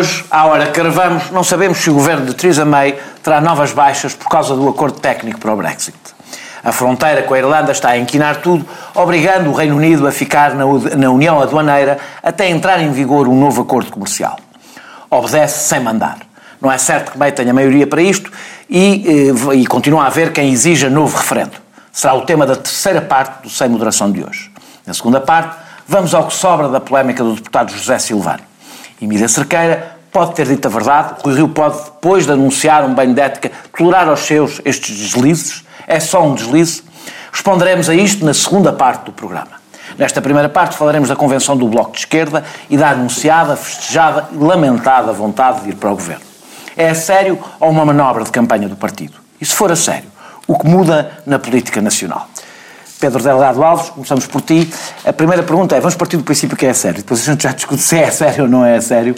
hoje, 0.00 0.24
à 0.30 0.46
hora 0.46 0.66
que 0.66 0.80
gravamos, 0.80 1.30
não 1.30 1.44
sabemos 1.44 1.76
se 1.76 1.90
o 1.90 1.94
governo 1.94 2.24
de 2.24 2.34
Theresa 2.34 2.64
May 2.64 2.98
terá 3.22 3.38
novas 3.38 3.70
baixas 3.72 4.14
por 4.14 4.28
causa 4.30 4.56
do 4.56 4.66
acordo 4.66 4.98
técnico 4.98 5.38
para 5.38 5.52
o 5.52 5.56
Brexit. 5.56 5.98
A 6.64 6.72
fronteira 6.72 7.22
com 7.22 7.34
a 7.34 7.38
Irlanda 7.38 7.70
está 7.70 7.90
a 7.90 7.98
inquinar 7.98 8.36
tudo, 8.36 8.64
obrigando 8.94 9.50
o 9.50 9.52
Reino 9.52 9.76
Unido 9.76 10.06
a 10.06 10.10
ficar 10.10 10.54
na, 10.54 10.64
União 10.64 11.38
Aduaneira 11.38 11.98
até 12.22 12.48
entrar 12.48 12.80
em 12.80 12.90
vigor 12.92 13.28
um 13.28 13.38
novo 13.38 13.60
acordo 13.60 13.92
comercial. 13.92 14.38
Obedece 15.10 15.68
sem 15.68 15.80
mandar. 15.80 16.16
Não 16.62 16.72
é 16.72 16.78
certo 16.78 17.12
que 17.12 17.18
May 17.18 17.32
tenha 17.32 17.52
maioria 17.52 17.86
para 17.86 18.00
isto 18.00 18.32
e, 18.70 19.04
eh, 19.06 19.54
e 19.54 19.66
continua 19.66 20.04
a 20.04 20.06
haver 20.06 20.32
quem 20.32 20.50
exija 20.50 20.88
novo 20.88 21.18
referendo. 21.18 21.52
Será 21.92 22.14
o 22.14 22.22
tema 22.22 22.46
da 22.46 22.56
terceira 22.56 23.02
parte 23.02 23.42
do 23.42 23.50
Sem 23.50 23.68
Moderação 23.68 24.10
de 24.10 24.24
hoje. 24.24 24.50
Na 24.86 24.94
segunda 24.94 25.20
parte, 25.20 25.56
vamos 25.86 26.14
ao 26.14 26.26
que 26.26 26.32
sobra 26.32 26.68
da 26.68 26.80
polémica 26.80 27.22
do 27.22 27.34
deputado 27.34 27.70
José 27.72 27.98
Silvano. 27.98 28.49
Emília 29.00 29.28
Cerqueira 29.28 29.96
pode 30.12 30.34
ter 30.34 30.46
dito 30.46 30.66
a 30.66 30.70
verdade, 30.70 31.14
o 31.24 31.30
Rio 31.30 31.48
pode, 31.48 31.78
depois 31.84 32.26
de 32.26 32.32
anunciar 32.32 32.84
um 32.84 32.92
banho 32.92 33.14
de 33.14 33.20
ética, 33.20 33.50
tolerar 33.76 34.08
aos 34.08 34.20
seus 34.20 34.60
estes 34.64 34.96
deslizes? 34.96 35.64
É 35.86 35.98
só 35.98 36.22
um 36.22 36.34
deslize? 36.34 36.82
Responderemos 37.32 37.88
a 37.88 37.94
isto 37.94 38.24
na 38.24 38.34
segunda 38.34 38.72
parte 38.72 39.04
do 39.04 39.12
programa. 39.12 39.60
Nesta 39.96 40.20
primeira 40.20 40.48
parte 40.48 40.76
falaremos 40.76 41.08
da 41.08 41.16
convenção 41.16 41.56
do 41.56 41.68
Bloco 41.68 41.92
de 41.92 41.98
Esquerda 41.98 42.44
e 42.68 42.76
da 42.76 42.90
anunciada, 42.90 43.56
festejada 43.56 44.28
e 44.32 44.36
lamentada 44.36 45.12
vontade 45.12 45.62
de 45.62 45.70
ir 45.70 45.74
para 45.76 45.90
o 45.90 45.94
governo. 45.94 46.24
É 46.76 46.90
a 46.90 46.94
sério 46.94 47.38
ou 47.58 47.70
uma 47.70 47.84
manobra 47.84 48.24
de 48.24 48.30
campanha 48.30 48.68
do 48.68 48.76
partido? 48.76 49.14
E 49.40 49.46
se 49.46 49.54
for 49.54 49.70
a 49.72 49.76
sério, 49.76 50.08
o 50.46 50.58
que 50.58 50.66
muda 50.66 51.10
na 51.26 51.38
política 51.38 51.80
nacional? 51.80 52.28
Pedro 53.00 53.22
Delgado 53.22 53.64
Alves, 53.64 53.88
começamos 53.88 54.26
por 54.26 54.42
ti. 54.42 54.70
A 55.06 55.12
primeira 55.12 55.42
pergunta 55.42 55.74
é: 55.74 55.80
vamos 55.80 55.94
partir 55.94 56.18
do 56.18 56.22
princípio 56.22 56.54
que 56.54 56.66
é 56.66 56.72
sério, 56.74 56.98
depois 56.98 57.20
a 57.20 57.32
gente 57.32 57.42
já 57.42 57.52
discute 57.52 57.80
se 57.80 57.96
é 57.96 58.10
sério 58.12 58.44
ou 58.44 58.50
não 58.50 58.64
é 58.64 58.78
sério. 58.80 59.14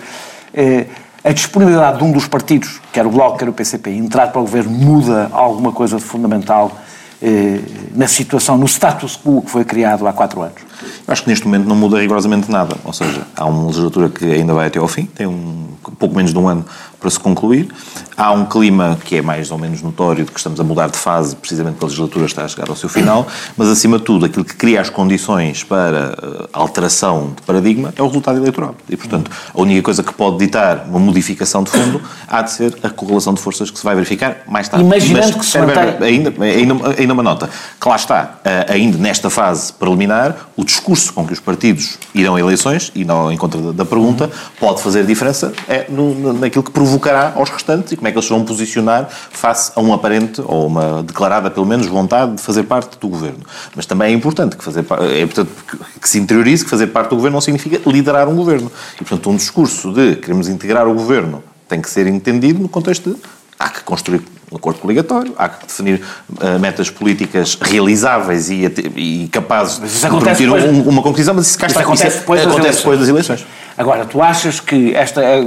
Eh, 0.54 0.86
a 1.24 1.32
disponibilidade 1.32 1.98
de 1.98 2.04
um 2.04 2.12
dos 2.12 2.28
partidos, 2.28 2.80
quer 2.92 3.04
o 3.06 3.10
Bloco, 3.10 3.38
quer 3.38 3.48
o 3.48 3.52
PCP, 3.52 3.90
entrar 3.90 4.28
para 4.28 4.40
o 4.40 4.44
governo 4.44 4.70
muda 4.70 5.28
alguma 5.32 5.72
coisa 5.72 5.96
de 5.96 6.02
fundamental 6.02 6.72
eh, 7.20 7.60
na 7.94 8.06
situação, 8.06 8.56
no 8.56 8.66
status 8.66 9.16
quo 9.16 9.42
que 9.42 9.50
foi 9.50 9.64
criado 9.64 10.06
há 10.06 10.12
quatro 10.12 10.42
anos? 10.42 10.62
Eu 11.06 11.12
acho 11.12 11.22
que 11.24 11.30
neste 11.30 11.44
momento 11.44 11.66
não 11.68 11.76
muda 11.76 11.98
rigorosamente 12.00 12.50
nada. 12.50 12.76
Ou 12.84 12.92
seja, 12.92 13.22
há 13.36 13.44
uma 13.44 13.66
legislatura 13.66 14.08
que 14.08 14.24
ainda 14.24 14.54
vai 14.54 14.68
até 14.68 14.78
ao 14.78 14.88
fim, 14.88 15.06
tem 15.06 15.26
um 15.26 15.68
pouco 15.98 16.14
menos 16.14 16.32
de 16.32 16.38
um 16.38 16.48
ano 16.48 16.64
para 17.02 17.10
se 17.10 17.18
concluir. 17.18 17.68
Há 18.16 18.30
um 18.30 18.46
clima 18.46 18.98
que 19.04 19.16
é 19.16 19.22
mais 19.22 19.50
ou 19.50 19.58
menos 19.58 19.82
notório 19.82 20.24
de 20.24 20.30
que 20.30 20.38
estamos 20.38 20.60
a 20.60 20.64
mudar 20.64 20.88
de 20.88 20.96
fase, 20.96 21.34
precisamente 21.34 21.74
porque 21.74 21.86
a 21.86 21.88
legislatura 21.88 22.26
está 22.26 22.44
a 22.44 22.48
chegar 22.48 22.70
ao 22.70 22.76
seu 22.76 22.88
final, 22.88 23.26
mas 23.56 23.68
acima 23.68 23.98
de 23.98 24.04
tudo, 24.04 24.24
aquilo 24.26 24.44
que 24.44 24.54
cria 24.54 24.80
as 24.80 24.88
condições 24.88 25.64
para 25.64 26.16
eh, 26.16 26.48
alteração 26.52 27.32
de 27.34 27.42
paradigma 27.42 27.92
é 27.96 28.02
o 28.02 28.06
resultado 28.06 28.38
eleitoral. 28.38 28.76
E, 28.88 28.96
portanto, 28.96 29.30
a 29.52 29.60
única 29.60 29.82
coisa 29.82 30.02
que 30.02 30.14
pode 30.14 30.38
ditar 30.38 30.86
uma 30.88 31.00
modificação 31.00 31.64
de 31.64 31.70
fundo 31.70 32.00
há 32.28 32.42
de 32.42 32.52
ser 32.52 32.78
a 32.82 32.90
correlação 32.90 33.34
de 33.34 33.40
forças 33.40 33.70
que 33.70 33.78
se 33.78 33.84
vai 33.84 33.94
verificar 33.94 34.42
mais 34.46 34.68
tarde. 34.68 34.86
Imaginando 34.86 35.26
mas, 35.26 35.36
que 35.36 35.46
se 35.46 35.58
mantém... 35.58 35.82
Ainda, 36.06 36.44
ainda, 36.44 36.74
ainda 36.98 37.12
uma 37.12 37.22
nota. 37.22 37.50
Que 37.80 37.88
lá 37.88 37.96
está, 37.96 38.38
eh, 38.44 38.66
ainda 38.68 38.98
nesta 38.98 39.28
fase 39.28 39.72
preliminar, 39.72 40.36
o 40.56 40.64
discurso 40.64 41.12
com 41.12 41.26
que 41.26 41.32
os 41.32 41.40
partidos 41.40 41.98
irão 42.14 42.36
a 42.36 42.40
eleições, 42.40 42.92
e 42.94 43.04
não 43.04 43.32
em 43.32 43.36
contra 43.36 43.60
da 43.72 43.84
pergunta, 43.84 44.30
pode 44.60 44.80
fazer 44.80 45.04
diferença 45.04 45.52
é 45.68 45.86
no, 45.88 46.32
naquilo 46.34 46.62
que 46.62 46.70
provocará 46.92 47.32
aos 47.34 47.48
restantes 47.48 47.92
e 47.92 47.96
como 47.96 48.08
é 48.08 48.12
que 48.12 48.18
eles 48.18 48.28
vão 48.28 48.44
posicionar 48.44 49.08
face 49.08 49.72
a 49.74 49.80
um 49.80 49.92
aparente, 49.92 50.42
ou 50.44 50.66
uma 50.66 51.02
declarada 51.02 51.50
pelo 51.50 51.64
menos, 51.64 51.86
vontade 51.86 52.36
de 52.36 52.42
fazer 52.42 52.64
parte 52.64 52.98
do 52.98 53.08
governo. 53.08 53.40
Mas 53.74 53.86
também 53.86 54.12
é 54.12 54.14
importante 54.14 54.56
que, 54.56 54.64
fazer, 54.64 54.84
é 55.00 55.22
importante 55.22 55.50
que 56.00 56.08
se 56.08 56.18
interiorize 56.18 56.64
que 56.64 56.70
fazer 56.70 56.88
parte 56.88 57.10
do 57.10 57.16
governo 57.16 57.36
não 57.36 57.40
significa 57.40 57.80
liderar 57.86 58.28
um 58.28 58.36
governo. 58.36 58.70
E, 58.94 58.98
portanto, 58.98 59.30
um 59.30 59.36
discurso 59.36 59.92
de 59.92 60.16
queremos 60.16 60.48
integrar 60.48 60.86
o 60.86 60.94
governo 60.94 61.42
tem 61.68 61.80
que 61.80 61.88
ser 61.88 62.06
entendido 62.06 62.60
no 62.60 62.68
contexto 62.68 63.10
de 63.10 63.16
há 63.62 63.68
que 63.68 63.80
construir 63.82 64.20
um 64.50 64.56
acordo 64.56 64.80
coligatório, 64.80 65.32
há 65.38 65.48
que 65.48 65.66
definir 65.66 66.02
uh, 66.30 66.58
metas 66.58 66.90
políticas 66.90 67.56
realizáveis 67.60 68.50
e, 68.50 68.64
e 68.96 69.28
capazes 69.28 69.78
de 69.78 70.00
permitir 70.00 70.44
depois, 70.44 70.64
um, 70.64 70.82
uma 70.88 71.02
conclusão, 71.02 71.34
mas 71.34 71.46
isso, 71.46 71.58
cá 71.58 71.66
isso 71.66 71.78
está, 71.78 71.88
acontece, 71.88 72.18
depois, 72.18 72.42
acontece 72.42 72.66
das 72.68 72.76
depois 72.76 72.98
das 72.98 73.08
eleições. 73.08 73.46
Agora, 73.78 74.04
tu 74.04 74.20
achas 74.20 74.60
que 74.60 74.94
esta. 74.94 75.22
Eh, 75.22 75.44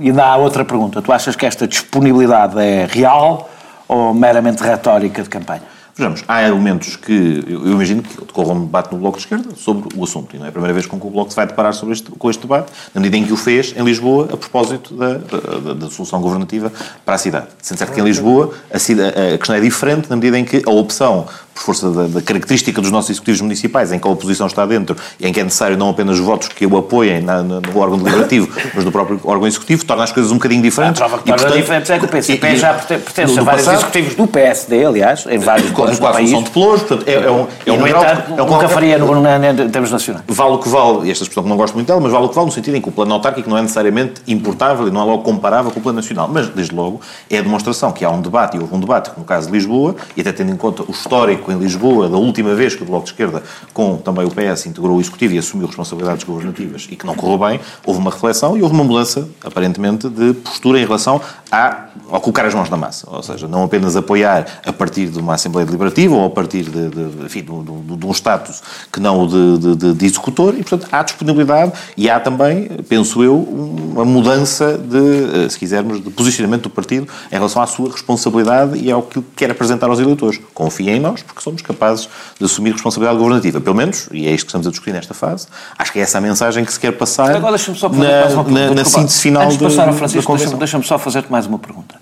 e 0.00 0.10
dá 0.10 0.36
outra 0.36 0.64
pergunta. 0.64 1.00
Tu 1.00 1.12
achas 1.12 1.36
que 1.36 1.46
esta 1.46 1.68
disponibilidade 1.68 2.58
é 2.58 2.88
real 2.90 3.48
ou 3.86 4.12
meramente 4.12 4.62
retórica 4.62 5.22
de 5.22 5.28
campanha? 5.28 5.62
Vejamos, 5.98 6.22
há 6.28 6.44
elementos 6.44 6.94
que 6.94 7.44
eu, 7.48 7.72
imagino 7.72 8.04
que 8.04 8.24
decorra 8.24 8.52
um 8.52 8.66
debate 8.66 8.92
no 8.92 8.98
Bloco 8.98 9.18
de 9.18 9.24
Esquerda 9.24 9.50
sobre 9.56 9.88
o 9.98 10.04
assunto. 10.04 10.36
E 10.36 10.38
não 10.38 10.46
é 10.46 10.48
a 10.48 10.52
primeira 10.52 10.72
vez 10.72 10.86
com 10.86 10.98
que 10.98 11.04
o 11.04 11.10
Bloco 11.10 11.30
se 11.30 11.34
vai 11.34 11.44
deparar 11.44 11.74
sobre 11.74 11.92
este, 11.94 12.08
com 12.12 12.30
este 12.30 12.40
debate, 12.40 12.70
na 12.94 13.00
medida 13.00 13.16
em 13.16 13.26
que 13.26 13.32
o 13.32 13.36
fez 13.36 13.74
em 13.76 13.82
Lisboa 13.82 14.28
a 14.32 14.36
propósito 14.36 14.94
da, 14.94 15.14
da, 15.14 15.74
da 15.74 15.90
solução 15.90 16.20
governativa 16.20 16.72
para 17.04 17.16
a 17.16 17.18
cidade. 17.18 17.48
Sendo 17.60 17.78
certo 17.78 17.94
que 17.94 18.00
em 18.00 18.04
Lisboa 18.04 18.54
a, 18.72 18.76
a 18.76 19.38
questão 19.38 19.56
é 19.56 19.60
diferente 19.60 20.08
na 20.08 20.14
medida 20.14 20.38
em 20.38 20.44
que 20.44 20.62
a 20.64 20.70
opção 20.70 21.26
por 21.58 21.74
força 21.74 21.90
da, 21.90 22.06
da, 22.06 22.22
característica 22.22 22.80
dos 22.80 22.90
nossos 22.90 23.10
executivos 23.10 23.40
municipais, 23.40 23.92
em 23.92 23.98
que 23.98 24.06
a 24.06 24.10
oposição 24.10 24.46
está 24.46 24.64
dentro 24.64 24.96
e 25.18 25.26
em 25.26 25.32
que 25.32 25.40
é 25.40 25.44
necessário 25.44 25.76
não 25.76 25.90
apenas 25.90 26.18
votos 26.18 26.48
que 26.48 26.64
o 26.64 26.76
apoiem 26.76 27.20
na, 27.20 27.42
no, 27.42 27.60
no 27.60 27.78
órgão 27.78 27.98
deliberativo, 27.98 28.48
mas 28.74 28.84
no 28.84 28.92
próprio 28.92 29.20
órgão 29.24 29.46
executivo, 29.46 29.84
torna 29.84 30.04
as 30.04 30.12
coisas 30.12 30.30
um 30.30 30.36
bocadinho 30.36 30.62
diferentes. 30.62 31.02
A 31.02 31.08
prova 31.08 31.22
que 31.22 31.58
diferentes 31.60 31.90
é 31.90 31.98
que 31.98 32.04
o 32.04 32.08
PCP 32.08 32.56
já 32.56 32.74
pertence 32.74 33.38
a 33.38 33.42
vários 33.42 33.64
passado, 33.64 33.80
executivos 33.80 34.14
do 34.14 34.26
PSD, 34.26 34.84
aliás, 34.84 35.26
em 35.28 35.38
vários 35.38 35.70
pontos 35.70 35.98
do 35.98 36.02
país. 36.02 36.30
são 36.30 36.42
de 36.42 36.50
pelouros, 36.50 36.82
portanto, 36.82 37.08
é, 37.08 37.14
é 37.14 37.30
um, 37.30 37.46
é 37.66 37.72
um 37.72 37.82
grau... 37.82 38.04
É 38.04 38.42
um 38.42 38.46
nunca 38.46 38.68
faria 38.68 38.98
no, 38.98 39.18
em 39.18 39.70
termos 39.70 39.90
nacionais. 39.90 40.24
Vale 40.26 40.52
o 40.52 40.58
que 40.58 40.68
vale, 40.68 41.08
e 41.08 41.10
esta 41.10 41.24
expressão 41.24 41.42
que 41.42 41.48
não 41.48 41.56
gosto 41.56 41.74
muito 41.74 41.86
dela, 41.86 42.00
mas 42.00 42.12
vale 42.12 42.26
o 42.26 42.28
que 42.28 42.34
vale 42.34 42.46
no 42.46 42.52
sentido 42.52 42.76
em 42.76 42.80
que 42.80 42.88
o 42.88 42.92
plano 42.92 43.14
autárquico 43.14 43.48
não 43.50 43.58
é 43.58 43.62
necessariamente 43.62 44.22
importável 44.26 44.86
e 44.86 44.90
não 44.90 45.02
é 45.02 45.04
logo 45.04 45.22
comparável 45.22 45.70
com 45.70 45.80
o 45.80 45.82
plano 45.82 45.96
nacional, 45.96 46.28
mas, 46.32 46.48
desde 46.48 46.74
logo, 46.74 47.00
é 47.28 47.38
a 47.38 47.42
demonstração 47.42 47.92
que 47.92 48.04
há 48.04 48.10
um 48.10 48.20
debate, 48.20 48.56
e 48.56 48.60
houve 48.60 48.74
um 48.74 48.80
debate, 48.80 49.10
no 49.16 49.24
caso 49.24 49.46
de 49.46 49.52
Lisboa, 49.52 49.96
e 50.16 50.20
até 50.20 50.32
tendo 50.32 50.52
em 50.52 50.56
conta 50.56 50.82
o 50.82 50.90
histórico 50.90 51.47
em 51.52 51.58
Lisboa 51.58 52.08
da 52.08 52.16
última 52.16 52.54
vez 52.54 52.74
que 52.74 52.82
o 52.82 52.86
Bloco 52.86 53.04
de 53.04 53.12
Esquerda, 53.12 53.42
com 53.72 53.96
também 53.96 54.24
o 54.24 54.30
PS, 54.30 54.66
integrou 54.66 54.96
o 54.96 55.00
Executivo 55.00 55.34
e 55.34 55.38
assumiu 55.38 55.66
responsabilidades 55.66 56.24
governativas 56.24 56.88
e 56.90 56.96
que 56.96 57.06
não 57.06 57.14
correu 57.14 57.38
bem, 57.38 57.60
houve 57.84 58.00
uma 58.00 58.10
reflexão 58.10 58.56
e 58.56 58.62
houve 58.62 58.74
uma 58.74 58.84
mudança, 58.84 59.28
aparentemente, 59.44 60.08
de 60.08 60.34
postura 60.34 60.78
em 60.78 60.84
relação 60.84 61.20
a, 61.50 61.86
a 62.12 62.20
colocar 62.20 62.44
as 62.44 62.54
mãos 62.54 62.70
na 62.70 62.76
massa. 62.76 63.08
Ou 63.10 63.22
seja, 63.22 63.48
não 63.48 63.64
apenas 63.64 63.96
apoiar 63.96 64.60
a 64.64 64.72
partir 64.72 65.06
de 65.06 65.18
uma 65.18 65.34
Assembleia 65.34 65.66
Deliberativa 65.66 66.14
ou 66.14 66.26
a 66.26 66.30
partir 66.30 66.64
de, 66.64 66.88
de, 66.88 67.24
enfim, 67.24 67.40
de, 67.40 67.96
de, 67.96 68.06
um 68.06 68.10
status 68.12 68.62
que 68.92 69.00
não 69.00 69.24
o 69.24 69.58
de, 69.58 70.06
executor 70.06 70.54
e, 70.54 70.62
portanto, 70.62 70.88
há 70.90 71.02
disponibilidade 71.02 71.72
e 71.96 72.08
há 72.08 72.20
também, 72.20 72.68
penso 72.88 73.22
eu, 73.22 73.36
uma 73.38 74.04
mudança 74.04 74.78
de, 74.78 75.44
eh, 75.44 75.48
se 75.48 75.58
quisermos, 75.58 76.02
de 76.02 76.10
posicionamento 76.10 76.64
do 76.64 76.70
partido 76.70 77.08
em 77.30 77.34
relação 77.34 77.60
à 77.62 77.66
sua 77.66 77.90
responsabilidade 77.90 78.78
e 78.78 78.90
ao 78.90 79.02
que 79.02 79.22
quer 79.36 79.50
apresentar 79.50 79.88
aos 79.88 79.98
eleitores. 79.98 80.40
Confiem 80.54 80.96
em 80.96 81.00
nós, 81.00 81.22
porque 81.22 81.37
somos 81.42 81.62
capazes 81.62 82.08
de 82.38 82.44
assumir 82.44 82.72
responsabilidade 82.72 83.18
governativa. 83.18 83.60
Pelo 83.60 83.76
menos, 83.76 84.08
e 84.12 84.26
é 84.26 84.32
isto 84.32 84.44
que 84.44 84.50
estamos 84.50 84.66
a 84.66 84.70
discutir 84.70 84.92
nesta 84.92 85.14
fase, 85.14 85.46
acho 85.78 85.92
que 85.92 85.98
é 85.98 86.02
essa 86.02 86.18
a 86.18 86.20
mensagem 86.20 86.64
que 86.64 86.72
se 86.72 86.80
quer 86.80 86.92
passar 86.92 87.36
Agora, 87.36 87.58
só 87.58 87.88
na, 87.88 88.28
na, 88.44 88.74
na 88.74 88.84
síntese 88.84 89.20
final 89.20 89.44
Antes 89.44 89.58
de 89.58 89.64
passar 89.64 89.88
ao 89.88 89.94
Francisco, 89.94 90.36
deixa-me 90.36 90.58
deixa 90.58 90.82
só 90.82 90.98
fazer-te 90.98 91.30
mais 91.30 91.46
uma 91.46 91.58
pergunta. 91.58 91.94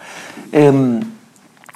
Um, 0.53 1.01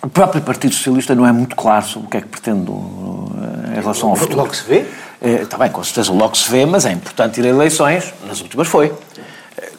o 0.03 0.09
próprio 0.09 0.41
Partido 0.41 0.75
Socialista 0.75 1.15
não 1.15 1.26
é 1.26 1.32
muito 1.32 1.54
claro 1.54 1.87
sobre 1.87 2.06
o 2.06 2.10
que 2.10 2.16
é 2.16 2.21
que 2.22 2.28
pretende 2.28 2.71
uh, 2.71 3.32
em 3.77 3.81
relação 3.81 4.10
ao 4.10 4.16
futuro. 4.16 4.38
Logo 4.38 4.54
se 4.54 4.65
vê? 4.65 4.87
Está 5.22 5.59
bem, 5.59 5.71
com 5.71 5.84
certeza 5.84 6.10
logo 6.12 6.34
se 6.34 6.50
vê, 6.50 6.65
mas 6.65 6.87
é 6.87 6.92
importante 6.92 7.41
ir 7.41 7.44
a 7.44 7.50
eleições. 7.50 8.15
Nas 8.27 8.41
últimas 8.41 8.66
foi. 8.66 8.91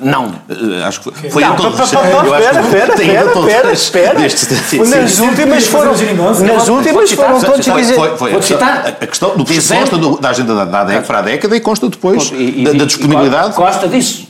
Não. 0.02 0.26
Uh, 0.26 0.84
acho 0.88 1.02
que 1.02 1.30
foi 1.30 1.44
não, 1.44 1.54
a 1.54 1.56
todos. 1.56 1.80
Espera, 1.80 2.62
espera, 2.62 3.04
espera, 3.04 3.72
espera, 3.72 4.26
espera. 4.26 5.02
Nas 5.02 5.20
últimas 5.20 5.68
foram, 5.68 5.92
nas 5.92 6.68
últimas 6.68 7.12
foram 7.12 7.40
todos 7.40 7.70
a 7.70 7.76
dizer... 7.76 7.96
Citar. 8.42 8.88
A 8.88 9.08
questão 9.08 9.38
do 9.38 9.46
que 9.46 9.56
consta 9.56 9.98
da 10.20 10.30
agenda 10.30 10.56
da 10.56 10.84
década 10.84 11.06
para 11.06 11.20
a 11.20 11.22
década 11.22 11.56
e 11.56 11.60
consta 11.60 11.88
depois 11.88 12.32
da 12.32 12.86
disponibilidade... 12.86 13.54
Consta 13.54 13.88
disso. 13.88 14.28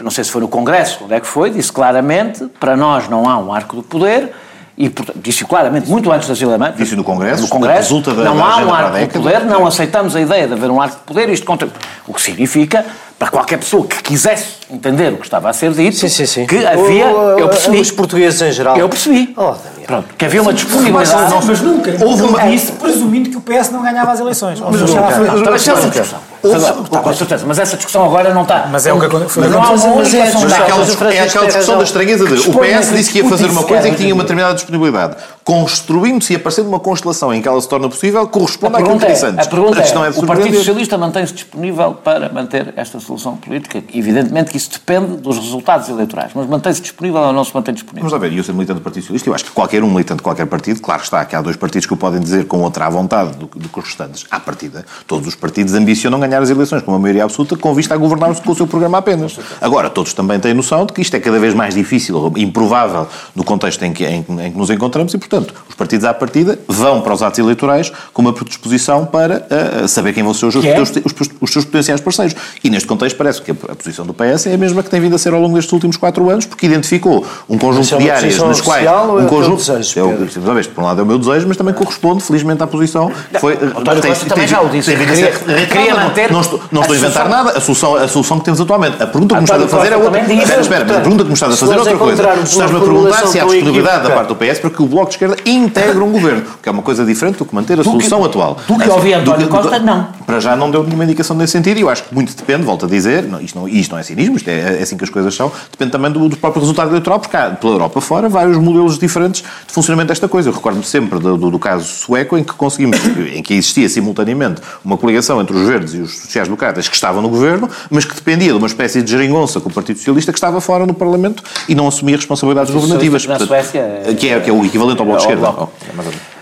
Não 0.00 0.10
sei 0.10 0.22
se 0.24 0.30
foi 0.30 0.40
no 0.40 0.48
Congresso, 0.48 1.04
onde 1.04 1.14
é 1.14 1.20
que 1.20 1.26
foi, 1.26 1.50
disse 1.50 1.72
claramente, 1.72 2.46
para 2.60 2.76
nós 2.76 3.08
não 3.08 3.28
há 3.28 3.38
um 3.38 3.52
arco 3.52 3.76
do 3.76 3.82
poder 3.82 4.32
e 4.76 4.88
portanto, 4.88 5.18
disse 5.20 5.44
claramente, 5.44 5.90
muito 5.90 6.10
antes 6.12 6.28
das 6.28 6.40
eleições. 6.40 6.76
Disse 6.76 6.94
no 6.94 7.02
Congresso, 7.02 7.42
no 7.42 7.48
Congresso 7.48 7.94
resulta 7.94 8.14
da, 8.14 8.22
não 8.22 8.44
há 8.44 8.58
um 8.58 8.72
arco 8.72 8.96
de 8.96 9.06
poder, 9.08 9.44
não 9.44 9.66
aceitamos 9.66 10.14
a 10.14 10.20
ideia 10.20 10.46
de 10.46 10.52
haver 10.52 10.70
um 10.70 10.80
arco 10.80 10.98
de 10.98 11.02
poder, 11.02 11.28
isto 11.30 11.44
contra. 11.44 11.68
O 12.06 12.14
que 12.14 12.22
significa, 12.22 12.86
para 13.18 13.28
qualquer 13.28 13.58
pessoa 13.58 13.84
que 13.84 14.02
quisesse 14.02 14.58
entender 14.70 15.12
o 15.12 15.16
que 15.16 15.24
estava 15.24 15.50
a 15.50 15.52
ser 15.52 15.72
dito, 15.72 15.96
sim, 15.96 16.08
sim, 16.08 16.24
sim. 16.24 16.46
que 16.46 16.64
havia. 16.64 17.06
O, 17.08 17.38
eu 17.38 17.48
percebi. 17.48 17.80
Os 17.80 17.90
portugueses 17.90 18.40
em 18.40 18.52
geral. 18.52 18.76
Eu 18.76 18.88
percebi. 18.88 19.34
Oh, 19.36 19.54
Pronto, 19.86 20.14
que 20.16 20.24
havia 20.24 20.42
uma 20.42 20.52
disponibilidade. 20.52 21.34
Mas, 21.34 21.46
mas 21.46 21.60
nunca. 21.62 21.96
Houve 22.04 22.22
uma... 22.24 22.46
Disse 22.46 22.72
presumindo 22.72 23.30
que 23.30 23.36
o 23.38 23.40
PS 23.40 23.70
não 23.70 23.82
ganhava 23.82 24.12
as 24.12 24.20
eleições. 24.20 24.60
Mas, 24.60 24.80
mas, 24.82 24.94
mas, 24.94 25.18
mas, 25.18 25.66
mas, 25.66 25.96
mas, 25.96 26.14
Tá, 26.40 27.00
com 27.00 27.12
certeza, 27.12 27.44
mas 27.46 27.58
essa 27.58 27.76
discussão 27.76 28.04
agora 28.04 28.32
não 28.32 28.42
está. 28.42 28.68
Mas 28.70 28.86
é 28.86 28.92
o 28.92 29.00
que 29.00 29.06
aconteceu. 29.06 29.42
Mas 29.42 29.50
não 29.50 29.62
há 29.62 29.70
uma 29.70 29.96
mas 29.96 30.14
é, 30.14 30.22
aquela, 30.22 31.12
é 31.12 31.20
aquela 31.20 31.46
discussão 31.46 31.78
da 31.78 31.84
estranheza 31.84 32.24
de 32.24 32.48
o 32.48 32.52
PS 32.52 32.92
disse 32.94 33.10
que 33.10 33.18
ia 33.18 33.28
fazer 33.28 33.46
uma 33.46 33.64
coisa 33.64 33.88
e 33.88 33.90
que 33.90 33.96
tinha 33.96 34.14
uma 34.14 34.22
determinada 34.22 34.54
disponibilidade. 34.54 35.16
Construindo-se 35.48 36.34
e 36.34 36.36
aparecendo 36.36 36.66
uma 36.66 36.78
constelação 36.78 37.32
em 37.32 37.40
que 37.40 37.48
ela 37.48 37.58
se 37.58 37.66
torna 37.66 37.88
possível, 37.88 38.28
corresponde 38.28 38.76
àquilo 38.76 38.98
que 38.98 39.06
disse 39.06 39.24
antes. 39.24 39.46
A 39.46 39.50
pergunta 39.50 39.80
é, 39.80 39.88
é 39.88 40.10
o 40.10 40.26
Partido 40.26 40.54
Socialista 40.54 40.98
mantém-se 40.98 41.32
disponível 41.32 41.94
para 41.94 42.30
manter 42.30 42.74
esta 42.76 43.00
solução 43.00 43.34
política? 43.34 43.82
Evidentemente 43.94 44.50
que 44.50 44.58
isso 44.58 44.70
depende 44.70 45.16
dos 45.16 45.38
resultados 45.38 45.88
eleitorais, 45.88 46.32
mas 46.34 46.46
mantém-se 46.46 46.82
disponível 46.82 47.22
ou 47.22 47.32
não 47.32 47.42
se 47.44 47.54
mantém 47.54 47.72
disponível? 47.72 48.10
Vamos 48.10 48.12
lá 48.12 48.18
ver, 48.28 48.36
eu 48.36 48.44
sou 48.44 48.54
militante 48.54 48.80
do 48.80 48.82
Partido 48.82 49.04
Socialista, 49.04 49.30
eu 49.30 49.34
acho 49.34 49.46
que 49.46 49.50
qualquer 49.52 49.82
um 49.82 49.88
militante 49.90 50.18
de 50.18 50.22
qualquer 50.22 50.44
partido, 50.44 50.82
claro 50.82 51.02
está 51.02 51.24
que 51.24 51.34
há 51.34 51.40
dois 51.40 51.56
partidos 51.56 51.86
que 51.86 51.94
o 51.94 51.96
podem 51.96 52.20
dizer 52.20 52.44
com 52.44 52.60
outra 52.60 52.84
à 52.84 52.90
vontade 52.90 53.38
do, 53.38 53.46
do 53.46 53.70
que 53.70 53.78
os 53.78 53.86
restantes, 53.86 54.26
à 54.30 54.38
partida, 54.38 54.84
todos 55.06 55.26
os 55.26 55.34
partidos 55.34 55.72
ambicionam 55.72 56.20
ganhar 56.20 56.42
as 56.42 56.50
eleições 56.50 56.82
com 56.82 56.92
uma 56.92 56.98
maioria 56.98 57.24
absoluta 57.24 57.56
com 57.56 57.72
vista 57.72 57.94
a 57.94 57.96
governar-se 57.96 58.42
com 58.42 58.52
o 58.52 58.54
seu 58.54 58.66
programa 58.66 58.98
apenas. 58.98 59.40
Agora, 59.62 59.88
todos 59.88 60.12
também 60.12 60.38
têm 60.38 60.52
noção 60.52 60.84
de 60.84 60.92
que 60.92 61.00
isto 61.00 61.16
é 61.16 61.20
cada 61.20 61.38
vez 61.38 61.54
mais 61.54 61.74
difícil, 61.74 62.34
improvável, 62.36 63.06
no 63.34 63.42
contexto 63.42 63.82
em 63.82 63.94
que, 63.94 64.04
em, 64.04 64.18
em 64.18 64.52
que 64.52 64.58
nos 64.58 64.68
encontramos 64.68 65.14
e, 65.14 65.16
portanto, 65.16 65.37
os 65.68 65.74
partidos 65.74 66.04
à 66.04 66.14
partida 66.14 66.58
vão 66.66 67.00
para 67.00 67.12
os 67.12 67.22
atos 67.22 67.38
eleitorais 67.38 67.92
com 68.12 68.22
uma 68.22 68.32
predisposição 68.32 69.04
para 69.06 69.46
uh, 69.84 69.88
saber 69.88 70.12
quem 70.12 70.22
vão 70.22 70.34
ser 70.34 70.46
os, 70.46 70.56
é? 70.64 70.80
os, 70.80 70.90
os, 70.90 71.30
os, 71.40 71.52
seus 71.52 71.64
potenciais 71.64 72.00
parceiros. 72.00 72.34
E 72.62 72.70
neste 72.70 72.88
contexto 72.88 73.16
parece 73.16 73.42
que 73.42 73.50
a, 73.50 73.54
a, 73.68 73.74
posição 73.74 74.06
do 74.06 74.14
PS 74.14 74.46
é 74.46 74.54
a 74.54 74.58
mesma 74.58 74.82
que 74.82 74.90
tem 74.90 75.00
vindo 75.00 75.14
a 75.14 75.18
ser 75.18 75.32
ao 75.32 75.40
longo 75.40 75.54
destes 75.54 75.72
últimos 75.72 75.96
quatro 75.96 76.28
anos, 76.30 76.46
porque 76.46 76.66
identificou 76.66 77.26
um 77.48 77.58
conjunto 77.58 77.98
de 77.98 78.10
áreas 78.10 78.38
nas 78.38 78.60
quais... 78.60 78.88
Um 78.88 79.24
é 79.24 79.26
conjunto, 79.26 79.56
desejo, 79.58 80.00
é, 80.00 80.62
por 80.74 80.82
um 80.82 80.86
lado 80.86 81.00
é 81.00 81.02
o 81.02 81.06
meu 81.06 81.18
desejo, 81.18 81.46
mas 81.48 81.56
também 81.56 81.74
corresponde, 81.74 82.22
felizmente, 82.22 82.62
à 82.62 82.66
posição 82.66 83.10
que 83.32 83.38
foi... 83.38 83.54
António 83.54 84.02
Costa 84.02 84.26
também 84.26 84.48
já 84.48 84.60
o 84.60 84.68
disse. 84.68 84.94
Queria 84.96 85.94
manter... 85.94 86.32
Não 86.32 86.40
estou, 86.40 86.60
não 86.70 86.80
estou 86.82 86.94
a 86.94 86.98
inventar 86.98 87.28
nada, 87.28 87.50
a 87.50 87.60
solução, 87.60 87.96
a 87.96 88.08
solução 88.08 88.38
que 88.38 88.44
temos 88.44 88.60
atualmente. 88.60 89.02
A 89.02 89.06
pergunta 89.06 89.34
que 89.34 89.40
me 89.40 89.44
estás 89.44 89.62
a 89.62 89.68
fazer 89.68 89.92
é 89.92 89.96
outra. 89.96 90.20
Espera, 90.20 90.60
espera, 90.60 90.82
a 90.84 91.00
pergunta 91.00 91.22
que 91.22 91.28
me 91.28 91.34
estás 91.34 91.52
a 91.52 91.56
fazer 91.56 91.74
é 91.74 91.78
outra 91.78 91.96
coisa. 91.96 92.34
Estás-me 92.42 92.76
a 92.76 92.80
perguntar 92.80 93.26
se 93.26 93.40
há 93.40 93.44
disponibilidade 93.44 94.08
da 94.08 94.14
parte 94.14 94.28
do 94.28 94.36
PS 94.36 94.58
para 94.60 94.70
que 94.70 94.82
o 94.82 94.86
Bloco 94.86 95.08
de 95.08 95.14
Esquerda 95.14 95.27
integre 95.44 95.98
um 95.98 96.12
governo, 96.12 96.44
que 96.62 96.68
é 96.68 96.72
uma 96.72 96.82
coisa 96.82 97.04
diferente 97.04 97.38
do 97.38 97.44
que 97.44 97.54
manter 97.54 97.80
a 97.80 97.84
solução 97.84 98.24
atual. 98.24 98.58
Do 98.66 98.78
que 98.78 98.88
ouvi 98.88 99.12
António 99.12 99.48
Costa, 99.48 99.78
não. 99.78 100.08
Para 100.26 100.40
já 100.40 100.54
não 100.56 100.70
deu 100.70 100.82
nenhuma 100.84 101.04
indicação 101.04 101.36
nesse 101.36 101.52
sentido 101.52 101.78
e 101.78 101.80
eu 101.80 101.88
acho 101.88 102.04
que 102.04 102.14
muito 102.14 102.36
depende, 102.36 102.62
volto 102.62 102.86
a 102.86 102.88
dizer, 102.88 103.24
não, 103.24 103.40
isto, 103.40 103.58
não, 103.58 103.68
isto 103.68 103.90
não 103.90 103.98
é 103.98 104.02
cinismo, 104.02 104.36
isto 104.36 104.48
é, 104.48 104.78
é 104.78 104.82
assim 104.82 104.96
que 104.96 105.04
as 105.04 105.10
coisas 105.10 105.34
são, 105.34 105.50
depende 105.70 105.90
também 105.90 106.10
do, 106.10 106.28
do 106.28 106.36
próprio 106.36 106.60
resultado 106.60 106.90
eleitoral, 106.90 107.18
porque 107.18 107.36
há 107.36 107.50
pela 107.50 107.72
Europa 107.72 108.00
fora 108.00 108.28
vários 108.28 108.56
modelos 108.58 108.98
diferentes 108.98 109.42
de 109.42 109.72
funcionamento 109.72 110.08
desta 110.08 110.28
coisa. 110.28 110.48
Eu 110.48 110.52
recordo-me 110.52 110.84
sempre 110.84 111.18
do, 111.18 111.36
do, 111.36 111.50
do, 111.50 111.58
caso 111.58 111.84
sueco 111.84 112.36
em 112.36 112.44
que 112.44 112.52
conseguimos, 112.52 112.98
em 113.32 113.42
que 113.42 113.54
existia 113.54 113.88
simultaneamente 113.88 114.60
uma 114.84 114.96
coligação 114.96 115.40
entre 115.40 115.56
os 115.56 115.66
verdes 115.66 115.94
e 115.94 115.98
os 115.98 116.18
sociais-democratas 116.18 116.88
que 116.88 116.94
estavam 116.94 117.22
no 117.22 117.28
governo, 117.28 117.68
mas 117.90 118.04
que 118.04 118.14
dependia 118.14 118.52
de 118.52 118.58
uma 118.58 118.66
espécie 118.66 119.02
de 119.02 119.10
geringonça 119.10 119.60
com 119.60 119.68
o 119.68 119.72
Partido 119.72 119.96
Socialista 119.96 120.32
que 120.32 120.38
estava 120.38 120.60
fora 120.60 120.84
no 120.84 120.94
Parlamento 120.94 121.42
e 121.68 121.74
não 121.74 121.88
assumia 121.88 122.16
responsabilidades 122.16 122.72
governativas. 122.72 123.26
Na 123.26 123.38
Suécia... 123.38 123.80
É- 123.80 124.18
que 124.18 124.28
é, 124.28 124.40
que 124.40 124.50
é 124.50 124.52
o 124.52 124.64
equivalente 124.64 125.00
ao 125.00 125.06
Bloco 125.06 125.17
de 125.18 125.24
Esquerda. 125.24 125.50
Oh, 125.50 125.68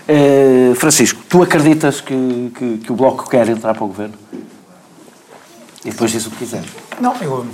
é 0.07 0.73
Francisco, 0.75 1.21
tu 1.27 1.43
acreditas 1.43 1.99
que, 1.99 2.51
que, 2.57 2.77
que, 2.77 2.91
o 2.91 2.95
Bloco 2.95 3.29
quer 3.29 3.49
entrar 3.49 3.73
para 3.73 3.83
o 3.83 3.87
governo? 3.87 4.15
E 5.83 5.89
depois 5.91 6.11
diz 6.11 6.25
o 6.25 6.31
que 6.31 6.37
quiser. 6.37 6.63
Não, 6.99 7.15
eu, 7.21 7.45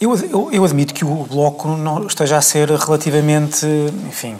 eu, 0.00 0.14
eu, 0.16 0.48
eu 0.52 0.64
admito 0.64 0.92
que 0.92 1.04
o 1.04 1.24
Bloco 1.24 1.68
não 1.68 2.06
esteja 2.06 2.36
a 2.36 2.42
ser 2.42 2.70
relativamente, 2.70 3.66
enfim, 4.08 4.36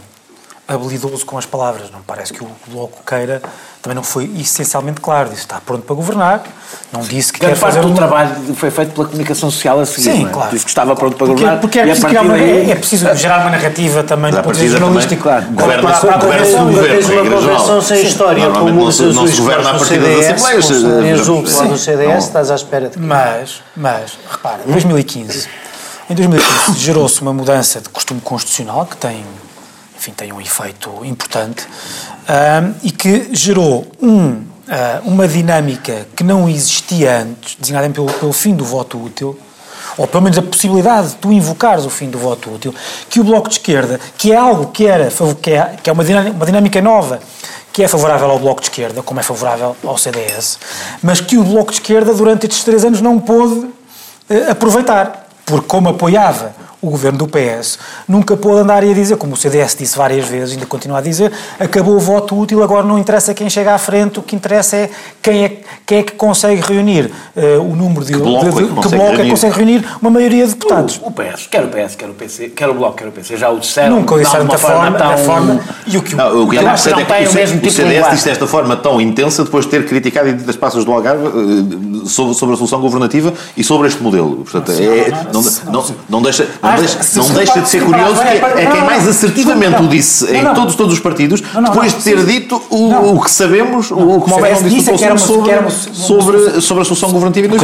habilidoso 0.73 1.25
com 1.25 1.39
as 1.39 1.47
palavras. 1.47 1.91
Não 1.91 2.01
parece 2.01 2.33
que 2.33 2.43
o 2.43 2.49
Bloco 2.69 2.99
queira, 3.07 3.43
também 3.81 3.95
não 3.95 4.03
foi 4.03 4.31
essencialmente 4.39 5.01
claro. 5.01 5.29
Disse 5.31 5.43
está 5.43 5.61
pronto 5.61 5.83
para 5.83 5.95
governar, 5.95 6.43
não 6.93 7.01
disse 7.01 7.33
que 7.33 7.41
Grande 7.41 7.55
quer 7.55 7.61
fazer... 7.61 7.81
parte 7.81 7.87
do 7.87 7.93
um... 7.93 7.97
trabalho 7.97 8.55
foi 8.55 8.71
feito 8.71 8.93
pela 8.93 9.07
comunicação 9.07 9.51
social 9.51 9.81
a 9.81 9.87
seguir, 9.87 10.13
Sim, 10.13 10.27
é? 10.27 10.31
claro. 10.31 10.51
Disse 10.51 10.65
que 10.65 10.71
estava 10.71 10.95
pronto 10.95 11.17
para 11.17 11.27
governar 11.27 11.61
porque, 11.61 11.79
é 11.79 11.85
preciso, 11.85 12.07
uma, 12.07 12.35
daí... 12.35 12.71
é 12.71 12.75
preciso 12.75 13.15
gerar 13.15 13.41
uma 13.41 13.51
narrativa 13.51 14.03
também 14.05 14.31
do 14.31 14.43
ponto 14.43 14.55
de 14.55 14.63
vista 14.63 14.79
jornalístico. 14.79 15.23
Claro. 15.23 15.47
Governa-se 15.53 16.07
governa 16.07 16.63
o 16.63 16.67
governo, 16.67 17.23
uma 17.23 17.41
convenção 17.41 17.83
sem 17.83 18.03
história, 18.03 18.51
como 18.51 18.71
não 18.71 18.93
se 18.93 19.41
governa 19.41 19.71
a 19.71 19.79
partir 19.79 19.99
das 19.99 20.27
assembleias. 20.27 20.71
Insultos 21.21 21.57
lá 21.57 21.65
do 21.65 21.79
CDS, 21.79 22.25
estás 22.25 22.51
à 22.51 22.55
espera 22.55 22.89
de... 22.89 22.99
Mas, 22.99 23.63
mas, 23.77 24.19
repara, 24.31 24.61
em 24.67 24.73
2015... 24.73 25.49
Em 26.11 26.15
2015 26.15 26.79
gerou-se 26.79 27.23
uma 27.23 27.33
mudança 27.33 27.81
de 27.81 27.89
costume 27.89 28.21
constitucional 28.21 28.85
que 28.85 28.97
tem 28.97 29.25
enfim, 30.03 30.11
tem 30.11 30.33
um 30.33 30.41
efeito 30.41 30.91
importante 31.05 31.65
um, 32.29 32.75
e 32.83 32.91
que 32.91 33.29
gerou 33.33 33.87
um, 34.03 34.31
uh, 34.33 34.45
uma 35.05 35.29
dinâmica 35.29 36.09
que 36.17 36.25
não 36.25 36.49
existia 36.49 37.21
antes, 37.21 37.57
designada 37.57 37.89
pelo, 37.91 38.13
pelo 38.13 38.33
fim 38.33 38.53
do 38.53 38.65
voto 38.65 39.01
útil, 39.01 39.39
ou 39.97 40.09
pelo 40.09 40.25
menos 40.25 40.37
a 40.39 40.43
possibilidade 40.43 41.11
de 41.11 41.15
tu 41.17 41.31
invocares 41.31 41.85
o 41.85 41.91
fim 41.91 42.11
do 42.11 42.19
voto 42.19 42.53
útil, 42.53 42.75
que 43.09 43.21
o 43.21 43.25
Bloco 43.25 43.49
de 43.49 43.55
Esquerda, 43.55 44.01
que 44.19 44.33
é 44.33 44.37
algo 44.37 44.73
que, 44.73 44.87
era, 44.87 45.09
que 45.41 45.53
é, 45.53 45.77
que 45.81 45.89
é 45.89 45.93
uma, 45.93 46.05
dinâmica, 46.05 46.35
uma 46.35 46.47
dinâmica 46.47 46.83
nova, 46.83 47.21
que 47.73 47.85
é 47.85 47.87
favorável 47.87 48.29
ao 48.29 48.41
Bloco 48.41 48.61
de 48.61 48.67
Esquerda, 48.67 49.05
como 49.05 49.21
é 49.21 49.23
favorável 49.23 49.77
ao 49.85 49.97
CDS, 49.97 50.59
mas 51.01 51.21
que 51.21 51.39
o 51.39 51.45
Bloco 51.45 51.71
de 51.71 51.77
Esquerda, 51.77 52.13
durante 52.13 52.49
estes 52.49 52.65
três 52.65 52.85
anos, 52.85 53.01
não 53.01 53.21
pôde 53.21 53.55
uh, 53.55 54.51
aproveitar, 54.51 55.29
porque 55.47 55.69
como 55.69 55.91
apoiava 55.91 56.61
o 56.83 56.91
governo 56.91 57.19
do 57.19 57.29
PS 57.29 57.79
nunca 58.09 58.37
pôde 58.37 58.61
andar 58.61 58.83
a 58.83 58.93
dizer, 58.93 59.17
como 59.17 59.35
o 59.35 59.37
CDS 59.37 59.77
disse 59.79 59.97
várias 59.97 60.27
vezes, 60.27 60.55
ainda 60.55 60.67
continua 60.67 60.99
a 60.99 61.01
dizer, 61.01 61.33
acabou 61.59 61.95
o 61.95 62.01
voto 62.01 62.37
útil, 62.37 62.61
agora 62.61 62.85
não 62.85 62.99
interessa 62.99 63.33
quem 63.33 63.49
chega 63.49 63.73
à 63.73 63.79
frente, 63.79 64.19
o 64.19 64.23
que 64.23 64.35
interessa 64.35 64.77
é 64.77 64.91
quem 65.23 65.45
é, 65.45 65.61
quem 65.87 65.99
é 65.99 66.03
que 66.03 66.13
consegue 66.13 66.61
reunir 66.61 67.13
uh, 67.37 67.61
o 67.61 67.77
número 67.77 68.05
de... 68.05 68.15
Que 68.15 68.19
bloco, 68.19 68.45
de, 68.47 68.51
de, 68.51 68.57
que, 68.57 68.69
que 68.69 68.75
consegue, 68.75 68.97
bloco 68.97 69.11
reunir. 69.11 69.21
é 69.21 69.25
que 69.25 69.31
consegue 69.31 69.57
reunir 69.57 69.85
uma 70.01 70.11
maioria 70.11 70.45
de 70.45 70.55
deputados. 70.55 71.01
O, 71.01 71.07
o, 71.07 71.13
PS, 71.13 71.47
quer 71.47 71.65
o 71.65 71.69
PS, 71.69 71.95
quer 71.95 72.11
o 72.11 72.15
PC, 72.15 72.49
quer 72.49 72.69
o 72.69 72.75
Bloco, 72.75 72.97
quer 72.97 73.07
o 73.07 73.13
PC, 73.13 73.37
já 73.37 73.49
o 73.49 73.61
disseram. 73.61 74.01
Nunca 74.01 74.15
o 74.17 74.19
disseram 74.19 74.47
da 74.47 74.59
forma, 74.59 74.99
tão... 74.99 75.19
forma... 75.19 75.61
E 75.87 75.97
o 75.97 76.03
que, 76.03 76.17
não, 76.17 76.43
o 76.43 76.49
que 76.49 76.57
eu 76.57 76.69
acho 76.69 76.89
que 76.89 76.91
não 76.91 77.05
tem 77.05 77.29
o 77.29 77.33
mesmo 77.33 77.61
tipo 77.61 77.69
de 77.69 77.69
O 77.69 77.73
CDS 77.73 78.11
disse 78.11 78.25
desta 78.25 78.47
forma 78.49 78.77
tão 78.77 79.01
intensa 79.01 79.45
depois 79.45 79.67
de 79.67 79.71
ter 79.71 79.87
criticado 79.87 80.29
em 80.29 80.37
ditas 80.37 80.57
passas 80.57 80.85
do 80.85 80.93
Algarve 80.93 81.29
uh, 81.29 82.07
sobre, 82.07 82.35
sobre 82.35 82.55
a 82.55 82.59
solução 82.59 82.81
governativa 82.81 83.33
e 83.57 83.63
sobre 83.63 83.87
este 83.87 84.03
modelo. 84.03 84.39
Portanto, 84.39 84.73
é, 84.73 85.11
não, 85.33 85.43
não, 85.73 85.95
não 86.09 86.23
deixa... 86.23 86.49
Não 86.61 86.72
deixa, 86.77 86.99
não 87.17 87.29
deixa 87.31 87.61
de 87.61 87.69
ser 87.69 87.85
curioso 87.85 88.21
que 88.21 88.29
é 88.29 88.67
quem 88.71 88.83
mais 88.83 89.07
assertivamente 89.07 89.83
o 89.83 89.89
disse 89.89 90.25
em 90.35 90.45
todos, 90.55 90.75
todos 90.75 90.95
os 90.95 91.01
partidos, 91.01 91.41
depois 91.41 91.93
de 91.95 92.03
ter 92.03 92.25
dito 92.25 92.61
o, 92.71 93.15
o 93.17 93.21
que 93.21 93.31
sabemos, 93.31 93.91
o 93.91 94.21
que 94.21 94.31
Malmeirão 94.31 94.63
disse 94.63 94.91
é 94.91 95.17
sobre, 95.17 95.71
sobre, 95.71 96.61
sobre 96.61 96.83
a 96.83 96.85
solução 96.85 97.11
governativa 97.11 97.49
do 97.49 97.57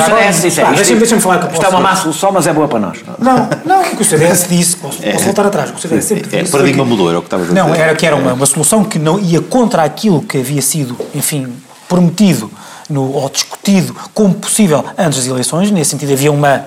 Deixa-me 0.75 0.99
deixa 0.99 1.21
falar 1.21 1.39
que 1.39 1.53
isto 1.53 1.65
é 1.65 1.69
uma 1.69 1.81
má 1.81 1.97
solução, 1.97 2.33
mas 2.33 2.47
é 2.47 2.53
boa 2.53 2.69
para 2.69 2.79
nós. 2.81 2.99
Não, 3.19 3.49
não, 3.65 3.81
o 3.81 3.97
que 3.97 4.03
o 4.03 4.05
CDS 4.05 4.47
disse, 4.49 4.77
posso, 4.77 4.99
voltar 5.25 5.47
atrás, 5.47 5.71
o 5.71 5.73
que 5.73 5.79
o 5.79 5.83
CDS 5.83 6.05
sempre 6.05 6.25
disse. 6.25 6.37
É, 6.37 6.45
paradigma 6.45 6.85
mudou, 6.85 7.09
era 7.09 7.19
o 7.19 7.23
que 7.23 7.27
estava 7.27 7.43
a 7.43 7.47
dizer. 7.47 7.59
Não, 7.59 7.75
era 7.75 7.95
que 7.95 8.07
era 8.07 8.17
uma, 8.17 8.33
uma 8.35 8.47
solução 8.47 8.85
que 8.85 8.99
não 8.99 9.19
ia 9.19 9.41
contra 9.41 9.83
aquilo 9.83 10.23
que 10.23 10.39
havia 10.39 10.63
sido, 10.63 10.97
enfim, 11.15 11.53
prometido 11.89 12.51
no, 12.89 13.13
ou 13.13 13.29
discutido 13.29 13.95
como 14.15 14.35
possível 14.35 14.85
antes 14.97 15.19
das 15.19 15.27
eleições. 15.27 15.71
Nesse 15.71 15.91
sentido, 15.91 16.13
havia 16.13 16.33
uma, 16.33 16.65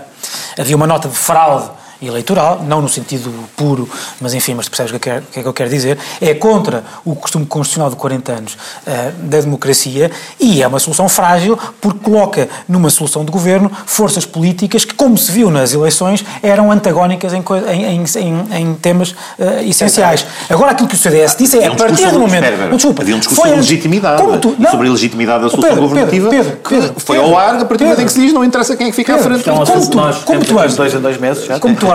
havia 0.57 0.75
uma 0.75 0.87
nota 0.87 1.07
de 1.07 1.15
fraude 1.15 1.69
eleitoral, 2.01 2.63
não 2.63 2.81
no 2.81 2.89
sentido 2.89 3.31
puro, 3.55 3.87
mas 4.19 4.33
enfim, 4.33 4.53
mas 4.53 4.65
tu 4.65 4.71
percebes 4.71 4.93
o 4.93 4.99
que, 4.99 5.09
é 5.09 5.21
que 5.31 5.39
é 5.39 5.43
que 5.43 5.47
eu 5.47 5.53
quero 5.53 5.69
dizer, 5.69 5.97
é 6.19 6.33
contra 6.33 6.83
o 7.05 7.15
costume 7.15 7.45
constitucional 7.45 7.89
de 7.89 7.95
40 7.95 8.31
anos 8.31 8.53
uh, 8.53 9.11
da 9.23 9.41
democracia 9.41 10.09
e 10.39 10.61
é 10.61 10.67
uma 10.67 10.79
solução 10.79 11.07
frágil 11.07 11.57
porque 11.79 11.99
coloca 11.99 12.49
numa 12.67 12.89
solução 12.89 13.23
de 13.23 13.31
governo 13.31 13.71
forças 13.85 14.25
políticas 14.25 14.85
que, 14.85 14.93
como 14.93 15.17
se 15.17 15.31
viu 15.31 15.49
nas 15.49 15.73
eleições, 15.73 16.23
eram 16.41 16.71
antagónicas 16.71 17.33
em, 17.33 17.43
em, 17.69 18.03
em, 18.03 18.61
em 18.61 18.73
temas 18.75 19.11
uh, 19.11 19.61
essenciais. 19.67 20.25
Agora, 20.49 20.71
aquilo 20.71 20.87
que 20.87 20.95
o 20.95 20.97
CDS 20.97 21.35
disse 21.35 21.59
é, 21.59 21.67
a 21.67 21.75
partir 21.75 22.09
do 22.11 22.19
momento... 22.19 22.43
Espera, 22.43 22.53
espera. 22.53 22.75
Desculpa, 22.75 23.01
havia 23.01 23.15
um 23.15 23.19
discurso 23.19 23.41
sobre 23.43 23.57
legitimidade, 23.57 24.39
tu, 24.39 24.55
não, 24.57 24.71
sobre 24.71 24.87
a 24.87 24.91
legitimidade 24.91 25.43
da 25.43 25.49
solução 25.49 25.69
Pedro, 25.69 25.87
governativa, 25.87 26.29
Pedro, 26.29 26.57
Pedro, 26.67 26.93
que 26.93 27.01
foi 27.01 27.17
ao 27.17 27.37
ar, 27.37 27.55
a 27.55 27.65
partir 27.65 27.83
do 27.83 27.89
momento 27.89 28.01
em 28.01 28.05
que 28.05 28.11
se 28.11 28.19
diz, 28.19 28.33
não 28.33 28.43
interessa 28.43 28.75
quem 28.75 28.87
é 28.87 28.89
que 28.89 28.95
fica 28.95 29.15
à 29.15 29.17
frente. 29.19 29.41
Então, 29.41 29.63
como 29.65 29.89
tu, 29.89 30.25
como 30.25 30.45
tu 30.45 30.59
és, 30.59 30.75
dois 30.75 30.93
em 30.93 30.99
dois 30.99 31.17
meses, 31.17 31.45
já 31.45 31.59
como 31.59 31.75
tu 31.75 31.90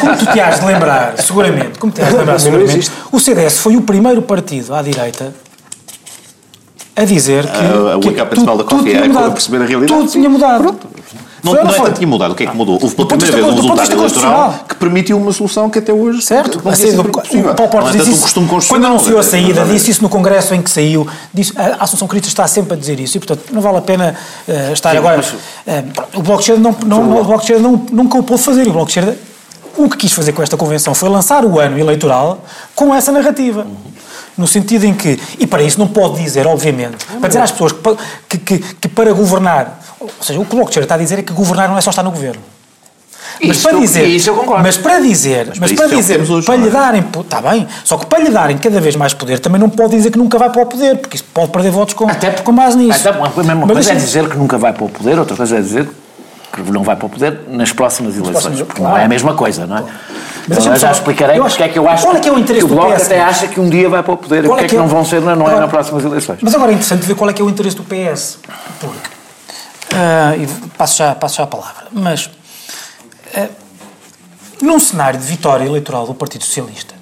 como 0.00 0.16
tu 0.16 0.26
te 0.26 0.40
has 0.40 0.60
de 0.60 0.66
lembrar, 0.66 1.14
seguramente, 1.18 1.78
como 1.78 1.92
te 1.92 2.02
has 2.02 2.10
de 2.10 2.16
lembrar, 2.16 2.40
seguramente, 2.40 2.90
o 3.10 3.18
CDS 3.18 3.58
foi 3.58 3.76
o 3.76 3.82
primeiro 3.82 4.22
partido 4.22 4.74
à 4.74 4.82
direita 4.82 5.32
a 6.96 7.04
dizer 7.04 7.46
que. 7.46 7.58
A, 7.58 7.92
a 7.94 7.96
única 7.96 8.26
principal 8.26 8.58
da 8.58 8.64
é 8.64 9.26
a 9.26 9.30
perceber 9.30 9.62
a 9.62 9.66
realidade. 9.66 10.00
Tudo 10.00 10.10
tinha 10.10 10.28
mudado. 10.28 10.62
Pronto. 10.62 10.88
Não, 11.42 11.54
não, 11.54 11.64
não 11.64 11.70
é 11.70 11.76
tanto 11.76 11.92
tinha 11.94 12.06
mudado. 12.06 12.32
O 12.32 12.34
que 12.34 12.44
é 12.44 12.46
que 12.46 12.56
mudou? 12.56 12.78
Houve 12.80 12.94
pela 12.94 13.08
primeira 13.08 13.36
vez 13.36 13.46
um 13.46 13.54
resultado 13.54 13.92
eleitoral 13.92 14.64
que 14.68 14.74
permitiu 14.76 15.18
uma 15.18 15.32
solução 15.32 15.70
que 15.70 15.78
até 15.78 15.92
hoje 15.92 16.22
certo. 16.22 16.60
não 16.62 16.70
assim. 16.70 16.90
O 16.98 17.54
Paulo 17.54 17.70
Portas 17.70 17.94
é 17.94 17.98
disse 17.98 18.10
isso, 18.10 18.68
quando 18.68 18.86
anunciou 18.86 19.18
a 19.18 19.22
saída, 19.22 19.64
disse 19.64 19.90
isso 19.90 20.02
no 20.02 20.08
congresso 20.08 20.54
em 20.54 20.62
que 20.62 20.70
saiu. 20.70 21.06
Disse, 21.32 21.52
a 21.56 21.84
Assunção 21.84 22.08
Cristas 22.08 22.30
está 22.30 22.46
sempre 22.46 22.74
a 22.74 22.76
dizer 22.76 22.98
isso 23.00 23.16
e, 23.16 23.20
portanto, 23.20 23.52
não 23.52 23.60
vale 23.60 23.78
a 23.78 23.82
pena 23.82 24.14
uh, 24.48 24.72
estar 24.72 24.90
Sim, 24.90 24.98
agora... 24.98 25.16
Mas, 25.16 25.32
uh, 25.32 26.18
o 26.18 26.22
Bloco 26.22 26.42
de 26.42 26.50
Esquerda, 26.50 26.62
não, 26.62 26.76
não, 26.86 27.20
o 27.20 27.24
Bloco 27.24 27.44
de 27.44 27.52
não, 27.54 27.86
nunca 27.92 28.18
o 28.18 28.22
pôde 28.22 28.42
fazer. 28.42 28.66
O 28.66 28.72
Bloco 28.72 28.86
de 28.90 28.98
Esquerda 28.98 29.30
o 29.76 29.88
que 29.88 29.96
quis 29.96 30.12
fazer 30.12 30.32
com 30.32 30.42
esta 30.42 30.56
convenção 30.56 30.94
foi 30.94 31.08
lançar 31.08 31.44
o 31.44 31.58
ano 31.58 31.78
eleitoral 31.78 32.44
com 32.74 32.94
essa 32.94 33.12
narrativa. 33.12 33.66
No 34.40 34.46
sentido 34.46 34.84
em 34.84 34.94
que, 34.94 35.20
e 35.38 35.46
para 35.46 35.62
isso 35.62 35.78
não 35.78 35.86
pode 35.86 36.20
dizer, 36.22 36.46
obviamente, 36.46 37.04
para 37.20 37.28
dizer 37.28 37.40
às 37.40 37.52
pessoas 37.52 37.72
que, 38.28 38.38
que, 38.38 38.58
que 38.58 38.88
para 38.88 39.12
governar, 39.12 39.80
ou 40.00 40.10
seja, 40.20 40.40
o 40.40 40.44
que 40.44 40.56
o 40.56 40.64
de 40.64 40.78
está 40.80 40.94
a 40.94 40.98
dizer 40.98 41.18
é 41.18 41.22
que 41.22 41.32
governar 41.32 41.68
não 41.68 41.76
é 41.76 41.80
só 41.80 41.90
estar 41.90 42.02
no 42.02 42.10
governo. 42.10 42.42
Mas 43.42 43.56
isso 43.56 43.68
para 43.68 43.78
dizer, 43.78 44.06
isso 44.06 44.30
eu 44.30 44.34
concordo. 44.34 44.62
Mas 44.62 44.76
para 44.76 45.00
dizer, 45.00 45.46
mas, 45.48 45.58
mas 45.58 45.72
para, 45.72 45.88
para 45.88 45.96
dizer, 45.96 46.20
hoje, 46.20 46.46
para 46.46 46.56
lhe 46.56 46.68
é? 46.68 46.70
darem, 46.70 47.04
está 47.20 47.40
bem, 47.40 47.66
só 47.84 47.96
que 47.96 48.06
para 48.06 48.18
lhe 48.18 48.30
darem 48.30 48.58
cada 48.58 48.80
vez 48.80 48.96
mais 48.96 49.14
poder, 49.14 49.38
também 49.38 49.60
não 49.60 49.70
pode 49.70 49.96
dizer 49.96 50.10
que 50.10 50.18
nunca 50.18 50.38
vai 50.38 50.50
para 50.50 50.62
o 50.62 50.66
poder, 50.66 50.98
porque 50.98 51.16
isso 51.16 51.24
pode 51.32 51.50
perder 51.50 51.70
votos 51.70 51.94
com, 51.94 52.08
até 52.08 52.30
com 52.30 52.54
base 52.54 52.76
nisso. 52.76 53.08
Até, 53.08 53.18
a 53.18 53.42
mesma 53.42 53.66
mas 53.66 53.72
coisa 53.72 53.92
é 53.92 53.94
dizer 53.94 54.28
que 54.28 54.36
nunca 54.36 54.58
vai 54.58 54.72
para 54.72 54.84
o 54.84 54.88
poder, 54.88 55.18
outra 55.18 55.36
coisa 55.36 55.56
é 55.56 55.60
dizer 55.60 55.88
que 56.52 56.60
não 56.70 56.82
vai 56.82 56.96
para 56.96 57.06
o 57.06 57.08
poder 57.08 57.42
nas 57.48 57.72
próximas 57.72 58.14
eleições, 58.14 58.42
próximas, 58.42 58.62
porque 58.62 58.82
não 58.82 58.96
é 58.96 59.04
a 59.04 59.08
mesma 59.08 59.34
coisa, 59.34 59.66
não 59.66 59.78
é? 59.78 59.84
Mas 60.48 60.66
eu 60.66 60.76
já 60.76 60.90
explicarei 60.90 61.38
eu 61.38 61.44
acho, 61.44 61.56
porque 61.56 61.70
é 61.70 61.72
que 61.72 61.78
eu 61.78 61.88
acho 61.88 62.04
qual 62.04 62.16
é 62.16 62.20
que, 62.20 62.28
é 62.28 62.32
o 62.32 62.38
interesse 62.38 62.66
que 62.66 62.72
o 62.72 62.74
Bloco 62.74 62.92
até 62.92 63.20
acha 63.20 63.46
que 63.46 63.60
um 63.60 63.68
dia 63.68 63.88
vai 63.88 64.02
para 64.02 64.14
o 64.14 64.16
poder 64.16 64.44
qual 64.44 64.58
e 64.58 64.62
porque 64.62 64.64
é 64.64 64.68
que, 64.68 64.74
é 64.74 64.78
que 64.78 64.82
não 64.82 64.88
vão 64.88 65.04
ser 65.04 65.20
não 65.20 65.48
é 65.48 65.60
nas 65.60 65.70
próximas 65.70 66.04
eleições. 66.04 66.38
Mas 66.42 66.54
agora 66.54 66.72
é 66.72 66.74
interessante 66.74 67.06
ver 67.06 67.14
qual 67.14 67.30
é 67.30 67.32
que 67.32 67.40
é 67.40 67.44
o 67.44 67.48
interesse 67.48 67.76
do 67.76 67.84
PS. 67.84 68.38
Porque, 68.80 69.08
uh, 69.94 70.42
e 70.42 70.68
passo 70.76 70.98
já, 70.98 71.14
passo 71.14 71.36
já 71.36 71.44
a 71.44 71.46
palavra, 71.46 71.86
mas 71.92 72.26
uh, 72.26 73.48
num 74.62 74.78
cenário 74.80 75.20
de 75.20 75.26
vitória 75.26 75.64
eleitoral 75.64 76.06
do 76.06 76.14
Partido 76.14 76.44
Socialista, 76.44 76.94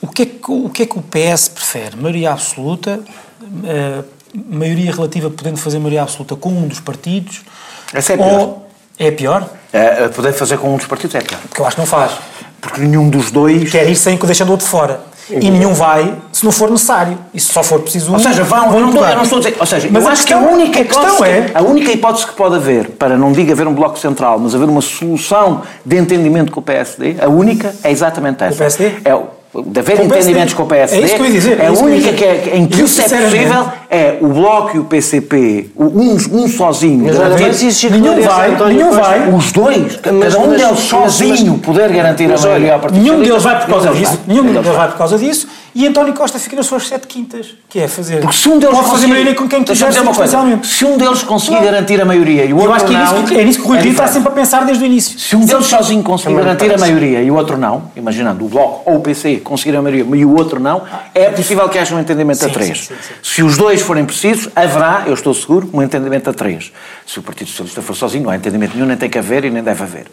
o 0.00 0.08
que 0.08 0.22
é 0.22 0.26
que 0.26 0.50
o, 0.50 0.70
que 0.70 0.82
é 0.82 0.86
que 0.86 0.98
o 0.98 1.02
PS 1.02 1.48
prefere? 1.48 1.96
Maioria 1.96 2.32
absoluta, 2.32 3.00
uh, 3.42 4.04
maioria 4.34 4.92
relativa 4.92 5.28
podendo 5.28 5.58
fazer 5.58 5.78
maioria 5.78 6.02
absoluta 6.02 6.34
com 6.34 6.50
um 6.50 6.66
dos 6.66 6.80
partidos? 6.80 7.42
Essa 7.92 8.14
é 8.14 8.16
pior. 8.16 8.32
Ou 8.32 8.66
é 8.98 9.10
pior? 9.10 9.48
É, 9.72 10.08
poder 10.08 10.32
fazer 10.32 10.58
com 10.58 10.74
um 10.74 10.76
dos 10.76 10.86
partidos 10.86 11.14
é 11.14 11.20
pior. 11.20 11.40
Porque 11.48 11.60
eu 11.60 11.66
acho 11.66 11.76
que 11.76 11.82
não 11.82 11.86
faz. 11.86 12.12
Porque 12.60 12.80
nenhum 12.80 13.08
dos 13.08 13.30
dois... 13.30 13.70
Quer 13.70 13.88
ir 13.88 13.96
sem 13.96 14.16
que 14.16 14.26
deixando 14.26 14.48
o 14.48 14.52
outro 14.52 14.66
fora. 14.66 15.00
E 15.30 15.50
nenhum 15.50 15.72
vai 15.72 16.14
se 16.32 16.44
não 16.44 16.52
for 16.52 16.70
necessário. 16.70 17.16
E 17.32 17.40
se 17.40 17.52
só 17.52 17.62
for 17.62 17.80
preciso. 17.80 18.12
Ou 18.12 18.18
seja, 18.18 18.42
vão, 18.42 18.70
vão 18.70 18.80
não, 18.80 19.08
eu 19.08 19.16
não 19.16 19.22
estou 19.22 19.38
a 19.38 19.40
dizer. 19.40 19.56
Ou 19.58 19.66
seja, 19.66 19.88
mas 19.90 20.06
acho 20.06 20.22
questão, 20.24 20.42
que 20.42 20.48
a 20.48 20.52
única 20.52 20.80
a 20.80 20.84
questão 20.84 21.24
é. 21.24 21.50
A 21.54 21.62
única 21.62 21.92
hipótese 21.92 22.26
que 22.26 22.34
pode 22.34 22.56
haver, 22.56 22.90
para 22.90 23.16
não 23.16 23.32
diga 23.32 23.52
haver 23.52 23.66
um 23.66 23.74
bloco 23.74 23.98
central, 23.98 24.38
mas 24.38 24.54
haver 24.54 24.68
uma 24.68 24.80
solução 24.80 25.62
de 25.86 25.96
entendimento 25.96 26.50
com 26.50 26.60
o 26.60 26.62
PSD, 26.62 27.16
a 27.20 27.28
única 27.28 27.74
é 27.84 27.90
exatamente 27.90 28.42
essa. 28.42 28.54
O 28.54 28.58
PSD? 28.58 28.92
É 29.04 29.16
de 29.54 29.80
haver 29.80 29.98
com 29.98 30.04
entendimentos 30.04 30.54
com 30.54 30.62
o 30.62 30.66
PSD, 30.66 30.96
é 30.96 31.04
isso 31.04 31.14
que 31.14 31.20
eu 31.20 31.26
ia 31.26 31.32
dizer, 31.32 31.60
é 31.60 31.66
a 31.66 31.72
única 31.72 32.12
que, 32.14 32.24
é, 32.24 32.52
em 32.54 32.66
que 32.66 32.82
isso 32.82 33.00
é 33.02 33.04
possível 33.04 33.66
é 33.90 34.16
o 34.22 34.28
Bloco 34.28 34.76
e 34.76 34.80
o 34.80 34.84
PCP, 34.84 35.70
um, 35.76 36.14
um 36.14 36.48
sozinho. 36.48 37.04
Mas 37.04 37.18
olha, 37.18 37.36
mas 37.38 37.82
nenhum 37.84 38.22
vai, 38.22 38.56
nenhum 38.68 38.92
vai. 38.92 39.28
Os 39.28 39.52
dois, 39.52 39.96
cada 39.96 40.38
um 40.38 40.50
deles 40.56 40.78
sozinho 40.78 41.58
poder 41.58 41.92
garantir 41.92 42.32
a 42.32 42.38
maioria 42.38 42.74
ao 42.74 42.80
Partido 42.80 43.02
Nenhum 43.02 43.20
deles 43.20 43.42
vai 43.42 43.60
por 43.60 43.68
causa 43.68 43.92
disso, 43.92 44.20
nenhum 44.26 44.44
deles 44.44 44.66
vai. 44.68 44.88
por 44.88 44.96
causa 44.96 45.18
disso, 45.18 45.46
e 45.74 45.86
António 45.86 46.12
Costa 46.12 46.38
fica 46.38 46.56
nas 46.56 46.66
suas 46.66 46.86
sete 46.86 47.06
quintas, 47.06 47.54
que 47.68 47.78
é 47.78 47.88
fazer. 47.88 48.20
Porque 48.20 48.36
se 48.36 48.48
um 48.48 48.58
deles 48.58 48.76
pode 48.76 48.90
fazer 48.90 49.06
maioria 49.06 49.34
com 49.34 49.48
quem 49.48 49.64
quiser, 49.64 50.02
uma 50.02 50.14
coisa, 50.14 50.38
se 50.62 50.84
um 50.84 50.98
deles 50.98 51.22
conseguir 51.22 51.56
claro. 51.56 51.64
garantir 51.64 52.00
a 52.00 52.04
maioria 52.04 52.44
e 52.44 52.52
o 52.52 52.56
outro 52.56 52.70
Eu 52.70 52.74
acho 52.74 52.84
que 52.86 52.94
é 52.94 52.98
nisso, 52.98 53.14
não, 53.14 53.40
é 53.40 53.44
nisso 53.44 53.58
que 53.58 53.64
o 53.64 53.68
Rui 53.68 53.78
é 53.78 53.86
está 53.86 54.06
sempre 54.06 54.28
a 54.28 54.32
pensar 54.32 54.64
desde 54.64 54.84
o 54.84 54.86
início. 54.86 55.18
Se 55.18 55.34
um 55.34 55.44
deles 55.44 55.66
sozinho 55.66 56.02
conseguir 56.02 56.34
garantir 56.34 56.72
a 56.72 56.78
maioria 56.78 57.22
e 57.22 57.30
o 57.30 57.34
outro 57.34 57.56
não, 57.56 57.90
imaginando 57.96 58.44
o 58.44 58.48
Bloco 58.48 58.90
ou 58.90 58.98
o 58.98 59.00
PC 59.00 59.36
conseguir 59.38 59.76
a 59.76 59.82
maioria 59.82 60.04
e 60.16 60.24
o 60.24 60.34
outro 60.36 60.60
não, 60.60 60.82
é 61.14 61.30
possível 61.30 61.68
que 61.68 61.78
haja 61.78 61.94
um 61.94 62.00
entendimento 62.00 62.40
sim, 62.40 62.46
a 62.46 62.50
três. 62.50 62.86
Sim, 62.86 62.94
sim, 63.00 63.14
se 63.22 63.42
os 63.42 63.56
dois 63.56 63.80
forem 63.80 64.04
precisos, 64.04 64.48
haverá, 64.54 65.04
eu 65.06 65.14
estou 65.14 65.32
seguro, 65.32 65.70
um 65.72 65.82
entendimento 65.82 66.28
a 66.28 66.32
três. 66.32 66.72
Se 67.06 67.18
o 67.18 67.22
Partido 67.22 67.48
Socialista 67.48 67.80
for 67.80 67.94
sozinho, 67.94 68.24
não 68.24 68.30
há 68.30 68.36
entendimento 68.36 68.74
nenhum, 68.74 68.86
nem 68.86 68.96
tem 68.96 69.08
que 69.08 69.18
haver 69.18 69.44
e 69.44 69.50
nem 69.50 69.62
deve 69.62 69.82
haver. 69.82 70.06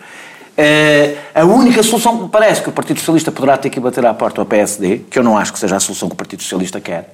Uh, 0.60 1.18
a 1.34 1.46
única 1.46 1.82
solução 1.82 2.18
que 2.18 2.24
me 2.24 2.30
parece 2.30 2.62
que 2.62 2.68
o 2.68 2.72
Partido 2.74 3.00
Socialista 3.00 3.32
poderá 3.32 3.58
ter 3.58 3.70
que 3.70 3.80
bater 3.80 4.06
à 4.06 4.14
porta 4.14 4.42
ao 4.42 4.46
PSD, 4.46 5.04
que 5.10 5.18
eu 5.18 5.24
não 5.24 5.38
acho 5.38 5.54
que 5.54 5.60
seja 5.60 5.78
a 5.78 5.80
solução 5.80 6.10
que 6.10 6.16
o 6.16 6.18
Partido 6.18 6.44
Socialista 6.44 6.82
quer, 6.82 7.14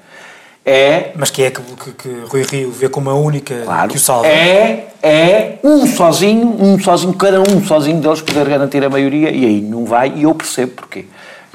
é. 0.66 1.12
Mas 1.16 1.30
que 1.30 1.44
é 1.44 1.52
que, 1.52 1.62
que, 1.62 1.92
que 1.92 2.10
Rui 2.28 2.42
Rio 2.42 2.72
vê 2.72 2.90
como 2.90 3.08
a 3.12 3.14
única 3.14 3.62
claro, 3.64 3.88
que 3.88 3.98
o 3.98 4.00
salva? 4.00 4.28
É, 4.28 4.88
é 5.04 5.60
um 5.64 5.86
sozinho, 5.86 6.58
um 6.60 6.80
sozinho, 6.80 7.14
cada 7.14 7.40
um 7.40 7.64
sozinho 7.64 8.02
deles 8.02 8.20
poder 8.20 8.50
garantir 8.50 8.84
a 8.84 8.90
maioria 8.90 9.30
e 9.30 9.46
aí 9.46 9.62
não 9.62 9.86
vai, 9.86 10.12
e 10.16 10.24
eu 10.24 10.34
percebo 10.34 10.72
porquê. 10.72 11.06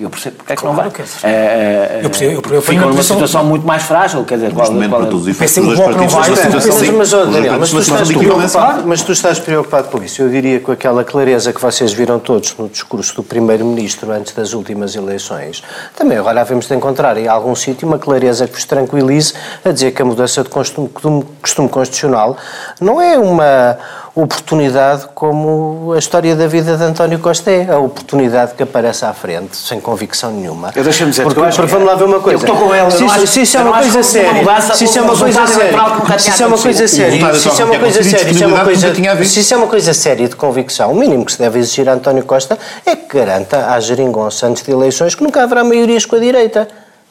Eu 0.01 0.11
percebo 0.11 0.37
porque 0.37 0.53
é 0.53 0.57
que 0.57 0.63
claro, 0.63 0.77
não 0.77 0.83
vai. 0.83 0.91
Que 0.91 1.03
é, 1.03 1.31
é, 1.31 2.01
eu 2.03 2.11
percebo, 2.11 2.49
eu, 2.49 2.55
eu 2.55 2.63
fica 2.63 2.87
numa 2.87 3.03
situação 3.03 3.45
muito 3.45 3.67
mais 3.67 3.83
frágil, 3.83 4.25
quer 4.25 4.37
dizer, 4.37 4.53
qual, 4.53 4.67
qual, 4.69 4.89
para 4.89 5.07
todos 5.07 5.23
os 5.23 5.29
efeitos 5.29 5.57
dos 5.57 5.67
dois 5.67 5.81
partidos 5.81 6.13
vai, 6.13 6.37
situação... 6.37 6.97
Mas, 6.97 7.13
mas, 7.13 7.33
Daniel, 7.33 7.59
mas 7.59 7.71
tu, 7.71 7.79
estás 7.79 8.09
preocupado, 8.09 8.83
mas 8.87 9.03
tu 9.03 9.13
estás 9.13 9.39
preocupado 9.39 9.89
com 9.89 10.03
isso. 10.03 10.23
Eu 10.23 10.29
diria 10.29 10.61
com 10.61 10.73
aquela 10.73 11.05
clareza 11.05 11.53
que 11.53 11.61
vocês 11.61 11.93
viram 11.93 12.19
todos 12.19 12.55
no 12.57 12.69
discurso 12.69 13.15
do 13.17 13.23
Primeiro-Ministro 13.23 14.11
antes 14.11 14.35
das 14.35 14.53
últimas 14.53 14.95
eleições. 14.95 15.63
Também 15.97 16.19
agora 16.19 16.41
havemos 16.41 16.67
de 16.67 16.75
encontrar 16.75 17.17
em 17.17 17.29
algum 17.29 17.55
sítio 17.55 17.87
uma 17.87 17.99
clareza 17.99 18.47
que 18.47 18.55
vos 18.55 18.65
tranquilize 18.65 19.35
a 19.65 19.71
dizer 19.71 19.93
que 19.93 20.03
a 20.03 20.05
mudança 20.05 20.43
de 20.43 20.49
costume, 20.49 20.89
costume 20.89 21.69
constitucional 21.69 22.37
não 22.81 23.01
é 23.01 23.19
uma 23.19 23.79
oportunidade 24.15 25.07
como 25.15 25.93
a 25.95 25.99
história 25.99 26.35
da 26.35 26.47
vida 26.47 26.77
de 26.77 26.83
António 26.83 27.19
Costa 27.19 27.51
é, 27.51 27.71
a 27.71 27.79
oportunidade 27.79 28.55
que 28.55 28.63
aparece 28.63 29.05
à 29.05 29.13
frente, 29.13 29.57
sem 29.57 29.81
convicção 29.81 30.33
nenhuma. 30.33 30.73
Eu 30.75 30.83
deixa-me 30.83 31.11
dizer, 31.11 31.23
porque, 31.23 31.41
porque 31.41 31.63
vamos 31.63 31.87
lá 31.87 31.95
ver 31.95 32.05
uma 32.05 32.21
coisa. 32.21 32.45
Eu 32.45 32.53
estou 32.53 32.69
com 32.69 32.75
ela, 32.75 32.91
se, 32.91 33.05
acho, 33.05 33.27
se 33.27 33.43
isso 33.43 33.57
é 33.57 33.61
uma 33.61 33.79
coisa 33.79 34.03
séria, 34.03 34.61
se 34.75 34.85
isso 34.85 34.99
é 34.99 35.03
uma 35.03 35.17
coisa 35.17 35.47
séria, 35.47 36.19
se 36.19 36.29
isso 36.29 36.43
é 36.43 36.47
uma 36.47 36.59
coisa 36.59 36.89
séria, 36.89 37.35
se 37.35 37.49
isso 37.49 37.63
é 37.63 37.67
uma 37.67 37.79
coisa 37.79 38.03
séria, 38.03 38.35
se 38.35 38.43
é 38.43 38.47
uma 38.47 38.65
coisa, 38.65 39.25
se 39.25 39.41
isso 39.41 39.55
é 39.55 39.57
uma 39.57 39.67
coisa 39.67 39.95
séria 39.95 40.29
de 40.29 40.37
convicção, 40.37 40.93
o 40.93 40.95
mínimo 40.95 41.25
que 41.25 41.33
se 41.33 41.39
deve 41.39 41.59
exigir 41.59 41.89
a 41.89 41.93
António 41.93 42.25
Costa 42.25 42.59
é 42.85 42.97
que 42.97 43.17
garanta 43.17 43.73
à 43.73 43.81
geringonça 43.81 44.47
antes 44.47 44.63
de 44.63 44.73
eleições 44.73 45.15
que 45.15 45.23
nunca 45.23 45.43
haverá 45.43 45.63
maiorias 45.63 46.05
com 46.05 46.17
a 46.17 46.19
direita. 46.19 46.69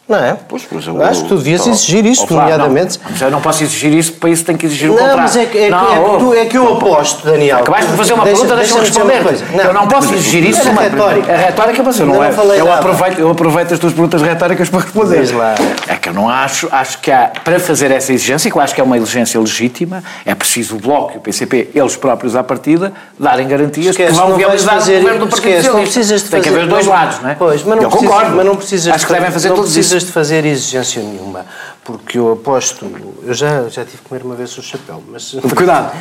Não 0.09 0.17
é? 0.17 0.35
Pois, 0.47 0.65
mas 0.71 0.87
eu, 0.87 0.99
Acho 1.03 1.21
que 1.21 1.29
tu 1.29 1.37
devias 1.37 1.63
tô, 1.63 1.69
exigir 1.69 2.03
isto, 2.03 2.33
nomeadamente. 2.33 2.97
Não, 2.97 3.11
mas 3.11 3.21
eu 3.21 3.29
não 3.29 3.39
posso 3.39 3.63
exigir 3.63 3.93
isso, 3.93 4.13
para 4.13 4.31
isso 4.31 4.43
tem 4.43 4.57
que 4.57 4.65
exigir 4.65 4.89
o 4.89 4.93
não, 4.93 4.97
contrário. 4.97 5.21
Mas 5.21 5.37
é 5.37 5.45
que, 5.45 5.57
é, 5.59 5.69
não, 5.69 5.77
é, 5.87 6.09
que, 6.09 6.17
tu, 6.17 6.33
é 6.33 6.45
que 6.47 6.57
eu 6.57 6.73
aposto, 6.73 7.25
Daniel. 7.27 7.59
Acabaste 7.59 7.91
de 7.91 7.97
fazer 7.97 8.13
uma 8.13 8.23
deixa, 8.23 8.41
pergunta, 8.41 8.59
deixa-me 8.59 8.79
responder. 8.79 9.23
Coisa. 9.23 9.45
Não, 9.53 9.63
eu 9.65 9.73
não 9.73 9.87
posso 9.87 10.11
exigir 10.15 10.45
isso. 10.45 10.67
É 10.67 10.71
retórica. 10.71 11.31
A 11.31 11.37
retórica, 11.37 11.83
mas 11.83 11.99
eu 11.99 12.07
não, 12.07 12.15
não 12.15 12.23
é. 12.23 12.31
Eu 12.57 12.73
aproveito, 12.73 13.19
eu 13.19 13.29
aproveito 13.29 13.73
as 13.75 13.79
tuas 13.79 13.93
perguntas 13.93 14.23
retóricas 14.23 14.67
para 14.67 14.79
responder. 14.79 15.35
Lá. 15.35 15.53
É 15.87 15.95
que 15.95 16.09
eu 16.09 16.13
não 16.13 16.27
acho, 16.27 16.67
acho 16.71 16.97
que 16.97 17.11
há, 17.11 17.31
para 17.43 17.59
fazer 17.59 17.91
essa 17.91 18.11
exigência, 18.11 18.49
que 18.49 18.57
eu 18.57 18.61
acho 18.61 18.73
que 18.73 18.81
é 18.81 18.83
uma 18.83 18.97
exigência 18.97 19.39
legítima, 19.39 20.03
é 20.25 20.33
preciso 20.33 20.77
o 20.77 20.79
Bloco 20.79 21.13
e 21.13 21.17
o 21.17 21.21
PCP, 21.21 21.69
eles 21.75 21.95
próprios 21.95 22.35
à 22.35 22.43
partida, 22.43 22.91
darem 23.19 23.47
garantias 23.47 23.95
que 23.95 24.07
vão 24.07 24.35
viabilizar 24.35 24.77
o 24.77 24.85
governo 24.85 25.19
do 25.19 25.27
Partido 25.27 25.61
Socialista. 25.61 26.31
Tem 26.31 26.41
que 26.41 26.49
haver 26.49 26.65
dois 26.65 26.87
lados, 26.87 27.21
não 27.21 27.29
é? 27.29 27.35
Pois, 27.35 27.63
mas 27.63 27.79
não 27.79 27.91
concordo. 27.91 28.35
Mas 28.35 28.45
não 28.45 28.55
precisas 28.55 28.91
acho 28.91 29.05
que 29.05 29.13
devem 29.13 29.29
fazer 29.29 29.51
tudo 29.51 29.67
isso. 29.67 29.98
Precisas 29.99 30.03
de 30.03 30.11
fazer 30.11 30.45
exigência 30.45 31.01
nenhuma, 31.01 31.45
porque 31.83 32.17
eu 32.17 32.31
aposto, 32.31 32.85
eu 33.23 33.33
já, 33.33 33.67
já 33.69 33.85
tive 33.85 33.97
que 33.97 34.09
comer 34.09 34.23
uma 34.23 34.35
vez 34.35 34.57
o 34.57 34.61
chapéu, 34.61 35.03
mas... 35.07 35.35
Cuidado! 35.55 35.95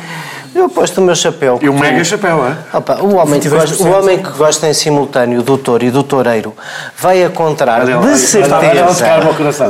Eu 0.53 0.65
aposto 0.65 0.99
o 0.99 1.01
meu 1.01 1.15
chapéu. 1.15 1.59
E 1.61 1.69
um 1.69 1.77
mega 1.77 2.03
chapéu, 2.03 2.45
é? 2.45 2.77
Opa, 2.77 3.01
o, 3.01 3.15
homem 3.15 3.39
que 3.39 3.49
gosta, 3.49 3.83
o 3.83 3.91
homem 3.91 4.17
que 4.21 4.31
gosta 4.31 4.67
em 4.67 4.73
simultâneo 4.73 5.43
do 5.43 5.57
touro 5.57 5.85
e 5.85 5.91
do 5.91 6.03
toureiro 6.03 6.55
vai 6.97 7.23
encontrar 7.23 7.85
de 7.85 8.17
certeza, 8.17 9.05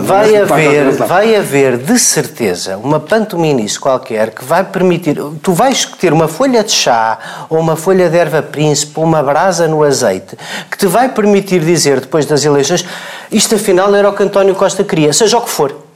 vai 0.02 0.36
haver, 0.36 0.92
vai 0.94 1.36
haver 1.36 1.78
de 1.78 2.00
certeza 2.00 2.78
uma 2.78 3.00
pantominice 3.00 3.80
qualquer 3.80 4.32
que 4.32 4.44
vai 4.46 4.64
permitir, 4.64 5.18
tu 5.42 5.54
vais 5.54 5.86
ter 5.86 6.14
uma 6.14 6.28
folha 6.28 6.64
de 6.64 6.72
chá 6.72 7.18
ou 7.50 7.60
uma 7.60 7.76
folha 7.76 8.10
de 8.10 8.18
erva 8.18 8.42
príncipe 8.42 8.94
ou 8.96 9.04
uma 9.04 9.22
brasa 9.22 9.68
no 9.68 9.84
azeite 9.84 10.38
que 10.72 10.78
te 10.78 10.88
vai 10.88 11.10
permitir 11.10 11.60
dizer 11.62 12.00
depois 12.00 12.26
das 12.26 12.46
eleições 12.46 12.86
isto 13.32 13.56
afinal 13.56 13.94
era 13.94 14.10
o 14.10 14.14
que 14.14 14.24
António 14.24 14.56
Costa 14.56 14.84
queria, 14.84 15.14
seja 15.14 15.38
o 15.38 15.42
que 15.42 15.50
for. 15.50 15.89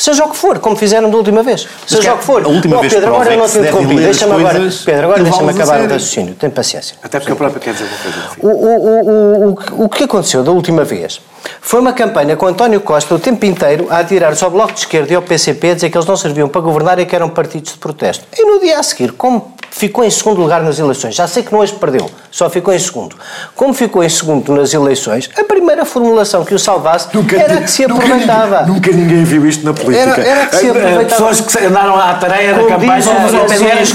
Seja 0.00 0.24
o 0.24 0.30
que 0.30 0.36
for, 0.36 0.58
como 0.60 0.74
fizeram 0.76 1.10
da 1.10 1.16
última 1.18 1.42
vez. 1.42 1.68
Seja 1.86 2.14
o 2.14 2.18
que 2.18 2.24
for. 2.24 2.42
A 2.42 2.48
última 2.48 2.78
oh, 2.78 2.80
vez 2.80 2.94
Pedro, 2.94 3.14
agora 3.14 3.34
eu 3.34 3.38
não 3.38 3.46
te 3.46 3.58
interrompi. 3.58 3.96
Deixa-me 3.96 4.32
agora, 4.32 4.58
Pedro, 4.86 5.04
agora 5.04 5.22
deixa-me 5.22 5.50
acabar 5.50 5.80
o 5.80 5.82
raciocínio. 5.82 6.34
Tem 6.36 6.48
paciência. 6.48 6.96
Até 7.02 7.20
porque 7.20 7.32
a 7.32 7.36
própria 7.36 7.60
quer 7.60 7.74
dizer 7.74 7.84
uma 7.84 7.98
coisa. 7.98 8.28
O, 8.40 8.48
o, 8.48 9.50
o, 9.50 9.58
o, 9.82 9.84
o 9.84 9.88
que 9.90 10.04
aconteceu 10.04 10.42
da 10.42 10.52
última 10.52 10.84
vez 10.84 11.20
foi 11.60 11.80
uma 11.80 11.92
campanha 11.92 12.36
com 12.36 12.46
António 12.46 12.80
Costa 12.80 13.14
o 13.14 13.18
tempo 13.18 13.44
inteiro 13.46 13.86
a 13.90 13.98
atirar-se 13.98 14.42
ao 14.44 14.50
Bloco 14.50 14.72
de 14.72 14.80
Esquerda 14.80 15.12
e 15.12 15.16
ao 15.16 15.22
PCP 15.22 15.70
a 15.70 15.74
dizer 15.74 15.90
que 15.90 15.96
eles 15.96 16.06
não 16.06 16.16
serviam 16.16 16.48
para 16.48 16.60
governar 16.60 16.98
e 16.98 17.06
que 17.06 17.14
eram 17.14 17.28
partidos 17.28 17.72
de 17.72 17.78
protesto. 17.78 18.24
E 18.36 18.44
no 18.44 18.60
dia 18.60 18.78
a 18.78 18.82
seguir, 18.82 19.12
como 19.12 19.54
ficou 19.70 20.04
em 20.04 20.10
segundo 20.10 20.40
lugar 20.40 20.62
nas 20.62 20.78
eleições. 20.78 21.14
Já 21.14 21.26
sei 21.26 21.42
que 21.42 21.52
não 21.52 21.62
as 21.62 21.70
perdeu, 21.70 22.10
só 22.30 22.50
ficou 22.50 22.74
em 22.74 22.78
segundo. 22.78 23.16
Como 23.54 23.72
ficou 23.72 24.02
em 24.02 24.08
segundo 24.08 24.54
nas 24.54 24.74
eleições, 24.74 25.30
a 25.38 25.44
primeira 25.44 25.84
formulação 25.84 26.44
que 26.44 26.54
o 26.54 26.58
salvasse 26.58 27.08
nunca, 27.14 27.36
era 27.36 27.60
que 27.62 27.70
se 27.70 27.84
aproveitava. 27.84 28.62
Nunca, 28.62 28.72
nunca, 28.72 28.92
ninguém 28.92 29.24
viu 29.24 29.46
isto 29.46 29.64
na 29.64 29.72
política. 29.72 30.20
Era, 30.20 30.22
era 30.22 30.46
que 30.46 30.56
se 30.56 30.68
aproveitava. 30.68 31.04
Pessoas 31.04 31.40
que 31.40 31.64
andaram 31.64 31.96
à 31.96 32.14
tarefa 32.14 32.62
da 32.62 32.68
campanha, 32.68 33.02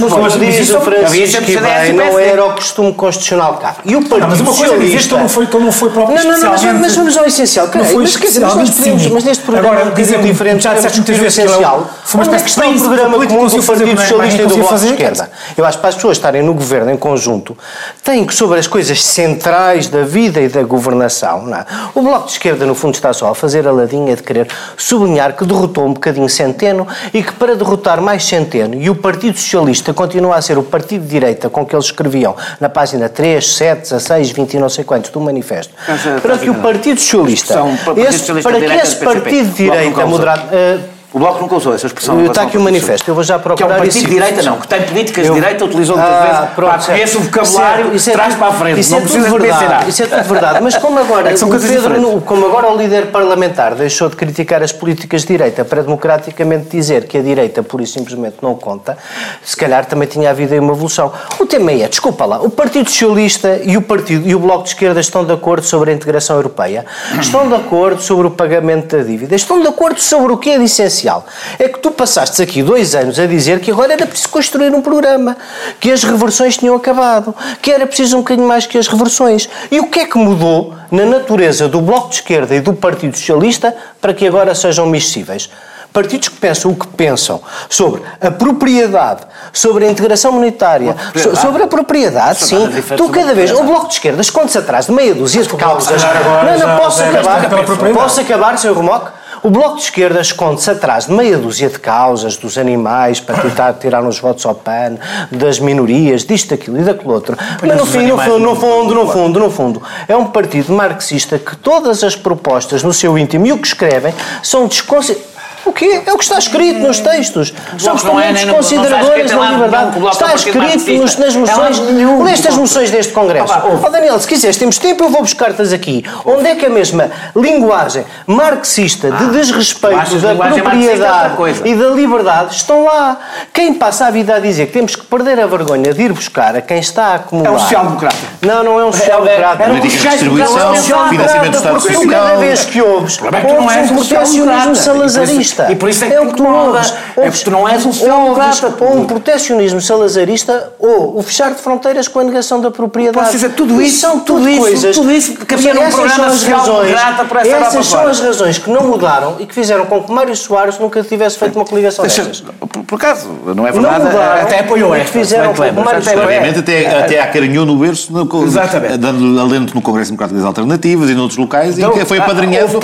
como 0.10 0.30
diz 0.30 0.70
o 0.72 0.82
Francisco 0.82 1.42
bem, 1.46 1.94
não 1.94 2.20
era 2.20 2.46
o 2.46 2.54
costume 2.54 2.94
constitucional 2.94 3.56
cá. 3.58 3.76
E 3.86 3.96
o 3.96 4.02
Partido 4.06 4.30
mas 4.30 4.40
uma 4.40 4.54
coisa 4.54 4.74
Socialista... 4.74 5.16
que 5.16 5.22
não 5.22 5.30
foi, 5.30 5.48
que 5.48 5.58
não 5.58 5.72
foi 5.72 5.90
próprio 5.90 6.16
não, 6.16 6.24
não, 6.24 6.40
não, 6.40 6.80
mas 6.80 6.96
vamos 6.96 7.18
ao 7.18 7.26
essencial. 7.36 7.70
Não 7.74 7.86
foi 7.86 8.04
mas, 8.04 8.16
quer 8.16 8.28
dizer, 8.28 8.40
mas 8.42 8.56
nós 8.56 8.70
podemos, 8.70 9.08
mas 9.08 9.24
neste 9.24 9.44
programa 9.44 9.70
Agora, 9.70 9.92
dizer 9.92 10.22
diferente, 10.22 10.64
já 10.64 10.74
disseste 10.74 10.98
muitas 11.00 11.18
vezes 11.18 11.38
essencial. 11.38 11.90
Foi 12.04 12.22
uma 12.22 12.36
espécie 12.36 12.74
de 12.74 12.80
programa 12.80 13.26
comum 13.26 13.48
do 13.48 13.64
Partido 13.64 14.00
Socialista 14.00 14.42
e 14.42 14.46
do 14.46 14.58
Bloco 14.58 14.80
de 14.80 14.86
Esquerda. 14.88 15.32
Eu 15.58 15.66
acho 15.66 15.78
que 15.78 15.82
para 15.82 15.90
as 15.90 15.96
pessoas 15.96 16.18
estarem 16.18 16.42
no 16.42 16.54
governo 16.54 16.92
em 16.92 16.98
conjunto, 16.98 17.58
têm 18.04 18.26
que 18.26 18.34
sobre 18.34 18.60
as 18.60 18.68
coisas 18.68 19.04
centrais 19.04 19.88
da 19.88 20.04
vida 20.04 20.42
e 20.42 20.48
da 20.48 20.64
governação, 20.64 21.54
é? 21.56 21.66
o 21.94 22.02
Bloco 22.02 22.28
de 22.28 22.34
Esquerda, 22.34 22.66
no 22.66 22.76
fundo, 22.76 22.96
está 22.96 23.14
só 23.14 23.30
a 23.30 23.36
fazer 23.36 23.68
a 23.68 23.72
ladinha 23.72 24.16
de 24.16 24.24
querer 24.24 24.48
sublinhar 24.78 25.36
que 25.36 25.46
derrotou 25.46 25.86
um 25.86 25.94
bocadinho 25.94 26.30
Centeno 26.30 26.88
e 27.14 27.24
que 27.24 27.34
para 27.34 27.56
derrotar 27.56 28.02
mais 28.02 28.26
Centeno 28.26 28.76
e 28.76 28.90
o 28.90 28.96
Partido 28.96 29.38
Socialista 29.38 29.94
continua 29.94 30.36
a 30.36 30.42
ser 30.42 30.58
o 30.58 30.64
partido 30.64 31.04
de 31.04 31.10
direita 31.10 31.50
com 31.50 31.66
que 31.66 31.76
eles 31.76 31.86
escreviam 31.86 32.36
na 32.60 32.70
página 32.70 33.10
3, 33.10 33.56
7, 33.56 33.82
16, 33.82 34.32
20 34.32 34.54
e 34.54 34.60
não 34.60 34.70
sei 34.70 34.84
quantos 34.84 35.10
do 35.10 35.20
manifesto, 35.20 35.74
para 36.22 36.38
que 36.38 36.50
o 36.50 36.56
Partido 36.56 37.00
Socialista, 37.00 37.25
esse, 37.34 38.42
para 38.42 38.60
que 38.60 38.66
esse 38.66 38.96
Partido 38.98 39.50
de 39.50 39.56
Direita 39.56 40.06
moderado... 40.06 40.95
O 41.16 41.20
Bloco 41.20 41.40
nunca 41.40 41.56
usou 41.56 41.74
essa 41.74 41.88
expressão. 41.88 42.26
Está 42.26 42.42
aqui 42.42 42.58
o 42.58 42.62
manifesto, 42.62 43.10
eu 43.10 43.16
vou 43.16 43.24
já 43.24 43.40
procurar 43.40 43.56
Que 43.56 43.64
é 43.64 43.76
um 43.78 43.80
partido 43.80 44.04
de 44.04 44.12
direita, 44.16 44.42
não, 44.42 44.60
que 44.60 44.68
tem 44.68 44.82
políticas 44.82 45.26
eu... 45.26 45.34
de 45.34 45.40
direita, 45.40 45.64
utilizou 45.64 45.96
muitas 45.96 46.14
ah, 46.14 46.26
vezes, 46.26 46.54
pronto, 46.56 46.86
conhece 46.86 47.18
o 47.18 47.20
vocabulário, 47.22 47.96
isso 47.96 48.10
é, 48.10 48.14
traz 48.14 48.36
para 48.36 48.48
a 48.48 48.52
frente, 48.52 48.80
isso 48.82 48.94
é 48.94 49.00
não 49.00 49.08
precisa 49.08 49.38
verdade, 49.40 49.90
Isso 49.90 50.04
é 50.04 50.08
tudo 50.08 50.24
verdade, 50.24 50.60
mas 50.62 50.76
como 50.76 51.00
agora, 51.00 51.32
é 51.32 51.34
o 51.34 51.48
Pedro, 51.48 52.22
como 52.26 52.46
agora 52.46 52.70
o 52.70 52.76
líder 52.76 53.12
parlamentar 53.12 53.76
deixou 53.76 54.10
de 54.10 54.18
criticar 54.18 54.62
as 54.62 54.74
políticas 54.74 55.22
de 55.22 55.28
direita 55.30 55.64
para 55.64 55.84
democraticamente 55.84 56.68
dizer 56.76 57.08
que 57.08 57.18
a 57.18 57.22
direita 57.22 57.64
pura 57.64 57.84
e 57.84 57.88
simplesmente 57.88 58.36
não 58.42 58.56
conta, 58.56 58.98
se 59.42 59.56
calhar 59.56 59.86
também 59.86 60.10
tinha 60.10 60.30
havido 60.30 60.54
aí 60.54 60.60
uma 60.60 60.74
evolução. 60.74 61.14
O 61.40 61.46
tema 61.46 61.72
é, 61.72 61.88
desculpa 61.88 62.26
lá, 62.26 62.42
o 62.42 62.50
Partido 62.50 62.90
Socialista 62.90 63.62
e 63.64 63.78
o, 63.78 63.82
partido, 63.82 64.28
e 64.28 64.36
o 64.36 64.40
Bloco 64.40 64.64
de 64.64 64.70
Esquerda 64.72 65.00
estão 65.00 65.24
de 65.24 65.32
acordo 65.32 65.66
sobre 65.66 65.92
a 65.92 65.94
integração 65.94 66.36
europeia, 66.36 66.86
estão 67.22 67.48
de 67.48 67.56
acordo 67.56 68.02
sobre 68.02 68.28
o 68.28 68.32
pagamento 68.32 68.98
da 68.98 69.02
dívida, 69.02 69.34
estão 69.34 69.62
de 69.62 69.68
acordo 69.70 70.02
sobre 70.02 70.34
o 70.34 70.38
que 70.38 70.50
é 70.50 70.58
essencial. 71.06 71.26
É 71.60 71.70
que 71.70 71.80
tu 71.80 71.92
passaste 71.92 72.42
aqui 72.42 72.64
dois 72.64 72.96
anos 72.96 73.20
a 73.20 73.26
dizer 73.26 73.60
que 73.60 73.72
agora 73.72 73.94
era 73.94 74.06
preciso 74.06 74.30
construir 74.30 74.74
um 74.74 74.82
programa, 74.82 75.38
que 75.80 75.92
as 75.92 76.04
reversões 76.04 76.58
tinham 76.58 76.76
acabado, 76.76 77.36
que 77.62 77.72
era 77.72 77.86
preciso 77.86 78.18
um 78.18 78.20
bocadinho 78.20 78.48
mais 78.48 78.66
que 78.66 78.78
as 78.78 78.88
reversões. 78.88 79.48
E 79.72 79.80
o 79.80 79.88
que 79.88 80.00
é 80.00 80.06
que 80.06 80.18
mudou 80.18 80.74
na 80.92 81.06
natureza 81.06 81.68
do 81.68 81.82
Bloco 81.82 82.10
de 82.10 82.16
Esquerda 82.16 82.56
e 82.56 82.60
do 82.60 82.74
Partido 82.74 83.16
Socialista 83.16 83.76
para 84.02 84.14
que 84.14 84.26
agora 84.28 84.56
sejam 84.56 84.86
miscíveis? 84.88 85.50
partidos 85.94 86.28
que 86.28 86.36
pensam 86.36 86.72
o 86.72 86.76
que 86.76 86.88
pensam 86.88 87.42
sobre 87.70 88.02
a 88.20 88.30
propriedade, 88.30 89.22
sobre 89.54 89.86
a 89.86 89.90
integração 89.90 90.34
monetária, 90.34 90.94
so, 91.16 91.34
sobre 91.38 91.64
a 91.64 91.68
propriedade, 91.68 92.44
sim. 92.44 92.68
Tu 92.98 93.10
cada 93.10 93.34
vez, 93.34 93.50
o 93.52 93.64
Bloco 93.64 93.88
de 93.88 93.94
Esquerda 93.94 94.22
esconde-se 94.22 94.58
atrás 94.58 94.88
de 94.88 94.92
meia 94.92 95.16
dúzia 95.16 95.42
de 95.42 95.48
causas. 95.56 96.04
Não, 96.04 96.68
não, 96.68 96.78
posso 96.78 97.02
acabar? 97.02 97.50
Posso 97.94 98.20
acabar, 98.20 98.58
Sr. 98.58 98.74
Romoque? 98.74 99.10
O 99.46 99.52
Bloco 99.52 99.76
de 99.76 99.84
Esquerda 99.84 100.20
esconde-se 100.22 100.72
atrás 100.72 101.06
de 101.06 101.14
meia 101.14 101.38
dúzia 101.38 101.70
de 101.70 101.78
causas, 101.78 102.36
dos 102.36 102.58
animais, 102.58 103.20
para 103.20 103.44
tentar 103.44 103.74
tirar 103.74 104.04
uns 104.04 104.18
votos 104.20 104.44
ao 104.44 104.56
PAN, 104.56 104.98
das 105.30 105.60
minorias, 105.60 106.26
disto, 106.26 106.50
daquilo 106.50 106.80
e 106.80 106.84
daquilo 106.84 107.14
outro. 107.14 107.38
Mas 107.62 107.78
no 107.78 107.86
fim, 107.86 108.08
no 108.08 108.18
fundo, 108.18 108.40
no 108.40 108.56
fundo, 108.56 108.96
no 108.96 109.08
fundo, 109.08 109.40
no 109.40 109.52
fundo, 109.52 109.84
é 110.08 110.18
um 110.18 110.26
partido 110.26 110.74
marxista 110.74 111.38
que 111.38 111.56
todas 111.58 112.04
as 112.04 112.16
propostas 112.16 112.82
no 112.82 112.92
seu 112.92 113.16
íntimo 113.20 113.46
e 113.46 113.52
o 113.52 113.60
que 113.60 113.68
escrevem 113.68 114.16
são 114.42 114.66
desconsideradas 114.66 115.35
o 115.66 115.74
quê? 115.74 116.04
É 116.06 116.14
o 116.14 116.18
que 116.18 116.24
está 116.24 116.38
escrito 116.38 116.80
nos 116.80 117.00
textos. 117.00 117.54
São 117.78 117.96
instrumentos 117.96 118.44
é, 118.44 118.54
consideradores 118.54 119.32
da 119.32 119.52
liberdade. 119.52 120.00
Está 120.12 120.36
escrito 120.36 120.92
nos, 120.94 121.18
nas 121.18 121.36
moções. 121.36 121.80
Leste 122.24 122.48
as 122.48 122.56
moções 122.56 122.92
deste 122.92 123.14
Congresso. 123.14 123.54
Oh, 123.84 123.90
Daniel, 123.90 124.20
se 124.20 124.28
quiseres, 124.28 124.58
temos 124.58 124.78
tempo, 124.78 125.04
eu 125.04 125.10
vou 125.10 125.22
buscar-te 125.22 125.62
aqui. 125.74 126.04
Onde 126.24 126.48
é 126.48 126.56
que 126.56 126.66
a 126.66 126.70
mesma 126.70 127.10
linguagem 127.36 128.06
marxista 128.28 129.10
de 129.10 129.24
ah, 129.24 129.28
desrespeito 129.28 130.16
da 130.20 130.36
propriedade 130.36 131.36
e 131.64 131.76
da 131.76 131.88
liberdade 131.90 132.56
estão 132.56 132.84
lá? 132.84 133.18
Quem 133.54 133.74
passa 133.74 134.08
a 134.08 134.12
vida 134.12 134.36
a 134.36 134.40
dizer 134.40 134.68
que 134.68 134.74
temos 134.74 134.96
que 134.96 135.06
perder 135.06 135.40
a 135.40 135.48
vergonha 135.48 135.94
de 135.94 136.02
ir 136.02 136.14
buscar 136.14 136.56
a 136.56 136.62
quem 136.62 136.80
está 136.80 137.06
a 137.06 137.16
acumular. 137.16 137.50
É 137.50 137.52
um 137.52 137.60
social-democrata. 137.60 138.18
Não, 138.42 138.64
não 138.64 138.80
é 138.80 138.86
um 138.86 138.92
social-democrata. 138.92 139.64
É, 139.64 139.68
é, 139.68 139.70
é, 139.70 139.80
de 139.80 139.88
distribuição, 139.88 140.76
financiamento 141.10 141.52
do 141.52 141.58
Estado 141.58 141.80
Social. 141.80 142.08
Cada 142.08 142.36
vez 142.36 142.66
que 142.66 142.82
ouves, 142.82 143.20
ouves 143.22 143.92
um 143.92 143.96
protecionismo 143.96 144.76
salazarista 144.76 145.55
salazarista. 145.56 145.72
E 145.72 145.76
por 145.76 145.90
isso 145.90 146.04
é 146.04 146.08
que, 146.08 146.14
é 146.14 146.22
o 146.22 146.28
que 146.28 146.36
tu 146.36 146.46
ouves. 146.46 146.94
É 147.18 147.30
porque 147.30 147.44
tu 147.44 147.52
não 147.52 147.68
és 147.68 147.86
um 147.86 147.94
social-democrata. 147.94 148.74
Ou 148.80 148.98
um 148.98 149.06
protecionismo 149.06 149.82
salazarista 149.82 150.74
ou 150.80 151.18
o 151.18 151.24
fechar 151.24 151.52
de 151.54 151.62
fronteiras 151.62 152.08
com 152.08 152.20
a 152.20 152.24
negação 152.24 152.62
da 152.62 152.70
propriedade. 152.70 153.18
Posso 153.18 153.32
dizer, 153.32 153.52
tudo 153.54 153.82
isso, 153.82 154.00
são 154.00 154.20
tudo 154.20 154.48
isso, 154.50 154.60
coisas, 154.60 154.96
tudo 154.96 155.12
isso 155.12 155.36
que 155.36 155.54
havia 155.54 155.74
num 155.74 155.90
programa 155.90 156.30
social-democrata 156.30 157.26
para 157.26 157.42
essa 157.42 157.56
Essas 157.56 157.86
são 157.88 158.08
as 158.08 158.20
razões 158.20 158.58
que 158.58 158.70
não 158.70 158.88
mudaram 158.88 159.36
e 159.40 159.46
que 159.46 159.54
fizeram 159.54 159.86
com 159.86 160.04
que 160.04 160.12
Mário 160.12 160.36
Soares 160.36 160.78
nunca 160.80 161.02
tivesse 161.04 161.38
feito 161.38 161.56
uma 161.56 161.66
coligação 161.66 162.04
dessas. 162.04 162.44
Por 162.88 162.96
acaso, 162.96 163.30
não 163.56 163.66
é 163.66 163.72
verdade? 163.72 164.04
Não 164.04 164.12
mudaram, 164.12 164.42
até 164.42 164.60
apoiou 164.60 164.94
esta. 164.94 165.12
Fizeram 165.12 165.54
com 165.54 165.64
que 165.64 165.72
Mário 165.72 166.04
Soares... 166.04 166.58
Até, 166.58 167.00
até 167.00 167.22
acarinhou 167.22 167.66
no 167.66 167.78
berço, 167.78 168.12
dando 168.12 169.40
alento 169.40 169.76
no 169.76 169.82
Congresso 169.82 170.12
Democrático 170.12 170.40
das 170.40 170.46
Alternativas 170.48 171.10
e 171.10 171.14
noutros 171.14 171.38
locais, 171.38 171.78
então, 171.78 171.92
que 171.92 172.06
foi 172.06 172.20
apadrinhado 172.20 172.80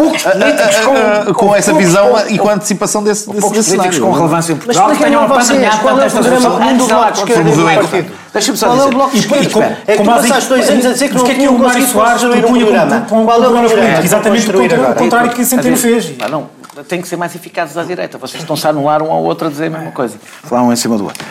com 1.36 1.56
essa 1.56 1.74
visão 1.74 2.12
e 2.30 2.40
a 2.40 2.61
antecipação 2.62 3.04
desse, 3.04 3.28
desse, 3.28 3.42
poucos 3.42 3.58
desse 3.58 3.76
políticos 3.76 4.00
com 4.00 4.12
relevância 4.12 4.54
em 4.54 4.56
Portugal 4.56 4.88
Mas 4.88 4.98
que 4.98 5.04
tenham 5.04 5.22
é 5.22 5.26
o 5.26 5.28
programa 5.28 6.50
comum 6.52 6.78
do 6.78 6.88
Bloco 6.88 7.12
de 7.12 7.20
Esquerda 7.20 7.50
e 7.50 7.54
do 7.54 7.64
partido? 7.64 8.12
Deixa-me 8.34 8.58
só 8.58 8.68
dizer. 8.70 8.80
Qual 8.80 8.88
é 8.88 8.90
o 8.90 8.96
Bloco 8.96 9.12
de 9.12 9.20
Esquerda? 9.20 9.78
É 9.88 9.98
que 9.98 10.04
tu 10.04 10.06
passaste 10.06 10.50
dois 10.50 10.70
anos 10.70 10.86
a 10.86 10.94
dizer 10.94 11.10
que 11.10 11.16
não 11.16 11.28
é 11.28 11.34
tinham 11.34 11.58
conseguido 11.58 11.94
construir 11.94 12.46
um 12.46 12.54
programa. 12.54 13.06
Qual 13.10 13.44
é 13.44 13.48
o 13.48 13.52
programa? 13.52 14.04
Exatamente 14.04 14.50
o 14.50 14.96
contrário 14.96 15.32
que 15.32 15.46
Centeno 15.46 15.78
fez. 15.78 16.18
Não, 16.30 16.50
tem 16.88 17.02
que 17.02 17.08
ser 17.08 17.18
mais 17.18 17.36
eficazes 17.36 17.78
à 17.78 17.84
direita. 17.84 18.18
Vocês 18.18 18.42
estão-se 18.42 18.66
a 18.66 18.70
anular 18.70 19.04
um 19.04 19.12
ao 19.12 19.24
outro 19.24 19.48
a 19.48 19.50
dizer 19.50 19.68
a 19.68 19.70
mesma 19.70 19.92
coisa. 19.92 20.18
Falar 20.44 20.64
um 20.64 20.72
em 20.72 20.76
cima 20.76 20.98
do 20.98 21.06
outro. 21.06 21.26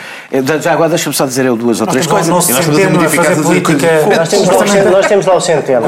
Já 0.61 0.73
agora 0.73 0.89
deixa-me 0.89 1.15
só 1.15 1.25
dizer 1.25 1.45
eu 1.45 1.55
duas 1.55 1.81
ou 1.81 1.87
três 1.87 2.05
coisas. 2.05 2.27
Nós 2.27 2.45
temos. 2.45 2.67
Nós 4.91 5.07
temos 5.07 5.25
lá 5.25 5.35
o 5.35 5.41
Centeno. 5.41 5.87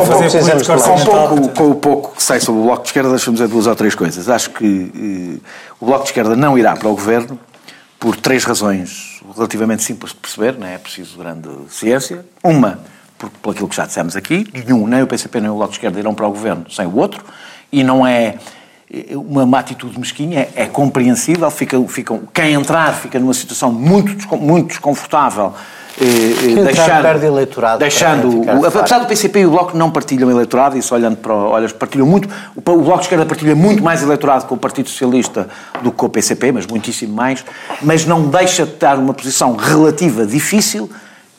Com 1.55 1.69
o 1.69 1.75
pouco 1.75 2.15
que 2.15 2.23
sei 2.23 2.39
sobre 2.39 2.61
o 2.61 2.63
Bloco 2.63 2.83
de 2.83 2.89
Esquerda, 2.89 3.09
deixa-me 3.09 3.35
dizer 3.37 3.47
duas 3.47 3.67
ou 3.67 3.75
três 3.75 3.95
coisas. 3.95 4.29
Acho 4.29 4.49
que 4.49 5.39
o 5.79 5.85
Bloco 5.85 6.03
de 6.03 6.09
Esquerda 6.09 6.35
não 6.35 6.57
irá 6.57 6.75
para 6.75 6.89
o 6.89 6.95
Governo 6.95 7.39
por 7.99 8.17
três 8.17 8.43
razões 8.43 9.21
relativamente 9.35 9.81
simples 9.83 10.11
de 10.11 10.17
perceber, 10.17 10.57
não 10.57 10.67
é 10.67 10.77
preciso 10.77 11.17
grande 11.17 11.49
ciência. 11.69 12.25
Uma, 12.43 12.79
por, 13.17 13.29
por 13.29 13.51
aquilo 13.51 13.69
que 13.69 13.75
já 13.75 13.85
dissemos 13.85 14.15
aqui, 14.17 14.45
nenhum, 14.53 14.85
nem 14.87 15.01
o 15.01 15.07
PCP 15.07 15.39
nem 15.39 15.49
o 15.49 15.55
Bloco 15.55 15.71
de 15.71 15.77
Esquerda 15.77 15.99
irão 15.99 16.13
para 16.13 16.27
o 16.27 16.31
Governo 16.31 16.65
sem 16.69 16.85
o 16.85 16.97
outro, 16.97 17.23
e 17.71 17.81
não 17.81 18.05
é 18.05 18.35
uma, 19.11 19.43
uma 19.43 19.59
atitude 19.59 19.99
mesquinha, 19.99 20.47
é, 20.55 20.63
é 20.63 20.65
compreensível, 20.65 21.49
fica, 21.49 21.81
fica, 21.87 22.19
quem 22.33 22.53
entrar 22.53 22.93
fica 22.93 23.19
numa 23.19 23.33
situação 23.33 23.71
muito, 23.71 24.35
muito 24.37 24.67
desconfortável 24.67 25.53
eh, 25.99 26.63
deixando, 26.63 27.01
perde 27.01 27.25
eleitorado. 27.25 27.79
Deixando, 27.79 28.41
o, 28.41 28.65
apesar 28.65 28.99
do 28.99 29.05
PCP 29.05 29.41
e 29.41 29.45
o 29.45 29.51
Bloco 29.51 29.77
não 29.77 29.91
partilham 29.91 30.29
eleitorado, 30.29 30.77
isso 30.77 30.93
olhando 30.93 31.17
para 31.17 31.33
olhas, 31.33 31.71
partilham 31.71 32.07
muito, 32.07 32.27
o, 32.55 32.59
o 32.59 32.81
Bloco 32.81 32.97
de 32.97 33.05
Esquerda 33.05 33.25
partilha 33.25 33.55
muito 33.55 33.83
mais 33.83 34.01
eleitorado 34.01 34.45
com 34.45 34.55
o 34.55 34.57
Partido 34.57 34.89
Socialista 34.89 35.47
do 35.81 35.91
que 35.91 35.97
com 35.97 36.05
o 36.07 36.09
PCP, 36.09 36.51
mas 36.51 36.65
muitíssimo 36.65 37.13
mais, 37.13 37.45
mas 37.81 38.05
não 38.05 38.27
deixa 38.27 38.65
de 38.65 38.73
estar 38.73 38.97
uma 38.97 39.13
posição 39.13 39.55
relativa 39.55 40.25
difícil 40.25 40.89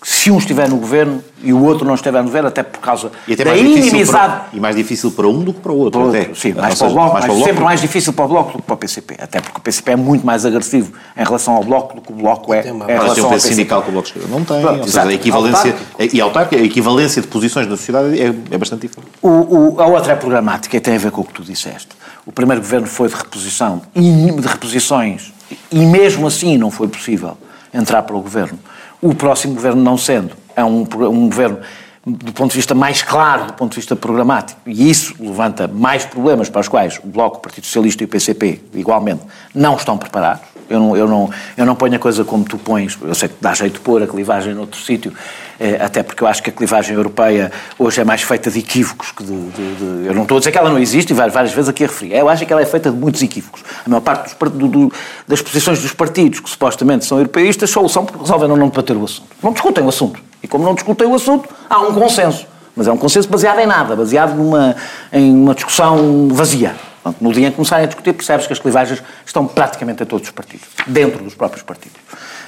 se 0.04 0.30
um 0.30 0.36
estiver 0.36 0.68
no 0.68 0.76
governo 0.76 1.24
e 1.42 1.50
o 1.50 1.64
outro 1.64 1.86
não 1.86 1.94
estiver 1.94 2.18
no 2.18 2.24
governo, 2.24 2.48
até 2.48 2.62
por 2.62 2.78
causa 2.78 3.10
e 3.26 3.34
da 3.34 3.56
inimizade. 3.56 4.12
Para, 4.12 4.48
e 4.52 4.60
mais 4.60 4.76
difícil 4.76 5.10
para 5.10 5.26
um 5.26 5.42
do 5.42 5.54
que 5.54 5.60
para 5.60 5.72
o 5.72 5.78
outro. 5.78 5.98
Para 5.98 6.18
outro 6.18 6.36
sim, 6.36 6.52
mais 6.52 6.78
para 6.78 6.88
o 6.88 6.92
Bloco, 6.92 7.12
mais, 7.14 7.26
mais 7.26 7.44
sempre 7.44 7.64
mais 7.64 7.80
difícil 7.80 8.12
para 8.12 8.24
o 8.26 8.28
Bloco 8.28 8.52
do 8.52 8.58
que 8.58 8.64
para 8.64 8.74
o 8.74 8.76
PCP. 8.76 9.16
Até 9.18 9.40
porque 9.40 9.56
o 9.56 9.62
PCP 9.62 9.92
é 9.92 9.96
muito 9.96 10.26
mais 10.26 10.44
agressivo 10.44 10.92
em 11.16 11.24
relação 11.24 11.54
ao 11.54 11.64
Bloco 11.64 11.94
do 11.94 12.02
que 12.02 12.12
o 12.12 12.16
Bloco 12.16 12.52
é. 12.52 12.60
Tem 12.60 12.72
uma, 12.72 12.84
em 12.84 12.88
relação 12.88 13.14
tem 13.14 13.24
um 13.24 13.30
peso 13.30 13.48
sindical 13.48 13.82
que 13.82 13.88
o 13.88 13.92
Bloco 13.92 14.08
não 14.28 14.44
tem. 14.44 14.60
Pronto, 14.60 14.84
seja, 14.84 15.08
a 15.08 15.12
equivalência, 15.14 15.74
e 16.12 16.20
autárquica, 16.20 16.60
a 16.60 16.64
equivalência 16.66 17.22
de 17.22 17.28
posições 17.28 17.66
na 17.66 17.74
sociedade 17.74 18.20
é, 18.20 18.26
é 18.26 18.58
bastante 18.58 18.82
diferente. 18.82 19.10
O, 19.22 19.28
o, 19.28 19.80
a 19.80 19.86
outra 19.86 20.12
é 20.12 20.16
programática 20.16 20.76
e 20.76 20.80
tem 20.80 20.96
a 20.96 20.98
ver 20.98 21.12
com 21.12 21.22
o 21.22 21.24
que 21.24 21.32
tu 21.32 21.42
disseste. 21.42 21.88
O 22.26 22.32
primeiro 22.32 22.60
governo 22.60 22.86
foi 22.86 23.08
de 23.08 23.14
reposição, 23.14 23.80
de 23.94 24.46
reposições, 24.46 25.32
e 25.72 25.78
mesmo 25.78 26.26
assim 26.26 26.58
não 26.58 26.70
foi 26.70 26.88
possível 26.88 27.38
entrar 27.72 28.02
para 28.02 28.14
o 28.14 28.20
governo. 28.20 28.58
O 29.04 29.14
próximo 29.14 29.52
governo 29.52 29.82
não 29.82 29.98
sendo, 29.98 30.34
é 30.56 30.64
um, 30.64 30.80
um 30.80 31.28
governo 31.28 31.58
do 32.06 32.32
ponto 32.32 32.52
de 32.52 32.56
vista 32.56 32.74
mais 32.74 33.02
claro, 33.02 33.48
do 33.48 33.52
ponto 33.52 33.72
de 33.72 33.76
vista 33.76 33.94
programático, 33.94 34.58
e 34.64 34.88
isso 34.88 35.14
levanta 35.20 35.68
mais 35.68 36.06
problemas 36.06 36.48
para 36.48 36.62
os 36.62 36.68
quais 36.68 36.98
o 37.04 37.06
Bloco, 37.06 37.36
o 37.36 37.40
Partido 37.40 37.66
Socialista 37.66 38.02
e 38.02 38.06
o 38.06 38.08
PCP, 38.08 38.62
igualmente, 38.72 39.20
não 39.54 39.76
estão 39.76 39.98
preparados. 39.98 40.53
Eu 40.68 40.80
não, 40.80 40.96
eu, 40.96 41.08
não, 41.08 41.30
eu 41.56 41.66
não 41.66 41.74
ponho 41.74 41.94
a 41.94 41.98
coisa 41.98 42.24
como 42.24 42.44
tu 42.44 42.56
pões, 42.56 42.98
eu 43.02 43.14
sei 43.14 43.28
que 43.28 43.36
dá 43.40 43.52
jeito 43.54 43.74
de 43.74 43.80
pôr 43.80 44.02
a 44.02 44.06
clivagem 44.06 44.54
noutro 44.54 44.80
sítio, 44.80 45.12
eh, 45.60 45.78
até 45.80 46.02
porque 46.02 46.22
eu 46.22 46.26
acho 46.26 46.42
que 46.42 46.50
a 46.50 46.52
clivagem 46.52 46.94
europeia 46.94 47.52
hoje 47.78 48.00
é 48.00 48.04
mais 48.04 48.22
feita 48.22 48.50
de 48.50 48.58
equívocos 48.58 49.12
que 49.12 49.22
de, 49.22 49.50
de, 49.50 49.74
de, 49.74 50.06
Eu 50.06 50.14
não 50.14 50.22
estou 50.22 50.36
a 50.36 50.40
dizer 50.40 50.52
que 50.52 50.58
ela 50.58 50.70
não 50.70 50.78
existe, 50.78 51.10
e 51.10 51.14
várias, 51.14 51.34
várias 51.34 51.52
vezes 51.52 51.68
aqui 51.68 51.84
a 51.84 51.86
referir. 51.86 52.14
Eu 52.14 52.28
acho 52.28 52.44
que 52.46 52.52
ela 52.52 52.62
é 52.62 52.66
feita 52.66 52.90
de 52.90 52.96
muitos 52.96 53.22
equívocos. 53.22 53.62
A 53.84 53.88
maior 53.88 54.00
parte 54.00 54.34
dos, 54.50 54.70
do, 54.70 54.92
das 55.28 55.42
posições 55.42 55.80
dos 55.80 55.92
partidos 55.92 56.40
que 56.40 56.48
supostamente 56.48 57.04
são 57.04 57.18
europeístas 57.18 57.70
só 57.70 57.86
são 57.88 58.04
porque 58.04 58.20
resolvem 58.20 58.48
não 58.48 58.68
debater 58.68 58.96
o 58.96 59.04
assunto. 59.04 59.28
Não 59.42 59.52
discutem 59.52 59.84
o 59.84 59.88
assunto. 59.88 60.20
E 60.42 60.48
como 60.48 60.64
não 60.64 60.74
discutem 60.74 61.06
o 61.06 61.14
assunto, 61.14 61.48
há 61.68 61.80
um 61.80 61.92
consenso. 61.94 62.46
Mas 62.76 62.88
é 62.88 62.92
um 62.92 62.96
consenso 62.96 63.28
baseado 63.28 63.60
em 63.60 63.66
nada, 63.66 63.94
baseado 63.94 64.34
numa, 64.34 64.74
em 65.12 65.32
uma 65.32 65.54
discussão 65.54 66.28
vazia. 66.32 66.74
No 67.20 67.32
dia 67.32 67.48
em 67.48 67.50
que 67.50 67.56
começarem 67.56 67.84
a 67.84 67.86
discutir, 67.86 68.12
percebes 68.14 68.46
que 68.46 68.52
as 68.52 68.58
clivagens 68.58 69.02
estão 69.26 69.46
praticamente 69.46 70.02
a 70.02 70.06
todos 70.06 70.28
os 70.28 70.32
partidos, 70.32 70.66
dentro 70.86 71.22
dos 71.22 71.34
próprios 71.34 71.62
partidos. 71.62 72.00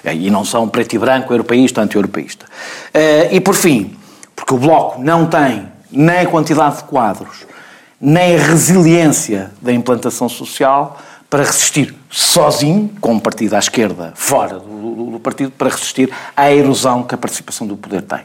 E 0.05 0.31
não 0.31 0.45
são 0.45 0.69
preto 0.69 0.95
e 0.95 0.99
branco, 0.99 1.33
europeísta, 1.33 1.81
anti-europeísta. 1.83 2.47
Eh, 2.95 3.29
e, 3.33 3.40
por 3.40 3.55
fim, 3.55 3.97
Porque 4.35 4.55
o 4.55 4.59
Bloco 4.59 5.03
não 5.03 5.27
tem 5.27 5.66
nem 5.90 6.21
a 6.21 6.27
quantidade 6.27 6.77
de 6.77 6.85
quadros, 6.85 7.47
nem 8.01 8.37
a 8.37 8.38
resiliência 8.38 9.51
da 9.61 9.73
implantação 9.73 10.29
social 10.29 10.99
para 11.29 11.42
resistir 11.42 11.95
sozinho, 12.11 12.90
com 13.01 13.14
um 13.14 13.19
partido 13.19 13.55
à 13.55 13.59
esquerda 13.59 14.12
fora 14.14 14.59
do, 14.59 14.95
do, 14.95 15.11
do, 15.12 15.21
partido, 15.21 15.51
para 15.51 15.71
resistir 15.71 16.11
à 16.37 16.53
erosão 16.53 17.03
que 17.03 17.14
a 17.14 17.19
participação 17.19 17.66
do 17.66 17.77
poder 17.77 18.03
tem. 18.03 18.21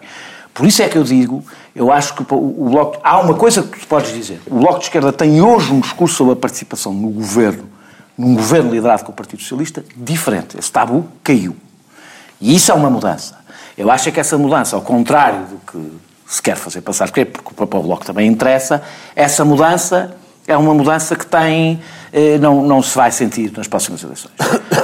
Por 0.53 0.65
isso 0.65 0.81
é 0.81 0.89
que 0.89 0.97
eu 0.97 1.03
digo, 1.03 1.43
eu 1.75 1.91
acho 1.91 2.13
que 2.13 2.21
o, 2.29 2.69
Bloco. 2.69 2.99
Há 3.03 3.19
uma 3.19 3.33
coisa 3.33 3.63
que 3.63 3.79
tu 3.79 3.87
podes 3.87 4.13
dizer. 4.13 4.41
O 4.45 4.59
Bloco 4.59 4.79
de 4.79 4.85
Esquerda 4.85 5.13
tem 5.13 5.41
hoje 5.41 5.71
um 5.71 5.79
discurso 5.79 6.15
sobre 6.15 6.33
a 6.33 6.35
participação 6.35 6.93
no 6.93 7.09
governo, 7.09 7.69
num 8.17 8.35
governo 8.35 8.71
liderado 8.71 9.03
com 9.03 9.11
o 9.11 9.15
Partido 9.15 9.41
Socialista, 9.41 9.83
diferente. 9.95 10.57
Esse 10.57 10.71
tabu 10.71 11.07
caiu. 11.23 11.55
E 12.39 12.55
isso 12.55 12.71
é 12.71 12.75
uma 12.75 12.89
mudança. 12.89 13.39
Eu 13.77 13.89
acho 13.89 14.11
que 14.11 14.19
essa 14.19 14.37
mudança, 14.37 14.75
ao 14.75 14.81
contrário 14.81 15.45
do 15.45 15.57
que 15.71 15.91
se 16.27 16.41
quer 16.41 16.55
fazer 16.55 16.81
passar, 16.81 17.07
porque, 17.07 17.25
porque 17.25 17.65
para 17.65 17.79
o 17.79 17.83
Bloco 17.83 18.05
também 18.05 18.27
interessa, 18.27 18.81
essa 19.15 19.45
mudança 19.45 20.15
é 20.47 20.57
uma 20.57 20.73
mudança 20.73 21.15
que 21.15 21.25
tem. 21.25 21.81
Eh, 22.11 22.37
não, 22.39 22.63
não 22.63 22.81
se 22.81 22.95
vai 22.95 23.11
sentir 23.11 23.51
nas 23.55 23.67
próximas 23.67 24.03
eleições. 24.03 24.33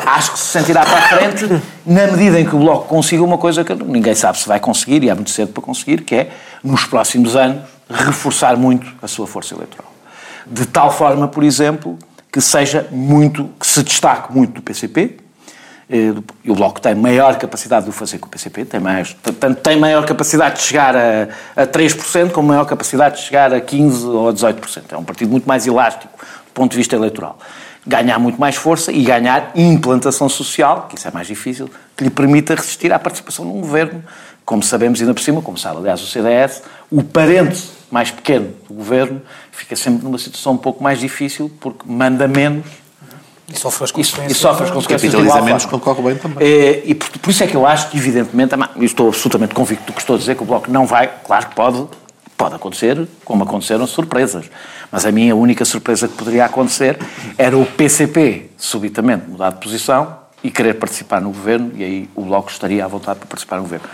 Acho 0.07 0.31
que 0.31 0.39
se 0.39 0.45
sentirá 0.45 0.85
para 0.85 0.97
a 0.97 1.01
frente 1.01 1.61
na 1.85 2.07
medida 2.07 2.39
em 2.39 2.45
que 2.45 2.55
o 2.55 2.59
Bloco 2.59 2.87
consiga 2.87 3.21
uma 3.21 3.37
coisa 3.37 3.65
que 3.65 3.73
ninguém 3.73 4.15
sabe 4.15 4.37
se 4.37 4.47
vai 4.47 4.57
conseguir, 4.57 5.03
e 5.03 5.09
é 5.09 5.13
muito 5.13 5.29
cedo 5.29 5.51
para 5.51 5.61
conseguir, 5.61 6.01
que 6.01 6.15
é, 6.15 6.29
nos 6.63 6.85
próximos 6.85 7.35
anos, 7.35 7.63
reforçar 7.89 8.55
muito 8.55 8.87
a 9.01 9.07
sua 9.07 9.27
força 9.27 9.53
eleitoral. 9.53 9.91
De 10.45 10.65
tal 10.65 10.91
forma, 10.93 11.27
por 11.27 11.43
exemplo, 11.43 11.99
que 12.31 12.39
seja 12.39 12.87
muito, 12.89 13.49
que 13.59 13.67
se 13.67 13.83
destaque 13.83 14.31
muito 14.33 14.53
do 14.53 14.61
PCP, 14.61 15.17
eh, 15.89 16.13
e 16.43 16.51
o 16.51 16.55
Bloco 16.55 16.79
tem 16.79 16.95
maior 16.95 17.37
capacidade 17.37 17.83
de 17.83 17.89
o 17.89 17.93
fazer 17.93 18.17
que 18.17 18.27
o 18.27 18.29
PCP, 18.29 18.63
tem, 18.63 18.79
mais, 18.79 19.13
tanto 19.21 19.61
tem 19.61 19.77
maior 19.77 20.05
capacidade 20.05 20.55
de 20.55 20.61
chegar 20.61 20.95
a, 20.95 21.27
a 21.53 21.67
3%, 21.67 22.31
como 22.31 22.47
maior 22.47 22.65
capacidade 22.65 23.17
de 23.17 23.23
chegar 23.23 23.53
a 23.53 23.59
15% 23.59 24.05
ou 24.05 24.29
a 24.29 24.33
18%. 24.33 24.83
É 24.91 24.97
um 24.97 25.03
partido 25.03 25.31
muito 25.31 25.47
mais 25.47 25.67
elástico 25.67 26.17
do 26.17 26.51
ponto 26.53 26.71
de 26.71 26.77
vista 26.77 26.95
eleitoral. 26.95 27.37
Ganhar 27.87 28.19
muito 28.19 28.39
mais 28.39 28.55
força 28.55 28.91
e 28.91 29.01
ganhar 29.01 29.51
implantação 29.55 30.27
social, 30.27 30.87
que 30.89 30.97
isso 30.97 31.07
é 31.07 31.11
mais 31.11 31.25
difícil, 31.25 31.69
que 31.95 32.03
lhe 32.03 32.09
permita 32.09 32.53
resistir 32.53 32.91
à 32.91 32.99
participação 32.99 33.45
num 33.45 33.61
governo, 33.61 34.03
como 34.45 34.61
sabemos 34.61 34.99
ainda 34.99 35.13
por 35.13 35.21
cima, 35.21 35.41
como 35.41 35.57
sabe 35.57 35.77
aliás 35.77 36.01
o 36.01 36.07
CDS, 36.07 36.63
o 36.91 37.01
parente 37.03 37.63
mais 37.89 38.11
pequeno 38.11 38.53
do 38.67 38.73
governo 38.73 39.21
fica 39.51 39.75
sempre 39.75 40.03
numa 40.03 40.17
situação 40.17 40.53
um 40.53 40.57
pouco 40.57 40.83
mais 40.83 40.99
difícil 40.99 41.49
porque 41.59 41.83
manda 41.85 42.27
menos 42.27 42.65
e 43.49 43.57
sofre 43.57 43.85
as 43.85 43.91
consequências. 43.91 44.37
E, 44.37 44.39
sofre 44.39 44.65
as 44.65 44.71
consequências. 44.71 45.11
Capitaliza 45.11 45.41
menos 45.41 45.65
quando 45.65 45.81
corre 45.81 46.01
bem 46.01 46.15
também. 46.15 46.45
É, 46.45 46.81
e 46.83 46.93
por, 46.93 47.09
por, 47.09 47.29
isso 47.29 47.43
é 47.43 47.47
que 47.47 47.55
eu 47.55 47.65
acho 47.65 47.89
que, 47.89 47.97
evidentemente, 47.97 48.53
e 48.75 48.85
estou 48.85 49.07
absolutamente 49.07 49.53
convicto 49.53 49.85
do 49.85 49.93
que 49.93 49.99
estou 50.01 50.17
a 50.17 50.19
dizer, 50.19 50.35
que 50.35 50.43
o 50.43 50.45
Bloco 50.45 50.69
não 50.69 50.85
vai, 50.85 51.09
claro 51.25 51.47
que 51.47 51.55
pode, 51.55 51.87
pode 52.37 52.55
acontecer, 52.55 53.07
como 53.25 53.43
aconteceram 53.43 53.87
surpresas. 53.87 54.45
Mas 54.91 55.05
a 55.05 55.11
minha 55.11 55.35
única 55.35 55.65
surpresa 55.65 56.07
que 56.07 56.15
poderia 56.15 56.45
acontecer 56.45 56.97
era 57.37 57.57
o 57.57 57.65
PCP 57.65 58.51
subitamente 58.55 59.27
mudar 59.27 59.49
de 59.49 59.59
posição 59.59 60.19
e 60.43 60.51
querer 60.51 60.75
participar 60.75 61.19
no 61.19 61.29
governo, 61.29 61.71
e 61.75 61.83
aí 61.83 62.09
o 62.15 62.21
Bloco 62.21 62.49
estaria 62.49 62.85
à 62.85 62.87
vontade 62.87 63.19
para 63.19 63.27
participar 63.27 63.57
no 63.57 63.63
governo 63.63 63.87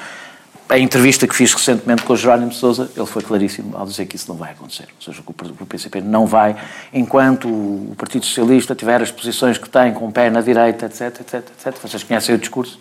a 0.69 0.79
entrevista 0.79 1.27
que 1.27 1.35
fiz 1.35 1.53
recentemente 1.53 2.03
com 2.03 2.13
o 2.13 2.17
Jerónimo 2.17 2.51
Sousa, 2.51 2.89
ele 2.95 3.05
foi 3.05 3.21
claríssimo 3.21 3.77
ao 3.77 3.85
dizer 3.85 4.07
que 4.07 4.15
isso 4.15 4.27
não 4.27 4.35
vai 4.35 4.53
acontecer. 4.53 4.87
Ou 4.95 5.01
seja, 5.01 5.21
que 5.21 5.63
o 5.63 5.65
PCP 5.65 6.01
não 6.01 6.25
vai, 6.25 6.55
enquanto 6.91 7.47
o 7.47 7.93
Partido 7.95 8.25
Socialista 8.25 8.73
tiver 8.73 9.01
as 9.01 9.11
posições 9.11 9.57
que 9.57 9.69
tem, 9.69 9.93
com 9.93 10.07
o 10.07 10.11
pé 10.11 10.29
na 10.31 10.41
direita, 10.41 10.87
etc, 10.87 11.19
etc, 11.19 11.33
etc, 11.35 11.79
vocês 11.79 12.03
conhecem 12.03 12.33
o 12.33 12.37
discurso, 12.37 12.79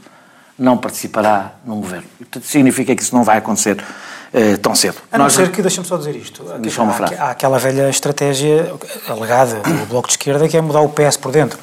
não 0.58 0.76
participará 0.76 1.52
num 1.64 1.80
governo. 1.80 2.06
Portanto, 2.18 2.44
significa 2.44 2.94
que 2.94 3.02
isso 3.02 3.14
não 3.14 3.24
vai 3.24 3.38
acontecer 3.38 3.76
uh, 4.32 4.58
tão 4.58 4.74
cedo. 4.74 4.96
A 5.10 5.18
não 5.18 5.24
Nós... 5.26 5.34
ser 5.34 5.50
que, 5.50 5.62
deixa-me 5.62 5.86
só 5.86 5.96
dizer 5.96 6.16
isto, 6.16 6.42
uma 6.82 6.92
frase. 6.92 7.14
há 7.14 7.30
aquela 7.30 7.58
velha 7.58 7.88
estratégia 7.88 8.72
alegada 9.08 9.56
do 9.60 9.86
Bloco 9.86 10.08
de 10.08 10.14
Esquerda 10.14 10.48
que 10.48 10.56
é 10.56 10.60
mudar 10.60 10.80
o 10.80 10.88
PS 10.88 11.16
por 11.16 11.32
dentro. 11.32 11.58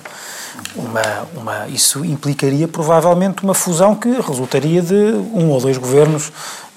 Uma, 0.76 1.28
uma, 1.36 1.68
isso 1.68 2.04
implicaria 2.06 2.68
provavelmente 2.68 3.44
uma 3.44 3.54
fusão 3.54 3.96
que 3.96 4.10
resultaria 4.22 4.82
de 4.82 4.94
um 5.34 5.50
ou 5.50 5.60
dois 5.60 5.78
governos 5.78 6.32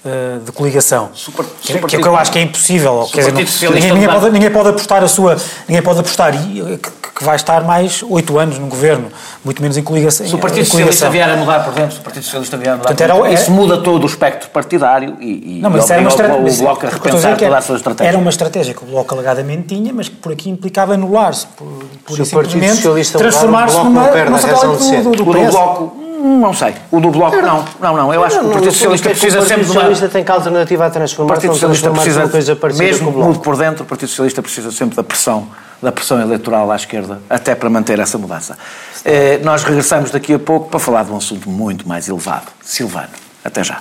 uh, 0.05 0.41
de 0.45 0.53
coligação. 0.53 1.11
Super, 1.15 1.45
que, 1.45 1.73
super 1.73 1.89
que, 1.89 1.99
que 1.99 2.09
eu 2.09 2.17
acho 2.17 2.31
que 2.31 2.39
é 2.39 2.43
impossível. 2.43 3.09
Quer 3.13 3.31
dizer, 3.31 3.33
não, 3.33 3.75
ninguém, 3.75 3.93
ninguém, 3.93 4.09
pode, 4.09 4.31
ninguém 4.31 4.51
pode 4.51 4.69
apostar 4.69 5.03
a 5.03 5.09
sua. 5.09 5.37
Ninguém 5.69 5.83
pode 5.83 6.01
apostar 6.01 6.33
que, 6.33 6.79
que 7.23 7.27
vai 7.27 7.37
estar 7.37 7.63
mais 7.63 8.03
oito 8.03 8.37
anos 8.37 8.59
no 8.59 8.67
governo, 8.67 9.09
muito 9.45 9.63
menos 9.63 9.77
em 9.77 9.83
coligação. 9.83 10.27
Se 10.27 10.35
o 10.35 10.39
Partido 10.39 10.65
Socialista 10.67 11.09
vier 11.09 11.31
a 11.31 11.37
mudar 11.37 11.65
por 11.65 11.73
dentro, 11.73 11.95
se 11.95 12.01
o 12.01 12.03
Partido 12.03 12.25
Socialista 12.25 12.57
vier 12.57 12.71
a 12.71 12.77
mudar 12.77 12.89
Portanto, 12.89 13.17
por 13.17 13.23
dentro, 13.23 13.43
isso 13.43 13.51
muda 13.53 13.79
todo 13.79 14.03
o 14.03 14.07
espectro 14.07 14.51
partidário 14.51 15.17
e, 15.21 15.59
e 15.59 15.61
não, 15.61 15.71
mas 15.71 15.85
isso 15.85 15.93
era 15.93 16.03
uma 16.03 16.09
estratégia, 16.09 16.63
o 16.63 16.67
Bloco 16.67 16.87
a 16.87 16.91
repensar 16.91 17.37
toda 17.37 17.59
a 17.59 17.61
sua 17.63 17.77
estratégia. 17.77 18.09
Era 18.09 18.19
uma 18.19 18.31
estratégia 18.31 18.75
que 18.75 18.83
o 18.83 18.87
Bloco 18.87 19.15
alegadamente 19.15 19.75
tinha, 19.75 19.93
mas 19.93 20.09
que 20.09 20.17
por 20.17 20.33
aqui 20.33 20.51
implicava 20.51 20.95
anular-se, 20.95 21.47
por, 21.47 21.85
por 22.05 22.17
se 22.17 22.23
o 22.23 22.27
Partido 22.27 22.69
Socialista 22.69 23.19
transformar-se 23.19 23.77
numa, 23.77 24.09
numa 24.25 24.39
razão 24.39 24.77
de 24.77 24.85
ser. 24.85 25.03
Do, 25.03 25.13
do, 25.13 25.25
do, 25.25 25.33
do 25.33 25.51
Bloco 25.51 26.03
não 26.23 26.53
sei. 26.55 26.75
O 26.91 27.01
do 27.01 27.11
Bloco, 27.11 27.37
não. 27.37 27.65
Não, 27.81 27.97
não. 27.97 28.15
Eu 28.15 28.25
acho 28.25 28.39
que 28.39 28.47
o 28.47 28.51
Partido 28.51 28.73
Socialista 28.73 29.11
precisa 29.11 29.43
sempre 29.43 29.65
de 29.65 29.71
uma... 29.71 29.81
O 29.81 29.83
Partido 29.83 29.97
Socialista 29.97 30.09
tem 30.09 30.25
que 30.25 30.31
alternativa 30.31 30.87
à 30.87 30.91
transformação, 30.91 31.25
o 31.25 31.41
Partido 31.41 31.53
Socialista 31.53 31.91
precisa, 31.91 32.57
coisa 32.57 32.83
mesmo 32.83 33.13
com 33.13 33.19
o 33.19 33.23
Bloco. 33.25 33.41
por 33.41 33.57
dentro, 33.57 33.85
o 33.85 33.87
Partido 33.87 34.09
Socialista 34.09 34.43
precisa 34.43 34.71
sempre 34.71 34.97
da 34.97 35.03
pressão 35.03 35.49
da 35.83 35.91
pressão 35.91 36.21
eleitoral 36.21 36.71
à 36.71 36.77
esquerda, 36.77 37.21
até 37.29 37.57
para 37.57 37.69
manter 37.69 37.99
essa 37.99 38.17
mudança. 38.17 38.57
Eh, 39.05 39.41
nós 39.43 39.65
regressamos 39.65 40.13
daqui 40.13 40.33
a 40.33 40.39
pouco 40.39 40.69
para 40.71 40.79
falar 40.79 41.03
de 41.03 41.11
um 41.11 41.17
assunto 41.17 41.51
muito 41.51 41.89
mais 41.89 42.09
elevado. 42.09 42.47
Silvano, 42.63 43.09
até 43.45 43.65
já. 43.65 43.81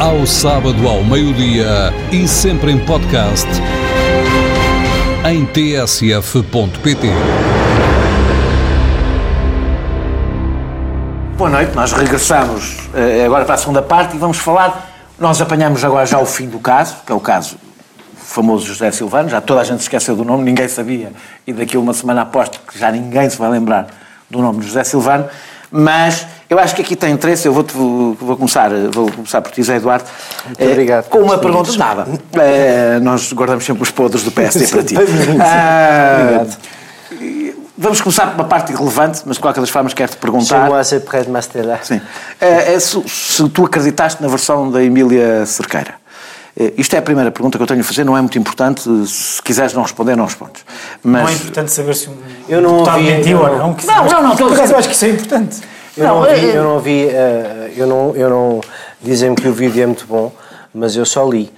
Ao 0.00 0.24
sábado 0.24 0.86
ao 0.86 1.02
meio-dia 1.02 1.92
e 2.12 2.28
sempre 2.28 2.70
em 2.70 2.78
podcast 2.78 3.48
em 5.28 5.44
tsf.pt. 5.44 7.08
Boa 11.36 11.50
noite, 11.50 11.74
nós 11.74 11.90
regressamos 11.90 12.88
uh, 12.94 13.26
agora 13.26 13.44
para 13.44 13.56
a 13.56 13.58
segunda 13.58 13.82
parte 13.82 14.14
e 14.14 14.18
vamos 14.20 14.38
falar. 14.38 14.88
Nós 15.18 15.40
apanhamos 15.40 15.82
agora 15.82 16.06
já 16.06 16.20
o 16.20 16.26
fim 16.26 16.48
do 16.48 16.60
caso, 16.60 16.98
que 17.04 17.10
é 17.10 17.14
o 17.14 17.20
caso 17.20 17.56
famoso 18.14 18.66
José 18.66 18.92
Silvano, 18.92 19.28
já 19.28 19.40
toda 19.40 19.62
a 19.62 19.64
gente 19.64 19.78
se 19.78 19.86
esqueceu 19.86 20.14
do 20.14 20.24
nome, 20.24 20.44
ninguém 20.44 20.68
sabia, 20.68 21.10
e 21.44 21.52
daqui 21.52 21.76
a 21.76 21.80
uma 21.80 21.92
semana 21.92 22.22
aposto 22.22 22.60
que 22.70 22.78
já 22.78 22.92
ninguém 22.92 23.28
se 23.28 23.36
vai 23.36 23.50
lembrar 23.50 23.88
do 24.30 24.40
nome 24.40 24.60
de 24.60 24.66
José 24.66 24.84
Silvano, 24.84 25.28
mas 25.72 26.24
eu 26.50 26.58
acho 26.58 26.74
que 26.74 26.80
aqui 26.80 26.96
tem 26.96 27.12
interesse, 27.12 27.46
eu 27.46 27.52
vou, 27.52 27.64
vou, 28.14 28.36
começar, 28.36 28.70
vou 28.90 29.12
começar 29.12 29.42
por 29.42 29.52
ti, 29.52 29.60
José 29.60 29.76
Eduardo. 29.76 30.04
Muito 30.46 30.60
eh, 30.60 30.70
obrigado. 30.70 31.08
Com 31.08 31.18
uma 31.18 31.36
pergunta. 31.36 31.70
Nada. 31.76 32.06
Eh, 32.32 32.98
nós 33.02 33.30
guardamos 33.34 33.64
sempre 33.64 33.82
os 33.82 33.90
podres 33.90 34.22
do 34.22 34.30
PSD 34.30 34.66
para 34.68 34.82
ti. 34.82 34.94
obrigado. 34.96 36.56
Vamos 37.76 38.00
começar 38.00 38.28
por 38.28 38.34
uma 38.34 38.44
parte 38.44 38.72
irrelevante, 38.72 39.22
mas 39.26 39.36
de 39.36 39.42
qualquer 39.42 39.60
das 39.60 39.68
formas 39.68 39.92
quero-te 39.92 40.16
perguntar. 40.16 40.64
De. 40.64 40.70
Sim. 41.84 42.00
É, 42.40 42.80
se, 42.80 43.00
se, 43.06 43.48
tu 43.50 43.66
acreditaste 43.66 44.22
na 44.22 44.28
versão 44.28 44.70
da 44.70 44.82
Emília 44.82 45.44
Cerqueira. 45.44 45.94
Isto 46.76 46.96
é 46.96 46.98
a 46.98 47.02
primeira 47.02 47.30
pergunta 47.30 47.56
que 47.56 47.62
eu 47.62 47.68
tenho 47.68 47.82
a 47.82 47.84
fazer, 47.84 48.02
não 48.02 48.16
é 48.16 48.20
muito 48.20 48.36
importante. 48.36 48.82
Se 49.06 49.40
quiseres 49.42 49.74
não 49.74 49.82
responder, 49.82 50.16
não 50.16 50.24
respondes. 50.24 50.64
Mas... 51.04 51.22
Não 51.22 51.28
é 51.28 51.32
importante 51.34 51.70
saber 51.70 51.94
se 51.94 52.08
um 52.08 52.16
eu 52.48 52.60
não 52.60 52.78
ouvi, 52.78 53.02
mentiu 53.02 53.38
ou 53.38 53.48
não. 53.48 53.76
Não, 53.86 54.04
não, 54.06 54.22
não. 54.22 54.36
Por 54.36 54.52
acaso 54.54 54.72
eu 54.72 54.78
acho 54.78 54.88
que 54.88 54.94
isso 54.94 55.04
é 55.04 55.10
importante. 55.10 55.60
Eu 55.98 56.06
não, 56.06 56.16
ouvi, 56.18 56.30
é- 56.30 56.56
eu 56.56 56.62
não 56.62 56.74
ouvi, 56.74 57.06
uh, 57.06 57.72
eu 57.76 57.86
não, 57.86 58.16
eu 58.16 58.30
não 58.30 58.60
dizem-me 59.00 59.34
que 59.34 59.48
o 59.48 59.52
vídeo 59.52 59.82
é 59.82 59.86
muito 59.86 60.06
bom, 60.06 60.32
mas 60.72 60.94
eu 60.94 61.04
só 61.04 61.28
li. 61.28 61.52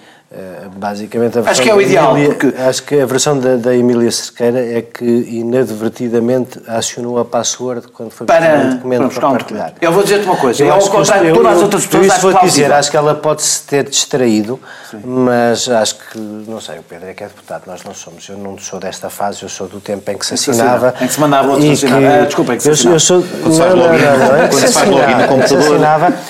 Basicamente, 0.77 1.41
a 1.41 1.43
acho 1.43 1.61
que 1.61 1.69
é 1.69 1.75
o 1.75 1.81
ideal. 1.81 2.17
Emília, 2.17 2.37
porque... 2.37 2.57
Acho 2.63 2.85
que 2.85 3.01
a 3.01 3.05
versão 3.05 3.37
da, 3.37 3.57
da 3.57 3.75
Emília 3.75 4.09
Cerqueira 4.13 4.61
é 4.61 4.81
que 4.81 5.05
inadvertidamente 5.05 6.61
acionou 6.69 7.19
a 7.19 7.25
password 7.25 7.89
quando 7.89 8.13
foi 8.13 8.29
para 8.29 8.59
um 8.59 8.71
documento 8.77 9.09
para, 9.09 9.21
para 9.21 9.31
partilhar. 9.31 9.73
Eu 9.81 9.91
vou 9.91 10.05
dizer-te 10.05 10.27
uma 10.27 10.37
coisa, 10.37 10.63
eu, 10.63 10.69
eu 10.69 10.75
ao 10.75 10.81
contrário 10.89 11.33
de 11.33 11.37
todas 11.37 11.57
as 11.57 11.63
outras 11.63 11.85
pessoas, 11.85 12.07
isso 12.07 12.15
acho 12.15 12.31
vou 12.31 12.41
dizer, 12.43 12.73
acho 12.73 12.91
que 12.93 12.97
ela 12.97 13.15
pode-se 13.17 13.63
ter 13.65 13.89
distraído, 13.89 14.61
Sim. 14.89 15.01
mas 15.05 15.69
acho 15.69 15.97
que, 15.97 16.19
não 16.19 16.61
sei, 16.61 16.79
o 16.79 16.83
Pedro 16.85 17.09
é 17.09 17.13
que 17.13 17.25
é 17.25 17.27
deputado, 17.27 17.63
nós 17.67 17.83
não 17.83 17.93
somos. 17.93 18.29
Eu 18.29 18.39
não 18.39 18.57
sou 18.57 18.79
desta 18.79 19.11
fase, 19.11 19.43
eu 19.43 19.49
sou 19.49 19.67
do 19.67 19.81
tempo 19.81 20.09
em 20.13 20.17
que 20.17 20.25
se 20.25 20.35
assinava. 20.35 20.95
Em 21.01 21.09
que 21.09 21.13
se 21.13 21.21
mandava 21.21 21.49
outro 21.51 21.73
assinar. 21.73 22.05
Ah, 22.05 22.25
desculpa, 22.25 22.55
em 22.55 22.57
que 22.57 22.63
se 22.63 22.71
assinava. 22.71 22.91
Eu, 22.91 22.95
eu 22.95 23.01
sou, 23.01 23.25
quando 23.43 23.53
se 23.53 23.59
faz 23.59 23.75
login, 23.75 24.05
não, 24.05 24.19
não, 24.19 24.49
quando 24.49 24.67
se 24.67 24.73
faz 24.73 24.89
login 24.89 25.15
no 25.15 25.27
computador, 25.27 25.75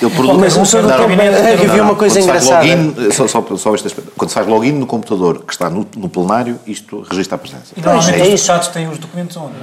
ele 0.01 0.11
produz... 0.11 0.37
Mas 0.39 0.57
eu 0.57 0.65
sou 0.65 0.81
do 0.81 0.87
tempo 0.87 1.11
em 1.11 1.57
que 1.57 1.65
havia 1.67 1.83
uma 1.83 1.95
coisa 1.95 2.19
engraçada. 2.19 2.65
Só, 3.11 3.25
aspecto. 3.90 3.90
Quando 4.17 4.29
se 4.29 4.35
faz 4.35 4.47
login 4.47 4.73
no 4.73 4.85
computador 4.85 5.43
que 5.45 5.53
está 5.53 5.69
no, 5.69 5.85
no 5.95 6.09
plenário, 6.09 6.59
isto 6.65 7.05
registra 7.09 7.35
a 7.35 7.39
presença. 7.39 7.73
E 7.75 7.81
normalmente 7.81 8.31
é 8.31 8.33
os 8.33 8.41
chatos 8.41 8.67
têm 8.69 8.87
os 8.89 8.97
documentos 8.97 9.37
onde? 9.37 9.53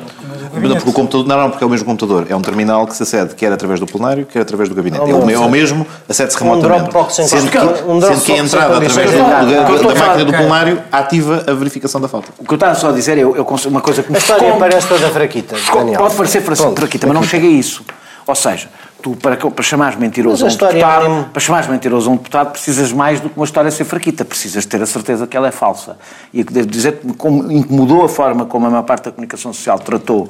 Não, 0.61 0.77
porque 0.77 0.91
o 0.91 0.93
computador, 0.93 1.27
não, 1.27 1.37
não, 1.37 1.51
porque 1.51 1.65
é 1.65 1.67
o 1.67 1.71
mesmo 1.71 1.87
computador. 1.87 2.27
É 2.29 2.37
um 2.37 2.43
terminal 2.43 2.87
que 2.87 2.95
se 2.95 3.03
acede 3.03 3.35
quer 3.35 3.53
através 3.53 3.81
do 3.81 3.87
plenário, 3.87 4.27
quer 4.27 4.41
através 4.41 4.69
do 4.69 4.75
gabinete. 4.75 5.03
É, 5.03 5.15
o, 5.15 5.31
é 5.31 5.39
o 5.39 5.51
mesmo, 5.51 5.87
acede-se 6.09 6.39
remotamente. 6.39 6.97
Um 6.97 7.11
sendo 7.11 7.51
que, 7.51 7.59
um 7.59 8.01
sendo 8.01 8.21
que 8.21 8.33
a 8.33 8.37
entrada 8.39 8.77
através 8.77 9.13
da, 9.13 9.43
da, 9.43 9.45
da 9.45 9.95
máquina 9.95 10.25
do 10.25 10.33
plenário 10.33 10.83
ativa 10.91 11.45
a 11.47 11.53
verificação 11.53 12.01
da 12.01 12.09
falta. 12.09 12.29
O 12.39 12.45
que 12.45 12.53
eu 12.53 12.57
estava 12.57 12.75
só 12.75 12.91
a 12.91 12.93
dizer 12.93 13.19
é 13.19 13.23
eu, 13.23 13.37
eu 13.37 13.47
uma 13.67 13.81
coisa 13.81 14.03
que 14.03 14.11
me 14.11 14.17
A 14.17 14.19
história 14.19 14.55
parece 14.59 14.89
toda 14.89 15.09
fraquita, 15.11 15.57
Daniel. 15.73 16.01
Pode 16.01 16.15
parecer 16.15 16.43
fraquita, 16.43 17.07
mas 17.07 17.15
não 17.15 17.23
chega 17.23 17.47
a 17.47 17.51
isso. 17.51 17.85
Ou 18.27 18.35
seja, 18.35 18.69
tu 19.03 19.17
para, 19.17 19.37
para 19.37 19.63
chamares 19.63 19.99
mentiroso 19.99 20.45
a 20.45 20.49
um 20.49 20.51
deputado, 20.51 21.07
é 21.07 21.25
para 21.25 21.41
chamares 21.41 21.69
mentiroso 21.69 22.11
a 22.11 22.13
um 22.13 22.17
deputado 22.17 22.53
precisas 22.53 22.93
mais 22.93 23.21
do 23.21 23.31
que 23.31 23.37
uma 23.37 23.45
história 23.45 23.71
ser 23.71 23.85
fraquita, 23.85 24.25
precisas 24.25 24.67
ter 24.67 24.83
a 24.83 24.87
certeza 24.87 25.27
que 25.27 25.37
ela 25.37 25.49
é 25.49 25.53
falsa. 25.53 25.97
E 26.33 26.43
devo 26.43 26.67
dizer 26.67 26.99
que 26.99 27.13
como 27.15 27.51
incomodou 27.51 28.05
a 28.05 28.09
forma 28.09 28.47
como 28.47 28.67
a 28.67 28.71
maior 28.71 28.83
parte 28.83 29.05
da 29.05 29.13
comunicação 29.13 29.53
social 29.53 29.79
tratou 29.79 30.29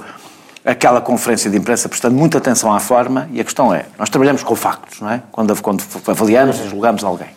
aquela 0.64 1.00
conferência 1.00 1.50
de 1.50 1.56
imprensa, 1.56 1.88
prestando 1.88 2.14
muita 2.14 2.38
atenção 2.38 2.72
à 2.72 2.78
forma, 2.78 3.28
e 3.32 3.40
a 3.40 3.44
questão 3.44 3.72
é, 3.72 3.86
nós 3.98 4.10
trabalhamos 4.10 4.42
com 4.42 4.54
factos, 4.54 5.00
não 5.00 5.10
é? 5.10 5.22
Quando, 5.32 5.56
quando 5.62 5.82
avaliamos 6.06 6.60
e 6.60 6.68
julgamos 6.68 7.02
alguém. 7.04 7.28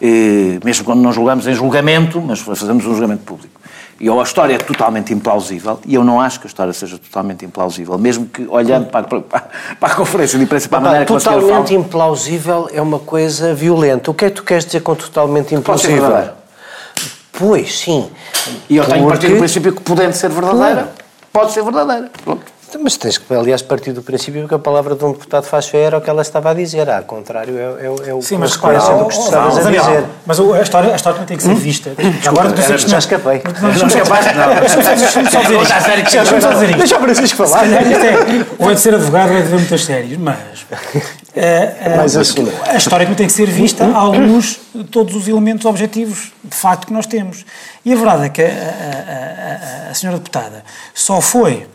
E, 0.00 0.58
mesmo 0.64 0.84
quando 0.84 1.00
não 1.00 1.12
julgamos 1.12 1.46
em 1.46 1.54
julgamento, 1.54 2.20
mas 2.20 2.40
fazemos 2.40 2.86
um 2.86 2.94
julgamento 2.94 3.22
público. 3.22 3.60
E 4.00 4.10
ou 4.10 4.20
a 4.20 4.24
história 4.24 4.54
é 4.54 4.58
totalmente 4.58 5.12
implausível, 5.12 5.78
e 5.86 5.94
eu 5.94 6.02
não 6.02 6.20
acho 6.20 6.40
que 6.40 6.46
a 6.46 6.48
história 6.48 6.72
seja 6.72 6.98
totalmente 6.98 7.44
implausível, 7.44 7.96
mesmo 7.96 8.26
que 8.26 8.46
olhando 8.48 8.86
para, 8.86 9.06
para, 9.06 9.20
para 9.20 9.92
a 9.92 9.94
conferência 9.94 10.38
de 10.38 10.44
imprensa, 10.44 10.68
para 10.68 10.78
a 10.78 10.80
maneira 10.80 11.06
que 11.06 11.12
Totalmente 11.12 11.74
implausível 11.74 12.68
é 12.72 12.82
uma 12.82 12.98
coisa 12.98 13.54
violenta. 13.54 14.10
O 14.10 14.14
que 14.14 14.24
é 14.24 14.30
que 14.30 14.36
tu 14.36 14.42
queres 14.42 14.64
dizer 14.64 14.80
com 14.80 14.94
totalmente 14.94 15.54
implausível? 15.54 16.30
Pois, 17.32 17.80
sim. 17.80 18.10
E 18.68 18.76
eu 18.76 18.84
tenho 18.84 19.02
Porque... 19.02 19.10
partido 19.10 19.34
do 19.34 19.38
princípio 19.38 19.72
que 19.72 19.80
podendo 19.82 20.12
ser 20.12 20.30
verdadeira, 20.30 20.74
claro. 20.74 20.88
pode 21.32 21.52
ser 21.52 21.62
verdadeira. 21.62 22.10
Pronto. 22.24 22.53
Mas 22.80 22.96
tens 22.96 23.18
que, 23.18 23.32
aliás, 23.34 23.62
partir 23.62 23.92
do 23.92 24.02
princípio 24.02 24.46
que 24.48 24.54
a 24.54 24.58
palavra 24.58 24.94
de 24.94 25.04
um 25.04 25.12
deputado 25.12 25.44
faz 25.44 25.68
fé 25.68 25.82
era 25.82 25.98
o 25.98 26.00
que 26.00 26.10
ela 26.10 26.22
estava 26.22 26.50
a 26.50 26.54
dizer. 26.54 26.88
Ao 26.88 27.02
contrário, 27.02 27.56
é, 27.56 27.86
é, 27.86 28.10
é 28.10 28.14
o 28.14 28.20
Sim, 28.20 28.38
mas 28.38 28.56
repara, 28.56 28.78
do 28.78 29.06
que 29.06 29.14
estavas 29.14 29.66
a 29.66 29.70
dizer. 29.70 30.04
Mas 30.26 30.40
a 30.40 30.62
história, 30.62 30.92
a 30.92 30.96
história 30.96 31.20
tem 31.22 31.36
que 31.36 31.42
ser 31.42 31.50
hum? 31.50 31.54
vista. 31.56 31.92
Agora 32.26 32.50
tu 32.50 32.60
dizes 32.60 32.82
já 32.82 32.98
escapei. 32.98 33.42
Não 33.60 33.86
escapaste, 33.86 34.34
não. 34.34 34.54
Deixa-me 34.60 36.40
só 36.40 36.52
dizer 36.52 36.68
isto. 36.70 36.78
Deixa 36.78 36.96
o 36.96 37.00
Francisco 37.00 37.46
falar. 37.46 37.64
Ou 38.58 38.70
é 38.70 38.74
de 38.74 38.80
ser 38.80 38.94
advogado 38.94 39.30
ou 39.30 39.38
é 39.38 39.42
de 39.42 39.48
ver 39.48 39.58
muitas 39.58 39.84
séries, 39.84 40.16
mas... 40.18 40.36
mas 41.96 42.16
a 42.16 42.76
história 42.76 43.06
tem 43.14 43.26
que 43.26 43.32
ser 43.32 43.46
vista 43.46 43.84
à 43.84 44.04
luz 44.04 44.60
de 44.74 44.84
todos 44.84 45.14
os 45.14 45.28
elementos 45.28 45.64
objetivos 45.66 46.32
de 46.42 46.56
facto 46.56 46.86
que 46.86 46.92
nós 46.92 47.06
temos. 47.06 47.44
E 47.84 47.92
a 47.92 47.96
verdade 47.96 48.26
é 48.26 48.28
que 48.28 48.42
a 48.42 49.94
senhora 49.94 50.18
deputada 50.18 50.64
só 50.94 51.20
foi 51.20 51.66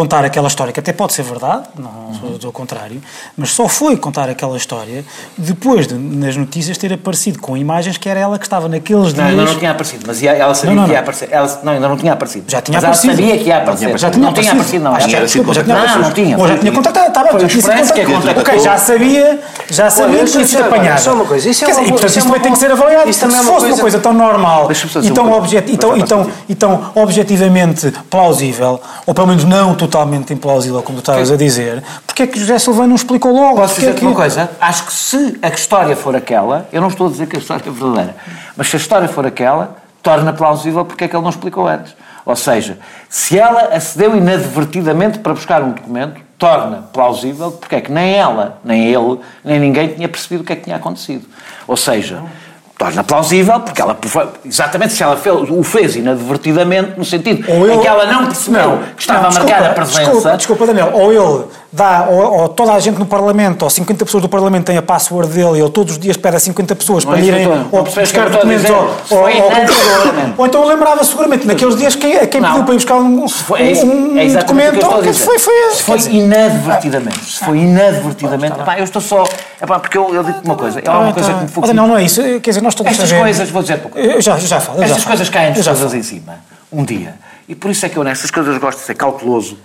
contar 0.00 0.24
aquela 0.24 0.48
história, 0.48 0.72
que 0.72 0.80
até 0.80 0.94
pode 0.94 1.12
ser 1.12 1.22
verdade, 1.22 1.64
não 1.78 2.14
sou 2.18 2.38
do 2.38 2.50
contrário, 2.50 3.02
mas 3.36 3.50
só 3.50 3.68
foi 3.68 3.98
contar 3.98 4.30
aquela 4.30 4.56
história 4.56 5.04
depois 5.36 5.86
de, 5.86 5.94
nas 5.94 6.36
notícias, 6.36 6.78
ter 6.78 6.90
aparecido 6.90 7.38
com 7.38 7.54
imagens 7.54 7.98
que 7.98 8.08
era 8.08 8.18
ela 8.18 8.38
que 8.38 8.46
estava 8.46 8.66
naqueles 8.66 9.12
não, 9.12 9.24
dias... 9.26 9.36
Não, 9.36 9.44
não 9.44 9.58
tinha 9.58 9.70
aparecido, 9.72 10.04
mas 10.06 10.22
ela 10.22 10.54
sabia 10.54 10.74
não, 10.74 10.82
não, 10.82 10.88
que 10.88 10.94
ia 10.94 11.00
aparecer. 11.00 11.28
Ela, 11.30 11.60
não, 11.62 11.72
ainda 11.74 11.88
não 11.88 11.98
tinha 11.98 12.14
aparecido. 12.14 12.50
Já 12.50 12.62
tinha 12.62 12.76
mas 12.76 12.84
aparecido. 12.84 13.12
ela 13.12 13.20
sabia 13.20 13.38
que 13.38 13.48
ia 13.48 13.58
aparecer. 13.58 13.98
Já 13.98 14.10
tinha 14.10 14.24
não 14.24 14.32
tinha 14.32 14.52
aparecido, 14.52 14.84
não. 14.84 14.94
Acho 14.94 15.10
já, 15.10 15.20
desculpa, 15.20 15.52
já 15.52 15.64
tinha 15.64 15.74
não, 15.74 15.82
aparecido. 15.82 16.08
não 16.08 16.14
tinha. 16.14 16.38
Ou 16.38 16.48
já 16.48 16.58
tinha 16.58 16.72
contactado, 16.72 17.08
está 17.08 17.22
bem, 17.22 17.32
já 17.32 17.48
tinha 17.48 17.84
sido 17.84 17.92
que 17.92 18.00
é. 18.00 18.40
Ok, 18.40 18.58
já 18.58 18.78
sabia, 18.78 19.40
já 19.68 19.90
sabia 19.90 20.24
que 20.24 20.30
tinha 20.30 20.46
sido 20.46 20.64
apanhado. 20.64 21.00
Só 21.00 21.12
uma 21.12 21.26
coisa, 21.26 21.50
isso 21.50 21.62
é 21.62 21.66
Quer 21.66 21.72
dizer, 21.72 21.86
e, 21.86 21.90
portanto, 21.90 22.16
isso 22.16 22.26
também 22.26 22.40
tem 22.40 22.52
que 22.52 22.58
ser 22.58 22.72
avaliado. 22.72 23.12
Se 23.12 23.26
fosse 23.28 23.66
uma 23.66 23.78
coisa 23.78 23.98
tão 23.98 24.14
normal 24.14 24.70
e 26.48 26.54
tão 26.54 26.90
objetivamente 26.94 27.92
plausível, 28.08 28.80
ou 29.04 29.12
pelo 29.12 29.26
menos 29.26 29.44
não 29.44 29.74
totalmente 29.74 29.89
implausível, 30.32 30.82
como 30.82 30.98
tu 30.98 31.02
estavas 31.02 31.30
a 31.30 31.36
dizer, 31.36 31.82
porque 32.06 32.22
é 32.22 32.26
que 32.26 32.38
José 32.38 32.58
Silva 32.58 32.86
não 32.86 32.96
explicou 32.96 33.32
logo? 33.32 33.56
Posso 33.56 33.76
dizer 33.76 33.90
é 33.90 33.94
que... 33.94 34.04
uma 34.04 34.14
coisa? 34.14 34.50
Acho 34.60 34.86
que 34.86 34.92
se 34.92 35.38
a 35.42 35.48
história 35.48 35.96
for 35.96 36.14
aquela, 36.14 36.68
eu 36.72 36.80
não 36.80 36.88
estou 36.88 37.06
a 37.06 37.10
dizer 37.10 37.26
que 37.26 37.36
a 37.36 37.38
história 37.38 37.62
é 37.66 37.70
verdadeira, 37.70 38.16
mas 38.56 38.68
se 38.68 38.76
a 38.76 38.78
história 38.78 39.08
for 39.08 39.26
aquela, 39.26 39.76
torna 40.02 40.32
plausível 40.32 40.84
porque 40.84 41.04
é 41.04 41.08
que 41.08 41.14
ele 41.14 41.22
não 41.22 41.30
explicou 41.30 41.66
antes. 41.66 41.94
Ou 42.24 42.36
seja, 42.36 42.78
se 43.08 43.38
ela 43.38 43.74
acedeu 43.74 44.16
inadvertidamente 44.16 45.18
para 45.18 45.34
buscar 45.34 45.62
um 45.62 45.72
documento, 45.72 46.20
torna 46.38 46.82
plausível 46.92 47.52
porque 47.52 47.76
é 47.76 47.80
que 47.80 47.92
nem 47.92 48.14
ela, 48.14 48.58
nem 48.64 48.86
ele, 48.86 49.20
nem 49.44 49.58
ninguém 49.58 49.88
tinha 49.88 50.08
percebido 50.08 50.42
o 50.42 50.44
que 50.44 50.52
é 50.52 50.56
que 50.56 50.64
tinha 50.64 50.76
acontecido. 50.76 51.26
Ou 51.66 51.76
seja, 51.76 52.22
torna 52.80 53.04
plausível, 53.04 53.60
porque 53.60 53.82
ela, 53.82 53.94
exatamente 54.42 54.94
se 54.94 55.02
ela 55.02 55.14
fez, 55.14 55.36
o 55.50 55.62
fez 55.62 55.96
inadvertidamente, 55.96 56.98
no 56.98 57.04
sentido 57.04 57.44
ou 57.52 57.66
ele, 57.66 57.74
em 57.74 57.80
que 57.80 57.86
ela 57.86 58.06
não 58.06 58.24
percebeu 58.24 58.70
não, 58.70 58.78
que 58.96 59.02
estava 59.02 59.24
não, 59.24 59.28
desculpa, 59.28 59.52
marcada 59.52 59.70
a 59.70 59.74
presença. 59.74 60.00
Desculpa, 60.02 60.36
desculpa, 60.38 60.66
Daniel, 60.66 60.90
ou 60.94 61.12
ele 61.12 61.44
dá, 61.72 62.06
ou, 62.10 62.40
ou, 62.40 62.48
toda 62.48 62.72
a 62.72 62.80
gente 62.80 62.98
no 62.98 63.06
Parlamento, 63.06 63.62
ou 63.62 63.70
50 63.70 64.04
pessoas 64.04 64.22
do 64.22 64.28
Parlamento 64.28 64.66
têm 64.66 64.76
a 64.76 64.82
password 64.82 65.32
dele, 65.32 65.60
ele 65.60 65.70
todos 65.70 65.92
os 65.92 65.98
dias 65.98 66.16
pede 66.16 66.36
a 66.36 66.40
50 66.40 66.74
pessoas 66.74 67.04
não 67.04 67.12
para 67.12 67.20
é 67.20 67.24
irem 67.24 67.48
ou 67.70 67.82
buscar 67.84 68.28
documentos 68.28 68.70
ou, 68.70 68.76
ou, 69.10 69.24
ou, 70.36 70.46
então 70.46 70.66
lembrava 70.66 71.04
seguramente 71.04 71.46
naqueles 71.46 71.76
dias 71.76 71.94
quem, 71.94 72.18
quem 72.26 72.42
pediu 72.42 72.64
para 72.64 72.74
ir 72.74 72.76
buscar 72.76 72.96
um, 72.96 73.28
foi, 73.28 73.72
é, 73.72 73.84
um, 73.84 74.18
é 74.18 74.26
documento. 74.26 74.80
Que 75.02 75.12
foi, 75.12 75.38
foi, 75.38 75.70
se 75.72 75.82
foi 75.82 75.98
inadvertidamente, 76.12 77.24
se 77.24 77.44
foi 77.44 77.58
inadvertidamente, 77.58 78.58
pá, 78.64 78.78
eu 78.78 78.84
estou 78.84 79.00
só, 79.00 79.24
é 79.60 79.66
pá, 79.66 79.78
porque 79.78 79.96
eu, 79.96 80.12
eu 80.12 80.24
digo 80.24 80.40
uma 80.44 80.56
coisa, 80.56 80.80
é 80.80 80.90
uma 80.90 81.12
coisa 81.12 81.32
que 81.32 81.60
me. 81.60 81.72
Não, 81.72 81.86
não 81.86 81.96
é 81.96 82.02
isso, 82.02 82.20
quer 82.40 82.50
dizer, 82.50 82.62
nós 82.62 82.74
todos 82.74 82.92
Estas 82.92 83.12
coisas, 83.12 83.50
vou 83.50 83.62
dizer 83.62 83.78
pouco. 83.78 83.98
Eu 83.98 84.20
já, 84.20 84.36
já 84.38 84.60
falo. 84.60 84.82
Estas 84.82 85.04
coisas 85.04 85.28
caem-nos 85.28 85.64
todas 85.64 85.94
em 85.94 86.02
cima, 86.02 86.40
um 86.72 86.84
dia. 86.84 87.14
E 87.48 87.54
por 87.54 87.70
isso 87.70 87.84
é 87.86 87.88
que 87.88 87.96
eu 87.96 88.04
nestas 88.04 88.30
coisas 88.30 88.56
gosto 88.58 88.78
de 88.78 88.84
ser 88.84 88.94
cauteloso. 88.94 89.56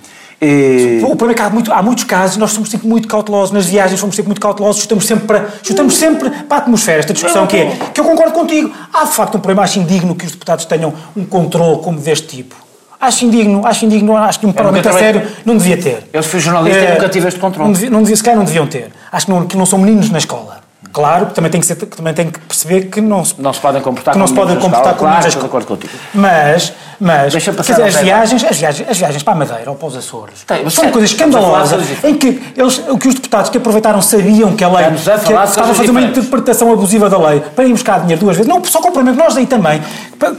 E... 0.41 0.99
O 1.03 1.15
problema 1.15 1.31
é 1.31 1.35
que 1.35 1.41
há, 1.41 1.49
muito, 1.49 1.73
há 1.73 1.81
muitos 1.81 2.03
casos, 2.03 2.37
nós 2.37 2.51
somos 2.51 2.69
sempre 2.69 2.87
muito 2.87 3.07
cautelosos, 3.07 3.51
nas 3.51 3.65
viagens 3.65 3.99
somos 3.99 4.15
sempre 4.15 4.29
muito 4.29 4.41
cautelosos, 4.41 4.81
chutamos 4.81 5.05
sempre 5.05 5.25
para, 5.25 5.49
chutamos 5.63 5.95
sempre 5.95 6.29
para 6.29 6.57
a 6.57 6.59
atmosfera, 6.59 6.99
esta 6.99 7.13
discussão 7.13 7.47
que 7.47 7.57
é, 7.57 7.77
que 7.93 7.99
eu 7.99 8.05
concordo 8.05 8.33
contigo. 8.33 8.71
Há 8.93 9.05
de 9.05 9.11
facto 9.11 9.35
um 9.35 9.39
problema, 9.39 9.63
acho 9.63 9.79
indigno 9.79 10.13
que 10.15 10.25
os 10.25 10.31
deputados 10.31 10.65
tenham 10.65 10.93
um 11.15 11.25
controle 11.25 11.81
como 11.81 11.99
deste 11.99 12.27
tipo. 12.27 12.55
Acho 12.99 13.25
indigno, 13.25 13.65
acho 13.65 13.85
indigno, 13.85 14.17
acho 14.17 14.39
que 14.39 14.45
um 14.45 14.51
parlamento 14.51 14.89
a 14.89 14.93
sério 14.93 15.21
não 15.45 15.57
devia 15.57 15.77
ter. 15.77 16.09
Eu 16.11 16.23
fui 16.23 16.39
jornalista 16.39 16.79
é, 16.79 16.89
e 16.89 16.93
nunca 16.93 17.09
tive 17.09 17.27
este 17.27 17.39
controle. 17.39 17.67
Não 17.67 17.73
devia, 17.73 17.89
não 17.89 17.99
devia, 17.99 18.15
sequer 18.15 18.35
não 18.35 18.43
deviam 18.43 18.67
ter. 18.67 18.91
Acho 19.11 19.25
que 19.25 19.31
não, 19.31 19.45
que 19.45 19.57
não 19.57 19.65
são 19.65 19.77
meninos 19.79 20.09
na 20.09 20.17
escola. 20.17 20.64
Claro, 20.95 21.25
também 21.25 21.51
tem 21.51 21.59
que, 21.59 21.67
ser, 21.67 21.75
também 21.75 22.13
tem 22.13 22.31
que 22.31 22.39
perceber 22.39 22.83
que 22.83 23.01
não 23.01 23.25
se, 23.25 23.35
não 23.37 23.51
se 23.51 23.59
podem 23.59 23.81
comportar 23.81 24.13
que 24.13 24.17
não 24.17 24.27
se 24.27 24.33
podem 24.33 24.55
comportar 24.55 24.95
como 24.95 25.11
claro, 25.11 25.27
estou 25.27 25.41
de 25.41 25.47
acordo 25.47 25.67
contigo. 25.67 25.91
Mas, 26.13 26.71
mas 26.97 27.33
dizer, 27.33 27.83
as, 27.83 27.95
viagens, 27.97 28.45
as, 28.45 28.57
viagens, 28.57 28.89
as 28.89 28.97
viagens 28.97 29.21
para 29.21 29.33
a 29.33 29.35
Madeira 29.35 29.69
ou 29.69 29.75
para 29.75 29.89
os 29.89 29.97
Açores. 29.97 30.45
Tem, 30.47 30.69
são 30.69 30.89
coisas 30.91 31.11
escandalosas 31.11 31.85
em 32.01 32.15
que, 32.15 32.41
eles, 32.55 32.77
que 32.77 33.07
os 33.09 33.15
deputados 33.15 33.49
que 33.49 33.57
aproveitaram 33.57 34.01
sabiam 34.01 34.55
que 34.55 34.63
a 34.63 34.69
lei 34.69 34.85
que 34.85 34.97
estava 34.97 35.71
a 35.71 35.75
fazer 35.75 35.91
uma 35.91 36.01
interpretação 36.01 36.71
abusiva 36.71 37.09
da 37.09 37.17
lei 37.17 37.41
para 37.41 37.65
ir 37.65 37.73
buscar 37.73 37.99
dinheiro 37.99 38.21
duas 38.21 38.37
vezes. 38.37 38.47
Não 38.49 38.63
só 38.63 38.79
cumprimento, 38.79 39.17
nós 39.17 39.35
aí 39.35 39.45
também, 39.45 39.81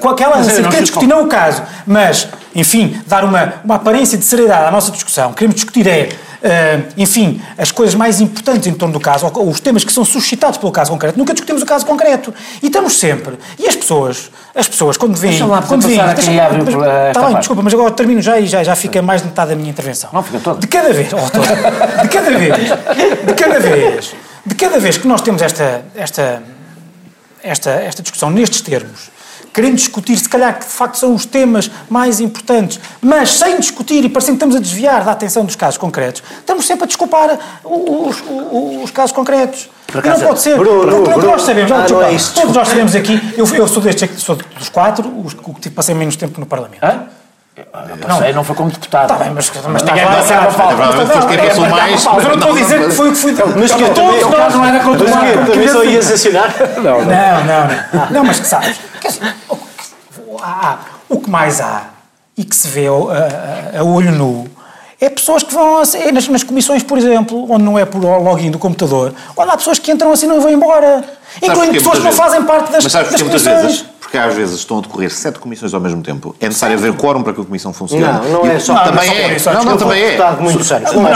com 0.00 0.08
aquela 0.08 0.36
assim, 0.36 0.62
queremos 0.62 0.78
discutir 0.78 1.06
não 1.06 1.24
o 1.24 1.26
caso, 1.26 1.62
mas, 1.86 2.28
enfim, 2.54 2.98
dar 3.06 3.24
uma, 3.24 3.56
uma 3.62 3.74
aparência 3.74 4.16
de 4.16 4.24
seriedade 4.24 4.64
à 4.64 4.70
nossa 4.70 4.90
discussão. 4.90 5.34
Queremos 5.34 5.56
discutir 5.56 5.86
é 5.86 6.08
Uh, 6.36 6.86
enfim, 6.96 7.40
as 7.58 7.72
coisas 7.72 7.94
mais 7.96 8.20
importantes 8.20 8.68
em 8.68 8.72
torno 8.72 8.92
do 8.92 9.00
caso, 9.00 9.28
ou 9.34 9.48
os 9.48 9.58
temas 9.58 9.82
que 9.82 9.92
são 9.92 10.04
suscitados 10.04 10.45
pelo 10.52 10.72
caso 10.72 10.90
concreto, 10.90 11.18
nunca 11.18 11.32
discutimos 11.32 11.62
o 11.62 11.66
caso 11.66 11.84
concreto. 11.84 12.32
E 12.62 12.66
estamos 12.66 12.98
sempre. 12.98 13.38
E 13.58 13.66
as 13.66 13.76
pessoas, 13.76 14.30
as 14.54 14.68
pessoas, 14.68 14.96
quando 14.96 15.16
vêm. 15.16 15.42
Lá 15.42 15.62
quando 15.62 15.86
vêm. 15.86 15.98
Deixa, 16.14 16.30
está 17.08 17.26
bem, 17.26 17.38
desculpa, 17.38 17.62
mas 17.62 17.74
agora 17.74 17.90
termino 17.90 18.22
já 18.22 18.38
e 18.38 18.46
já, 18.46 18.62
já 18.62 18.76
fica 18.76 19.02
mais 19.02 19.22
de 19.22 19.28
metade 19.28 19.50
da 19.50 19.56
minha 19.56 19.70
intervenção. 19.70 20.10
Não 20.12 20.22
fica 20.22 20.38
todo. 20.40 20.60
De 20.60 20.66
cada 20.66 20.92
vez, 20.92 21.12
oh, 21.12 21.30
todo, 21.30 21.46
de 22.02 22.08
cada 22.08 22.30
vez, 22.30 22.56
de 23.26 23.34
cada 23.34 23.60
vez, 23.60 24.14
de 24.44 24.54
cada 24.54 24.78
vez 24.78 24.98
que 24.98 25.08
nós 25.08 25.20
temos 25.20 25.42
esta, 25.42 25.84
esta, 25.94 26.42
esta, 27.42 27.70
esta 27.70 28.02
discussão 28.02 28.30
nestes 28.30 28.60
termos 28.60 29.16
querendo 29.56 29.76
discutir, 29.76 30.18
se 30.18 30.28
calhar, 30.28 30.58
que 30.58 30.66
de 30.66 30.70
facto 30.70 30.98
são 30.98 31.14
os 31.14 31.24
temas 31.24 31.70
mais 31.88 32.20
importantes, 32.20 32.78
mas 33.00 33.32
sem 33.32 33.58
discutir 33.58 34.04
e 34.04 34.08
parecendo 34.10 34.36
que 34.36 34.44
estamos 34.44 34.56
a 34.56 34.58
desviar 34.60 35.02
da 35.02 35.12
atenção 35.12 35.46
dos 35.46 35.56
casos 35.56 35.78
concretos, 35.78 36.22
estamos 36.40 36.66
sempre 36.66 36.84
a 36.84 36.86
desculpar 36.86 37.38
os, 37.64 38.20
os, 38.20 38.84
os 38.84 38.90
casos 38.90 39.12
concretos. 39.12 39.70
Não 39.94 40.20
pode 40.20 40.40
ser. 40.40 40.58
Bruno, 40.58 40.86
Bruno, 40.86 41.04
Bruno, 41.04 41.26
nós 41.30 41.42
sabemos, 41.42 41.72
ah, 41.72 41.86
não, 41.88 42.02
é 42.02 42.16
todos 42.34 42.54
nós 42.54 42.68
sabemos 42.68 42.94
aqui, 42.94 43.34
eu, 43.36 43.46
eu 43.54 43.68
sou 43.68 43.82
destes, 43.82 44.22
sou 44.22 44.36
dos 44.36 44.68
quatro, 44.68 45.08
os 45.24 45.34
que 45.34 45.70
passei 45.70 45.94
menos 45.94 46.16
tempo 46.16 46.40
no 46.40 46.46
Parlamento. 46.46 46.84
Hã? 46.84 47.06
Não, 47.56 48.08
não 48.08 48.18
sei, 48.18 48.32
não 48.34 48.44
foi 48.44 48.54
como 48.54 48.70
deputado. 48.70 49.10
Está 49.10 49.24
bem, 49.24 49.32
mas, 49.32 49.50
mas 49.66 49.82
ninguém 49.82 50.04
vai 50.04 50.22
ser 50.22 50.34
a 50.34 50.50
falta. 50.50 50.76
Mas 50.76 50.94
eu 50.94 52.28
não 52.28 52.34
estou 52.34 52.50
a 52.50 52.54
dizer 52.54 52.84
que 52.84 52.90
foi 52.90 53.08
o 53.08 53.12
que 53.12 53.18
fui. 53.18 53.34
Mas 53.58 53.72
que 53.72 53.90
todos 53.90 54.30
nós 54.30 54.54
não 54.54 54.64
era 54.64 54.84
contra 54.84 55.06
o 55.06 55.46
Também 55.46 55.68
só 55.68 55.82
ias 55.82 56.12
assinar? 56.12 56.54
Não, 56.76 57.04
não. 57.04 58.10
Não, 58.10 58.24
mas 58.24 58.40
que 58.40 58.46
sabes. 58.46 58.78
O 61.08 61.20
que 61.20 61.30
mais 61.30 61.60
há 61.62 61.84
e 62.36 62.44
que 62.44 62.54
se 62.54 62.68
vê 62.68 62.88
a 62.88 63.82
olho 63.82 64.12
nu 64.12 64.55
é 65.00 65.10
pessoas 65.10 65.42
que 65.42 65.52
vão 65.52 65.82
é 65.82 66.12
nas, 66.12 66.28
nas, 66.28 66.42
comissões, 66.42 66.82
por 66.82 66.96
exemplo, 66.96 67.50
onde 67.50 67.64
não 67.64 67.78
é 67.78 67.84
por 67.84 68.00
login 68.00 68.50
do 68.50 68.58
computador, 68.58 69.14
onde 69.36 69.50
há 69.50 69.56
pessoas 69.56 69.78
que 69.78 69.92
entram 69.92 70.10
assim 70.12 70.26
e 70.26 70.28
não 70.28 70.40
vão 70.40 70.50
embora. 70.50 71.04
Incluindo 71.42 71.74
pessoas 71.74 71.98
que 71.98 72.04
não 72.04 72.12
fazem 72.12 72.42
parte 72.44 72.72
das, 72.72 72.82
mas 72.82 72.92
sabes 72.92 73.12
das 73.12 73.22
comissões. 73.22 73.62
Vezes, 73.62 73.84
porque 74.00 74.16
às 74.18 74.34
vezes 74.34 74.56
estão 74.56 74.78
a 74.78 74.80
decorrer 74.80 75.10
sete 75.10 75.38
comissões 75.38 75.74
ao 75.74 75.80
mesmo 75.80 76.02
tempo. 76.02 76.34
É 76.40 76.46
necessário 76.46 76.76
haver 76.76 76.92
quórum 76.94 77.22
para 77.22 77.32
que 77.32 77.40
a 77.40 77.44
comissão 77.44 77.72
funcione. 77.72 78.04
Não, 78.04 78.44
não 78.44 78.46
é 78.46 78.58
só. 78.58 78.74
Não, 78.74 78.84
também 78.84 79.10
é. 79.10 79.36
Não, 79.44 79.64
não, 79.64 79.76
também 79.76 80.02
é. 80.02 80.18
Não, 80.18 80.40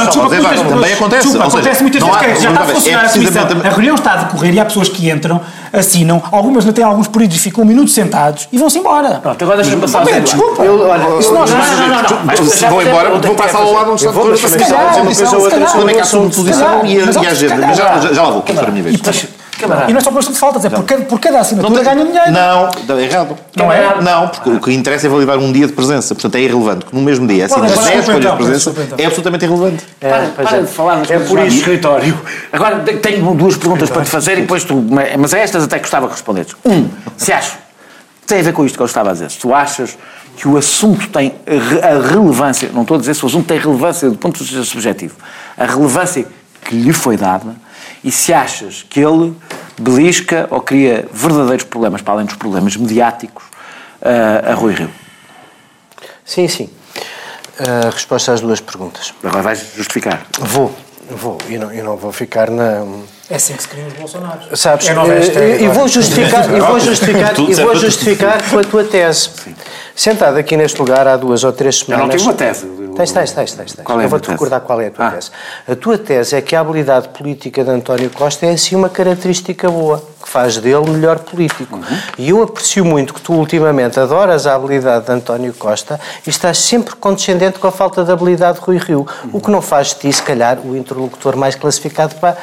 não, 0.05 0.69
também 0.69 0.93
acontece. 0.93 1.39
Acontece 1.39 1.83
muitas 1.83 2.03
vezes 2.03 2.19
que 2.19 2.43
já 2.43 2.51
está 2.51 2.63
a 2.63 2.67
funcionar 2.67 3.05
a 3.05 3.09
comissão. 3.09 3.43
A 3.65 3.69
reunião 3.69 3.95
está 3.95 4.13
a 4.13 4.17
decorrer 4.17 4.55
e 4.55 4.61
há 4.61 4.65
pessoas 4.65 4.89
que 4.89 5.11
entram, 5.11 5.41
assinam, 5.73 6.23
algumas 6.33 6.65
não 6.65 6.73
têm 6.73 6.85
alguns 6.85 7.09
períodos, 7.09 7.39
ficam 7.39 7.65
um 7.65 7.67
minuto 7.67 7.91
sentados 7.91 8.49
e 8.53 8.59
vão-se 8.59 8.79
embora. 8.79 9.21
Pronto, 9.21 9.43
agora 9.43 9.63
deixa-me 9.63 9.81
passar. 9.81 10.05
Desculpa. 10.05 10.63
Se 11.23 11.33
nós 11.33 11.51
vão 12.69 12.83
embora, 12.83 13.11
vão 13.19 13.35
passar 13.35 13.59
ao 13.59 13.73
lado 13.73 13.93
onde 13.93 14.05
está 14.05 14.21
a 14.21 14.49
Se 14.49 14.59
calhar, 14.59 15.73
também 15.73 15.97
cá 15.97 16.05
sobre 16.05 16.35
posição 16.35 16.85
e 16.85 17.01
a 17.01 17.31
agenda. 17.31 17.75
Já 17.75 18.23
lá 18.23 18.31
vou, 18.31 18.43
que 18.43 18.53
é 18.53 18.59
a 18.59 18.71
minha 18.71 18.83
vez. 18.83 19.01
E 19.89 19.93
não 19.93 19.99
é 19.99 20.01
só 20.01 20.11
por 20.11 20.17
questão 20.17 20.33
de 20.33 20.39
faltas, 20.39 20.65
é 20.65 20.71
por 20.71 20.85
cada, 20.85 21.05
por 21.05 21.21
cada 21.21 21.41
assinatura 21.41 21.75
não 21.75 21.85
ganha 21.85 22.05
dinheiro. 22.05 22.33
Não, 22.33 22.99
é 22.99 23.05
errado. 23.05 23.39
Não 23.57 23.73
é? 23.73 24.01
Não, 24.01 24.29
porque 24.29 24.51
o 24.51 24.61
que 24.61 24.73
interessa 24.73 25.07
é 25.07 25.11
validar 25.11 25.39
um 25.39 25.53
dia 25.53 25.67
de 25.67 25.73
presença. 25.73 26.15
Portanto, 26.15 26.35
é 26.37 26.41
irrelevante. 26.41 26.87
Que 26.87 26.95
no 26.95 27.03
mesmo 27.03 27.27
dia, 27.27 27.47
assim, 27.47 27.61
10 27.61 27.73
escolhas 27.73 28.05
de 28.05 28.13
então, 28.13 28.37
presença, 28.37 28.71
então. 28.71 28.99
é 28.99 29.05
absolutamente 29.05 29.45
irrelevante. 29.45 29.85
É, 30.01 30.09
para, 30.09 30.45
para 30.45 30.57
é. 30.57 30.61
de 30.63 30.67
falar 30.69 30.97
nas 30.97 31.11
é 31.11 31.19
por 31.19 31.39
isso. 31.41 31.59
escritório. 31.59 32.21
Agora, 32.53 32.81
tenho 32.81 33.35
duas 33.35 33.57
perguntas 33.57 33.91
para 33.91 34.03
te 34.03 34.11
fazer 34.11 34.39
e 34.39 34.43
depois 34.43 34.65
tu... 34.65 34.85
Mas 35.19 35.35
a 35.35 35.39
estas 35.39 35.65
até 35.65 35.79
gostava 35.79 36.07
que 36.07 36.13
respondesses. 36.13 36.55
Um, 36.65 36.89
se 37.17 37.33
achas... 37.33 37.59
Tem 38.27 38.39
a 38.39 38.43
ver 38.43 38.53
com 38.53 38.65
isto 38.65 38.77
que 38.77 38.83
eu 38.83 38.87
estava 38.87 39.11
a 39.11 39.13
dizer. 39.13 39.29
Se 39.29 39.39
tu 39.39 39.53
achas 39.53 39.99
que 40.37 40.47
o 40.47 40.57
assunto 40.57 41.09
tem 41.09 41.35
a 41.47 42.09
relevância, 42.09 42.71
não 42.73 42.83
estou 42.83 42.97
a 42.97 43.01
dizer 43.01 43.15
se 43.15 43.25
o 43.25 43.27
assunto 43.27 43.47
tem 43.47 43.59
relevância 43.59 44.09
do 44.09 44.17
ponto 44.17 44.39
de 44.39 44.45
vista 44.45 44.65
subjetivo, 44.65 45.17
a 45.59 45.67
relevância 45.67 46.25
que 46.65 46.75
lhe 46.75 46.93
foi 46.93 47.17
dada 47.17 47.57
e 48.03 48.11
se 48.11 48.33
achas 48.33 48.83
que 48.83 49.01
ele 49.01 49.35
belisca 49.79 50.47
ou 50.51 50.61
cria 50.61 51.09
verdadeiros 51.13 51.65
problemas, 51.65 52.03
para 52.03 52.15
além 52.15 52.27
dos 52.27 52.37
problemas 52.37 52.77
mediáticos, 52.77 53.45
uh, 54.03 54.51
a 54.51 54.55
Rui 54.55 54.75
Rio? 54.75 54.91
Sim, 56.25 56.49
sim. 56.49 56.71
A 57.59 57.91
resposta 57.91 58.33
às 58.33 58.41
duas 58.41 58.61
perguntas. 58.61 59.13
Agora 59.23 59.43
vais 59.43 59.73
justificar. 59.77 60.27
Vou, 60.39 60.75
vou. 61.11 61.39
E 61.49 61.59
não, 61.59 61.73
eu 61.73 61.85
não 61.85 61.97
vou 61.97 62.13
ficar 62.13 62.51
na. 62.51 62.85
É 63.31 63.37
assim 63.37 63.55
que 63.55 63.63
se 63.63 63.69
criam 63.69 63.87
os 63.87 63.95
Bolsonaros. 63.95 64.61
Sabes, 64.61 64.89
é 64.89 65.61
e, 65.61 65.65
e 65.65 65.69
vou 65.69 65.87
justificar, 65.87 66.53
e 66.53 66.61
vou 66.61 66.81
justificar, 66.81 67.39
e 67.39 67.55
vou 67.55 67.77
justificar 67.77 68.51
com 68.51 68.59
a 68.59 68.65
tua 68.65 68.83
tese. 68.83 69.31
Sim. 69.45 69.55
Sentado 69.95 70.37
aqui 70.37 70.57
neste 70.57 70.81
lugar 70.81 71.07
há 71.07 71.17
duas 71.17 71.45
ou 71.45 71.53
três 71.53 71.79
semanas. 71.79 72.01
Eu 72.01 72.09
não 72.09 72.17
tive 72.17 72.25
uma 72.25 72.35
tese. 72.35 72.67
Tens, 72.97 73.13
tens, 73.13 73.33
tens, 73.33 73.53
tens. 73.53 73.73
tens. 73.75 73.85
Qual 73.85 74.01
é 74.01 74.05
Eu 74.05 74.09
vou-te 74.09 74.29
recordar 74.29 74.61
qual 74.63 74.81
é 74.81 74.89
a 74.89 74.91
tua 74.91 75.07
ah. 75.07 75.11
tese. 75.13 75.31
A 75.69 75.77
tua 75.77 75.97
tese 75.97 76.35
é 76.35 76.41
que 76.41 76.57
a 76.57 76.61
habilidade 76.61 77.09
política 77.11 77.63
de 77.63 77.71
António 77.71 78.11
Costa 78.11 78.47
é 78.47 78.51
assim 78.51 78.75
uma 78.75 78.89
característica 78.89 79.71
boa, 79.71 80.05
faz 80.31 80.59
dele 80.59 80.89
melhor 80.89 81.19
político. 81.19 81.75
Uhum. 81.75 81.83
E 82.17 82.31
eu 82.31 82.41
aprecio 82.41 82.85
muito 82.85 83.13
que 83.13 83.21
tu 83.21 83.33
ultimamente 83.33 83.99
adoras 83.99 84.47
a 84.47 84.55
habilidade 84.55 85.07
de 85.07 85.13
António 85.13 85.53
Costa 85.53 85.99
e 86.25 86.31
estás 86.31 86.59
sempre 86.59 86.95
condescendente 86.95 87.59
com 87.59 87.67
a 87.67 87.73
falta 87.73 88.05
de 88.05 88.13
habilidade 88.13 88.61
de 88.61 88.65
Rui 88.65 88.79
Rio, 88.79 89.01
uhum. 89.25 89.31
o 89.33 89.41
que 89.41 89.51
não 89.51 89.61
faz 89.61 89.89
de 89.89 89.97
ti, 89.97 90.13
se 90.13 90.23
calhar, 90.23 90.59
o 90.65 90.77
interlocutor 90.77 91.35
mais 91.37 91.57
classificado 91.57 92.15
para, 92.15 92.37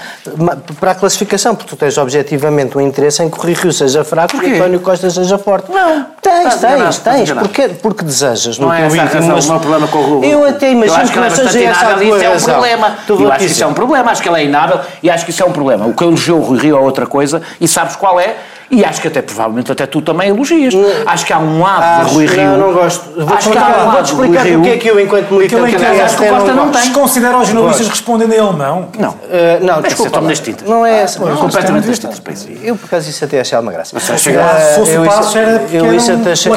para 0.81 0.91
a 0.91 0.95
classificação, 0.95 1.55
porque 1.55 1.69
tu 1.69 1.77
tens 1.77 1.97
objetivamente 1.97 2.77
um 2.77 2.81
interesse 2.81 3.23
em 3.23 3.29
que 3.29 3.39
o 3.39 3.41
Rui 3.41 3.53
Rio 3.53 3.71
seja 3.71 4.03
fraco 4.03 4.35
e 4.43 4.55
António 4.55 4.81
Costa 4.81 5.09
seja 5.09 5.37
forte. 5.37 5.71
Não. 5.71 6.07
Tens, 6.21 6.55
tens, 6.55 6.97
tens. 6.99 7.31
Porque, 7.31 7.69
porque 7.69 8.03
desejas. 8.03 8.59
Não 8.59 8.73
é 8.73 8.85
essa 8.85 8.97
íntimo, 8.97 9.27
mas... 9.27 9.45
o 9.45 9.51
meu 9.51 9.59
problema 9.61 9.87
com 9.87 9.97
o 9.99 10.19
Rui. 10.19 10.27
Eu 10.27 10.45
até 10.45 10.71
imagino 10.71 11.09
que, 11.09 11.17
não 11.17 11.29
seja 11.29 11.63
essa 11.63 11.87
a 11.87 11.93
tua 11.93 12.03
isso 12.03 12.25
é 12.25 12.35
um 12.35 12.41
problema. 12.41 12.97
Eu 13.07 13.31
acho 13.31 13.39
que 13.39 13.45
isso 13.45 13.63
é 13.63 13.67
um 13.67 13.73
problema, 13.73 14.11
acho 14.11 14.21
que 14.21 14.27
ele 14.27 14.41
é 14.41 14.43
inábil 14.43 14.79
e 15.01 15.09
acho 15.09 15.23
que 15.23 15.31
isso 15.31 15.41
é 15.41 15.45
um 15.45 15.53
problema. 15.53 15.87
O 15.87 15.93
que 15.93 16.03
elogiou 16.03 16.39
o 16.39 16.43
Rui 16.43 16.59
Rio 16.59 16.75
é 16.75 16.79
outra 16.79 17.05
coisa 17.05 17.41
sabes 17.77 17.95
qual 17.95 18.19
é? 18.19 18.35
E 18.69 18.83
acho 18.83 19.01
que 19.01 19.07
até 19.07 19.21
provavelmente 19.21 19.71
até 19.71 19.85
tu 19.85 20.01
também 20.01 20.29
elogias. 20.29 20.73
Hum. 20.73 20.85
Acho 21.05 21.25
que 21.25 21.31
há 21.31 21.39
um 21.39 21.61
lado 21.61 21.83
acho, 21.83 22.09
de 22.09 22.15
Rui 22.15 22.25
Rio. 22.25 22.45
Não, 22.45 22.57
não 22.57 22.73
gosto. 22.73 23.03
Vou 23.15 23.37
acho 23.37 23.49
que 23.49 23.57
há 23.57 23.61
um 23.61 23.87
lado 23.87 24.03
de 24.03 24.11
explicar 24.11 24.41
Rui 24.41 24.49
Rio. 24.49 24.61
que 24.61 24.69
é 24.69 24.77
que 24.77 24.87
eu, 24.89 24.99
enquanto 24.99 25.31
militante 25.31 25.75
que 25.77 25.83
eu 25.83 26.03
acho 26.03 26.17
que 26.17 26.23
o 26.23 26.27
Costa 26.27 26.53
não, 26.53 26.65
não 26.65 26.71
tem. 26.71 26.91
Considera 26.91 27.37
os 27.37 27.47
jornalistas 27.47 27.87
respondendo 27.87 28.33
em 28.33 28.39
alemão? 28.39 28.89
Não. 28.99 29.09
Uh, 29.09 29.15
não, 29.61 29.81
desculpa. 29.81 30.19
nas 30.19 30.39
tintas. 30.39 30.67
Não 30.67 30.85
é 30.85 31.01
essa. 31.01 31.19
Ah, 31.19 31.37
completamente 31.37 31.87
nas 31.87 31.99
tintas 31.99 32.19
para 32.19 32.33
isso. 32.33 32.49
Eu, 32.61 32.75
por 32.75 32.85
acaso, 32.87 33.09
isso 33.09 33.23
até 33.23 33.39
achei 33.39 33.57
uma 33.57 33.71
graça. 33.71 33.91
Mas 33.93 34.03
se 34.03 34.09
fosse 34.09 34.97
o 34.97 35.05
passo, 35.05 35.37
era 35.37 35.59
porque 35.59 35.77
eu 35.77 35.93
isso 35.93 36.11
até 36.11 36.31
achei. 36.31 36.51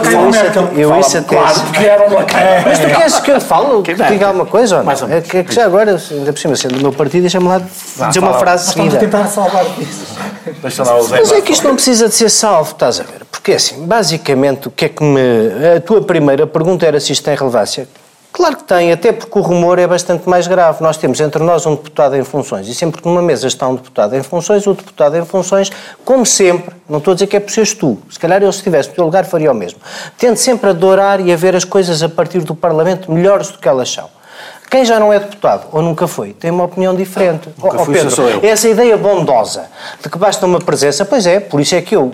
Eu 0.77 0.99
isso 0.99 1.17
até 1.19 1.29
Claro, 1.31 1.61
porque 1.61 1.87
era 1.87 2.09
um 2.09 2.15
lacaio. 2.15 2.63
Mas 2.65 2.79
tu 2.79 2.87
queres 2.87 3.21
que 3.21 3.31
eu 3.31 3.41
fale? 3.41 3.83
Que 3.83 3.95
diga 3.95 4.27
alguma 4.27 4.47
coisa 4.47 4.79
ou 4.79 4.85
não? 4.85 4.93
É 4.93 5.21
que 5.21 5.55
já 5.55 5.65
agora, 5.65 5.97
ainda 6.11 6.33
por 6.33 6.39
cima, 6.39 6.57
sendo 6.57 6.75
do 6.75 6.83
meu 6.83 6.93
partido, 6.93 7.23
deixa-me 7.23 7.47
lá 7.47 7.61
dizer 8.09 8.19
uma 8.19 8.35
frase 8.35 8.73
seguida. 8.73 8.97
Estamos 8.97 9.15
a 9.15 9.19
tentar 9.19 9.27
salvar 9.29 9.65
isso. 9.79 10.11
Mas 10.63 11.33
é 11.33 11.41
que 11.41 11.53
isto 11.53 11.67
não 11.67 11.75
precisa 11.75 12.00
de 12.09 12.15
ser 12.15 12.31
salvo 12.31 12.73
estás 12.73 13.01
a 13.01 13.03
ver? 13.03 13.25
Porque 13.25 13.53
assim, 13.53 13.87
basicamente, 13.87 14.69
o 14.69 14.71
que 14.71 14.85
é 14.87 14.89
que 14.89 15.03
me. 15.03 15.21
A 15.77 15.81
tua 15.81 16.03
primeira 16.03 16.47
pergunta 16.47 16.87
era 16.87 17.01
se 17.01 17.13
isto 17.13 17.25
tem 17.25 17.35
relevância. 17.35 17.89
Claro 18.33 18.57
que 18.57 18.65
tem, 18.65 18.93
até 18.93 19.11
porque 19.11 19.37
o 19.39 19.43
rumor 19.43 19.79
é 19.79 19.87
bastante 19.87 20.29
mais 20.29 20.47
grave. 20.47 20.83
Nós 20.83 20.97
temos 20.97 21.21
entre 21.21 21.43
nós 21.43 21.67
um 21.67 21.75
deputado 21.75 22.17
em 22.17 22.23
funções 22.23 22.69
e 22.69 22.75
sempre 22.75 23.03
que 23.03 23.09
numa 23.09 23.21
mesa 23.21 23.49
está 23.49 23.69
um 23.69 23.75
deputado 23.75 24.15
em 24.15 24.23
funções, 24.23 24.67
o 24.67 24.73
deputado 24.73 25.17
em 25.17 25.25
funções, 25.25 25.71
como 26.05 26.25
sempre, 26.25 26.75
não 26.89 26.99
estou 26.99 27.11
a 27.11 27.15
dizer 27.15 27.27
que 27.27 27.37
é 27.37 27.41
por 27.41 27.51
seres 27.51 27.75
tu, 27.75 27.99
se 28.09 28.19
calhar 28.19 28.41
eu 28.41 28.53
se 28.53 28.59
estivesse 28.59 28.91
no 28.91 28.95
teu 28.95 29.05
lugar 29.05 29.25
faria 29.25 29.51
o 29.51 29.55
mesmo, 29.55 29.81
tende 30.17 30.39
sempre 30.39 30.69
a 30.69 30.71
adorar 30.71 31.21
e 31.21 31.33
a 31.33 31.37
ver 31.37 31.57
as 31.57 31.65
coisas 31.65 32.03
a 32.05 32.09
partir 32.09 32.39
do 32.41 32.55
Parlamento 32.55 33.11
melhores 33.11 33.49
do 33.49 33.59
que 33.59 33.69
elas 33.69 33.91
são. 33.91 34.09
Quem 34.71 34.85
já 34.85 35.01
não 35.01 35.13
é 35.13 35.19
deputado 35.19 35.67
ou 35.73 35.83
nunca 35.83 36.07
foi 36.07 36.33
tem 36.33 36.51
uma 36.51 36.65
opinião 36.65 36.95
diferente. 36.95 37.49
Nunca 37.59 37.79
oh, 37.79 37.83
oh, 37.83 37.87
Pedro, 37.87 38.11
sou 38.11 38.29
eu. 38.29 38.41
essa 38.45 38.69
ideia 38.69 38.97
bondosa 38.97 39.67
de 40.01 40.09
que 40.09 40.17
basta 40.17 40.47
uma 40.47 40.61
presença, 40.61 41.05
pois 41.05 41.27
é, 41.27 41.41
por 41.41 41.61
isso 41.61 41.75
é 41.75 41.83
que 41.83 41.97
eu, 41.97 42.13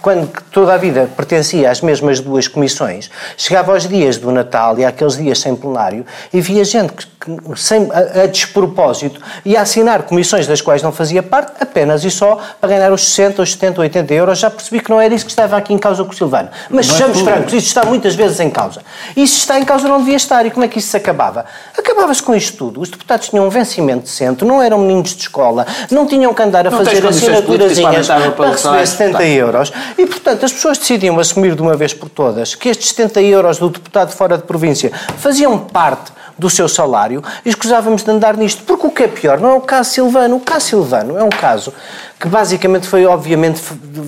quando, 0.00 0.30
toda 0.52 0.72
a 0.72 0.76
vida 0.76 1.10
pertencia 1.16 1.68
às 1.68 1.80
mesmas 1.80 2.20
duas 2.20 2.46
comissões, 2.46 3.10
chegava 3.36 3.72
aos 3.72 3.88
dias 3.88 4.18
do 4.18 4.30
Natal 4.30 4.78
e 4.78 4.84
àqueles 4.84 5.16
dias 5.16 5.40
sem 5.40 5.56
plenário 5.56 6.06
e 6.32 6.40
via 6.40 6.64
gente 6.64 6.92
que, 6.92 7.06
que 7.06 7.60
sem, 7.60 7.88
a, 7.90 8.22
a 8.22 8.26
despropósito 8.26 9.20
ia 9.44 9.60
assinar 9.60 10.02
comissões 10.04 10.46
das 10.46 10.60
quais 10.60 10.82
não 10.82 10.92
fazia 10.92 11.22
parte 11.22 11.54
apenas 11.60 12.04
e 12.04 12.10
só 12.10 12.38
para 12.60 12.70
ganhar 12.70 12.92
os 12.92 13.08
60, 13.08 13.42
os 13.42 13.52
70, 13.52 13.80
80 13.80 14.14
euros. 14.14 14.38
Já 14.38 14.48
percebi 14.48 14.80
que 14.80 14.90
não 14.90 15.00
era 15.00 15.12
isso 15.12 15.24
que 15.24 15.32
estava 15.32 15.56
aqui 15.56 15.72
em 15.72 15.78
causa 15.78 16.04
com 16.04 16.10
o 16.10 16.14
Silvano. 16.14 16.48
Mas 16.70 16.86
não 16.86 16.94
é 16.94 16.98
sejamos 16.98 17.20
é 17.20 17.24
francos, 17.24 17.52
isso 17.52 17.66
está 17.66 17.84
muitas 17.84 18.14
vezes 18.14 18.38
em 18.40 18.48
causa. 18.48 18.82
Isso 19.16 19.38
está 19.38 19.58
em 19.58 19.64
causa 19.64 19.88
não 19.88 19.98
devia 19.98 20.16
estar. 20.16 20.46
E 20.46 20.50
como 20.50 20.64
é 20.64 20.68
que 20.68 20.78
isso 20.78 20.88
se 20.88 20.96
acabava? 20.96 21.44
Acabava-se 21.80 22.22
com 22.22 22.34
isto 22.34 22.58
tudo. 22.58 22.80
Os 22.80 22.90
deputados 22.90 23.30
tinham 23.30 23.46
um 23.46 23.48
vencimento 23.48 24.02
decente, 24.02 24.44
não 24.44 24.62
eram 24.62 24.78
meninos 24.78 25.14
de 25.16 25.22
escola, 25.22 25.66
não 25.90 26.06
tinham 26.06 26.32
que 26.34 26.42
andar 26.42 26.66
a 26.66 26.70
não 26.70 26.78
fazer 26.78 27.06
assinaturazinhas 27.06 28.06
para, 28.06 28.30
para 28.32 28.50
receber 28.50 28.86
70 28.86 29.24
euros. 29.24 29.72
E, 29.96 30.06
portanto, 30.06 30.44
as 30.44 30.52
pessoas 30.52 30.76
decidiam 30.76 31.18
assumir 31.18 31.54
de 31.54 31.62
uma 31.62 31.74
vez 31.74 31.94
por 31.94 32.10
todas 32.10 32.54
que 32.54 32.68
estes 32.68 32.90
70 32.90 33.22
euros 33.22 33.58
do 33.58 33.70
deputado 33.70 34.12
fora 34.12 34.36
de 34.36 34.44
província 34.44 34.92
faziam 35.16 35.58
parte 35.58 36.12
do 36.40 36.48
seu 36.48 36.68
salário 36.68 37.22
escusávamos 37.44 38.02
de 38.02 38.10
andar 38.10 38.36
nisto. 38.36 38.64
Porque 38.64 38.86
o 38.86 38.90
que 38.90 39.02
é 39.02 39.08
pior 39.08 39.38
não 39.38 39.50
é 39.50 39.54
o 39.54 39.60
caso 39.60 39.90
Silvano. 39.90 40.36
O 40.36 40.40
caso 40.40 40.66
Silvano 40.66 41.18
é 41.18 41.22
um 41.22 41.28
caso 41.28 41.72
que 42.18 42.28
basicamente 42.28 42.86
foi, 42.86 43.06
obviamente, 43.06 43.62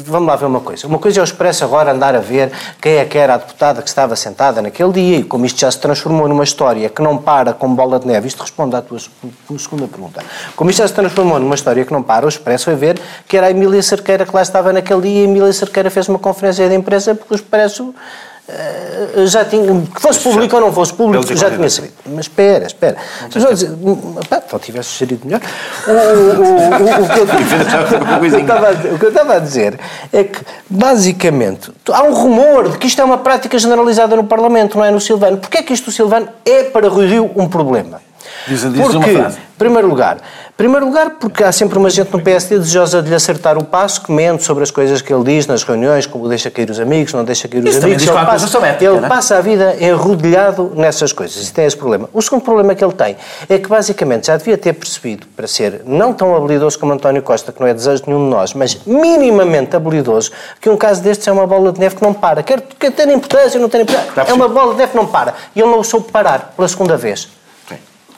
vamos 0.06 0.28
lá 0.28 0.36
ver 0.36 0.46
uma 0.46 0.60
coisa. 0.60 0.86
Uma 0.86 0.98
coisa 0.98 1.20
é 1.20 1.22
o 1.22 1.24
Expresso 1.24 1.64
agora 1.64 1.92
andar 1.92 2.14
a 2.14 2.20
ver 2.20 2.50
quem 2.80 2.96
é 2.96 3.04
que 3.04 3.16
era 3.16 3.34
a 3.34 3.36
deputada 3.36 3.80
que 3.80 3.88
estava 3.88 4.16
sentada 4.16 4.60
naquele 4.60 4.92
dia 4.92 5.16
e 5.18 5.24
como 5.24 5.46
isto 5.46 5.60
já 5.60 5.70
se 5.70 5.78
transformou 5.78 6.28
numa 6.28 6.44
história 6.44 6.88
que 6.88 7.00
não 7.00 7.16
para 7.16 7.52
com 7.52 7.74
bola 7.74 7.98
de 7.98 8.06
neve. 8.06 8.28
Isto 8.28 8.40
responde 8.40 8.76
à 8.76 8.82
tua 8.82 8.98
segunda 9.58 9.86
pergunta. 9.86 10.22
Como 10.56 10.70
isto 10.70 10.78
já 10.78 10.88
se 10.88 10.94
transformou 10.94 11.38
numa 11.38 11.54
história 11.54 11.84
que 11.84 11.92
não 11.92 12.02
para, 12.02 12.26
o 12.26 12.28
Expresso 12.28 12.64
foi 12.64 12.74
ver 12.74 13.00
que 13.28 13.36
era 13.36 13.46
a 13.46 13.50
Emília 13.50 13.82
Cerqueira 13.82 14.24
que 14.24 14.34
lá 14.34 14.42
estava 14.42 14.72
naquele 14.72 15.02
dia 15.02 15.20
e 15.20 15.22
a 15.22 15.24
Emília 15.24 15.52
Cerqueira 15.52 15.90
fez 15.90 16.08
uma 16.08 16.18
conferência 16.18 16.68
de 16.68 16.74
imprensa 16.74 17.14
porque 17.14 17.34
o 17.34 17.36
Expresso 17.36 17.94
já 19.26 19.44
tinha, 19.44 19.64
que 19.94 20.00
fosse 20.00 20.20
público 20.20 20.56
ou 20.56 20.62
não 20.62 20.72
fosse 20.72 20.92
público, 20.92 21.24
já 21.34 21.50
tinha 21.50 21.70
sabido. 21.70 21.94
Mas 22.06 22.26
espera, 22.26 22.66
espera. 22.66 22.96
Dizer, 23.28 23.70
pá, 24.28 24.42
então 24.44 24.58
tivesse 24.58 24.98
gerido 24.98 25.24
melhor. 25.24 25.40
O 28.92 28.98
que 28.98 29.04
eu 29.04 29.08
estava 29.08 29.36
a 29.36 29.38
dizer 29.38 29.78
é 30.12 30.24
que, 30.24 30.40
basicamente, 30.68 31.72
há 31.90 32.02
um 32.02 32.12
rumor 32.12 32.70
de 32.70 32.78
que 32.78 32.86
isto 32.86 33.00
é 33.00 33.04
uma 33.04 33.18
prática 33.18 33.58
generalizada 33.58 34.16
no 34.16 34.24
Parlamento, 34.24 34.76
não 34.76 34.84
é 34.84 34.90
no 34.90 35.00
Silvano. 35.00 35.38
Porquê 35.38 35.58
é 35.58 35.62
que 35.62 35.72
isto 35.72 35.86
do 35.86 35.92
Silvano 35.92 36.28
é 36.44 36.64
para 36.64 36.88
Rui 36.88 37.06
Rio 37.06 37.30
um 37.36 37.48
problema? 37.48 38.00
Diz, 38.46 38.60
diz 38.62 38.80
Porque, 38.80 38.96
uma 38.96 39.08
frase. 39.08 39.38
primeiro 39.56 39.88
lugar, 39.88 40.18
primeiro 40.56 40.86
lugar, 40.86 41.10
porque 41.10 41.44
há 41.44 41.52
sempre 41.52 41.78
uma 41.78 41.88
gente 41.88 42.12
no 42.12 42.20
PSD 42.20 42.58
desejosa 42.58 43.00
de 43.00 43.08
lhe 43.08 43.14
acertar 43.14 43.56
o 43.56 43.64
passo, 43.64 44.02
que 44.02 44.10
mente 44.10 44.42
sobre 44.42 44.62
as 44.64 44.70
coisas 44.70 45.00
que 45.00 45.12
ele 45.12 45.22
diz 45.24 45.46
nas 45.46 45.62
reuniões, 45.62 46.06
como 46.06 46.28
deixa 46.28 46.50
cair 46.50 46.68
os 46.68 46.80
amigos, 46.80 47.12
não 47.12 47.24
deixa 47.24 47.46
cair 47.46 47.62
os 47.62 47.70
Isso 47.70 47.84
amigos. 47.84 48.02
Ele, 48.02 48.12
passa, 48.12 48.58
ética, 48.66 48.84
ele 48.84 49.04
é? 49.04 49.08
passa, 49.08 49.38
a 49.38 49.40
vida 49.40 49.76
enrodilhado 49.80 50.72
nessas 50.74 51.12
coisas. 51.12 51.48
E 51.48 51.52
tem 51.52 51.64
esse 51.64 51.76
problema. 51.76 52.08
O 52.12 52.20
segundo 52.20 52.42
problema 52.42 52.74
que 52.74 52.84
ele 52.84 52.92
tem 52.92 53.16
é 53.48 53.58
que, 53.58 53.68
basicamente, 53.68 54.26
já 54.26 54.36
devia 54.36 54.58
ter 54.58 54.72
percebido, 54.72 55.26
para 55.36 55.46
ser 55.46 55.82
não 55.86 56.12
tão 56.12 56.34
habilidoso 56.34 56.78
como 56.78 56.92
António 56.92 57.22
Costa, 57.22 57.52
que 57.52 57.60
não 57.60 57.66
é 57.66 57.74
desejo 57.74 58.02
de 58.02 58.08
nenhum 58.08 58.24
de 58.24 58.30
nós, 58.30 58.54
mas 58.54 58.78
minimamente 58.84 59.76
habilidoso, 59.76 60.32
que 60.60 60.68
um 60.68 60.76
caso 60.76 61.02
destes 61.02 61.26
é 61.28 61.32
uma 61.32 61.46
bola 61.46 61.72
de 61.72 61.78
neve 61.78 61.96
que 61.96 62.02
não 62.02 62.12
para. 62.12 62.42
Quer, 62.42 62.60
quer 62.78 62.90
ter 62.90 63.08
importância 63.08 63.60
não 63.60 63.68
ter 63.68 63.80
importância. 63.80 64.30
É 64.30 64.32
uma 64.32 64.48
bola 64.48 64.72
de 64.72 64.78
neve 64.78 64.92
que 64.92 64.96
não 64.96 65.06
para. 65.06 65.34
E 65.54 65.60
ele 65.60 65.70
não 65.70 65.80
o 65.80 65.84
soube 65.84 66.10
parar 66.10 66.52
pela 66.56 66.68
segunda 66.68 66.96
vez. 66.96 67.28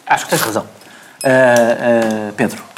Acho 0.06 0.24
que 0.24 0.30
tens 0.30 0.42
razão. 0.42 0.66
Uh, 1.22 2.28
uh, 2.28 2.32
Pedro. 2.34 2.73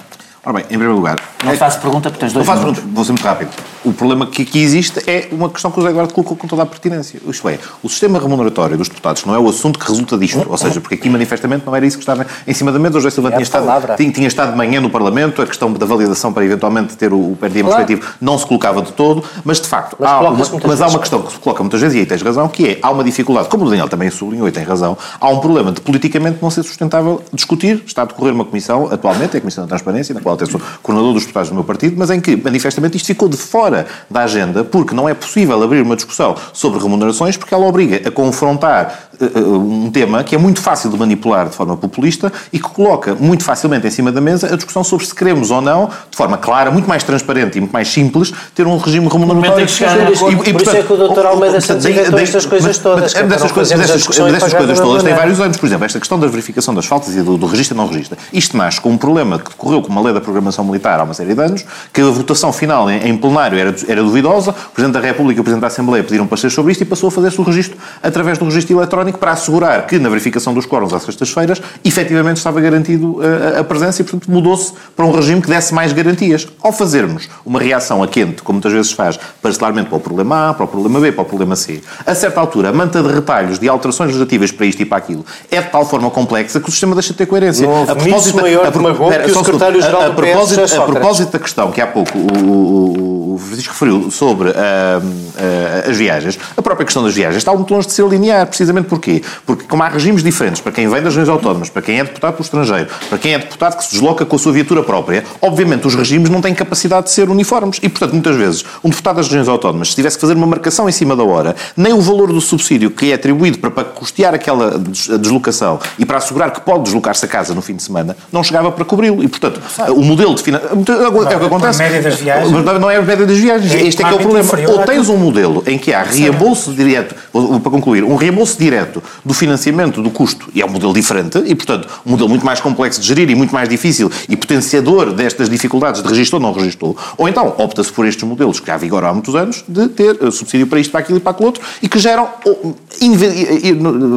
Ora 0.47 0.59
bem, 0.59 0.63
em 0.63 0.69
primeiro 0.69 0.95
lugar... 0.95 1.19
Não 1.43 1.51
é... 1.51 1.57
faço 1.57 1.81
pergunta 1.81 2.09
porque 2.09 2.21
tens 2.21 2.33
dois 2.33 2.47
Não 2.47 2.55
faço 2.55 2.65
pergunta, 2.65 2.89
vou 2.95 3.05
ser 3.05 3.11
muito 3.11 3.25
rápido. 3.25 3.51
O 3.85 3.93
problema 3.93 4.27
que 4.27 4.43
aqui 4.43 4.61
existe 4.61 5.03
é 5.11 5.29
uma 5.33 5.51
questão 5.51 5.73
que 5.73 5.79
o 5.79 5.81
José 5.81 5.91
Eduardo 5.91 6.15
colocou 6.15 6.37
com 6.37 6.47
toda 6.47 6.63
a 6.63 6.67
pertinência. 6.67 7.21
Isto 7.27 7.49
é, 7.49 7.59
o 7.83 7.89
sistema 7.89 8.21
remuneratório 8.21 8.77
dos 8.77 8.89
deputados 8.89 9.25
não 9.25 9.35
é 9.35 9.39
o 9.41 9.49
assunto 9.49 9.77
que 9.77 9.89
resulta 9.89 10.17
disto. 10.17 10.47
Ou 10.49 10.57
seja, 10.57 10.81
porque 10.81 10.95
aqui 10.95 11.11
manifestamente 11.11 11.67
não 11.67 11.75
era 11.75 11.85
isso 11.85 11.97
que 11.97 12.03
estava 12.05 12.25
em 12.47 12.55
cima 12.55 12.71
da 12.71 12.79
mesa. 12.79 12.99
O 12.99 13.01
José 13.01 13.13
Silva 13.13 13.31
é 13.31 13.33
tinha, 13.33 13.43
estado, 13.43 13.97
tinha, 13.97 14.13
tinha, 14.13 14.29
estado 14.29 14.53
de 14.53 14.57
manhã 14.57 14.81
no 14.81 14.89
Parlamento, 14.89 15.43
a 15.43 15.47
questão 15.47 15.73
da 15.73 15.85
validação 15.85 16.33
para 16.33 16.45
eventualmente 16.45 16.97
ter 16.97 17.13
o, 17.13 17.33
o 17.33 17.37
per 17.37 17.51
diem 17.51 17.65
claro. 17.65 18.01
não 18.21 18.39
se 18.39 18.47
colocava 18.47 18.83
de 18.83 18.93
todo, 18.93 19.25
mas 19.45 19.61
de 19.61 19.67
facto, 19.67 19.97
mas, 19.99 20.09
há 20.09 20.21
uma, 20.21 20.47
mas 20.65 20.81
há 20.81 20.87
uma 20.87 20.99
questão 21.01 21.23
que 21.23 21.33
se 21.33 21.39
coloca 21.41 21.61
muitas 21.61 21.81
vezes, 21.81 21.97
e 21.97 22.01
aí 22.01 22.07
tens 22.07 22.23
razão, 22.23 22.47
que 22.49 22.69
é, 22.69 22.79
há 22.81 22.91
uma 22.91 23.03
dificuldade, 23.03 23.49
como 23.49 23.65
o 23.65 23.69
Daniel 23.69 23.89
também 23.89 24.11
sublinhou 24.11 24.47
e 24.47 24.53
tem 24.53 24.63
razão, 24.63 24.97
há 25.21 25.29
um 25.29 25.41
problema 25.41 25.73
de 25.73 25.81
politicamente 25.81 26.39
não 26.41 26.51
ser 26.51 26.63
sustentável 26.63 27.21
discutir. 27.33 27.83
Está 27.85 28.03
a 28.03 28.05
decorrer 28.05 28.33
uma 28.33 28.45
comissão, 28.45 28.89
atualmente, 28.93 29.35
é 29.35 29.39
a 29.39 29.41
Comissão 29.41 29.65
da 29.65 29.69
Transparência, 29.69 30.15
na 30.15 30.21
qual 30.21 30.36
até 30.37 30.47
sou 30.47 30.61
coordenador 30.83 31.15
dos 31.15 31.23
deputados 31.23 31.51
do 31.51 31.55
meu 31.55 31.65
partido, 31.65 31.97
mas 31.99 32.11
em 32.11 32.21
que 32.21 32.37
manifestamente 32.37 32.97
isto 32.97 33.07
ficou 33.07 33.29
de 33.29 33.37
fora 33.37 33.87
da 34.11 34.23
agenda 34.23 34.65
porque 34.65 34.95
não 34.95 35.09
é 35.09 35.15
possível 35.15 35.63
abrir 35.63 35.83
uma 35.83 35.97
discussão 35.97 36.37
sobre 36.53 36.81
remunerações 36.81 37.37
porque 37.37 37.53
ela 37.53 37.67
obriga 37.67 38.09
a 38.09 38.11
confrontar 38.11 39.06
um 39.21 39.91
tema 39.91 40.23
que 40.23 40.35
é 40.35 40.39
muito 40.39 40.61
fácil 40.61 40.91
de 40.91 40.97
manipular 40.97 41.49
de 41.49 41.55
forma 41.55 41.77
populista 41.77 42.33
e 42.53 42.59
que 42.59 42.69
coloca 42.69 43.15
muito 43.15 43.45
facilmente 43.45 43.87
em 43.87 43.91
cima 43.91 44.13
da 44.13 44.21
mesa 44.21 44.53
a 44.53 44.57
discussão 44.57 44.83
sobre 44.85 45.07
se 45.07 45.15
queremos 45.15 45.51
ou 45.51 45.61
não, 45.61 45.91
de 46.11 46.17
forma 46.17 46.37
clara, 46.37 46.71
muito 46.71 46.89
mais 46.89 47.03
transparente 47.03 47.57
e 47.57 47.61
muito 47.61 47.73
mais 47.73 47.89
simples, 47.89 48.33
ter 48.55 48.67
um 48.67 48.77
regime 48.77 49.09
remuneratório. 49.09 49.67
E, 49.67 50.51
e, 50.51 50.53
por 50.53 50.63
isso 50.63 50.77
é 50.77 50.83
que 50.83 50.93
o 50.93 51.09
Dr. 51.09 51.27
Almeida 51.27 51.61
se 51.61 51.73
inventou 51.73 52.19
estas 52.19 52.47
coisas 52.47 52.79
todas. 52.79 53.15
Mas, 53.15 53.29
dessas 53.29 53.53
coisas, 53.53 53.79
dessas, 53.79 54.07
dessas 54.07 54.55
coisas 54.55 54.81
todas 54.81 55.03
tem 55.03 55.15
vários 55.15 55.41
anos. 55.41 55.57
Por 55.57 55.67
exemplo, 55.67 55.85
esta 55.85 55.99
questão 55.99 56.19
da 56.19 56.27
verificação 56.27 56.75
das 56.75 56.87
faltas 56.87 57.15
e 57.15 57.23
do, 57.23 57.37
do 57.37 57.47
registro 57.47 57.77
não 57.77 57.87
registro. 57.87 58.17
Isto 58.33 58.57
nasce 58.57 58.81
com 58.81 58.91
um 58.91 58.99
problema 58.99 59.39
que 59.39 59.51
decorreu 59.51 59.83
com 59.83 59.89
uma 59.89 60.03
lei 60.03 60.13
da 60.13 60.21
programação 60.21 60.65
militar 60.65 61.01
há 61.01 61.05
uma 61.05 61.15
série 61.15 61.35
de 61.35 61.43
anos, 61.43 61.65
que 61.93 62.01
a 62.01 62.05
votação 62.05 62.53
final 62.53 62.91
em, 62.91 63.09
em 63.09 63.17
plenário 63.17 63.59
era, 63.59 63.75
era 63.89 64.03
duvidosa, 64.03 64.51
o 64.51 64.71
Presidente 64.73 64.95
da 64.95 65.01
República 65.01 65.39
e 65.39 65.41
o 65.41 65.45
Presidente 65.45 65.63
da 65.63 65.69
Assembleia 65.69 66.03
pediram 66.05 66.27
para 66.27 66.37
ser 66.37 66.51
sobre 66.51 66.73
isto 66.73 66.83
e 66.83 66.85
passou 66.85 67.09
a 67.09 67.11
fazer-se 67.11 67.41
o 67.41 67.45
registro 67.45 67.77
através 68.03 68.39
do 68.39 68.45
registro 68.45 68.77
eletrónico 68.77 69.06
para 69.13 69.33
assegurar 69.33 69.87
que 69.87 69.99
na 69.99 70.09
verificação 70.09 70.53
dos 70.53 70.67
quóruns 70.67 70.93
às 70.93 71.03
sextas-feiras 71.03 71.61
efetivamente 71.85 72.39
estava 72.39 72.61
garantido 72.61 73.19
a, 73.57 73.61
a 73.61 73.65
presença 73.65 74.03
e, 74.03 74.05
portanto, 74.05 74.31
mudou-se 74.31 74.73
para 74.95 75.05
um 75.05 75.13
regime 75.13 75.41
que 75.41 75.49
desse 75.49 75.73
mais 75.75 75.93
garantias. 75.93 76.47
Ao 76.63 76.73
fazermos 76.73 77.29
uma 77.45 77.61
reação 77.61 78.03
a 78.03 78.09
quente, 78.09 78.43
como 78.43 78.57
muitas 78.57 78.73
vezes 78.73 78.93
faz, 78.93 79.19
parcelarmente 79.41 79.89
para 79.89 79.99
o 79.99 80.01
problema 80.01 80.51
A, 80.51 80.55
para 80.55 80.65
o 80.65 80.69
problema 80.69 81.01
B, 81.01 81.13
para 81.13 81.23
o 81.23 81.25
problema 81.25 81.57
C, 81.57 81.81
a 82.05 82.15
certa 82.15 82.41
altura, 82.41 82.71
a 82.71 82.73
manta 82.73 83.03
de 83.03 83.13
retalhos 83.13 83.59
de 83.59 83.69
alterações 83.69 84.09
legislativas 84.09 84.51
para 84.51 84.67
isto 84.67 84.83
e 84.83 84.85
para 84.85 84.99
aquilo 84.99 85.25
é 85.51 85.61
de 85.61 85.71
tal 85.71 85.85
forma 85.85 86.11
complexa 86.11 86.61
que 86.61 86.69
o 86.69 86.73
sistema 86.73 86.95
deixa 86.95 87.13
de 87.13 87.19
ter 87.19 87.27
coerência. 87.27 87.67
Não 87.67 87.83
a 87.83 87.95
propósito, 87.95 88.37
maior 88.37 88.65
a, 88.65 88.69
a, 88.69 88.69
a, 88.69 89.19
que 89.25 89.31
o 89.31 89.35
secretário-geral 89.35 90.03
a, 90.03 90.07
a, 90.07 90.11
propósito, 90.11 90.81
a 90.81 90.87
propósito 90.87 91.33
da 91.33 91.39
questão 91.39 91.71
que 91.71 91.81
há 91.81 91.87
pouco 91.87 92.17
o, 92.19 93.35
o, 93.35 93.39
Francisco 93.39 93.73
referiu 93.73 94.11
sobre 94.11 94.49
uh, 94.49 94.53
uh, 94.53 95.91
as 95.91 95.97
viagens, 95.97 96.39
a 96.57 96.63
própria 96.63 96.85
questão 96.85 97.03
das 97.03 97.15
viagens 97.15 97.39
está 97.39 97.53
muito 97.53 97.73
longe 97.73 97.87
de 97.87 97.93
ser 97.93 98.07
linear, 98.07 98.47
precisamente 98.47 98.89
porquê? 98.97 99.23
Porque 99.45 99.65
como 99.65 99.83
há 99.83 99.89
regimes 99.89 100.23
diferentes 100.23 100.61
para 100.61 100.73
quem 100.73 100.89
vem 100.89 101.03
das 101.03 101.15
regiões 101.15 101.29
autónomas, 101.29 101.69
para 101.69 101.83
quem 101.83 102.01
é 102.01 102.05
deputado 102.05 102.33
pelo 102.33 102.45
estrangeiro, 102.45 102.89
para 103.09 103.19
quem 103.19 103.35
é 103.35 103.39
deputado 103.39 103.77
que 103.77 103.85
se 103.85 103.93
desloca 103.93 104.25
com 104.25 104.37
a 104.37 104.39
sua 104.39 104.53
viatura 104.53 104.83
própria, 104.83 105.25
obviamente 105.41 105.87
os 105.87 105.95
regimes 105.95 106.31
não 106.31 106.41
têm 106.41 106.55
capacidade 106.55 107.07
de 107.07 107.13
ser 107.13 107.29
uniformes 107.29 107.79
e, 107.83 107.89
portanto, 107.89 108.13
muitas 108.13 108.37
vezes, 108.37 108.65
um 108.83 108.89
deputado 108.89 109.17
das 109.17 109.27
regiões 109.27 109.49
autónomas, 109.49 109.91
se 109.91 109.95
tivesse 109.95 110.17
que 110.17 110.21
fazer 110.21 110.35
uma 110.35 110.47
marcação 110.47 110.89
em 110.89 110.93
cima 110.93 111.15
da 111.15 111.23
hora, 111.23 111.55
nem 111.77 111.93
o 111.93 112.01
valor 112.01 112.33
do 112.33 112.41
subsídio 112.41 112.91
que 112.91 113.11
é 113.11 113.15
atribuído 113.15 113.59
para, 113.59 113.71
para 113.71 113.85
custear 113.85 114.35
aquela 114.35 114.79
deslocação 114.79 115.79
e 115.99 116.07
para 116.07 116.19
assegurar 116.19 116.51
que 116.51 116.61
pode 116.61 116.85
deslocar-se 116.85 117.25
a 117.25 117.29
casa 117.29 117.55
no 117.55 117.63
fim 117.63 117.75
de 117.77 117.83
semana, 117.83 118.17
não 118.33 118.43
chegava 118.43 118.71
para 118.73 118.85
cobri-lo. 118.85 119.23
E, 119.23 119.29
portanto, 119.29 119.61
o 119.91 120.03
modelo 120.03 120.35
de 120.35 120.43
financiamento... 120.43 120.93
É 120.93 121.09
o 121.09 121.27
que 121.27 121.35
acontece. 121.35 121.83
A 121.83 121.87
média 121.87 122.03
das 122.03 122.21
viagens. 122.21 122.51
Não 122.81 122.91
é 122.91 122.97
a 122.97 123.03
média 123.03 123.27
das 123.27 123.39
viagens. 123.39 123.75
É 123.75 123.83
este 123.83 124.03
é 124.03 124.09
que 124.09 124.13
é 124.13 124.17
o 124.17 124.19
problema. 124.19 124.49
Ou 124.69 124.79
tens 124.85 125.09
um 125.09 125.17
modelo 125.17 125.63
em 125.67 125.79
que 125.79 125.93
há 125.93 126.03
reembolso 126.03 126.73
direto, 126.73 127.15
para 127.33 127.71
concluir, 127.71 128.05
um 128.05 128.17
reembolso 128.17 128.57
direto 128.59 128.86
do 129.25 129.35
financiamento 129.35 130.03
do 130.03 130.11
custo, 130.11 130.49
e 130.55 130.61
é 130.61 130.67
um 130.67 130.69
modelo 130.69 130.93
diferente, 130.93 131.43
e, 131.47 131.55
portanto, 131.55 131.89
um 132.05 132.11
modelo 132.11 132.29
muito 132.29 132.45
mais 132.45 132.61
complexo 132.61 133.01
de 133.01 133.07
gerir 133.07 133.31
e 133.31 133.35
muito 133.35 133.53
mais 133.53 133.69
difícil 133.69 134.11
e 134.29 134.37
potenciador 134.37 135.13
destas 135.13 135.49
dificuldades 135.49 136.03
de 136.03 136.09
registro 136.09 136.37
ou 136.37 136.43
não 136.43 136.53
registrou. 136.53 136.97
Ou 137.17 137.29
então, 137.29 137.55
opta-se 137.59 137.93
por 137.93 138.07
estes 138.07 138.25
modelos 138.25 138.61
que 138.61 138.67
já 138.67 138.77
vigoram 138.77 139.09
há 139.09 139.13
muitos 139.13 139.35
anos, 139.35 139.65
de 139.69 139.89
ter 139.89 140.17
eh, 140.21 140.31
subsídio 140.31 140.67
para 140.67 140.81
isto, 140.81 140.91
para 140.91 141.01
aquilo 141.01 141.19
e 141.19 141.21
para 141.21 141.33
aquilo 141.33 141.47
outro, 141.47 141.63
e 141.83 141.89
que 141.89 141.99
geram, 141.99 142.29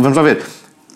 vamos 0.01 0.15
lá 0.15 0.23
ver, 0.23 0.43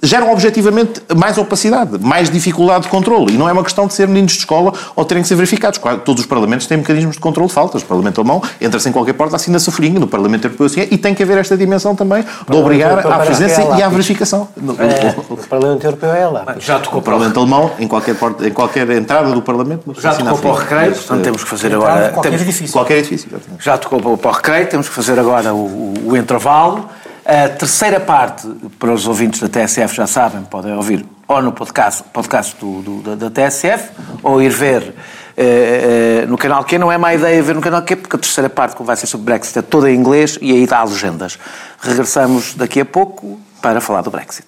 geram 0.04 0.32
objetivamente 0.32 1.02
mais 1.16 1.38
opacidade, 1.38 1.98
mais 2.00 2.30
dificuldade 2.30 2.84
de 2.84 2.90
controle. 2.90 3.34
E 3.34 3.38
não 3.38 3.48
é 3.48 3.54
uma 3.54 3.64
questão 3.64 3.88
de 3.88 3.94
ser 3.94 4.08
meninos 4.08 4.34
de 4.34 4.40
escola 4.40 4.74
ou 4.96 5.06
terem 5.06 5.24
que 5.24 5.30
ser 5.30 5.36
verificados. 5.36 5.80
Todos 6.04 6.22
os 6.22 6.28
parlamentos 6.28 6.68
têm 6.68 6.78
mecanismos 6.78 7.16
de 7.16 7.22
controle 7.22 7.48
de 7.48 7.54
faltas. 7.54 7.82
O 7.82 7.86
Parlamento 7.86 8.20
Alemão 8.20 8.42
entra-se 8.60 8.90
em 8.90 8.92
qualquer 8.92 9.14
porta, 9.14 9.38
assina-se 9.38 9.72
folhinha. 9.72 10.00
No 10.00 10.08
Parlamento 10.08 10.46
Europeu 10.46 10.66
assim 10.66 10.82
é. 10.82 10.88
E 10.92 10.98
tem 10.98 11.16
que 11.16 11.24
haver 11.24 11.38
esta 11.38 11.56
dimensão 11.56 11.96
também 11.96 12.24
de 12.50 12.56
obrigar 12.56 13.00
à 13.08 13.20
presença 13.20 13.62
e 13.78 13.82
à 13.82 13.88
verificação. 13.88 14.50
É, 14.58 15.16
o 15.30 15.38
Parlamento 15.38 15.86
Europeu 15.86 16.14
é 16.14 16.28
lá. 16.28 16.56
Já 16.60 16.80
tocou 16.80 17.00
o 17.00 17.04
Parlamento 17.04 17.40
Alemão, 17.40 17.72
em 17.80 17.88
qualquer, 17.88 18.16
porta, 18.16 18.46
em 18.48 18.52
qualquer 18.52 18.90
entrada 18.90 19.32
do 19.32 19.42
Parlamento... 19.42 19.96
Já 20.00 20.14
tocou 20.14 20.38
para 20.38 20.50
o 20.50 20.54
recreio, 20.54 20.96
portanto 20.96 21.24
temos 21.24 21.44
que 21.44 21.50
fazer 21.50 21.74
agora... 21.74 22.10
Qualquer 22.10 22.30
temos, 22.30 22.42
edifício. 22.42 22.74
Qualquer 22.74 22.98
edifício. 22.98 23.30
Já 23.60 23.78
tocou 23.78 24.18
para 24.18 24.30
o 24.30 24.34
recreio, 24.34 24.68
temos 24.68 24.90
que 24.90 24.94
fazer 24.94 25.18
agora 25.18 25.54
o, 25.54 25.58
o, 25.58 25.94
o 26.10 26.18
intervalo. 26.18 26.90
A 27.26 27.48
terceira 27.50 28.00
parte, 28.00 28.48
para 28.78 28.92
os 28.92 29.08
ouvintes 29.08 29.40
da 29.40 29.48
TSF 29.48 29.96
já 29.96 30.06
sabem, 30.06 30.44
podem 30.44 30.74
ouvir 30.74 31.06
ou 31.26 31.42
no 31.42 31.54
podcast, 31.54 32.04
podcast 32.12 32.56
do, 32.60 32.82
do 32.82 33.16
da, 33.16 33.30
TSF, 33.30 33.92
ou 34.22 34.42
ir 34.42 34.50
ver 34.50 34.94
eh, 35.38 36.22
eh, 36.24 36.26
no 36.28 36.38
canal 36.38 36.66
Q. 36.66 36.78
Não 36.78 36.92
é 36.92 36.98
má 36.98 37.14
ideia 37.14 37.42
ver 37.42 37.56
no 37.56 37.62
canal 37.62 37.82
Q, 37.82 37.96
porque 37.96 38.16
a 38.18 38.20
terceira 38.20 38.50
parte, 38.50 38.76
como 38.76 38.86
vai 38.86 38.98
ser 38.98 39.08
sobre 39.08 39.26
Brexit, 39.26 39.58
é 39.58 39.62
toda 39.62 39.90
em 39.90 39.96
inglês 39.96 40.38
e 40.42 40.52
aí 40.52 40.68
dá 40.68 40.84
legendas. 40.84 41.40
Regressamos 41.80 42.56
daqui 42.56 42.82
a 42.82 42.86
pouco 42.86 43.40
para 43.62 43.80
falar 43.80 44.02
do 44.02 44.12
Brexit 44.12 44.48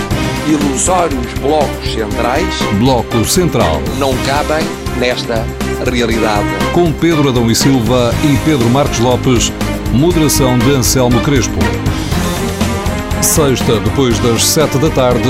ilusórios 0.47 1.33
blocos 1.39 1.93
centrais. 1.93 2.61
Bloco 2.79 3.23
Central. 3.25 3.81
Não 3.97 4.15
cabem 4.25 4.65
nesta 4.97 5.45
realidade. 5.89 6.45
Com 6.73 6.91
Pedro 6.91 7.29
Adão 7.29 7.49
e 7.49 7.55
Silva 7.55 8.11
e 8.23 8.37
Pedro 8.45 8.69
Marcos 8.69 8.99
Lopes, 8.99 9.51
moderação 9.93 10.57
de 10.57 10.71
Anselmo 10.71 11.21
Crespo. 11.21 11.59
Sexta, 13.21 13.79
depois 13.79 14.17
das 14.19 14.43
sete 14.43 14.77
da 14.79 14.89
tarde 14.89 15.29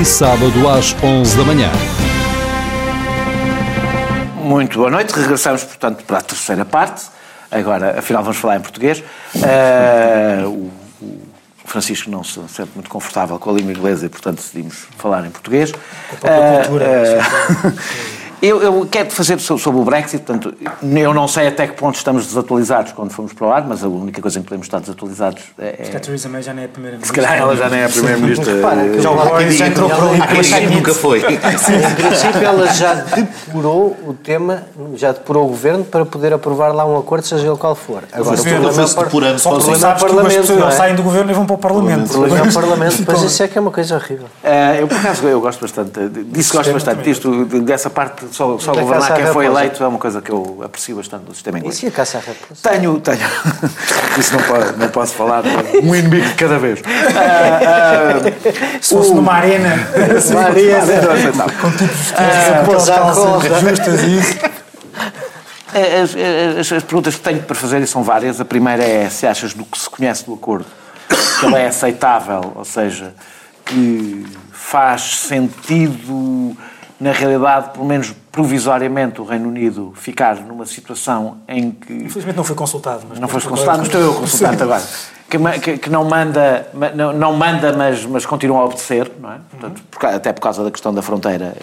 e 0.00 0.04
sábado 0.04 0.68
às 0.68 0.94
onze 1.02 1.36
da 1.36 1.44
manhã. 1.44 1.70
Muito 4.42 4.78
boa 4.78 4.90
noite. 4.90 5.12
Regressamos, 5.18 5.64
portanto, 5.64 6.04
para 6.04 6.18
a 6.18 6.22
terceira 6.22 6.64
parte. 6.64 7.06
Agora, 7.50 7.98
afinal, 7.98 8.22
vamos 8.22 8.38
falar 8.38 8.56
em 8.56 8.60
português. 8.60 9.02
Uh, 9.34 10.48
o 10.48 10.70
O 11.64 11.68
Francisco 11.68 12.10
não 12.10 12.22
se 12.22 12.40
sente 12.48 12.70
muito 12.74 12.90
confortável 12.90 13.38
com 13.38 13.50
a 13.50 13.52
língua 13.54 13.72
inglesa 13.72 14.06
e, 14.06 14.08
portanto, 14.08 14.36
decidimos 14.36 14.86
falar 14.98 15.26
em 15.26 15.30
português. 15.30 15.72
Com 15.72 15.78
a 16.16 16.18
própria 16.18 16.58
cultura. 16.60 16.86
Uh, 16.86 18.14
Eu, 18.44 18.62
eu 18.62 18.86
quero 18.90 19.10
fazer 19.10 19.40
sobre 19.40 19.80
o 19.80 19.84
Brexit, 19.84 20.22
portanto, 20.22 20.54
eu 20.82 21.14
não 21.14 21.26
sei 21.26 21.48
até 21.48 21.66
que 21.66 21.72
ponto 21.72 21.94
estamos 21.94 22.26
desatualizados 22.26 22.92
quando 22.92 23.10
fomos 23.10 23.32
para 23.32 23.46
o 23.46 23.50
ar, 23.50 23.66
mas 23.66 23.82
a 23.82 23.88
única 23.88 24.20
coisa 24.20 24.38
em 24.38 24.42
que 24.42 24.48
podemos 24.48 24.66
estar 24.66 24.80
desatualizados 24.80 25.42
é. 25.58 25.88
é... 25.90 25.96
a 25.96 26.00
Theresa 26.00 26.28
May 26.28 26.42
já 26.42 26.52
nem 26.52 26.64
é 26.64 26.66
a 26.66 26.68
primeira-ministra. 26.68 27.22
Se 27.22 27.26
calhar 27.26 27.40
ela 27.40 27.56
já 27.56 27.70
nem 27.70 27.80
é 27.80 27.84
a 27.86 27.88
primeira-ministra. 27.88 28.52
já 29.00 29.10
o 29.10 29.16
Boris 29.16 29.56
já 29.56 29.66
entrou 29.68 29.88
para 29.88 30.04
ali. 30.04 30.66
nunca 30.74 30.92
foi. 30.92 31.20
Em 31.20 31.38
princípio, 31.94 32.44
ela 32.44 32.66
já 32.66 32.94
depurou 32.94 33.96
o 34.06 34.12
tema, 34.12 34.64
já 34.94 35.12
depurou 35.12 35.46
o 35.46 35.48
governo 35.48 35.82
para 35.82 36.04
poder 36.04 36.34
aprovar 36.34 36.74
lá 36.74 36.84
um 36.84 36.98
acordo, 36.98 37.26
seja 37.26 37.46
ele 37.46 37.56
qual 37.56 37.74
for. 37.74 38.02
Agora, 38.12 38.38
o 38.38 38.44
problema 38.44 38.82
é 38.82 38.84
o 38.84 39.04
depurando 39.04 39.38
só 39.38 39.58
sabes 39.60 40.02
que 40.02 40.18
as 40.18 40.36
pessoas 40.36 40.74
saem 40.74 40.94
do 40.94 41.02
governo 41.02 41.30
e 41.30 41.34
vão 41.34 41.46
para 41.46 41.54
o 41.54 41.58
Parlamento. 41.58 42.10
O 42.10 42.12
problema 42.12 42.44
é 42.44 42.50
o 42.50 42.52
Parlamento, 42.52 42.96
depois 42.98 43.22
isso 43.22 43.42
é 43.42 43.48
que 43.48 43.56
é 43.56 43.60
uma 43.60 43.70
coisa 43.70 43.94
horrível. 43.94 44.26
eu, 44.78 44.86
por 44.86 44.98
acaso, 44.98 45.26
eu 45.26 45.40
gosto 45.40 45.62
bastante 45.62 46.08
disso, 46.26 46.52
gosto 46.52 46.72
bastante 46.74 47.02
disto, 47.02 47.46
dessa 47.46 47.88
parte, 47.88 48.33
só, 48.34 48.58
só 48.58 48.72
governar 48.72 49.14
quem 49.14 49.26
foi 49.26 49.46
eleito 49.46 49.84
é 49.84 49.86
uma 49.86 49.98
coisa 49.98 50.20
que 50.20 50.30
eu 50.30 50.60
aprecio 50.64 50.96
bastante 50.96 51.22
do 51.22 51.32
sistema 51.32 51.58
inglês. 51.58 51.76
E 51.76 51.80
se 51.80 51.86
a 51.86 51.90
caça 51.92 52.18
à 52.18 52.20
raposa? 52.20 52.68
Tenho, 52.68 53.00
tenho. 53.00 53.26
Isso 54.18 54.36
não, 54.36 54.42
pode, 54.42 54.76
não 54.76 54.88
posso 54.88 55.14
falar. 55.14 55.44
Um 55.82 55.94
inimigo 55.94 56.26
de 56.26 56.34
cada 56.34 56.58
vez. 56.58 56.80
Uh, 56.80 56.82
uh, 56.82 58.82
se 58.82 58.92
fosse 58.92 59.12
o... 59.12 59.14
numa 59.14 59.34
arena. 59.34 59.70
Uma 60.30 60.42
arena. 60.42 61.44
Com 61.60 61.70
tipos 61.70 62.84
de 62.84 62.92
calças 62.92 63.60
justas 63.60 64.02
e 64.02 64.18
isso. 64.18 64.34
As, 65.74 66.14
as, 66.60 66.72
as, 66.72 66.84
perguntas 66.84 67.16
que 67.16 67.20
tenho 67.20 67.42
para 67.42 67.56
fazer 67.56 67.84
são 67.88 68.04
várias. 68.04 68.40
A 68.40 68.44
primeira 68.44 68.84
é 68.84 69.10
se 69.10 69.26
achas 69.26 69.54
do 69.54 69.64
que 69.64 69.76
se 69.76 69.90
conhece 69.90 70.24
do 70.24 70.32
acordo 70.32 70.66
que 71.40 71.46
ele 71.46 71.56
é 71.56 71.66
aceitável, 71.66 72.52
ou 72.54 72.64
seja, 72.64 73.12
que 73.64 74.24
faz 74.52 75.02
sentido 75.02 76.56
na 77.00 77.12
realidade, 77.12 77.70
pelo 77.70 77.84
menos 77.84 78.14
provisoriamente, 78.34 79.20
o 79.20 79.24
Reino 79.24 79.48
Unido 79.48 79.92
ficar 79.94 80.34
numa 80.40 80.66
situação 80.66 81.38
em 81.46 81.70
que. 81.70 81.92
Infelizmente 81.92 82.34
não 82.34 82.42
foi 82.42 82.56
consultado. 82.56 83.04
Mas 83.08 83.20
não 83.20 83.28
foi 83.28 83.40
consultado, 83.40 83.78
mas 83.78 83.86
estou 83.86 84.00
eu 84.00 84.10
a 84.10 84.14
consultar 84.16 84.60
agora. 84.60 84.82
Que, 85.30 85.38
que, 85.60 85.78
que, 85.78 85.90
não 85.90 86.04
manda, 86.04 86.68
não, 86.96 87.12
não 87.12 87.32
manda 87.32 87.72
mas, 87.72 88.04
mas 88.04 88.26
continua 88.26 88.58
a 88.58 88.64
obedecer, 88.64 89.10
não 89.20 89.32
é? 89.32 89.36
Portanto, 89.50 89.82
por, 89.88 90.06
até 90.06 90.32
por 90.32 90.40
causa 90.40 90.64
da 90.64 90.70
questão 90.72 90.92
da 90.92 91.00
fronteira, 91.00 91.56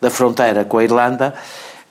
da 0.00 0.10
fronteira 0.10 0.64
com 0.64 0.78
a 0.78 0.84
Irlanda. 0.84 1.32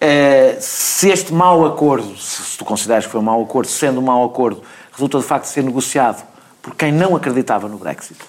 Eh, 0.01 0.57
se 0.59 1.09
este 1.09 1.33
mau 1.33 1.65
acordo, 1.65 2.17
se 2.17 2.57
tu 2.57 2.65
consideras 2.65 3.05
que 3.05 3.11
foi 3.11 3.21
um 3.21 3.23
mau 3.23 3.41
acordo, 3.41 3.69
sendo 3.69 4.01
um 4.01 4.03
mau 4.03 4.25
acordo, 4.25 4.61
resulta 4.91 5.17
de 5.17 5.23
facto 5.23 5.45
de 5.45 5.51
ser 5.51 5.63
negociado 5.63 6.21
por 6.61 6.75
quem 6.75 6.91
não 6.91 7.15
acreditava 7.15 7.69
no 7.69 7.77
Brexit, 7.77 8.19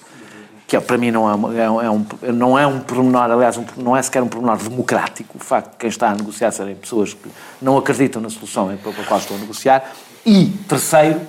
que 0.71 0.79
para 0.79 0.97
mim 0.97 1.11
não 1.11 1.51
é, 1.51 1.63
é, 1.63 1.69
um, 1.69 1.81
é 1.81 1.91
um, 1.91 2.05
não 2.31 2.57
é 2.57 2.65
um 2.65 2.79
pormenor, 2.79 3.29
aliás, 3.29 3.57
um, 3.57 3.65
não 3.75 3.97
é 3.97 4.01
sequer 4.01 4.23
um 4.23 4.27
pormenor 4.29 4.55
democrático, 4.57 5.37
o 5.37 5.43
facto 5.43 5.71
de 5.71 5.77
quem 5.77 5.89
está 5.89 6.11
a 6.11 6.15
negociar 6.15 6.49
serem 6.51 6.75
pessoas 6.75 7.13
que 7.13 7.29
não 7.61 7.77
acreditam 7.77 8.21
na 8.21 8.29
solução 8.29 8.73
pela 8.77 9.05
qual 9.05 9.19
estou 9.19 9.35
a 9.35 9.39
negociar. 9.41 9.83
E, 10.25 10.45
terceiro, 10.69 11.19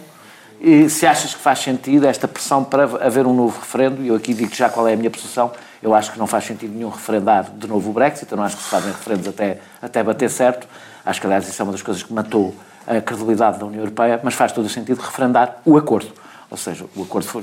se 0.88 1.05
achas 1.09 1.34
que 1.34 1.40
faz 1.40 1.59
sentido 1.59 2.07
esta 2.07 2.28
pressão 2.28 2.62
para 2.62 2.84
haver 3.05 3.26
um 3.26 3.34
novo 3.34 3.59
referendo, 3.59 4.01
e 4.01 4.09
eu 4.09 4.14
aqui 4.14 4.32
digo 4.32 4.55
já 4.55 4.68
qual 4.68 4.86
é 4.86 4.93
a 4.93 4.97
minha 4.97 5.11
posição, 5.11 5.51
eu 5.82 5.93
acho 5.93 6.12
que 6.12 6.20
não 6.20 6.28
faz 6.28 6.45
sentido 6.45 6.72
nenhum 6.72 6.90
referendar 6.90 7.51
de 7.51 7.66
novo 7.66 7.90
o 7.90 7.93
Brexit, 7.93 8.30
eu 8.30 8.36
não 8.36 8.45
acho 8.45 8.57
que 8.57 8.62
se 8.62 8.68
fazem 8.68 8.93
referendos 8.93 9.26
até, 9.26 9.59
até 9.82 10.05
bater 10.05 10.30
certo, 10.30 10.68
acho 11.05 11.20
que, 11.20 11.26
aliás, 11.26 11.49
isso 11.49 11.61
é 11.61 11.64
uma 11.64 11.72
das 11.72 11.82
coisas 11.82 12.05
que 12.05 12.12
matou 12.12 12.55
a 12.86 13.01
credibilidade 13.01 13.59
da 13.59 13.66
União 13.66 13.80
Europeia, 13.80 14.20
mas 14.22 14.34
faz 14.34 14.53
todo 14.53 14.66
o 14.66 14.68
sentido 14.68 15.01
referendar 15.01 15.57
o 15.64 15.76
acordo. 15.76 16.12
Ou 16.53 16.59
seja, 16.59 16.84
o 16.94 17.03
acordo 17.05 17.26
foi, 17.26 17.42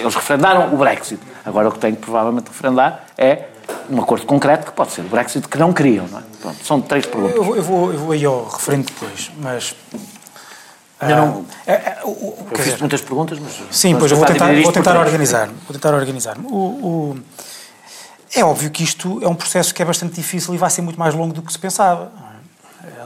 eles 0.00 0.14
referendaram 0.14 0.72
o 0.72 0.78
Brexit. 0.78 1.20
Agora 1.44 1.68
o 1.68 1.72
que 1.72 1.78
têm 1.78 1.94
que 1.94 2.00
provavelmente 2.00 2.48
referendar 2.48 3.04
é 3.18 3.48
um 3.90 4.00
acordo 4.00 4.24
concreto 4.24 4.64
que 4.64 4.72
pode 4.72 4.90
ser 4.90 5.02
o 5.02 5.04
Brexit 5.04 5.46
que 5.46 5.58
não 5.58 5.70
queriam. 5.70 6.08
Não 6.08 6.18
é? 6.18 6.22
Pronto, 6.40 6.64
são 6.64 6.80
três 6.80 7.04
perguntas. 7.04 7.36
Eu, 7.36 7.56
eu, 7.56 7.62
vou, 7.62 7.92
eu 7.92 7.98
vou 7.98 8.12
aí 8.12 8.24
ao 8.24 8.48
referendo 8.48 8.86
depois, 8.86 9.30
mas 9.36 9.76
eu 11.02 11.14
não. 11.14 11.44
É, 11.66 11.72
é, 11.74 11.98
eu 12.02 12.58
fiz 12.58 12.80
muitas 12.80 13.02
perguntas, 13.02 13.38
mas. 13.38 13.52
Sim, 13.70 13.96
pois 13.98 14.10
eu 14.10 14.16
vou 14.16 14.26
tentar, 14.26 14.50
vou 14.62 14.72
tentar 14.72 14.98
organizar-me. 14.98 15.54
Vou 15.68 15.74
tentar 15.74 15.94
organizar-me. 15.94 16.46
O, 16.46 16.56
o, 16.56 17.18
é 18.34 18.42
óbvio 18.42 18.70
que 18.70 18.82
isto 18.82 19.20
é 19.22 19.28
um 19.28 19.34
processo 19.34 19.74
que 19.74 19.82
é 19.82 19.84
bastante 19.84 20.14
difícil 20.14 20.54
e 20.54 20.56
vai 20.56 20.70
ser 20.70 20.80
muito 20.80 20.98
mais 20.98 21.14
longo 21.14 21.34
do 21.34 21.42
que 21.42 21.52
se 21.52 21.58
pensava 21.58 22.10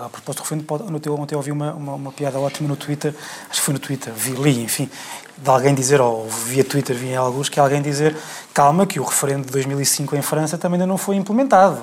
a 0.04 0.08
propósito 0.08 0.42
do 0.42 0.48
referendo, 0.88 1.20
ontem 1.20 1.34
ouvi 1.34 1.52
uma, 1.52 1.72
uma, 1.74 1.94
uma, 1.94 2.12
piada 2.12 2.38
ótima 2.38 2.68
no 2.68 2.76
Twitter, 2.76 3.14
acho 3.50 3.60
que 3.60 3.64
foi 3.64 3.74
no 3.74 3.80
Twitter, 3.80 4.12
vi, 4.14 4.30
li, 4.32 4.62
enfim, 4.62 4.88
de 5.36 5.50
alguém 5.50 5.74
dizer, 5.74 6.00
ou 6.00 6.28
via 6.28 6.64
Twitter, 6.64 6.96
via 6.96 7.18
alguns, 7.18 7.48
que 7.48 7.60
alguém 7.60 7.82
dizer, 7.82 8.16
calma, 8.54 8.86
que 8.86 8.98
o 8.98 9.04
referendo 9.04 9.46
de 9.46 9.52
2005 9.52 10.16
em 10.16 10.22
França 10.22 10.56
também 10.56 10.76
ainda 10.76 10.86
não 10.86 10.96
foi 10.96 11.16
implementado. 11.16 11.80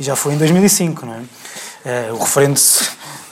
E 0.00 0.02
já 0.02 0.16
foi 0.16 0.34
em 0.34 0.38
2005, 0.38 1.06
não 1.06 1.14
é? 1.14 1.22
é 1.84 2.12
o 2.12 2.18
referendo 2.18 2.58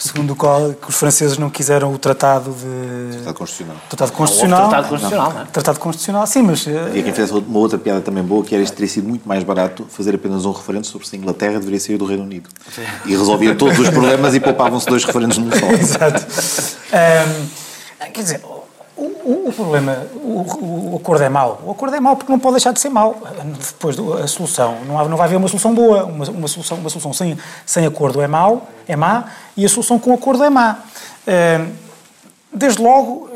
segundo 0.00 0.32
o 0.32 0.36
qual 0.36 0.72
que 0.72 0.88
os 0.88 0.96
franceses 0.96 1.36
não 1.36 1.50
quiseram 1.50 1.92
o 1.92 1.98
tratado 1.98 2.52
de... 2.52 3.16
Tratado 3.18 3.34
constitucional. 3.36 3.76
Tratado 3.88 4.12
constitucional. 4.12 4.68
Tratado 4.68 4.88
constitucional, 4.88 5.32
não 5.32 5.40
é? 5.40 5.44
Tratado 5.44 5.78
constitucional, 5.78 6.26
sim, 6.26 6.42
mas... 6.42 6.66
E 6.66 7.02
quem 7.02 7.12
fez 7.12 7.30
uma 7.30 7.58
outra 7.58 7.78
piada 7.78 8.00
também 8.00 8.24
boa, 8.24 8.42
que 8.42 8.54
era 8.54 8.64
isto 8.64 8.74
teria 8.74 8.88
sido 8.88 9.08
muito 9.08 9.28
mais 9.28 9.44
barato 9.44 9.86
fazer 9.88 10.14
apenas 10.14 10.44
um 10.44 10.52
referendo 10.52 10.86
sobre 10.86 11.06
se 11.06 11.16
a 11.16 11.18
Inglaterra 11.18 11.58
deveria 11.58 11.80
sair 11.80 11.98
do 11.98 12.06
Reino 12.06 12.22
Unido. 12.22 12.48
Sim. 12.74 12.82
E 13.04 13.10
resolvia 13.10 13.54
todos 13.54 13.78
os 13.78 13.90
problemas 13.90 14.34
e 14.34 14.40
poupavam-se 14.40 14.86
dois 14.86 15.04
referendos 15.04 15.38
num 15.38 15.50
só. 15.50 15.66
Exato. 15.72 16.80
Um, 16.90 18.10
quer 18.12 18.20
dizer, 18.20 18.40
o, 19.00 19.48
o, 19.48 19.52
problema, 19.52 20.06
o, 20.14 20.92
o, 20.92 20.96
acordo 20.96 21.24
é 21.24 21.28
mau. 21.28 21.62
O 21.64 21.70
acordo 21.70 21.96
é 21.96 22.00
mau 22.00 22.16
porque 22.16 22.30
não 22.30 22.38
pode 22.38 22.54
deixar 22.54 22.72
de 22.72 22.80
ser 22.80 22.90
mau. 22.90 23.20
Depois, 23.44 23.96
a 24.22 24.26
solução, 24.26 24.78
não, 24.86 24.98
há, 24.98 25.08
não 25.08 25.16
vai 25.16 25.26
haver 25.26 25.36
uma 25.36 25.48
solução 25.48 25.74
boa. 25.74 26.04
Uma, 26.04 26.28
uma, 26.28 26.48
solução, 26.48 26.78
uma 26.78 26.90
solução 26.90 27.12
sem, 27.12 27.36
sem 27.64 27.86
acordo 27.86 28.20
é 28.20 28.26
mau, 28.26 28.68
é 28.86 28.96
má, 28.96 29.24
e 29.56 29.64
a 29.64 29.68
solução 29.68 29.98
com 29.98 30.12
acordo 30.12 30.44
é 30.44 30.50
má. 30.50 30.78
Desde 32.52 32.82
logo, 32.82 33.30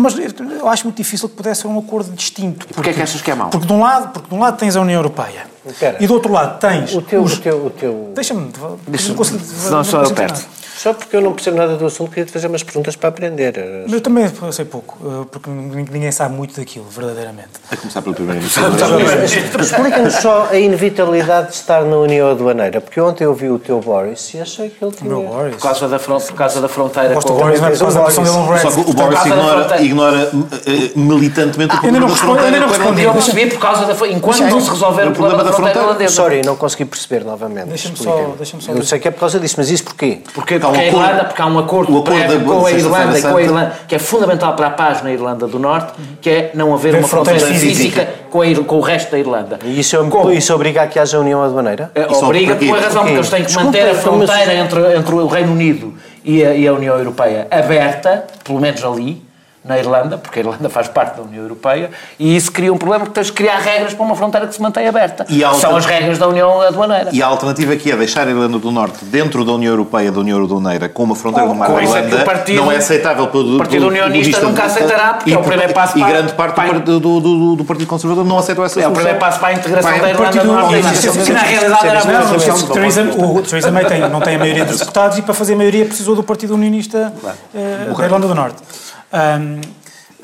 mas 0.00 0.16
eu 0.38 0.68
acho 0.68 0.84
muito 0.84 0.96
difícil 0.96 1.28
que 1.28 1.36
pudesse 1.36 1.62
ser 1.62 1.68
um 1.68 1.78
acordo 1.78 2.10
distinto. 2.12 2.66
Porquê 2.66 2.90
é 2.90 2.92
que 2.92 3.00
achas 3.00 3.22
que 3.22 3.30
é 3.30 3.34
mau? 3.34 3.48
Porque 3.48 3.64
de 3.64 3.72
um 3.72 3.80
lado, 3.80 4.12
porque 4.12 4.28
de 4.28 4.34
um 4.34 4.40
lado 4.40 4.58
tens 4.58 4.74
a 4.74 4.80
União 4.80 4.98
Europeia 4.98 5.46
Espera. 5.64 5.96
e 6.00 6.06
do 6.06 6.14
outro 6.14 6.32
lado 6.32 6.58
tens... 6.58 6.92
O 6.92 7.00
teu... 7.00 7.22
Os... 7.22 7.34
O 7.34 7.40
teu, 7.40 7.66
o 7.66 7.70
teu... 7.70 8.12
Deixa-me... 8.12 8.50
Deixa 8.88 9.08
não 9.10 9.14
consigo... 9.14 9.38
Não, 9.70 9.84
só 9.84 10.02
eu 10.02 10.12
perto. 10.12 10.44
Só 10.76 10.92
porque 10.92 11.16
eu 11.16 11.22
não 11.22 11.32
percebo 11.32 11.56
nada 11.56 11.74
do 11.74 11.86
assunto, 11.86 12.10
queria 12.10 12.26
te 12.26 12.32
fazer 12.32 12.48
umas 12.48 12.62
perguntas 12.62 12.94
para 12.96 13.08
aprender. 13.08 13.54
Eu 13.90 14.00
também 14.00 14.30
sei 14.52 14.66
pouco, 14.66 14.98
eh, 15.02 15.26
porque 15.30 15.48
ninguém 15.48 16.12
sabe 16.12 16.34
muito 16.34 16.54
daquilo, 16.54 16.84
verdadeiramente. 16.90 17.48
A 17.70 17.76
começar 17.76 18.02
pelo 18.02 18.14
primeiro 18.14 18.44
Explica-nos 18.44 20.14
só 20.16 20.48
a 20.50 20.56
inevitabilidade 20.56 21.48
de 21.48 21.54
estar 21.54 21.82
na 21.82 21.96
União 21.96 22.30
Aduaneira, 22.30 22.82
porque 22.82 23.00
ontem 23.00 23.24
eu 23.24 23.32
vi 23.32 23.48
o 23.48 23.58
teu 23.58 23.80
Boris 23.80 24.34
e 24.34 24.40
achei 24.40 24.68
que 24.68 24.84
ele 24.84 24.92
tinha... 24.92 25.16
O 25.16 25.20
meu 25.20 25.28
Boris? 25.28 25.56
Por 25.56 25.62
causa 25.62 25.88
da, 25.88 25.98
por 25.98 26.34
causa 26.34 26.60
da 26.60 26.68
fronteira 26.68 27.14
com 27.14 27.32
o 27.32 27.36
Boris. 27.36 27.60
Mas, 27.60 27.80
Boris. 27.80 28.14
Só 28.60 28.70
que 28.70 28.80
o 28.80 28.92
Boris 28.92 29.24
ignora, 29.24 29.82
ignora 29.82 30.30
uh, 30.34 30.98
militantemente 30.98 31.74
o 31.74 31.80
problema 31.80 32.06
da 32.06 32.16
fronteira. 32.16 32.56
Eu 32.56 32.60
não 32.60 32.98
Eu 32.98 33.12
percebi 33.14 33.46
por 33.46 33.58
causa 33.60 33.86
da... 33.86 34.08
Enquanto 34.08 34.40
não 34.40 34.60
se 34.60 34.70
resolver 34.70 35.08
o 35.08 35.12
problema 35.12 35.42
da 35.42 35.52
fronteira 35.54 35.84
holandesa. 35.84 36.14
Sorry, 36.14 36.42
não 36.44 36.54
consegui 36.54 36.84
perceber 36.84 37.24
novamente. 37.24 37.68
Deixa-me 37.68 37.96
só... 37.96 38.34
Eu 38.68 38.84
sei 38.84 38.98
que 38.98 39.08
é 39.08 39.10
por 39.10 39.20
causa 39.20 39.40
disso, 39.40 39.54
mas 39.56 39.70
isso 39.70 39.84
porquê? 39.84 40.20
Porque 40.66 40.80
a 40.80 40.86
Irlanda, 40.86 41.24
porque 41.24 41.42
há 41.42 41.46
um 41.46 41.58
acordo, 41.58 41.94
o 41.94 41.98
acordo 41.98 42.18
prévio 42.18 42.40
com 42.44 42.66
a 42.66 42.72
Irlanda, 42.72 43.22
com 43.22 43.36
a 43.36 43.42
Irlanda, 43.42 43.72
que 43.88 43.94
é 43.94 43.98
fundamental 43.98 44.54
para 44.54 44.66
a 44.68 44.70
paz 44.70 45.02
na 45.02 45.12
Irlanda 45.12 45.46
do 45.46 45.58
Norte, 45.58 45.92
que 46.20 46.30
é 46.30 46.50
não 46.54 46.74
haver 46.74 46.94
uma 46.94 47.08
fronteira 47.08 47.40
física 47.40 48.08
com, 48.30 48.42
a, 48.42 48.54
com, 48.64 48.76
o 48.76 48.80
resto 48.80 49.10
da 49.10 49.18
Irlanda. 49.18 49.58
E 49.64 49.80
isso, 49.80 49.96
com, 50.08 50.30
isso 50.30 50.54
obriga 50.54 50.82
a 50.82 50.86
que 50.86 50.98
haja 50.98 51.18
união 51.18 51.42
aduaneira? 51.42 51.90
É, 51.94 52.06
obriga 52.06 52.56
por 52.56 52.64
uma 52.64 52.80
razão, 52.80 53.02
porque 53.02 53.16
eles 53.16 53.30
têm 53.30 53.44
que 53.44 53.54
manter 53.54 53.90
a 53.90 53.94
fronteira 53.94 54.54
entre, 54.54 54.96
entre 54.96 55.14
o 55.14 55.26
Reino 55.26 55.52
Unido 55.52 55.94
e 56.24 56.44
a, 56.44 56.54
e 56.54 56.66
a 56.66 56.72
União 56.72 56.96
Europeia 56.96 57.46
aberta, 57.50 58.24
pelo 58.44 58.60
menos 58.60 58.84
ali, 58.84 59.25
na 59.66 59.78
Irlanda, 59.78 60.16
porque 60.16 60.38
a 60.38 60.42
Irlanda 60.42 60.68
faz 60.68 60.88
parte 60.88 61.16
da 61.16 61.22
União 61.22 61.42
Europeia, 61.42 61.90
e 62.18 62.36
isso 62.36 62.52
cria 62.52 62.72
um 62.72 62.78
problema 62.78 63.04
porque 63.04 63.14
tens 63.14 63.26
de 63.26 63.32
criar 63.32 63.58
regras 63.58 63.94
para 63.94 64.04
uma 64.04 64.14
fronteira 64.14 64.46
que 64.46 64.54
se 64.54 64.62
mantém 64.62 64.86
aberta. 64.86 65.26
E 65.28 65.40
São 65.56 65.76
as 65.76 65.84
regras 65.84 66.18
da 66.18 66.28
União 66.28 66.60
Aduaneira. 66.60 67.10
E 67.12 67.22
a 67.22 67.26
alternativa 67.26 67.72
aqui 67.72 67.90
é 67.90 67.96
deixar 67.96 68.26
a 68.26 68.30
Irlanda 68.30 68.58
do 68.58 68.70
Norte 68.70 69.04
dentro 69.04 69.44
da 69.44 69.52
União 69.52 69.72
Europeia, 69.72 70.12
da 70.12 70.20
União 70.20 70.42
Aduaneira, 70.42 70.88
com 70.88 71.02
uma 71.02 71.16
fronteira 71.16 71.48
do 71.48 71.54
mar 71.54 71.68
da 71.68 71.82
Irlanda, 71.82 72.16
é 72.16 72.24
partido, 72.24 72.62
não 72.62 72.72
é 72.72 72.76
aceitável 72.76 73.26
pelo 73.28 73.56
O 73.56 73.58
Partido 73.58 73.88
Unionista 73.88 74.40
nunca 74.40 74.64
aceitará, 74.64 75.14
porque 75.14 75.30
e, 75.30 75.34
é 75.34 75.38
o 75.38 75.42
primeiro 75.42 75.72
passo 75.72 75.98
e 75.98 76.00
para... 76.00 76.10
E 76.10 76.12
grande 76.12 76.32
parte 76.34 76.54
para, 76.54 76.78
do, 76.78 77.00
do, 77.00 77.20
do, 77.20 77.56
do, 77.56 77.64
Partido 77.64 77.88
Conservador 77.88 78.24
não 78.24 78.38
aceitou 78.38 78.64
essa 78.64 78.74
solução. 78.74 78.90
É 78.90 78.92
o 78.92 78.96
primeiro 78.96 79.18
passo 79.18 79.40
para 79.40 79.48
a 79.48 79.52
integração 79.52 79.90
para, 79.90 80.02
da 80.02 80.10
Irlanda 80.10 80.40
do 80.40 80.52
Norte. 80.52 81.32
Na 81.32 81.40
realidade 81.40 81.86
era 81.88 81.98
a 82.00 83.36
O 83.36 83.42
Theresa 83.42 83.70
May 83.70 83.84
não 84.10 84.20
tem 84.20 84.36
a 84.36 84.38
maioria 84.38 84.64
dos 84.64 84.78
deputados 84.78 85.18
e 85.18 85.22
para 85.22 85.34
fazer 85.34 85.54
a 85.54 85.56
maioria 85.56 85.84
precisou 85.84 86.14
do 86.14 86.22
Partido 86.22 86.54
Unionista 86.54 87.12
eh, 87.54 87.92
da 87.96 88.04
Irlanda 88.04 88.28
do 88.28 88.34
Norte. 88.34 88.56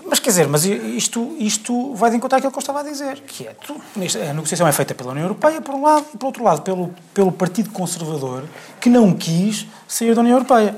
Mas 0.08 0.18
quer 0.18 0.30
dizer, 0.30 0.48
mas 0.48 0.64
isto, 0.64 1.34
isto 1.38 1.94
vai 1.94 2.10
de 2.10 2.16
encontrar 2.16 2.38
aquilo 2.38 2.52
que 2.52 2.58
eu 2.58 2.60
estava 2.60 2.80
a 2.80 2.82
dizer, 2.82 3.22
que 3.26 3.46
é, 3.46 3.54
tu, 3.66 3.74
a 3.96 4.32
negociação 4.34 4.66
é 4.66 4.72
feita 4.72 4.94
pela 4.94 5.12
União 5.12 5.24
Europeia, 5.24 5.60
por 5.60 5.74
um 5.74 5.82
lado, 5.82 6.04
e 6.12 6.18
por 6.18 6.26
outro 6.26 6.44
lado, 6.44 6.60
pelo, 6.60 6.90
pelo 7.14 7.32
Partido 7.32 7.70
Conservador, 7.70 8.42
que 8.80 8.90
não 8.90 9.12
quis 9.14 9.66
sair 9.88 10.14
da 10.14 10.20
União 10.20 10.34
Europeia. 10.34 10.76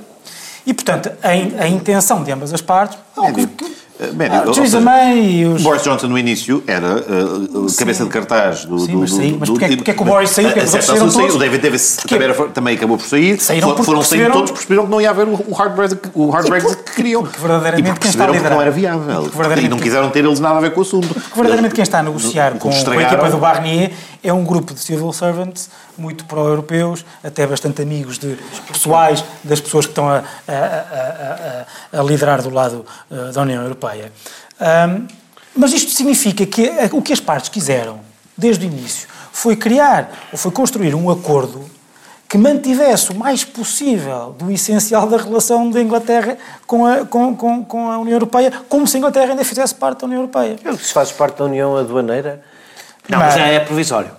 E, 0.66 0.72
portanto, 0.72 1.10
a, 1.22 1.62
a 1.64 1.68
intenção 1.68 2.22
de 2.22 2.30
ambas 2.30 2.52
as 2.52 2.60
partes... 2.60 2.98
É, 3.18 3.32
que, 3.32 3.74
Médio. 4.12 4.50
Ah, 4.50 4.52
Theresa 4.52 4.80
May 4.80 5.18
e 5.20 5.44
os... 5.46 5.62
Boris 5.62 5.82
Johnson 5.82 6.08
no 6.08 6.18
início 6.18 6.64
era 6.66 6.96
uh, 6.96 7.72
cabeça 7.76 8.02
de 8.02 8.10
cartaz 8.10 8.64
do. 8.64 8.80
Sim, 8.80 8.90
do, 8.90 8.98
mas, 8.98 9.12
saiu. 9.12 9.36
mas 9.38 9.48
do- 9.48 9.54
porquê, 9.54 9.76
porquê 9.76 9.94
que 9.94 10.02
o 10.02 10.04
Boris 10.04 10.30
saiu? 10.30 10.50
Porque 10.50 10.66
saiu. 10.66 11.04
O. 11.04 11.38
David 11.38 11.62
Davis 11.62 11.96
também, 11.98 12.28
era- 12.28 12.48
também 12.48 12.76
acabou 12.76 12.98
por 12.98 13.06
sair. 13.06 13.40
Saíram 13.40 13.76
Foram 13.84 14.02
saindo 14.02 14.32
todos, 14.32 14.50
perceberam 14.50 14.84
que 14.86 14.90
não 14.90 15.00
ia 15.00 15.10
haver 15.10 15.28
o 15.28 15.44
o 15.46 15.52
hard 15.52 15.76
Brexit, 15.76 16.00
o 16.12 16.28
hard 16.30 16.48
Brexit 16.48 16.76
que 16.94 17.02
queriam. 17.02 17.22
porque 17.22 17.38
verdadeiramente 17.38 17.88
e 17.88 17.92
porque 17.92 18.02
quem 18.02 18.10
está 18.10 18.24
a 18.24 18.26
que 18.28 18.32
não 18.38 18.60
era 18.60 18.70
liderar- 18.70 18.72
viável. 18.72 19.30
E 19.64 19.68
não 19.68 19.78
quiseram 19.78 20.10
ter 20.10 20.24
eles 20.24 20.40
nada 20.40 20.58
a 20.58 20.60
ver 20.60 20.72
com 20.72 20.80
o 20.80 20.82
assunto. 20.82 21.08
Porque 21.08 21.28
verdadeiramente 21.34 21.74
quem 21.74 21.82
está 21.82 21.98
a 21.98 22.02
negociar 22.02 22.52
com, 22.52 22.58
com 22.58 22.68
a 22.68 23.02
equipa 23.02 23.30
do 23.30 23.38
Barnier 23.38 23.92
é 24.22 24.32
um 24.32 24.44
grupo 24.44 24.72
de 24.72 24.80
civil 24.80 25.12
servants 25.12 25.68
muito 25.98 26.24
pró-europeus, 26.24 27.04
até 27.22 27.46
bastante 27.46 27.82
amigos 27.82 28.18
de 28.18 28.38
pessoais 28.72 29.22
das 29.42 29.60
pessoas 29.60 29.86
que 29.86 29.92
estão 29.92 30.08
a, 30.08 30.22
a- 30.48 30.52
a- 31.94 32.00
a- 32.00 32.02
liderar 32.02 32.40
do 32.42 32.50
lado 32.50 32.84
eh, 33.10 33.32
da 33.32 33.42
União 33.42 33.62
Europeia. 33.62 34.12
Ahm, 34.60 35.06
mas 35.56 35.72
isto 35.72 35.90
significa 35.92 36.46
que 36.46 36.70
o 36.92 37.02
que 37.02 37.12
as 37.12 37.20
partes 37.20 37.48
quiseram, 37.48 38.00
desde 38.36 38.66
o 38.66 38.68
início, 38.68 39.08
foi 39.32 39.56
criar 39.56 40.10
ou 40.32 40.38
foi 40.38 40.50
construir 40.50 40.94
um 40.94 41.10
acordo 41.10 41.64
que 42.28 42.38
mantivesse 42.38 43.12
o 43.12 43.14
mais 43.14 43.44
possível 43.44 44.34
do 44.38 44.50
essencial 44.50 45.06
da 45.06 45.16
relação 45.16 45.70
da 45.70 45.80
Inglaterra 45.80 46.36
com 46.66 46.86
a, 46.86 47.04
com, 47.04 47.36
com, 47.36 47.64
com 47.64 47.90
a 47.90 47.98
União 47.98 48.14
Europeia, 48.14 48.52
como 48.68 48.86
se 48.86 48.96
a 48.96 48.98
Inglaterra 48.98 49.30
ainda 49.30 49.44
fizesse 49.44 49.74
parte 49.74 50.00
da 50.00 50.06
União 50.06 50.20
Europeia. 50.20 50.56
Se 50.78 50.92
fazes 50.92 51.12
parte 51.12 51.38
da 51.38 51.44
União 51.44 51.76
Aduaneira, 51.76 52.42
Não, 53.08 53.18
mas 53.18 53.36
é 53.36 53.60
provisório. 53.60 54.10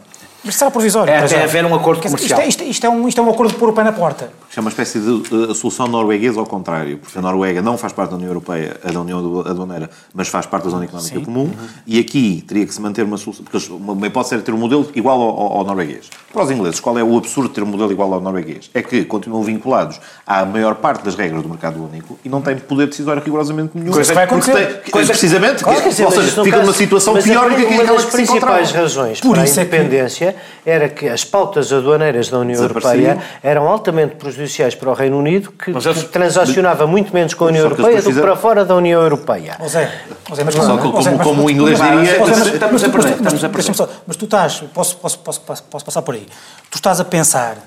Mas 0.43 0.55
será 0.55 0.69
provisório. 0.69 1.11
É 1.11 1.17
até 1.17 1.27
já. 1.27 1.43
haver 1.43 1.65
um 1.65 1.73
acordo 1.73 2.01
comercial. 2.01 2.39
Isto 2.39 2.41
é, 2.41 2.47
isto, 2.47 2.63
isto 2.63 2.85
é 2.85 2.89
um, 2.89 3.07
isto 3.07 3.19
é 3.19 3.23
um 3.23 3.29
acordo 3.29 3.53
de 3.53 3.59
pôr 3.59 3.69
o 3.69 3.73
pé 3.73 3.83
na 3.83 3.91
porta. 3.91 4.29
Isto 4.55 4.59
é 4.59 4.61
uma 4.61 4.69
espécie 4.69 4.99
de 5.01 5.09
uh, 5.35 5.53
solução 5.53 5.85
norueguesa 5.85 6.39
ao 6.39 6.45
contrário, 6.45 6.97
porque 6.99 7.19
a 7.19 7.21
Noruega 7.21 7.61
não 7.61 7.77
faz 7.77 7.91
parte 7.91 8.11
da 8.11 8.15
União 8.15 8.29
Europeia, 8.29 8.77
da 8.89 9.01
União 9.01 9.41
Aduaneira, 9.45 9.89
mas 10.13 10.29
faz 10.29 10.45
parte 10.45 10.63
da 10.63 10.69
Zona 10.69 10.85
Económica 10.85 11.13
Sim. 11.19 11.25
Comum, 11.25 11.51
e 11.85 11.99
aqui 11.99 12.41
teria 12.47 12.65
que 12.65 12.73
se 12.73 12.79
manter 12.79 13.03
uma 13.03 13.17
solução, 13.17 13.43
porque 13.43 13.57
uma 13.73 13.91
uma 13.91 14.07
hipótese 14.07 14.35
era 14.35 14.43
ter 14.43 14.53
um 14.53 14.57
modelo 14.57 14.87
igual 14.95 15.19
ao, 15.21 15.27
ao- 15.29 15.57
ao 15.57 15.63
norueguês. 15.65 16.09
Para 16.31 16.43
os 16.43 16.51
ingleses, 16.51 16.79
qual 16.79 16.97
é 16.97 17.03
o 17.03 17.17
absurdo 17.17 17.49
de 17.49 17.55
ter 17.55 17.63
um 17.63 17.65
modelo 17.65 17.91
igual 17.91 18.13
ao 18.13 18.21
norueguês? 18.21 18.69
É 18.73 18.81
que 18.81 19.03
continuam 19.03 19.43
vinculados 19.43 19.99
à 20.25 20.45
maior 20.45 20.75
parte 20.75 21.03
das 21.03 21.15
regras 21.15 21.43
do 21.43 21.49
mercado 21.49 21.83
único 21.83 22.17
e 22.23 22.29
não 22.29 22.41
têm 22.41 22.55
poder 22.55 22.87
decisório 22.87 23.21
rigorosamente 23.21 23.71
nenhum. 23.77 23.91
Coisa 23.91 24.07
que 24.11 24.15
vai 24.15 24.23
acontecer. 24.23 24.53
tem- 24.53 24.89
Coisa- 24.91 25.11
precisamente, 25.11 25.65
Claro, 25.65 25.81
quer 25.81 25.89
dizer, 25.89 26.05
ou 26.05 26.11
seja, 26.11 26.43
fica 26.45 26.61
numa 26.61 26.71
situação 26.73 27.13
pior 27.15 27.49
do 27.49 27.55
que 27.57 27.65
aquela 27.73 27.95
que 27.97 28.01
se 28.03 28.11
principais 28.11 28.71
razões 28.71 29.19
Por 29.19 29.31
para 29.33 29.41
a 29.41 29.43
isso 29.43 29.59
é 29.59 29.65
que- 29.65 29.75
independência 29.75 30.33
era 30.65 30.87
que 30.87 31.09
as 31.09 31.25
pautas 31.25 31.73
aduaneiras 31.73 32.29
da 32.29 32.39
União. 32.39 32.61
Europeia 32.61 33.17
eram 33.43 33.67
altamente 33.67 34.15
prejudiciais 34.15 34.44
para 34.75 34.89
o 34.89 34.93
Reino 34.93 35.17
Unido, 35.17 35.51
que, 35.51 35.71
Mas 35.71 35.85
que 35.85 36.03
transacionava 36.05 36.85
muito 36.87 37.13
menos 37.13 37.33
com 37.33 37.45
a 37.45 37.47
União 37.47 37.63
Europeia 37.63 38.01
do 38.01 38.13
que 38.13 38.19
para 38.21 38.35
fora 38.35 38.63
da 38.65 38.75
União 38.75 39.01
Europeia. 39.01 39.57
Zé, 39.67 39.91
mas, 40.29 40.53
Só 40.55 40.77
como- 40.77 41.19
como 41.23 41.43
o 41.45 41.49
inglês 41.49 41.79
diria, 41.79 42.17
estamos 42.53 42.83
a 42.83 42.89
perder, 42.89 43.17
mas 43.21 43.33
tu- 43.33 43.35
estamos 43.37 43.43
a 43.43 43.47
deixa-me 43.47 43.77
só, 43.77 43.89
Mas 44.07 44.15
tu 44.15 44.25
estás, 44.25 44.63
posso, 44.73 44.97
posso, 44.97 45.19
posso, 45.19 45.41
posso 45.63 45.85
passar 45.85 46.01
por 46.01 46.15
aí. 46.15 46.27
Tu 46.69 46.75
estás 46.75 46.99
a 46.99 47.05
pensar. 47.05 47.57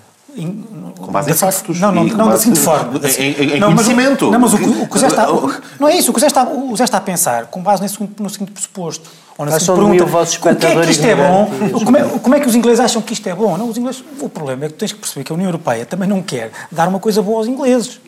Com 1.00 1.10
base 1.10 1.26
de 1.28 1.32
em 1.32 1.36
facto- 1.36 1.54
factos 1.56 1.80
Não, 1.80 1.90
não, 1.90 2.04
não 2.04 2.16
da 2.16 2.24
base 2.32 2.42
seguinte 2.44 2.60
forma. 2.60 3.00
em- 3.18 3.22
em- 3.22 3.56
em 3.56 3.60
Não, 3.60 3.70
mas 3.70 3.86
o- 3.86 3.90
conhecimento. 3.94 4.30
Não, 4.30 4.38
mas 4.38 4.54
o, 4.54 4.58
que- 4.58 4.64
o 4.68 4.86
que 4.86 4.96
o 4.96 4.98
Zé 4.98 5.06
está. 5.06 5.28
o- 5.32 5.52
não 5.80 5.88
é 5.88 5.96
isso, 5.96 6.10
o 6.10 6.14
que 6.14 6.18
o 6.18 6.20
Zé 6.20 6.26
está, 6.26 6.44
o 6.44 6.76
Zé 6.76 6.84
está 6.84 6.98
a 6.98 7.00
pensar 7.00 7.46
com 7.46 7.62
base 7.62 7.82
nesse, 7.82 7.96
no 8.18 8.28
seguinte 8.30 8.52
pressuposto. 8.52 9.08
Ou 9.38 9.46
na 9.46 9.52
seguinte 9.52 9.66
de 9.80 9.98
pergunta. 10.04 10.04
o 10.50 10.56
que 10.56 10.66
é 10.66 10.80
que 10.84 10.90
isto 10.90 11.04
é 11.06 11.14
bom? 11.14 11.50
Como 11.84 11.96
é, 11.96 12.02
como 12.02 12.34
é 12.34 12.40
que 12.40 12.48
os 12.48 12.54
ingleses 12.54 12.80
acham 12.80 13.00
que 13.00 13.12
isto 13.12 13.26
é 13.28 13.34
bom? 13.34 13.56
Não, 13.56 13.68
os 13.68 13.78
ingleses, 13.78 14.04
o 14.20 14.28
problema 14.28 14.64
é 14.64 14.68
que 14.68 14.74
tu 14.74 14.78
tens 14.78 14.92
que 14.92 14.98
perceber 14.98 15.24
que 15.24 15.32
a 15.32 15.34
União 15.34 15.48
Europeia 15.48 15.86
também 15.86 16.08
não 16.08 16.20
quer 16.22 16.50
dar 16.70 16.88
uma 16.88 16.98
coisa 16.98 17.22
boa 17.22 17.38
aos 17.38 17.46
ingleses. 17.48 18.00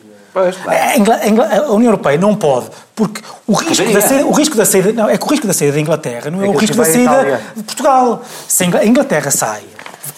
A, 0.67 0.97
Ingla- 0.97 1.19
a 1.45 1.57
a 1.67 1.71
União 1.73 1.89
Europeia 1.91 2.17
não 2.17 2.35
pode, 2.35 2.67
porque 2.95 3.21
o 3.47 3.53
risco, 3.53 3.75
Poderia. 3.83 3.93
da 3.99 4.01
saída, 4.07 4.25
o 4.27 4.31
risco 4.31 4.55
da 4.55 4.65
saída. 4.65 4.93
Não, 4.93 5.09
é 5.09 5.17
que 5.17 5.25
o 5.25 5.29
risco 5.29 5.45
da 5.47 5.53
saída 5.53 5.73
da 5.73 5.79
Inglaterra 5.81 6.29
não 6.31 6.41
é, 6.41 6.45
É 6.45 6.49
o 6.49 6.53
risco 6.57 6.75
da 6.77 6.83
assim 6.83 7.05
saída 7.05 7.41
de 7.55 7.63
Portugal. 7.63 8.21
Se 8.47 8.63
a 8.63 8.85
Inglaterra 8.85 9.29
sai, 9.31 9.63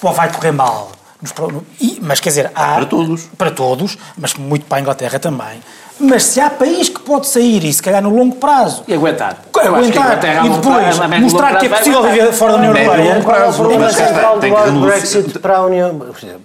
vai 0.01 0.31
correr 0.31 0.51
mal. 0.51 0.91
Nos 1.23 1.31
pro- 1.31 1.47
no- 1.51 1.65
e- 1.81 1.97
mas 2.01 2.19
quer 2.19 2.29
dizer, 2.29 2.51
há. 2.53 2.75
Para 2.75 2.85
todos. 2.85 3.21
Para 3.37 3.49
todos, 3.51 3.97
mas 4.17 4.33
muito 4.35 4.65
para 4.67 4.77
a 4.77 4.81
Inglaterra 4.81 5.17
também. 5.17 5.59
Mas 5.99 6.23
se 6.23 6.41
há 6.41 6.49
país 6.49 6.89
que 6.89 6.99
pode 6.99 7.27
sair, 7.27 7.63
e 7.63 7.71
se 7.71 7.81
calhar 7.81 8.01
no 8.01 8.09
longo 8.09 8.35
prazo, 8.35 8.83
E 8.87 8.93
aguentar. 8.93 9.37
Eu 9.63 9.75
acho 9.75 9.91
que 9.91 9.97
a 9.97 10.03
aguentar 10.03 10.45
e 10.45 10.49
depois 10.49 10.97
prazo, 10.97 11.21
mostrar 11.21 11.57
que 11.59 11.65
é 11.65 11.69
possível 11.69 12.03
viver 12.03 12.33
fora 12.33 12.53
da 12.53 12.57
União 12.59 12.75
Europeia. 12.75 13.21
Qual 13.21 13.35
é 13.37 13.47
o 13.47 13.53
problema 13.53 13.91
central 13.91 14.39
do 14.39 14.53
hard 14.53 14.75
Brexit 14.79 15.39
para 15.39 15.57
a 15.57 15.65
União? 15.65 15.95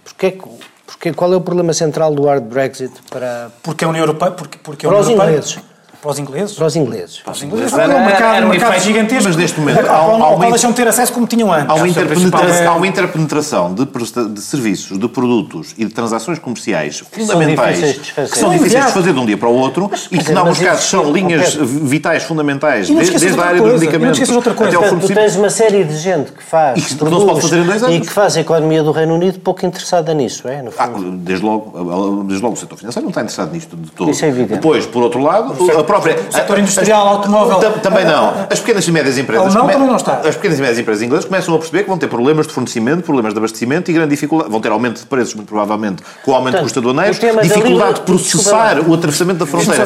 Porquê, 0.04 0.30
que- 0.32 0.48
porquê, 0.86 1.12
qual 1.12 1.32
é 1.32 1.36
o 1.36 1.40
problema 1.40 1.72
central 1.72 2.14
do 2.14 2.26
hard 2.26 2.44
Brexit 2.44 2.92
para, 3.10 3.50
Porque 3.62 3.84
a 3.84 3.88
União 3.88 4.02
Europeia. 4.04 4.30
Porque, 4.32 4.58
porque 4.62 4.86
a 4.86 4.88
Para 4.90 4.98
União 4.98 5.12
os 5.12 5.18
Europeia- 5.18 5.36
ingleses. 5.38 5.58
Para 6.00 6.10
os 6.12 6.18
ingleses? 6.18 6.54
para 6.54 6.66
os 6.66 6.76
ingleses? 6.76 7.20
Os 7.26 7.42
ingleses 7.42 7.72
Era- 7.72 7.82
era 7.84 7.96
um 7.96 8.04
mercado, 8.06 8.36
era 8.36 8.46
um 8.46 8.50
mercado 8.50 8.80
gigantesco. 8.80 9.24
mas 9.24 9.36
neste 9.36 9.58
momento 9.58 9.86
há 9.86 9.96
ao, 9.96 10.22
há 10.22 10.26
ao 10.26 10.38
deixam 10.38 10.70
de 10.70 10.76
ter 10.76 10.86
acesso 10.86 11.12
como 11.12 11.26
tinham 11.26 11.52
antes. 11.52 11.68
Há 11.68 11.74
uma, 11.74 11.84
Portanto, 11.86 12.04
interpenetração, 12.06 12.62
é- 12.62 12.66
há 12.66 12.72
uma 12.74 12.86
interpenetração 12.86 13.74
de, 13.74 13.84
de 14.32 14.40
serviços, 14.40 14.96
de 14.98 15.08
produtos 15.08 15.74
e 15.76 15.84
de 15.84 15.92
transações 15.92 16.38
comerciais 16.38 17.02
fundamentais 17.10 17.98
que 18.14 18.38
são 18.38 18.50
difíceis 18.50 18.86
de 18.86 18.92
fazer 18.92 19.12
de 19.12 19.18
um 19.18 19.26
dia 19.26 19.36
para 19.36 19.48
o 19.48 19.54
outro 19.54 19.90
e 20.10 20.18
que, 20.18 20.30
em 20.30 20.34
mas 20.34 20.36
alguns 20.36 20.58
casos, 20.60 20.84
são 20.84 21.10
linhas 21.12 21.54
vitais 21.54 22.22
fundamentais, 22.22 22.88
E 22.88 22.92
não 22.92 22.98
desde, 22.98 23.18
desde 23.18 23.28
a 23.28 23.30
outra 23.32 23.48
área 23.48 23.60
dos 23.62 23.70
e 23.70 23.74
medicamentos 23.80 24.18
esqueças 24.18 24.36
outra 24.36 24.54
coisa. 24.54 24.68
até 24.68 24.76
ao 24.76 24.82
Portanto, 24.82 25.00
tu 25.00 25.06
fornecimento. 25.08 25.32
tens 25.32 25.38
uma 25.40 25.50
série 25.50 25.84
de 25.84 25.96
gente 25.96 26.32
que 26.32 26.42
faz 26.44 26.78
E 26.78 26.94
que 26.96 27.04
não 27.04 27.20
se 27.20 27.26
pode 27.26 27.40
fazer 27.40 27.58
em 27.58 27.64
dois 27.64 27.82
anos. 27.82 27.96
e 27.96 28.00
que 28.00 28.06
faz 28.10 28.36
a 28.36 28.40
economia 28.40 28.82
do 28.82 28.92
Reino 28.92 29.14
Unido 29.14 29.40
pouco 29.40 29.66
interessada 29.66 30.14
nisso, 30.14 30.46
é? 30.46 30.62
No 30.62 30.70
Ah, 30.78 30.86
fundo. 30.86 31.10
desde, 31.18 31.44
logo, 31.44 32.22
desde 32.24 32.42
logo 32.44 32.54
o 32.54 32.58
setor 32.58 32.76
financeiro 32.78 33.04
não 33.04 33.10
está 33.10 33.20
interessado 33.22 33.52
nisto 33.52 33.76
de 33.76 33.90
todo. 33.90 34.10
Isso 34.10 34.24
é 34.24 34.28
evidente. 34.28 34.54
Depois, 34.54 34.86
por 34.86 35.02
outro 35.02 35.20
lado, 35.22 35.54
própria. 35.88 36.16
o 36.28 36.32
setor 36.32 36.58
industrial, 36.58 37.08
automóvel. 37.08 37.56
Tam- 37.58 37.72
Também 37.80 38.04
não. 38.04 38.46
As 38.50 38.60
pequenas 38.60 38.86
e 38.86 38.92
médias 38.92 39.18
empresas. 39.18 39.44
Alemão 39.46 39.62
come- 39.62 39.72
também 39.72 39.88
não 39.88 39.96
está. 39.96 40.12
As 40.28 40.36
pequenas 40.36 40.58
e 40.58 40.62
médias 40.62 40.78
empresas 40.78 41.02
inglesas 41.02 41.24
começam 41.24 41.54
a 41.54 41.58
perceber 41.58 41.82
que 41.82 41.88
vão 41.88 41.98
ter 41.98 42.06
problemas 42.08 42.46
de 42.46 42.52
fornecimento, 42.52 43.02
problemas 43.02 43.32
de 43.32 43.38
abastecimento 43.38 43.90
e 43.90 43.94
grande 43.94 44.10
dificuldade. 44.10 44.50
Vão 44.50 44.60
ter 44.60 44.70
aumento 44.70 45.00
de 45.00 45.06
preços, 45.06 45.34
muito 45.34 45.48
provavelmente, 45.48 46.02
com 46.24 46.30
o 46.30 46.34
aumento 46.34 46.54
do 46.56 46.60
Portanto, 46.60 46.62
custo 46.62 46.78
aduaneiro, 46.78 47.42
dificuldade 47.42 47.94
de 47.94 48.00
processar 48.02 48.68
Desculpa 48.74 48.90
o 48.90 48.94
atravessamento 48.94 49.38
da 49.40 49.46
fronteira. 49.46 49.84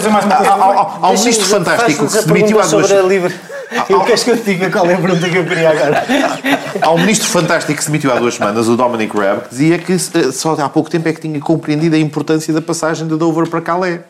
Há, 1.03 1.09
um 1.09 1.19
ministro 1.19 1.47
fantástico 1.47 2.07
que 2.07 2.13
se 2.13 2.27
demitiu 2.27 2.61
há 2.61 2.67
duas... 2.67 2.91
Eu 3.89 4.01
queres 4.01 4.23
que 4.23 4.31
eu 4.31 4.37
te 4.37 4.43
diga 4.45 4.69
qual 4.71 4.85
é 4.85 4.93
a 4.95 4.99
pergunta 4.99 5.27
que 5.31 5.37
eu 5.37 5.45
queria 5.47 5.71
agora? 5.71 6.05
Há 6.83 6.91
um 6.91 6.99
ministro 6.99 7.27
fantástico 7.29 7.73
que 7.79 7.83
se 7.83 7.89
demitiu 7.91 8.13
há 8.13 8.17
duas 8.17 8.35
semanas, 8.35 8.69
o 8.69 8.77
Dominic 8.77 9.17
Raab, 9.17 9.43
que 9.45 9.49
dizia 9.51 9.79
que 9.79 9.93
eh, 9.95 10.31
só 10.31 10.53
há 10.59 10.69
pouco 10.69 10.91
tempo 10.91 11.09
é 11.09 11.13
que 11.15 11.23
tinha 11.23 11.41
compreendido 11.41 11.97
a 11.97 11.99
importância 11.99 12.53
da 12.53 12.61
passagem 12.61 13.07
de 13.09 13.17
Dover 13.17 13.49
para 13.49 13.63
Calais. 13.63 14.01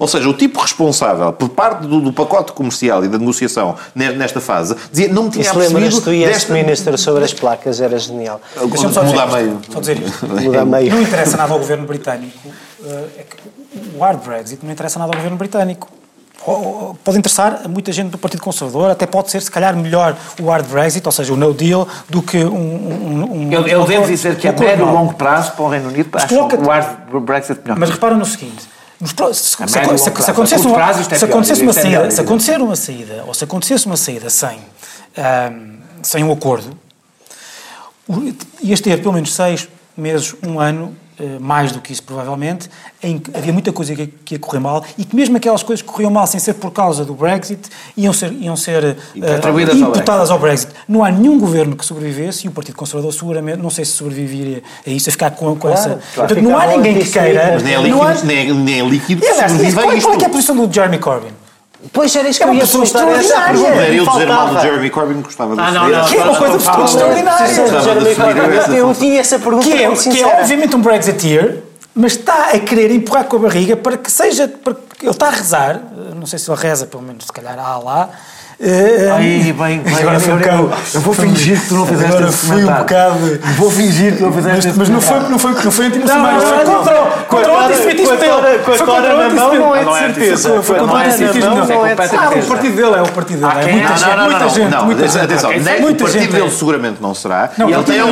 Ou 0.00 0.08
seja, 0.08 0.28
o 0.28 0.34
tipo 0.34 0.58
responsável 0.60 1.32
por 1.32 1.50
parte 1.50 1.86
do, 1.86 2.00
do 2.00 2.12
pacote 2.12 2.52
comercial 2.52 3.04
e 3.04 3.08
da 3.08 3.18
negociação 3.18 3.76
ne- 3.94 4.12
nesta 4.12 4.40
fase 4.40 4.74
dizia 4.90 5.12
não 5.12 5.24
me 5.24 5.30
tinha 5.30 5.44
se 5.44 5.56
lembras 5.56 6.00
tu 6.00 6.10
e 6.12 6.22
este 6.24 6.32
desta... 6.32 6.52
ministro 6.54 6.98
sobre 6.98 7.22
as 7.22 7.32
placas, 7.34 7.80
era 7.80 7.96
genial. 7.98 8.40
Deixa-me 8.56 8.92
só 8.94 9.04
Muda 9.04 9.22
a 9.22 9.26
dizer, 9.26 9.36
meio. 9.42 9.58
isto, 9.60 9.72
só 9.74 9.80
dizer 9.80 9.98
isto. 10.00 10.26
Muda 10.26 10.60
a 10.62 10.64
meio. 10.64 10.90
Não 10.94 11.02
interessa 11.02 11.36
nada 11.36 11.52
ao 11.52 11.58
governo 11.58 11.86
britânico. 11.86 12.48
eh, 12.84 13.04
É 13.18 13.22
que 13.22 13.36
o 13.94 14.00
hard 14.02 14.24
Brexit 14.24 14.64
não 14.64 14.72
interessa 14.72 14.98
nada 14.98 15.10
ao 15.12 15.16
governo 15.16 15.36
britânico. 15.36 15.86
Pode 17.04 17.18
interessar 17.18 17.60
a 17.66 17.68
muita 17.68 17.92
gente 17.92 18.08
do 18.08 18.16
Partido 18.16 18.42
Conservador, 18.42 18.90
até 18.90 19.04
pode 19.06 19.30
ser, 19.30 19.42
se 19.42 19.50
calhar, 19.50 19.76
melhor 19.76 20.16
o 20.40 20.46
hard 20.48 20.66
Brexit, 20.66 21.06
ou 21.06 21.12
seja, 21.12 21.34
o 21.34 21.36
no 21.36 21.52
deal, 21.52 21.86
do 22.08 22.22
que 22.22 22.38
um. 22.38 22.54
um, 22.56 23.28
um 23.48 23.52
Eu, 23.52 23.66
eu 23.66 23.82
um 23.82 23.84
devo 23.84 24.06
dizer 24.06 24.36
que 24.36 24.48
a 24.48 24.52
médio 24.52 24.88
e 24.88 24.90
longo 24.90 25.12
prazo 25.12 25.52
para 25.52 25.62
o 25.64 25.68
Reino 25.68 25.88
Unido 25.88 26.08
acho 26.14 26.34
o 26.34 26.66
hard 26.66 26.86
Brexit 27.22 27.60
melhor. 27.62 27.78
Mas 27.78 27.90
repara 27.90 28.14
no 28.14 28.24
seguinte: 28.24 28.66
se, 29.32 29.56
se, 29.56 29.56
se, 29.66 29.82
se- 30.02 30.10
prazo. 30.10 30.30
acontecesse 30.30 30.66
uma, 30.66 30.76
é 30.82 31.24
acontecesse 31.24 31.62
uma 31.62 31.70
é 31.70 31.74
saída, 31.74 32.10
se 32.10 32.20
acontecer 32.20 32.60
uma 32.60 32.76
saída, 32.76 33.24
ou 33.26 33.34
se 33.34 33.44
acontecesse 33.44 33.86
uma 33.86 33.96
saída 33.96 34.28
sem, 34.28 34.58
ahm, 35.16 35.78
sem 36.02 36.22
um 36.24 36.30
acordo, 36.32 36.76
ias 38.62 38.80
ter 38.80 39.00
pelo 39.00 39.14
menos 39.14 39.34
seis 39.34 39.68
meses, 39.96 40.34
um 40.42 40.58
ano, 40.60 40.94
mais 41.40 41.72
do 41.72 41.80
que 41.80 41.92
isso 41.92 42.02
provavelmente, 42.02 42.68
em 43.02 43.18
que 43.18 43.30
havia 43.36 43.52
muita 43.52 43.72
coisa 43.72 43.94
que, 43.94 44.06
que 44.06 44.34
ia 44.34 44.38
correr 44.38 44.58
mal 44.60 44.84
e 44.98 45.04
que 45.04 45.14
mesmo 45.16 45.36
aquelas 45.36 45.62
coisas 45.62 45.82
que 45.82 45.88
corriam 45.88 46.10
mal 46.10 46.26
sem 46.26 46.38
ser 46.40 46.54
por 46.54 46.70
causa 46.70 47.04
do 47.04 47.14
Brexit 47.14 47.68
iam 47.96 48.12
ser, 48.12 48.32
iam 48.32 48.56
ser 48.56 48.84
eh, 48.84 48.96
ao 49.46 49.60
imputadas 49.60 50.30
ao 50.30 50.38
Brexit. 50.38 50.72
Não 50.88 51.04
há 51.04 51.10
nenhum 51.10 51.38
governo 51.38 51.76
que 51.76 51.84
sobrevivesse 51.84 52.46
e 52.46 52.48
o 52.48 52.52
Partido 52.52 52.76
Conservador 52.76 53.12
seguramente, 53.12 53.58
não 53.62 53.70
sei 53.70 53.84
se 53.84 53.92
sobreviveria 53.92 54.62
a 54.86 54.90
isso, 54.90 55.08
a 55.08 55.12
ficar 55.12 55.30
com, 55.32 55.54
com 55.56 55.68
essa... 55.68 56.00
Portanto, 56.14 56.42
não 56.42 56.56
há 56.58 56.66
ninguém 56.66 56.98
que 56.98 57.10
queira... 57.10 57.50
Mas 57.54 57.62
nem 57.62 57.74
é 57.74 57.88
não 57.88 58.02
há- 58.02 58.12
líquido, 58.12 58.26
nem 58.26 58.38
é, 58.38 58.52
nem 58.52 58.80
é 58.80 58.84
líquido 58.84 59.20
que 59.22 59.28
aliás, 59.28 59.52
sobrevive 59.52 59.76
qual, 59.80 59.92
é- 59.92 60.00
qual 60.00 60.14
é 60.14 60.16
que 60.18 60.24
é 60.24 60.26
a 60.26 60.30
posição 60.30 60.56
do 60.56 60.72
Jeremy 60.72 60.98
Corbyn? 60.98 61.32
Pois 61.92 62.14
era 62.14 62.28
isso 62.28 62.38
que 62.38 62.44
É 62.44 62.48
eu 62.48 62.54
ia 62.54 62.60
pessoa 62.60 62.84
perguntar. 62.84 63.12
essa 63.12 63.20
extraordinária. 63.20 63.52
pergunta. 63.54 63.82
Era 63.82 63.94
eu 63.94 64.06
dizer 64.06 64.26
mal 64.26 64.48
do. 64.48 64.60
Jeremy 64.60 64.90
Corbyn 64.90 65.20
gostava 65.22 65.54
de 65.54 65.60
Ah, 65.60 65.70
não, 65.70 65.88
não. 65.88 66.04
Que 66.04 66.16
é 66.16 66.22
uma 66.24 66.36
coisa 66.36 66.54
absolutamente 66.70 67.42
extraordinária. 67.44 68.76
Eu 68.76 68.94
tinha 68.94 69.20
essa 69.20 69.38
pergunta 69.38 69.64
Que 69.66 69.72
é, 69.72 69.90
que 69.94 70.22
é 70.22 70.40
obviamente 70.40 70.76
um 70.76 70.80
Brexiteer, 70.82 71.62
mas 71.94 72.12
está 72.12 72.50
a 72.52 72.58
querer 72.60 72.90
empurrar 72.90 73.24
com 73.24 73.36
a 73.36 73.40
barriga 73.40 73.76
para 73.76 73.96
que 73.96 74.10
seja. 74.10 74.46
Para 74.48 74.74
que 74.74 75.06
ele 75.06 75.10
está 75.12 75.28
a 75.28 75.30
rezar, 75.30 75.80
não 76.14 76.26
sei 76.26 76.38
se 76.38 76.50
ele 76.50 76.60
reza, 76.60 76.86
pelo 76.86 77.02
menos 77.02 77.24
se 77.24 77.32
calhar 77.32 77.58
há 77.58 77.78
lá, 77.78 78.10
Aí, 78.62 79.54
bem, 79.54 79.80
bem, 79.80 79.94
agora 80.00 80.20
foi 80.20 80.34
um 80.34 80.36
bocado. 80.36 80.70
Eu 80.92 81.00
vou 81.00 81.14
fingir 81.14 81.58
que 81.58 81.68
tu 81.68 81.74
não 81.76 81.86
fizeste 81.86 82.12
Agora 82.12 82.28
esse 82.28 82.46
fui 82.46 82.62
um 82.62 82.66
bocado. 82.66 83.40
Vou 83.56 83.70
fingir 83.70 84.16
que 84.16 84.22
não 84.22 84.32
fizeste 84.32 84.56
Mas, 84.56 84.66
esse 84.66 84.78
mas 84.78 84.88
não 84.90 85.00
foi, 85.00 85.18
não 85.30 85.38
foi, 85.38 85.52
não 85.64 85.70
foi 85.70 85.86
anti-muçulmano, 85.86 86.32
Não, 86.36 86.42
foi 86.42 86.94
contra, 87.26 87.52
o 87.52 87.58
antissemitismo 87.58 88.16
dele. 88.18 88.58
com 88.62 88.70
a 88.72 88.76
Foi 88.76 88.86
tora 88.86 89.28
na 89.30 89.30
mão 89.30 89.54
não 89.54 89.96
é 89.96 90.08
de 90.08 90.14
certeza. 90.14 90.62
Foi- 90.62 90.78
contra 90.78 90.94
o 90.94 90.98
antissemitismo 90.98 91.54
dele. 91.54 91.72
não 91.74 91.86
é 91.86 91.94
de 91.94 92.02
Ah, 92.16 92.30
o 92.36 92.46
partido 92.46 92.76
dele 92.76 92.94
é 92.96 93.02
o 93.02 93.08
partido 93.08 93.40
dele. 93.40 93.52
Ah, 93.56 93.62
É 93.62 93.72
muita 93.72 93.96
gente, 93.96 94.08
Não, 94.10 94.16
não, 94.16 94.84
muita 94.84 95.02
não, 95.02 95.08
gente, 95.08 95.24
atenção, 95.24 95.50
o 95.50 95.94
partido 95.96 96.32
dele 96.32 96.50
seguramente 96.50 96.96
não 97.00 97.14
será. 97.14 97.50
E 97.58 97.62
ele 97.62 97.82
tem, 97.84 98.02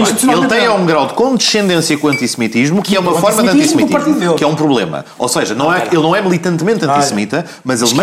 um, 0.71 0.81
um 0.81 0.87
grau 0.87 1.07
de 1.09 1.13
condescendência 1.13 1.99
com 1.99 2.07
o 2.07 2.11
antissemitismo 2.11 2.83
que 2.83 2.97
é 2.97 3.01
uma 3.01 3.21
forma 3.21 3.43
de 3.43 3.49
antissemitismo 3.51 4.35
que 4.35 4.45
é 4.45 4.47
um 4.47 4.55
problema. 4.55 5.05
Ou 5.19 5.29
seja, 5.29 5.55
não 5.55 5.71
é, 5.73 5.83
ele 5.93 6.01
não 6.03 6.17
é 6.17 6.23
militantemente 6.23 6.87
antissemita, 6.87 7.45
mas 7.63 7.83
ele 7.83 7.95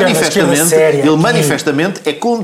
manifestamente 1.17 2.01
é 2.05 2.13
condescendente 2.13 2.34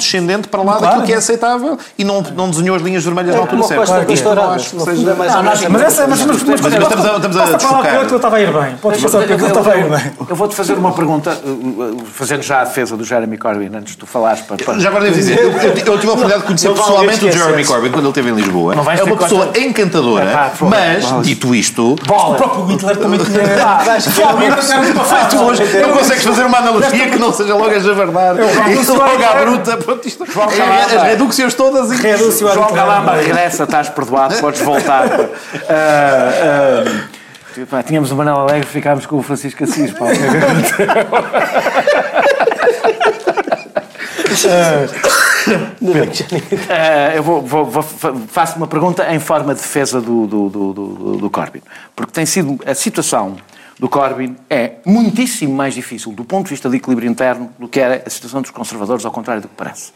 para 0.50 0.62
lá 0.62 0.72
Claro. 0.74 0.82
daquilo 0.86 1.04
que 1.06 1.14
é 1.14 1.16
aceitável 1.18 1.78
e 1.98 2.04
não, 2.04 2.22
não 2.36 2.50
desenhou 2.50 2.76
as 2.76 2.82
linhas 2.82 3.04
vermelhas 3.04 3.32
na 3.32 3.38
É 3.38 3.42
altura 3.42 3.62
como 3.62 3.64
a 3.64 3.68
certa. 3.68 4.06
Costa 4.06 4.14
Isto 4.14 4.36
não 4.36 4.52
acho 4.52 4.70
que 4.72 4.84
seja- 4.84 5.12
é 5.12 5.70
Mas 5.70 5.82
essa, 5.82 6.08
mas, 6.08 6.20
mas, 6.26 6.44
mas, 6.44 6.62
Mas 6.62 6.74
estamos- 6.74 7.38
a- 7.38 7.46
desfocar. 7.58 7.96
eu 8.10 8.16
estava 8.16 8.36
a 8.38 8.42
ir 8.42 8.52
bem. 8.54 8.76
Podes 8.82 9.02
passar 9.02 9.18
porque 9.20 9.34
eu 9.44 9.48
estava 9.48 9.72
a 9.72 9.78
ir 9.78 9.90
bem. 9.90 10.12
Eu 10.30 10.36
vou-te 10.36 10.56
fazer 10.56 10.74
uma 10.74 10.92
pergunta, 10.94 11.38
uh, 11.44 11.50
uh, 11.50 12.06
fazendo 12.06 12.42
já 12.42 12.62
a 12.62 12.64
defesa 12.66 12.96
do 12.98 13.04
Jeremy 13.04 13.38
Corbyn, 13.38 13.70
antes 13.76 13.94
de 13.94 13.98
tu 13.98 14.06
falares 14.06 14.42
para... 14.42 14.80
Já 14.80 14.90
agora 14.90 15.06
devo 15.06 15.16
dizer, 15.16 15.40
eu, 15.40 15.52
tive 15.74 15.90
a 15.90 15.94
oportunidade 15.94 16.42
de 16.42 16.46
conhecer 16.48 16.70
pessoalmente 16.70 17.26
o. 17.26 17.32
Jeremy 17.32 17.66
Corbyn 17.66 17.92
quando 17.92 18.06
ele 18.06 18.10
esteve 18.10 18.30
em 18.30 18.34
Lisboa. 18.36 18.76
É 18.76 19.04
uma 19.04 19.18
pessoa 19.18 19.52
encantadora, 19.58 20.26
É 20.26 20.52
mas, 20.62 21.22
dito 21.24 21.54
isto, 21.54 21.94
O 21.94 21.96
próprio 22.36 22.66
Hitler 22.66 22.98
também 22.98 23.20
tinha. 23.20 23.42
Ah, 23.64 23.84
não 25.82 25.98
consegues 25.98 26.24
fazer 26.24 26.44
uma 26.46 26.58
analogia 26.58 27.10
que 27.10 27.18
não 27.20 27.32
seja 27.32 27.56
logo 27.56 27.70
a 27.74 27.80
javardar 27.80 28.36
e 28.38 28.86
logo 28.86 29.24
à 29.24 29.36
bruta. 29.42 29.78
Pronto, 29.84 30.08
isto, 30.08 30.24
é, 30.24 30.28
Calamba. 30.28 31.16
as 31.46 31.54
todas 31.54 31.92
e 31.92 31.96
Redúcio 32.02 32.48
à 32.48 32.54
João. 32.54 32.74
Calamba, 32.74 33.14
regressa, 33.14 33.64
estás 33.64 33.90
perdoado, 33.90 34.36
podes 34.40 34.62
voltar. 34.62 35.06
Ah, 35.70 36.84
ah, 37.58 37.66
pá, 37.70 37.84
tínhamos 37.84 38.12
o 38.12 38.16
Manel 38.16 38.36
Alegre, 38.40 38.66
ficámos 38.68 39.06
com 39.06 39.18
o 39.18 39.22
Francisco 39.24 39.64
Assis. 39.64 39.92
Pá. 39.92 40.06
Ah, 46.70 47.12
eu 47.16 47.24
vou, 47.24 47.42
vou- 47.42 47.66
vou- 47.66 47.84
fa- 47.84 48.14
faço 48.28 48.58
uma 48.58 48.68
pergunta 48.68 49.06
em 49.14 49.20
forma 49.20 49.54
de 49.54 49.62
defesa 49.62 50.00
do, 50.02 50.28
do, 50.28 50.50
do, 50.50 50.74
do, 50.74 51.18
do 51.18 51.30
Corbyn. 51.30 51.62
Porque 51.96 52.12
tem 52.12 52.26
sido 52.26 52.58
a 52.66 52.74
situação 52.74 53.36
do 53.82 53.90
Corbyn 53.90 54.36
é 54.48 54.74
muitíssimo 54.86 55.56
mais 55.56 55.74
difícil 55.74 56.12
do 56.12 56.24
ponto 56.24 56.44
de 56.46 56.52
vista 56.52 56.70
de 56.70 56.78
equilíbrio 56.78 57.10
interno 57.10 57.52
do 57.58 57.68
que 57.68 57.80
era 57.80 58.04
a 58.06 58.10
situação 58.12 58.40
dos 58.40 58.52
conservadores, 58.52 59.04
ao 59.04 59.12
contrário 59.12 59.42
do 59.42 59.48
que 59.48 59.56
parece. 59.56 59.92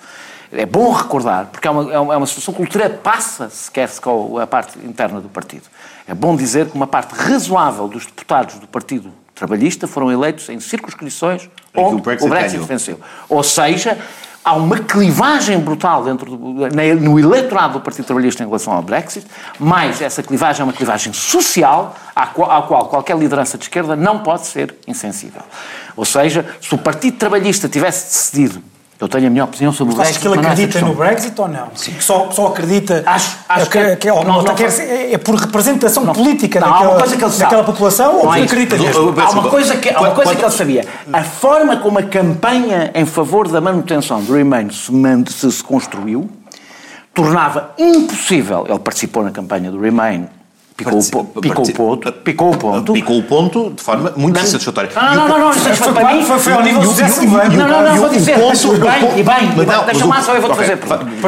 É 0.51 0.65
bom 0.65 0.91
recordar, 0.91 1.49
porque 1.51 1.67
é 1.67 1.71
uma, 1.71 1.93
é 1.93 1.99
uma, 1.99 2.23
é 2.23 2.25
situação 2.25 2.51
que 2.51 2.61
ultrapassa 2.61 3.47
sequer-se 3.47 4.01
com 4.01 4.39
a 4.39 4.47
parte 4.47 4.79
interna 4.79 5.21
do 5.21 5.29
partido. 5.29 5.65
É 6.07 6.15
bom 6.15 6.35
dizer 6.35 6.67
que 6.71 6.75
uma 6.75 6.87
parte 6.87 7.13
razoável 7.13 7.87
dos 7.87 8.07
deputados 8.07 8.55
do 8.55 8.65
Partido 8.65 9.13
Trabalhista 9.35 9.85
foram 9.85 10.11
eleitos 10.11 10.49
em 10.49 10.59
circunscrições 10.59 11.47
onde 11.75 11.95
o 11.95 11.99
Brexit 11.99 12.25
o 12.25 12.29
Brexit 12.29 12.63
venceu. 12.63 12.99
Ou 13.29 13.43
seja, 13.43 13.99
há 14.45 14.53
uma 14.53 14.77
clivagem 14.77 15.59
brutal 15.59 16.03
dentro 16.03 16.37
do, 16.37 16.37
no 17.01 17.19
eleitorado 17.19 17.73
do 17.73 17.81
Partido 17.81 18.05
Trabalhista 18.05 18.43
em 18.43 18.45
relação 18.45 18.73
ao 18.73 18.81
Brexit, 18.83 19.25
mas 19.59 19.99
essa 20.03 20.21
clivagem 20.21 20.61
é 20.61 20.63
uma 20.63 20.73
clivagem 20.73 21.11
social 21.11 21.95
à 22.15 22.27
qual, 22.27 22.51
à 22.51 22.61
qual 22.61 22.85
qualquer 22.85 23.17
liderança 23.17 23.57
de 23.57 23.63
esquerda 23.63 23.95
não 23.95 24.19
pode 24.19 24.45
ser 24.45 24.75
insensível. 24.87 25.41
Ou 25.97 26.05
seja, 26.05 26.45
se 26.61 26.75
o 26.75 26.77
Partido 26.77 27.17
Trabalhista 27.17 27.67
tivesse 27.67 28.05
decidido, 28.05 28.74
eu 28.99 29.07
tenho 29.09 29.27
a 29.27 29.29
minha 29.29 29.43
opinião 29.43 29.73
sobre 29.73 29.93
o 29.93 29.97
Brexit, 29.97 30.19
que 30.21 30.27
ele 30.27 30.35
não 30.37 30.43
é 30.43 30.53
acredita 30.53 30.79
no 30.81 30.93
Brexit 30.95 31.41
ou 31.41 31.47
não? 31.49 31.67
Que 31.67 32.01
só, 32.03 32.31
só 32.31 32.47
acredita. 32.47 33.03
Acho- 33.05 33.37
acho 33.49 33.69
que, 33.69 33.83
que- 33.83 33.95
que- 33.97 34.11
ou 34.11 34.23
não, 34.23 34.41
não, 34.41 34.43
não 34.43 34.57
ser- 34.69 35.13
é 35.13 35.17
por 35.17 35.35
representação 35.35 36.05
política 36.13 36.59
Não, 36.61 36.71
daquela, 36.71 36.99
coisa 36.99 37.17
que 37.17 37.23
ele 37.23 37.31
sabe. 37.31 37.43
daquela 37.43 37.63
população 37.65 38.15
ou 38.17 38.25
Não 38.25 38.33
é 38.33 38.39
porque 38.39 38.41
isso. 38.41 38.53
acredita 38.53 38.77
Não, 38.77 38.83
mesmo? 39.11 39.21
Há 39.21 39.29
uma 39.31 39.49
coisa, 39.49 39.75
que, 39.77 39.89
há 39.89 39.99
uma 39.99 40.11
coisa 40.11 40.35
que 40.35 40.41
ele 40.43 40.51
sabia. 40.51 40.85
A 41.11 41.23
forma 41.23 41.77
como 41.77 41.99
a 41.99 42.03
campanha 42.03 42.91
em 42.95 43.05
favor 43.05 43.47
da 43.49 43.59
manutenção 43.59 44.21
do 44.23 44.33
Remain 44.33 44.69
se- 44.69 45.51
se 45.51 45.63
construiu 45.63 46.29
tornava 47.13 47.71
impossível. 47.77 48.65
Ele 48.67 48.79
participou 48.79 49.23
na 49.23 49.31
campanha 49.31 49.71
do 49.71 49.79
Remain, 49.79 50.27
picou, 50.77 50.99
o, 50.99 51.09
po- 51.11 51.41
picou 51.41 51.65
o 51.65 51.73
ponto, 51.73 52.11
picou 52.11 52.53
o 52.53 52.57
ponto. 52.57 52.93
Picou 52.93 53.19
o 53.19 53.23
ponto 53.23 53.71
de 53.75 53.81
forma 53.81 54.13
muito 54.15 54.39
insatisfatória. 54.39 54.89
Não, 54.95 55.15
não, 55.15 55.27
não, 55.27 55.39
não, 55.39 55.51
isso 55.51 55.59
foi 55.83 55.93
para 55.93 56.13
mim. 56.13 56.23
Foi, 56.23 56.39
foi 56.39 56.53
ao 56.53 56.61
nível 56.63 56.81
E 56.81 56.83
de 56.83 56.87
o- 56.87 56.91
José 56.91 57.07
Silveira. 57.07 57.49
Não, 57.49 57.67
não, 57.67 57.81
não, 57.83 57.95
vou 57.95 58.09
dizer. 58.09 58.39
ponto- 58.39 58.67
bem, 58.79 59.19
e 59.19 59.23
bem, 59.23 59.65
não, 59.65 59.85
Deixa-me 59.85 60.11
lá 60.11 60.21
só, 60.21 60.33
eu 60.35 60.41
vou-te 60.41 60.55
fazer. 60.57 60.73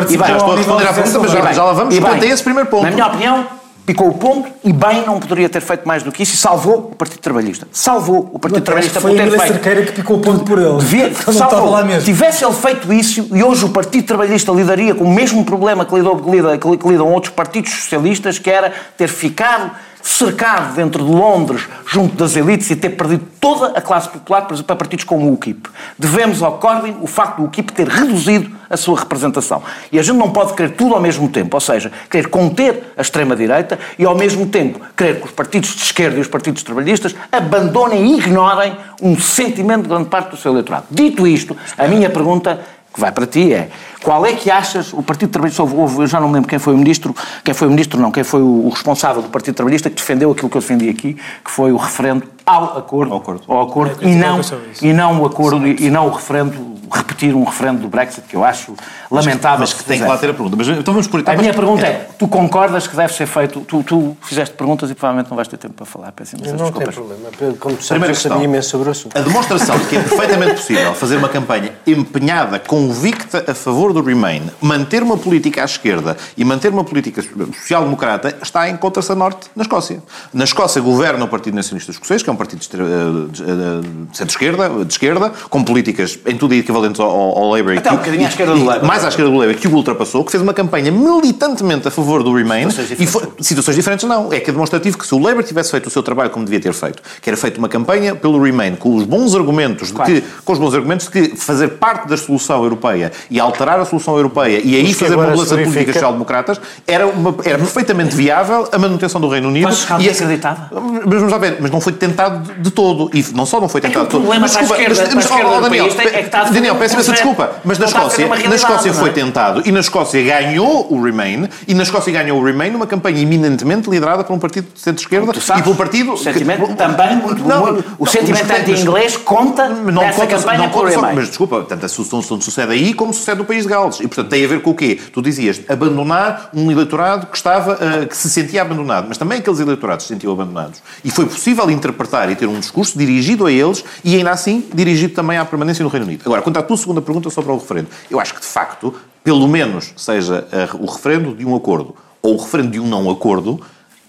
E 0.09 0.17
bem. 0.17 0.27
Já 0.27 0.37
estou 0.37 0.51
a 0.51 0.55
responder 0.55 0.87
à 0.87 0.93
pergunta, 0.93 1.19
mas 1.19 1.55
já, 1.55 1.63
lá 1.63 1.73
vamos 1.73 1.95
E 1.95 2.01
quanto 2.01 2.23
a 2.23 2.27
esse 2.27 2.43
primeiro 2.43 2.69
ponto. 2.69 2.83
Na 2.83 2.91
minha 2.91 3.07
opinião, 3.07 3.45
picou 3.87 4.09
o 4.09 4.13
ponto 4.13 4.49
e 4.65 4.73
bem 4.73 5.05
não 5.05 5.17
poderia 5.17 5.47
ter 5.47 5.61
feito 5.61 5.87
mais 5.87 6.03
do 6.03 6.11
que 6.11 6.21
isso 6.21 6.33
e 6.33 6.37
salvou 6.37 6.89
o 6.91 6.95
Partido 6.95 7.21
Trabalhista. 7.21 7.65
Salvou 7.71 8.29
o 8.33 8.37
Partido 8.37 8.61
Trabalhista 8.61 8.99
Foi 8.99 9.11
por 9.11 9.17
ter 9.17 9.29
feito. 9.29 9.47
Cerqueira 9.47 9.85
que 9.85 9.91
picou 9.93 10.17
o 10.17 10.19
ponto 10.19 10.43
por 10.43 10.59
ele. 10.59 10.77
Devia, 10.77 11.07
não 11.25 11.33
salvou. 11.33 11.69
lá 11.69 11.85
mesmo. 11.85 12.03
Tivesse 12.03 12.43
ele 12.43 12.53
feito 12.53 12.91
isso 12.91 13.29
e 13.33 13.41
hoje 13.41 13.63
o 13.63 13.69
Partido 13.69 14.05
Trabalhista 14.05 14.51
lidaria 14.51 14.93
com 14.93 15.05
o 15.05 15.13
mesmo 15.13 15.45
problema 15.45 15.85
que, 15.85 15.95
lidou, 15.95 16.17
que, 16.17 16.29
lida, 16.29 16.57
que 16.57 16.67
lidam 16.67 17.13
outros 17.13 17.33
partidos 17.33 17.71
socialistas, 17.71 18.37
que 18.37 18.49
era 18.49 18.73
ter 18.97 19.07
ficado 19.07 19.71
cercado 20.07 20.73
dentro 20.73 21.03
de 21.03 21.11
Londres, 21.11 21.67
junto 21.85 22.15
das 22.15 22.35
elites, 22.37 22.69
e 22.71 22.75
ter 22.77 22.91
perdido 22.91 23.25
toda 23.41 23.77
a 23.77 23.81
classe 23.81 24.07
popular 24.07 24.47
para 24.47 24.75
partidos 24.75 25.03
como 25.03 25.27
o 25.27 25.33
UKIP. 25.33 25.69
Devemos 25.99 26.41
ao 26.41 26.59
Corbyn 26.59 26.95
o 27.01 27.07
facto 27.07 27.37
do 27.37 27.43
UKIP 27.43 27.73
ter 27.73 27.87
reduzido 27.87 28.55
a 28.69 28.77
sua 28.77 28.99
representação. 28.99 29.61
E 29.91 29.99
a 29.99 30.03
gente 30.03 30.17
não 30.17 30.31
pode 30.31 30.53
querer 30.53 30.71
tudo 30.71 30.95
ao 30.95 31.01
mesmo 31.01 31.27
tempo, 31.27 31.57
ou 31.57 31.61
seja, 31.61 31.91
querer 32.09 32.29
conter 32.29 32.93
a 32.97 33.01
extrema-direita 33.01 33.77
e 33.99 34.05
ao 34.05 34.15
mesmo 34.15 34.45
tempo 34.47 34.79
querer 34.95 35.19
que 35.19 35.25
os 35.25 35.31
partidos 35.31 35.75
de 35.75 35.83
esquerda 35.83 36.17
e 36.17 36.21
os 36.21 36.27
partidos 36.27 36.63
trabalhistas 36.63 37.13
abandonem 37.31 38.05
e 38.05 38.17
ignorem 38.17 38.77
um 39.01 39.19
sentimento 39.19 39.83
de 39.83 39.89
grande 39.89 40.09
parte 40.09 40.31
do 40.31 40.37
seu 40.37 40.51
eleitorado. 40.51 40.85
Dito 40.89 41.27
isto, 41.27 41.55
a 41.77 41.87
minha 41.87 42.09
pergunta 42.09 42.59
que 42.97 43.01
vai 43.01 43.11
para 43.11 43.27
ti 43.27 43.53
é 43.53 43.69
qual 44.03 44.25
é 44.25 44.33
que 44.33 44.49
achas 44.49 44.91
o 44.91 45.03
Partido 45.03 45.29
Trabalhista 45.29 45.61
houve, 45.61 45.99
eu 46.01 46.07
já 46.07 46.19
não 46.19 46.27
me 46.27 46.33
lembro 46.33 46.49
quem 46.49 46.57
foi 46.57 46.73
o 46.73 46.77
ministro 46.77 47.15
quem 47.43 47.53
foi 47.53 47.67
o 47.67 47.69
ministro 47.71 47.99
não 48.01 48.11
quem 48.11 48.23
foi 48.23 48.41
o, 48.41 48.65
o 48.65 48.69
responsável 48.69 49.21
do 49.21 49.29
Partido 49.29 49.53
Trabalhista 49.53 49.87
que 49.89 49.95
defendeu 49.95 50.31
aquilo 50.31 50.49
que 50.49 50.57
eu 50.57 50.61
defendi 50.61 50.89
aqui 50.89 51.13
que 51.13 51.51
foi 51.51 51.71
o 51.71 51.77
referendo 51.77 52.23
ao 52.45 52.77
acordo 52.77 53.13
Ao 53.13 53.19
acordo. 53.19 53.43
ao 53.47 53.61
acordo 53.61 54.03
É, 54.03 54.09
e 54.09 54.15
não 54.15 54.41
e 54.81 54.93
não 54.93 55.21
o 55.21 55.25
acordo 55.27 55.67
e, 55.67 55.75
e 55.79 55.89
não 55.91 56.07
o 56.07 56.09
referendo 56.11 56.76
repetir 56.91 57.35
um 57.35 57.43
referendo 57.43 57.81
do 57.81 57.87
Brexit 57.87 58.27
que 58.27 58.35
eu 58.35 58.43
acho 58.43 58.75
lamentável 59.11 59.59
Mas 59.59 59.73
que 59.73 59.83
tem 59.83 59.99
que 59.99 60.03
fizesse. 60.03 60.09
lá 60.11 60.17
ter 60.17 60.29
a 60.29 60.33
pergunta. 60.33 60.55
Mas, 60.55 60.67
então 60.67 60.93
vamos 60.93 61.07
por 61.07 61.17
a 61.17 61.21
etapas. 61.21 61.39
minha 61.41 61.53
pergunta 61.53 61.85
é, 61.85 62.07
tu 62.17 62.27
concordas 62.27 62.87
que 62.87 62.95
deve 62.95 63.13
ser 63.13 63.25
feito, 63.25 63.61
tu, 63.61 63.83
tu 63.83 64.17
fizeste 64.21 64.55
perguntas 64.55 64.89
e 64.89 64.95
provavelmente 64.95 65.29
não 65.29 65.35
vais 65.35 65.47
ter 65.47 65.57
tempo 65.57 65.73
para 65.73 65.85
falar, 65.85 66.11
peço 66.11 66.35
imensas 66.35 66.59
Não 66.59 66.71
tem 66.71 66.83
desculpas. 66.83 66.95
problema. 66.95 67.57
Como 67.59 67.73
sabes, 67.75 67.87
Primeira 67.87 68.11
eu 68.11 68.15
sabia 68.15 68.43
imenso 68.45 68.69
sobre 68.69 68.89
o 68.89 68.91
assunto. 68.91 69.17
A 69.17 69.21
demonstração 69.21 69.77
de 69.77 69.85
que 69.85 69.95
é 69.97 70.01
perfeitamente 70.01 70.55
possível 70.55 70.93
fazer 70.93 71.17
uma 71.17 71.29
campanha 71.29 71.71
empenhada, 71.85 72.59
convicta 72.59 73.45
a 73.49 73.53
favor 73.53 73.93
do 73.93 74.01
Remain, 74.01 74.43
manter 74.61 75.03
uma 75.03 75.17
política 75.17 75.61
à 75.61 75.65
esquerda 75.65 76.17
e 76.35 76.43
manter 76.43 76.71
uma 76.71 76.83
política 76.83 77.21
social-democrata 77.21 78.37
está 78.41 78.69
em 78.69 78.77
contra-se 78.77 79.11
a 79.11 79.15
norte 79.15 79.47
na 79.55 79.63
Escócia. 79.63 80.01
Na 80.33 80.43
Escócia 80.43 80.81
governa 80.81 81.25
o 81.25 81.27
Partido 81.27 81.55
Nacionalista 81.55 81.91
Escocês, 81.91 82.23
que 82.23 82.29
é 82.29 82.33
um 82.33 82.35
partido 82.35 82.59
de 82.59 82.67
eh, 82.77 84.07
de 84.09 84.17
centro-esquerda, 84.17 84.85
de 84.85 84.91
esquerda, 84.93 85.31
com 85.49 85.63
políticas 85.63 86.17
em 86.25 86.37
tudo 86.37 86.53
equivalentes 86.77 86.99
ao, 86.99 87.09
ao 87.09 87.49
Labour. 87.51 87.73
e 87.73 87.77
Até 87.77 87.89
que- 87.89 87.95
um 87.95 87.97
bocadinho 87.97 88.25
à 88.25 88.29
esquerda 88.29 88.53
do 88.55 88.65
Labour. 88.65 88.87
Mais 88.87 89.03
à 89.03 89.07
esquerda 89.09 89.31
do 89.31 89.37
Labour, 89.37 89.55
que 89.55 89.67
o 89.67 89.73
ultrapassou, 89.73 90.23
que 90.23 90.31
fez 90.31 90.41
uma 90.43 90.53
campanha 90.53 90.91
militantemente 90.91 91.87
a 91.87 91.91
favor 91.91 92.23
do 92.23 92.33
Remain. 92.33 92.69
Situações 92.69 92.99
E 92.99 93.07
foi, 93.07 93.23
situações 93.41 93.75
diferentes 93.75 94.07
não. 94.07 94.31
É 94.31 94.39
que 94.39 94.49
é 94.49 94.53
demonstrativo 94.53 94.97
que 94.97 95.05
se 95.05 95.13
o 95.15 95.19
Labour 95.19 95.43
tivesse 95.43 95.71
feito 95.71 95.87
o 95.87 95.89
seu 95.89 96.03
trabalho 96.03 96.29
como 96.29 96.45
devia 96.45 96.59
ter 96.59 96.73
feito, 96.73 97.01
que 97.21 97.29
era 97.29 97.37
feito 97.37 97.57
uma 97.57 97.69
campanha 97.69 98.15
pelo 98.15 98.41
Remain 98.41 98.75
com 98.75 98.95
os 98.95 99.03
bons 99.03 99.35
argumentos 99.35 99.91
de 99.91 100.01
que, 100.03 100.23
com 100.43 100.53
os 100.53 100.59
bons 100.59 100.73
argumentos 100.73 101.07
de 101.07 101.11
que 101.11 101.35
fazer 101.37 101.69
parte 101.69 102.07
da 102.07 102.17
solução 102.17 102.63
europeia 102.63 103.11
e 103.29 103.39
alterar 103.39 103.79
a 103.79 103.85
solução 103.85 104.15
europeia 104.15 104.61
e 104.63 104.75
aí 104.75 104.83
Mas 104.83 104.93
fazer 104.97 105.15
uma 105.15 105.23
mudança 105.27 105.43
se 105.43 105.49
de 105.49 105.49
políticas 105.49 105.73
verifica- 105.73 105.93
social-democratas 105.93 106.59
era, 106.85 107.07
uma- 107.07 107.35
era 107.43 107.57
perfeitamente 107.57 108.15
viável 108.15 108.67
a 108.71 108.77
manutenção 108.77 109.19
do 109.19 109.27
Reino 109.27 109.47
Unido. 109.49 109.63
Mas 109.63 109.87
e 109.99 110.09
acreditava? 110.09 110.69
Mas 111.05 111.15
vamos 111.19 111.31
lá 111.31 111.37
ver, 111.37 111.57
mas 111.59 111.71
não 111.71 111.81
foi 111.81 111.93
tentado 111.93 112.51
de, 112.61 112.69
todo. 112.71 113.09
E 113.13 113.25
não 113.33 113.45
só 113.45 113.59
não 113.59 113.67
foi 113.69 113.79
É 113.79 113.81
tentado 113.83 114.03
o 114.03 114.05
de 114.05 114.11
todo. 114.11 114.21
problema 114.21 114.41
Mas, 114.41 114.51
para 114.53 114.61
a 114.61 114.63
esquerda- 114.65 114.87
mas- 114.89 114.97
para 114.97 115.11
a 115.11 115.15
mas, 115.15 115.25
esquerda 115.25 115.49
oh, 115.49 116.01
é 116.01 116.09
que 116.09 116.19
está 116.19 116.41
a 116.41 116.45
fazer 116.45 116.61
Daniel, 116.67 116.75
peço 116.75 116.93
imensa 116.95 117.11
projeto. 117.13 117.25
desculpa, 117.35 117.61
mas 117.63 117.77
na 117.79 117.85
Não 117.85 117.91
Escócia, 117.91 118.27
na 118.27 118.55
Escócia 118.55 118.91
não 118.91 118.97
é? 118.97 119.01
foi 119.01 119.11
tentado 119.11 119.61
e 119.65 119.71
na 119.71 119.79
Escócia 119.79 120.23
ganhou 120.23 120.87
o 120.91 121.01
Remain 121.01 121.47
e 121.67 121.73
na 121.73 121.83
Escócia 121.83 122.11
ganhou 122.11 122.39
o 122.39 122.43
Remain 122.43 122.69
numa 122.71 122.87
campanha 122.87 123.21
eminentemente 123.21 123.89
liderada 123.89 124.23
por 124.23 124.33
um 124.33 124.39
partido 124.39 124.67
de 124.73 124.79
centro-esquerda 124.79 125.31
e 125.57 125.61
por 125.63 125.71
um 125.71 125.75
partido... 125.75 126.13
o 126.13 126.17
sentimento 126.17 126.75
também 126.75 127.15
muito, 127.17 127.43
muito- 127.43 127.83
o 127.97 128.05
sentimento 128.05 128.51
anti-inglês 128.51 129.17
conta 129.17 129.69
não 129.69 130.01
nessa 130.03 130.21
conta, 130.21 130.35
campanha 130.37 130.57
não 130.59 130.69
conta 130.69 130.91
só-. 130.91 131.13
Mas 131.13 131.27
desculpa, 131.29 131.65
tanto 131.67 131.85
a 131.85 131.89
solução 131.89 132.21
sucede 132.41 132.71
aí 132.71 132.93
como 132.93 133.13
sucede 133.13 133.37
no 133.39 133.45
país 133.45 133.63
de 133.63 133.69
Gales. 133.69 133.99
E 133.99 134.07
portanto 134.07 134.29
tem 134.29 134.43
a 134.43 134.47
ver 134.47 134.61
com 134.61 134.71
o 134.71 134.75
quê? 134.75 134.99
Tu 135.11 135.21
dizias 135.21 135.61
abandonar 135.69 136.49
um 136.53 136.71
eleitorado 136.71 137.27
que 137.27 137.37
estava, 137.37 137.77
ah, 137.79 138.05
que 138.05 138.15
se 138.15 138.29
sentia 138.29 138.61
abandonado, 138.61 139.05
mas 139.07 139.17
também 139.17 139.39
aqueles 139.39 139.59
eleitorados 139.59 140.05
se 140.05 140.13
sentiam 140.13 140.33
abandonados. 140.33 140.81
E 141.03 141.11
foi 141.11 141.25
possível 141.25 141.69
interpretar 141.71 142.29
e 142.31 142.35
ter 142.35 142.47
um 142.47 142.59
discurso 142.59 142.97
dirigido 142.97 143.45
a 143.45 143.51
eles 143.51 143.83
e 144.03 144.15
ainda 144.15 144.31
assim 144.31 144.65
dirigido 144.73 145.13
também 145.13 145.37
à 145.37 145.45
permanência 145.45 145.83
no 145.83 145.89
Reino 145.89 146.05
Unido. 146.05 146.21
Agora, 146.25 146.41
quanto 146.41 146.56
Quanto 146.57 146.65
à 146.65 146.67
tua 146.69 146.77
segunda 146.77 147.01
pergunta 147.03 147.29
sobre 147.29 147.51
o 147.51 147.57
referendo, 147.57 147.89
eu 148.09 148.19
acho 148.19 148.33
que, 148.33 148.39
de 148.39 148.47
facto, 148.47 148.91
pelo 149.23 149.47
menos 149.47 149.93
seja 149.95 150.47
o 150.79 150.87
referendo 150.87 151.35
de 151.35 151.45
um 151.45 151.55
acordo 151.55 151.95
ou 152.19 152.33
o 152.33 152.37
referendo 152.37 152.71
de 152.71 152.79
um 152.79 152.87
não 152.87 153.11
acordo, 153.11 153.61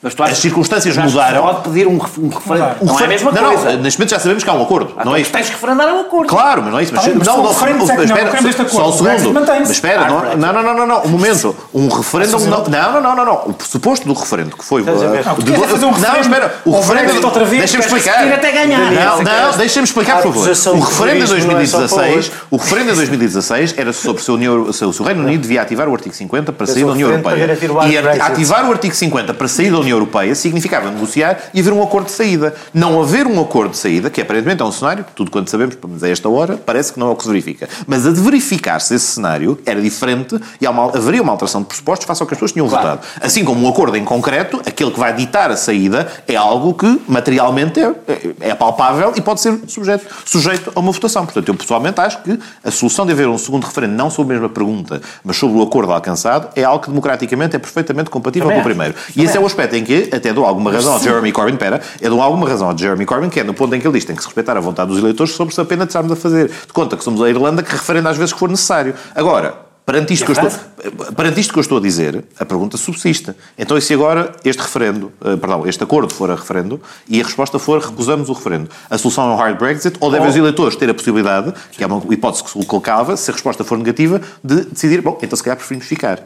as 0.02 0.38
circunstâncias 0.38 0.96
que 0.96 1.02
mudaram. 1.02 1.42
Pode 1.42 1.62
pedir 1.62 1.86
um, 1.88 1.94
um 1.94 2.28
referendo. 2.28 2.76
Um 2.80 2.86
não 2.86 3.00
é 3.00 3.04
a 3.04 3.08
mesma 3.08 3.32
não, 3.32 3.44
coisa. 3.44 3.72
Não, 3.72 3.82
neste 3.82 3.98
momento 3.98 4.10
já 4.10 4.18
sabemos 4.20 4.44
que 4.44 4.50
há 4.50 4.52
um 4.52 4.62
acordo. 4.62 4.94
Ah, 4.96 5.04
não 5.04 5.16
é 5.16 5.20
então 5.20 5.32
tens 5.32 5.46
que 5.46 5.52
referendar 5.52 5.88
um 5.88 6.00
acordo. 6.00 6.28
Claro, 6.28 6.62
mas 6.62 6.72
não 6.72 6.78
é 6.78 6.82
isso. 6.84 6.94
Mas, 6.94 7.06
não, 7.06 7.42
não, 7.42 7.48
referendo 7.48 7.78
não, 7.78 7.86
não, 7.86 8.04
espera, 8.04 8.42
não 8.62 8.68
só 8.68 8.88
um 8.88 8.92
segundo. 8.92 9.34
Mas 9.34 9.70
espera, 9.70 10.02
Ah, 10.02 10.08
não, 10.08 10.36
não, 10.36 10.52
não, 10.52 10.62
não, 10.62 10.74
não, 10.74 10.86
não, 10.86 11.04
um 11.04 11.08
momento. 11.08 11.56
Um 11.74 11.88
referendo. 11.88 12.38
Não, 12.38 12.46
não, 12.46 12.64
não, 12.64 13.00
não, 13.00 13.16
não, 13.16 13.24
não. 13.24 13.34
O 13.46 13.52
pressuposto 13.52 14.06
do 14.06 14.14
referendo 14.14 14.56
que 14.56 14.64
foi. 14.64 14.82
Uh, 14.82 14.86
Não, 14.86 15.68
fazer 15.68 15.84
um 15.84 15.90
Não, 15.90 16.20
espera. 16.20 16.54
O 16.64 16.80
referendo. 16.80 17.48
Deixa-me 17.50 17.84
explicar. 17.84 18.26
ir 18.26 18.32
até 18.32 18.52
ganhar. 18.52 18.90
Não, 18.90 19.22
não, 19.22 19.56
deixa-me 19.56 19.84
explicar, 19.84 20.22
por 20.22 20.32
favor. 20.32 20.48
O 20.48 20.52
de 20.52 20.80
referendo 20.80 21.20
de 21.20 21.26
terrorismo 21.26 21.52
não 21.52 21.60
é 21.60 21.66
só 21.66 21.78
para 21.78 21.86
2016, 21.88 22.16
hoje. 22.16 22.32
o 22.50 22.56
referendo 22.56 22.90
de 22.90 22.96
2016 22.96 23.74
era 23.76 23.92
sobre 23.92 24.22
se, 24.22 24.30
o 24.30 25.04
Reino 25.04 25.22
Unido 25.22 25.42
devia 25.42 25.62
ativar 25.62 25.88
o 25.88 25.92
artigo 25.94 26.14
50 26.14 26.52
para 26.52 26.66
sair 26.66 26.84
da 26.84 26.92
União 26.92 27.10
Europeia. 27.10 27.58
E 27.88 28.20
ativar 28.20 28.66
o 28.66 28.72
artigo 28.72 28.94
50 28.94 29.34
para 29.34 29.48
sair 29.48 29.70
da 29.70 29.78
União 29.78 29.87
Europeia 29.90 30.34
significava 30.34 30.90
negociar 30.90 31.38
e 31.54 31.60
haver 31.60 31.72
um 31.72 31.82
acordo 31.82 32.06
de 32.06 32.12
saída. 32.12 32.54
Não 32.72 33.00
haver 33.00 33.26
um 33.26 33.40
acordo 33.40 33.70
de 33.72 33.76
saída, 33.78 34.10
que 34.10 34.20
aparentemente 34.20 34.62
é 34.62 34.64
um 34.64 34.72
cenário, 34.72 35.04
tudo 35.14 35.30
quanto 35.30 35.50
sabemos, 35.50 35.74
pelo 35.74 35.88
menos 35.88 36.02
a 36.02 36.08
esta 36.08 36.28
hora, 36.28 36.56
parece 36.56 36.92
que 36.92 36.98
não 37.00 37.08
é 37.08 37.10
o 37.10 37.16
que 37.16 37.22
se 37.24 37.28
verifica. 37.28 37.68
Mas 37.86 38.06
a 38.06 38.12
de 38.12 38.20
verificar-se 38.20 38.94
esse 38.94 39.06
cenário 39.06 39.58
era 39.66 39.80
diferente 39.80 40.38
e 40.60 40.66
há 40.66 40.70
uma- 40.70 40.86
haveria 40.96 41.22
uma 41.22 41.32
alteração 41.32 41.60
de 41.62 41.66
pressupostos 41.68 42.06
face 42.06 42.22
ao 42.22 42.26
que 42.26 42.34
as 42.34 42.38
pessoas 42.38 42.52
tinham 42.52 42.68
Claro. 42.68 42.88
votado. 42.98 43.06
Assim 43.20 43.44
como 43.44 43.64
um 43.64 43.68
acordo 43.68 43.96
em 43.96 44.04
concreto, 44.04 44.60
aquele 44.66 44.90
que 44.90 44.98
vai 44.98 45.12
ditar 45.14 45.50
a 45.50 45.56
saída 45.56 46.06
é 46.26 46.36
algo 46.36 46.74
que 46.74 47.00
materialmente 47.08 47.80
é, 47.80 47.92
é 48.40 48.54
palpável 48.54 49.12
e 49.16 49.20
pode 49.20 49.40
ser 49.40 49.58
sujeito, 49.66 50.06
sujeito 50.24 50.72
a 50.74 50.80
uma 50.80 50.92
votação. 50.92 51.24
Portanto, 51.24 51.48
eu 51.48 51.54
pessoalmente 51.54 52.00
acho 52.00 52.22
que 52.22 52.38
a 52.64 52.70
solução 52.70 53.04
de 53.06 53.12
haver 53.12 53.28
um 53.28 53.38
segundo 53.38 53.64
referendo, 53.64 53.94
não 53.94 54.10
sobre 54.10 54.36
a 54.36 54.40
mesma 54.40 54.52
pergunta, 54.52 55.00
mas 55.24 55.36
sobre 55.36 55.58
o 55.58 55.62
acordo 55.62 55.92
alcançado, 55.92 56.48
é 56.54 56.64
algo 56.64 56.82
que 56.82 56.88
democraticamente 56.90 57.56
é 57.56 57.58
perfeitamente 57.58 58.10
compatível 58.10 58.48
Também 58.48 58.62
com 58.62 58.68
o 58.68 58.70
acho. 58.70 58.76
primeiro. 58.78 58.94
E 59.16 59.24
esse 59.24 59.36
é 59.36 59.40
o 59.40 59.46
aspecto 59.46 59.74
em 59.78 59.84
que 59.84 60.10
até 60.12 60.32
dou 60.32 60.44
alguma 60.44 60.70
razão 60.72 60.92
ao 60.92 61.00
Jeremy 61.00 61.32
Corbyn, 61.32 61.56
pera, 61.56 61.80
eu 62.00 62.10
dou 62.10 62.20
alguma 62.20 62.48
razão 62.48 62.68
ao 62.68 62.76
Jeremy 62.76 63.06
Corbyn, 63.06 63.30
que 63.30 63.40
é 63.40 63.44
no 63.44 63.54
ponto 63.54 63.74
em 63.74 63.80
que 63.80 63.86
ele 63.86 63.94
diz 63.94 64.02
que 64.02 64.08
tem 64.08 64.16
que 64.16 64.22
se 64.22 64.28
respeitar 64.28 64.56
a 64.56 64.60
vontade 64.60 64.90
dos 64.90 64.98
eleitores 64.98 65.32
sobre 65.32 65.54
se 65.54 65.60
a 65.60 65.64
pena 65.64 65.84
de 65.84 65.90
estarmos 65.90 66.12
a 66.12 66.16
fazer 66.16 66.48
de 66.48 66.72
conta 66.72 66.96
que 66.96 67.04
somos 67.04 67.22
a 67.22 67.28
Irlanda 67.28 67.62
que 67.62 67.70
referenda 67.70 68.10
às 68.10 68.16
vezes 68.16 68.32
que 68.32 68.38
for 68.38 68.48
necessário. 68.48 68.94
Agora, 69.14 69.68
perante 69.88 70.12
isto, 70.12 70.26
que 70.26 70.32
eu 70.32 70.44
estou, 70.44 71.14
perante 71.16 71.40
isto 71.40 71.50
que 71.50 71.58
eu 71.58 71.62
estou 71.62 71.78
a 71.78 71.80
dizer, 71.80 72.22
a 72.38 72.44
pergunta 72.44 72.76
subsiste. 72.76 73.34
Então, 73.56 73.78
e 73.78 73.80
se 73.80 73.94
agora 73.94 74.32
este 74.44 74.60
referendo, 74.60 75.10
eh, 75.24 75.36
perdão, 75.36 75.66
este 75.66 75.82
acordo 75.82 76.12
for 76.12 76.30
a 76.30 76.34
referendo 76.34 76.78
e 77.08 77.18
a 77.22 77.24
resposta 77.24 77.58
for 77.58 77.80
recusamos 77.80 78.28
o 78.28 78.34
referendo? 78.34 78.68
A 78.90 78.98
solução 78.98 79.30
é 79.30 79.34
um 79.34 79.36
hard 79.36 79.58
Brexit 79.58 79.96
ou 79.98 80.10
devem 80.10 80.28
os 80.28 80.36
eleitores 80.36 80.76
ter 80.76 80.90
a 80.90 80.94
possibilidade, 80.94 81.54
que 81.72 81.82
é 81.82 81.86
uma 81.86 82.02
hipótese 82.10 82.44
que 82.44 82.50
se 82.50 82.66
colocava, 82.66 83.16
se 83.16 83.30
a 83.30 83.32
resposta 83.32 83.64
for 83.64 83.78
negativa, 83.78 84.20
de 84.44 84.66
decidir, 84.66 85.00
bom, 85.00 85.18
então 85.22 85.34
se 85.34 85.42
calhar 85.42 85.56
preferimos 85.56 85.86
ficar 85.86 86.22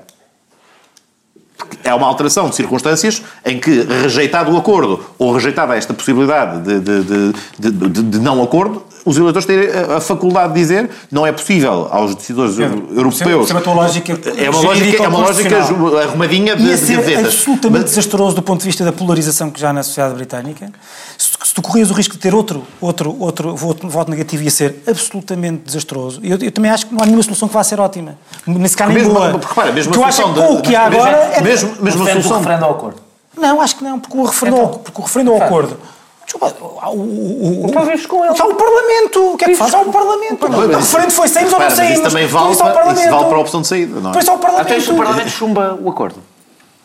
é 1.85 1.95
uma 1.95 2.07
alteração 2.07 2.49
de 2.49 2.55
circunstâncias 2.57 3.23
em 3.45 3.59
que, 3.59 3.83
rejeitado 4.03 4.53
o 4.53 4.57
acordo 4.57 5.01
ou 5.19 5.33
rejeitada 5.33 5.77
esta 5.77 5.93
possibilidade 5.95 6.61
de, 6.63 6.81
de, 6.81 7.71
de, 7.71 8.03
de- 8.03 8.19
não 8.21 8.43
acordo, 8.43 8.83
os 9.05 9.17
eleitores 9.17 9.47
têm 9.47 9.59
a- 9.69 9.97
a 9.97 10.01
faculdade 10.01 10.53
de 10.55 10.61
dizer 10.61 10.91
não 11.11 11.27
é 11.27 11.33
possível 11.33 11.89
aos 11.91 12.15
decisores 12.15 12.59
europeus. 12.59 13.19
Percebo 13.19 13.61
tua 13.61 13.75
lógica 13.75 14.13
É 14.37 14.49
uma 14.51 14.61
lógica, 14.61 15.03
é 15.05 15.09
uma 15.09 15.19
lógica 15.19 15.59
arrumadinha 16.05 16.57
de, 16.57 16.63
Ia 16.65 16.77
de 16.77 16.79
ser 16.87 17.01
vetas. 17.01 17.27
absolutamente 17.35 17.83
Mas- 17.83 17.91
desastroso 17.91 18.35
do 18.37 18.43
ponto 18.43 18.61
de 18.61 18.67
vista 18.67 18.85
da 18.85 18.93
polarização 18.93 19.51
que 19.51 19.61
já 19.61 19.71
há 19.71 19.73
na 19.73 19.83
sociedade 19.83 20.15
britânica. 20.15 20.71
Se, 21.19 21.33
tu- 21.33 21.47
se 21.47 21.55
tu 21.55 21.63
corrias 21.63 21.91
o 21.91 21.95
risco 21.95 22.15
de 22.15 22.21
ter 22.21 22.35
outro, 22.35 22.65
outro, 22.81 23.17
outro 23.19 23.57
voto, 23.57 23.89
voto 23.89 24.11
negativo, 24.11 24.43
ia 24.43 24.51
ser 24.51 24.83
absolutamente 24.87 25.63
desastroso. 25.67 26.21
E 26.23 26.31
eu, 26.31 26.39
eu 26.41 26.51
também 26.53 26.71
acho 26.71 26.87
que 26.87 26.95
não 26.95 27.03
há 27.03 27.07
nenhuma 27.07 27.23
solução 27.23 27.49
que 27.49 27.55
vá 27.55 27.65
ser 27.65 27.81
ótima. 27.81 28.17
Nesse 28.47 28.77
caso, 28.77 28.91
nem 28.93 28.99
Mesmo- 29.03 29.15
boa. 29.15 29.31
porque, 29.33 29.47
repara, 29.47 29.73
mesmo 29.73 29.91
o 29.91 29.93
que 29.95 29.99
eu 30.01 30.05
acho 30.05 30.21
é 30.23 30.25
que 30.25 30.41
o 30.41 30.63
que 30.63 30.75
há 30.77 30.87
agora 30.87 31.11
mesmo- 31.11 31.33
é... 31.35 31.41
mesmo- 31.43 31.75
mesmo 31.83 32.03
a 32.05 32.11
solução 32.13 32.39
referendo 32.39 32.65
ao 32.65 32.71
acordo. 32.73 32.97
Não, 33.37 33.61
acho 33.61 33.77
que 33.77 33.85
não, 33.85 33.99
porque 33.99 34.17
o 34.17 34.25
referendo, 34.25 34.61
ao, 34.61 34.69
porque 34.69 35.01
o 35.01 35.05
referendo 35.05 35.33
ao 35.33 35.43
acordo... 35.43 35.79
Desculpa, 36.25 36.55
o, 36.61 36.97
o, 36.97 37.67
o, 37.67 37.85
vives 37.85 38.07
com 38.07 38.25
ele. 38.25 38.33
Está 38.33 38.47
o 38.47 38.55
Parlamento. 38.55 39.33
O 39.33 39.37
que 39.37 39.45
é 39.45 39.49
que 39.49 39.55
faz? 39.55 39.75
Há 39.75 39.81
o 39.81 39.93
Parlamento. 39.93 40.47
O 40.47 40.77
referendo 40.77 41.11
foi 41.11 41.29
saímos 41.29 41.53
ou 41.53 41.59
não 41.59 41.71
saímos. 41.71 41.95
isso 41.95 42.03
também 42.03 42.27
vale, 42.27 42.53
isso 42.53 42.59
para, 42.59 42.71
isso 42.71 42.79
Parlamento. 42.79 43.11
vale 43.11 43.25
para 43.27 43.37
a 43.37 43.41
opção 43.41 43.61
de 43.63 43.69
saída, 43.69 44.01
não 44.01 44.11
é? 44.11 44.25
Parlamento. 44.25 44.61
Até 44.61 44.81
se 44.81 44.91
o 44.91 44.97
Parlamento 44.97 45.31
chumba 45.31 45.79
o 45.81 45.91
acordo. 45.91 46.23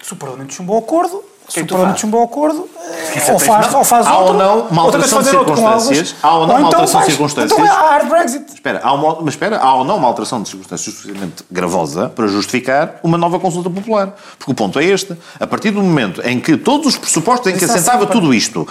Se 0.01 0.13
o 0.13 0.15
Parlamento 0.15 0.53
chumbou 0.53 0.75
o 0.75 0.79
acordo, 0.79 1.23
se 1.47 1.63
que 1.63 1.65
o 1.65 1.67
Parlamento 1.67 2.01
chumbou 2.01 2.21
o 2.21 2.23
acordo, 2.25 2.69
eh, 2.77 3.19
é 3.25 3.31
ou 3.31 3.39
faz, 3.39 3.73
ou 3.73 3.83
faz 3.83 4.05
Há 4.05 4.17
ou 4.17 4.33
não 4.33 4.67
uma 4.67 4.81
alteração 4.81 5.21
de 5.21 5.29
circunstâncias. 5.29 6.15
Há 6.21 6.35
ou 6.35 6.47
não 6.47 6.55
uma 6.55 6.55
então 6.55 6.65
alteração 6.65 6.99
de 6.99 7.05
circunstâncias. 7.05 7.51
Então 7.53 7.65
é 7.65 7.69
hard 7.69 8.09
Brexit. 8.09 8.53
Espera, 8.53 8.81
há 8.83 8.93
uma, 8.93 9.15
mas 9.21 9.33
espera, 9.33 9.57
há 9.57 9.75
ou 9.75 9.85
não 9.85 9.95
uma 9.95 10.09
alteração 10.09 10.41
de 10.41 10.49
circunstâncias 10.49 10.93
suficientemente 10.93 11.45
gravosa 11.49 12.09
para 12.09 12.27
justificar 12.27 12.99
uma 13.01 13.17
nova 13.17 13.39
consulta 13.39 13.69
popular? 13.69 14.13
Porque 14.37 14.51
o 14.51 14.53
ponto 14.53 14.77
é 14.77 14.83
este. 14.83 15.17
A 15.39 15.47
partir 15.47 15.71
do 15.71 15.81
momento 15.81 16.21
em 16.27 16.37
que 16.37 16.57
todos 16.57 16.85
os 16.85 16.97
pressupostos 16.97 17.49
em 17.49 17.57
que 17.57 17.63
assentava 17.63 18.05
tudo 18.05 18.33
isto 18.33 18.67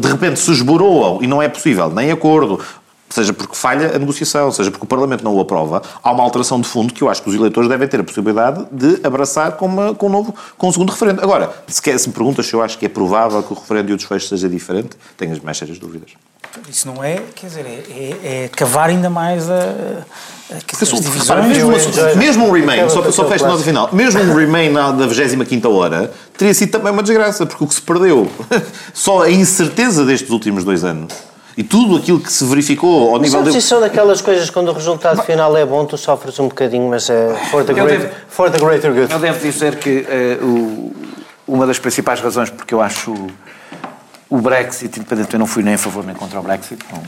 de 0.00 0.08
repente 0.08 0.40
se 0.40 0.50
esboroam 0.50 1.22
e 1.22 1.26
não 1.26 1.42
é 1.42 1.48
possível 1.48 1.90
nem 1.90 2.10
acordo, 2.10 2.60
seja 3.08 3.32
porque 3.32 3.54
falha 3.54 3.94
a 3.94 3.98
negociação, 3.98 4.50
seja 4.50 4.70
porque 4.70 4.84
o 4.84 4.88
Parlamento 4.88 5.24
não 5.24 5.34
o 5.34 5.40
aprova, 5.40 5.82
há 6.02 6.12
uma 6.12 6.22
alteração 6.22 6.60
de 6.60 6.68
fundo 6.68 6.92
que 6.92 7.02
eu 7.02 7.08
acho 7.08 7.22
que 7.22 7.28
os 7.28 7.34
eleitores 7.34 7.68
devem 7.68 7.86
ter 7.88 8.00
a 8.00 8.04
possibilidade 8.04 8.66
de 8.70 9.00
abraçar 9.06 9.52
com, 9.52 9.66
uma, 9.66 9.94
com 9.94 10.06
um 10.06 10.10
novo, 10.10 10.34
com 10.56 10.68
um 10.68 10.72
segundo 10.72 10.90
referendo. 10.90 11.22
Agora, 11.22 11.54
se, 11.66 11.80
quer, 11.80 11.98
se 11.98 12.08
me 12.08 12.14
perguntas 12.14 12.46
se 12.46 12.54
eu 12.54 12.62
acho 12.62 12.78
que 12.78 12.86
é 12.86 12.88
provável 12.88 13.42
que 13.42 13.52
o 13.52 13.56
referendo 13.56 13.90
e 13.90 13.94
o 13.94 13.96
desfecho 13.96 14.28
seja 14.28 14.48
diferente, 14.48 14.90
tenho 15.16 15.32
as 15.32 15.40
mais 15.40 15.56
sérias 15.56 15.78
dúvidas. 15.78 16.12
Isso 16.68 16.86
não 16.88 17.02
é, 17.02 17.20
quer 17.34 17.46
dizer, 17.46 17.64
é, 17.66 17.82
é, 17.90 18.44
é 18.44 18.48
cavar 18.48 18.88
ainda 18.90 19.08
mais 19.10 19.48
a, 19.50 20.04
as 20.54 20.62
divisões. 21.00 21.28
Repara, 21.28 21.42
mesmo, 21.42 21.72
mesmo 22.16 22.46
um 22.48 22.50
Remain, 22.52 22.88
só, 22.88 23.10
só 23.10 23.24
fecho 23.28 23.46
nota 23.46 23.62
final, 23.62 23.88
mesmo 23.92 24.20
um 24.22 24.34
Remain 24.34 24.70
na, 24.70 24.90
da 24.92 25.06
25 25.06 25.68
hora, 25.68 26.10
teria 26.36 26.52
sido 26.54 26.70
também 26.72 26.92
uma 26.92 27.02
desgraça, 27.02 27.46
porque 27.46 27.62
o 27.64 27.66
que 27.66 27.74
se 27.74 27.82
perdeu, 27.82 28.30
só 28.92 29.22
a 29.22 29.30
incerteza 29.30 30.04
destes 30.04 30.30
últimos 30.30 30.64
dois 30.64 30.84
anos, 30.84 31.12
e 31.56 31.62
tudo 31.62 31.96
aquilo 31.96 32.20
que 32.20 32.30
se 32.32 32.44
verificou 32.44 33.06
ao 33.06 33.12
Mas 33.12 33.22
nível 33.22 33.38
sabes, 33.38 33.52
de... 33.54 33.58
isso 33.60 33.68
são 33.68 33.80
daquelas 33.80 34.20
coisas 34.20 34.50
quando 34.50 34.68
o 34.68 34.72
resultado 34.72 35.22
final 35.22 35.56
é 35.56 35.64
bom, 35.64 35.84
tu 35.86 35.96
sofres 35.96 36.38
um 36.38 36.48
bocadinho, 36.48 36.88
mas 36.90 37.08
é 37.08 37.34
for 37.50 37.64
the, 37.64 37.72
great, 37.72 37.98
devo- 37.98 38.14
for 38.28 38.50
the 38.50 38.58
greater 38.58 38.92
good. 38.92 39.12
Eu 39.12 39.18
devo 39.18 39.38
dizer 39.40 39.76
que 39.76 40.06
eh, 40.08 40.38
o- 40.42 40.92
uma 41.48 41.66
das 41.66 41.78
principais 41.78 42.20
razões 42.20 42.50
porque 42.50 42.74
eu 42.74 42.80
acho 42.82 43.14
o 44.36 44.40
Brexit, 44.40 44.98
independentemente, 44.98 45.34
eu 45.34 45.38
não 45.38 45.46
fui 45.46 45.62
nem 45.62 45.74
a 45.74 45.78
favor 45.78 46.04
nem 46.04 46.14
contra 46.14 46.38
o 46.38 46.42
Brexit, 46.42 46.84
não, 46.92 47.02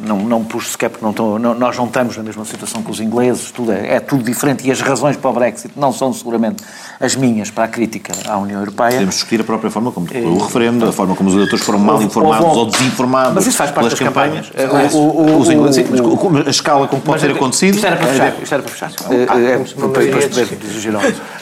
não, 0.00 0.18
não 0.18 0.44
pus 0.44 0.72
sequer 0.72 0.88
porque 0.90 1.04
não 1.04 1.10
estou- 1.10 1.38
não- 1.38 1.54
nós 1.54 1.76
não 1.76 1.84
estamos 1.86 2.16
na 2.16 2.22
mesma 2.22 2.44
situação 2.44 2.82
que 2.82 2.90
os 2.90 3.00
ingleses, 3.00 3.50
tudo 3.50 3.72
é, 3.72 3.94
é 3.96 4.00
tudo 4.00 4.22
diferente 4.24 4.66
e 4.66 4.70
as 4.70 4.80
razões 4.80 5.16
para 5.16 5.30
o 5.30 5.32
Brexit 5.32 5.72
não 5.76 5.92
são 5.92 6.12
seguramente 6.12 6.62
as 7.00 7.14
minhas 7.16 7.50
para 7.50 7.64
a 7.64 7.68
crítica 7.68 8.12
à 8.28 8.36
União 8.38 8.58
Europeia. 8.60 8.90
Podemos 8.92 9.14
discutir 9.14 9.40
a 9.40 9.44
própria 9.44 9.70
forma 9.70 9.92
como 9.92 10.06
o 10.06 10.38
referendo, 10.38 10.86
a 10.86 10.92
forma 10.92 11.14
como 11.14 11.28
os 11.28 11.34
eleitores 11.34 11.64
foram 11.64 11.78
mal 11.78 12.00
informados 12.02 12.46
houve- 12.46 12.58
ou 12.58 12.66
desinformados 12.66 13.34
Mas 13.34 13.46
isso 13.46 13.56
faz 13.56 13.70
parte 13.70 13.84
pelas 13.86 13.92
das 13.92 14.00
campanhas. 14.08 14.50
campanhas. 14.50 14.94
O- 14.94 14.98
o- 14.98 15.20
o- 15.36 15.38
Os 15.40 15.50
ingleses, 15.50 15.76
sim, 15.76 15.86
mas 16.30 16.46
a 16.46 16.50
escala 16.50 16.88
como 16.88 17.02
pode 17.02 17.20
ter 17.20 17.30
acontecido... 17.32 17.74
Isto 17.74 17.86
era 17.86 17.96
para 17.96 18.06
é- 18.08 18.12
fechar. 18.12 18.34
Isto 18.42 18.54
era 18.54 18.62
para 18.62 18.72
fechar. 18.72 18.90
Eh, 19.10 19.26
eh. 19.28 19.60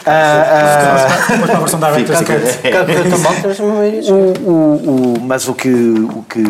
Ah, 0.05 1.07
Mas 1.39 1.49
para 1.49 1.55
a 1.55 1.59
versão 1.59 1.79
da 1.79 1.89
mas 5.21 5.47
o 5.47 5.53
que, 5.53 5.69
o 5.69 6.23
que, 6.27 6.41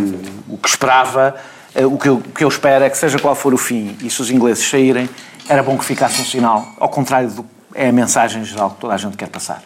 o 0.49 0.57
que 0.57 0.69
esperava, 0.69 1.35
eh, 1.35 1.58
o 1.85 1.97
que, 1.97 2.09
eu, 2.09 2.15
o 2.15 2.21
que 2.21 2.43
eu 2.43 2.47
espero 2.47 2.83
é 2.83 2.89
que 2.89 2.97
seja 2.97 3.19
qual 3.19 3.35
for 3.35 3.53
o 3.53 3.57
fim, 3.57 3.97
e 4.03 4.09
se 4.09 4.21
os 4.21 4.29
ingleses 4.29 4.67
saírem, 4.67 5.09
era 5.47 5.63
bom 5.63 5.77
que 5.77 5.85
ficasse 5.85 6.21
um 6.21 6.25
sinal, 6.25 6.67
ao 6.79 6.89
contrário 6.89 7.29
do 7.29 7.45
é 7.73 7.89
a 7.89 7.91
mensagem 7.91 8.43
geral 8.43 8.71
que 8.71 8.81
toda 8.81 8.93
a 8.93 8.97
gente 8.97 9.15
quer 9.15 9.27
passar. 9.27 9.61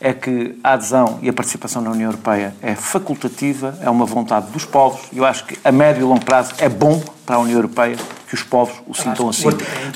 É 0.00 0.12
que 0.12 0.56
a 0.62 0.74
adesão 0.74 1.18
e 1.22 1.28
a 1.28 1.32
participação 1.32 1.82
na 1.82 1.90
União 1.90 2.08
Europeia 2.08 2.54
é 2.62 2.76
facultativa, 2.76 3.76
é 3.82 3.90
uma 3.90 4.06
vontade 4.06 4.46
dos 4.52 4.64
povos, 4.64 5.00
e 5.12 5.18
eu 5.18 5.24
acho 5.24 5.44
que 5.44 5.58
a 5.64 5.72
médio 5.72 6.02
e 6.02 6.04
longo 6.04 6.24
prazo 6.24 6.54
é 6.58 6.68
bom 6.68 7.02
para 7.26 7.36
a 7.36 7.38
União 7.40 7.56
Europeia 7.56 7.96
que 8.28 8.34
os 8.34 8.42
povos 8.42 8.74
o 8.86 8.94
sintam 8.94 9.28
assim. 9.28 9.48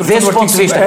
Desse 0.04 0.32
ponto 0.32 0.46
de 0.46 0.56
vista, 0.56 0.78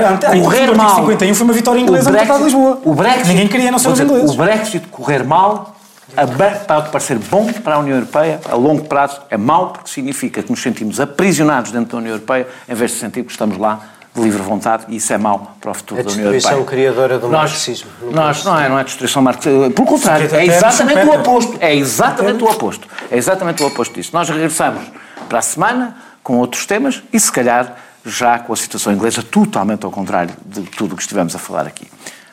correr 0.41 0.69
o 0.69 0.75
mal. 0.75 0.87
artigo 0.87 1.11
51 1.11 1.33
foi 1.35 1.43
uma 1.45 1.53
vitória 1.53 1.79
inglesa 1.79 2.09
no 2.09 2.17
Tratado 2.17 2.39
de 2.39 2.45
Lisboa. 2.45 2.81
O 2.83 2.93
Brexit, 2.93 3.27
Ninguém 3.27 3.47
queria 3.47 3.71
não 3.71 3.79
ser 3.79 3.89
os 3.89 3.99
ingleses. 3.99 4.31
O 4.31 4.35
Brexit 4.35 4.87
correr 4.87 5.23
mal 5.23 5.74
a 6.15 6.25
ba- 6.25 6.51
pode 6.67 6.89
parecer 6.89 7.17
bom 7.17 7.51
para 7.51 7.75
a 7.75 7.79
União 7.79 7.95
Europeia, 7.97 8.39
a 8.49 8.55
longo 8.55 8.85
prazo 8.85 9.21
é 9.29 9.37
mau 9.37 9.69
porque 9.69 9.89
significa 9.89 10.41
que 10.43 10.49
nos 10.49 10.61
sentimos 10.61 10.99
aprisionados 10.99 11.71
dentro 11.71 11.91
da 11.93 11.97
União 11.97 12.13
Europeia 12.13 12.47
em 12.67 12.75
vez 12.75 12.91
de 12.91 12.97
sentir 12.97 13.23
que 13.23 13.31
estamos 13.31 13.57
lá 13.57 13.79
de 14.13 14.21
livre 14.21 14.41
vontade 14.41 14.85
e 14.87 14.95
isso 14.97 15.11
é 15.11 15.17
mau 15.17 15.57
para 15.59 15.71
o 15.71 15.73
futuro 15.73 15.99
A 15.99 16.03
da 16.03 16.09
União 16.09 16.25
Europeia. 16.27 16.39
destruição 16.39 16.65
criadora 16.65 17.19
do 17.19 17.27
Nós- 17.27 17.51
marxismo. 17.51 17.89
Nós, 18.11 18.45
não 18.45 18.57
é, 18.59 18.69
não 18.69 18.79
é 18.79 18.83
destruição 18.83 19.21
marxista. 19.21 19.49
Pelo 19.71 19.87
contrário, 19.87 20.33
é 20.35 20.45
exatamente 20.45 21.05
o 21.05 21.13
oposto. 21.19 21.57
É 21.59 21.75
exatamente 21.75 22.43
o 22.43 22.47
oposto. 22.49 22.87
É 23.11 23.17
exatamente 23.17 23.61
o 23.63 23.67
oposto 23.67 23.93
disso. 23.95 24.11
Nós 24.13 24.29
regressamos 24.29 24.83
para 25.27 25.39
a 25.39 25.41
semana 25.41 25.97
com 26.23 26.37
outros 26.37 26.65
temas 26.65 27.03
e, 27.11 27.19
se 27.19 27.29
calhar, 27.31 27.75
já 28.05 28.39
com 28.39 28.53
a 28.53 28.55
situação 28.55 28.93
inglesa 28.93 29.21
totalmente 29.21 29.83
ao 29.85 29.91
contrário 29.91 30.33
de 30.45 30.61
tudo 30.61 30.93
o 30.93 30.95
que 30.95 31.01
estivemos 31.01 31.35
a 31.35 31.39
falar 31.39 31.67
aqui. 31.67 31.85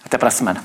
Até 0.04 0.16
para 0.18 0.28
a 0.28 0.30
semana. 0.30 0.62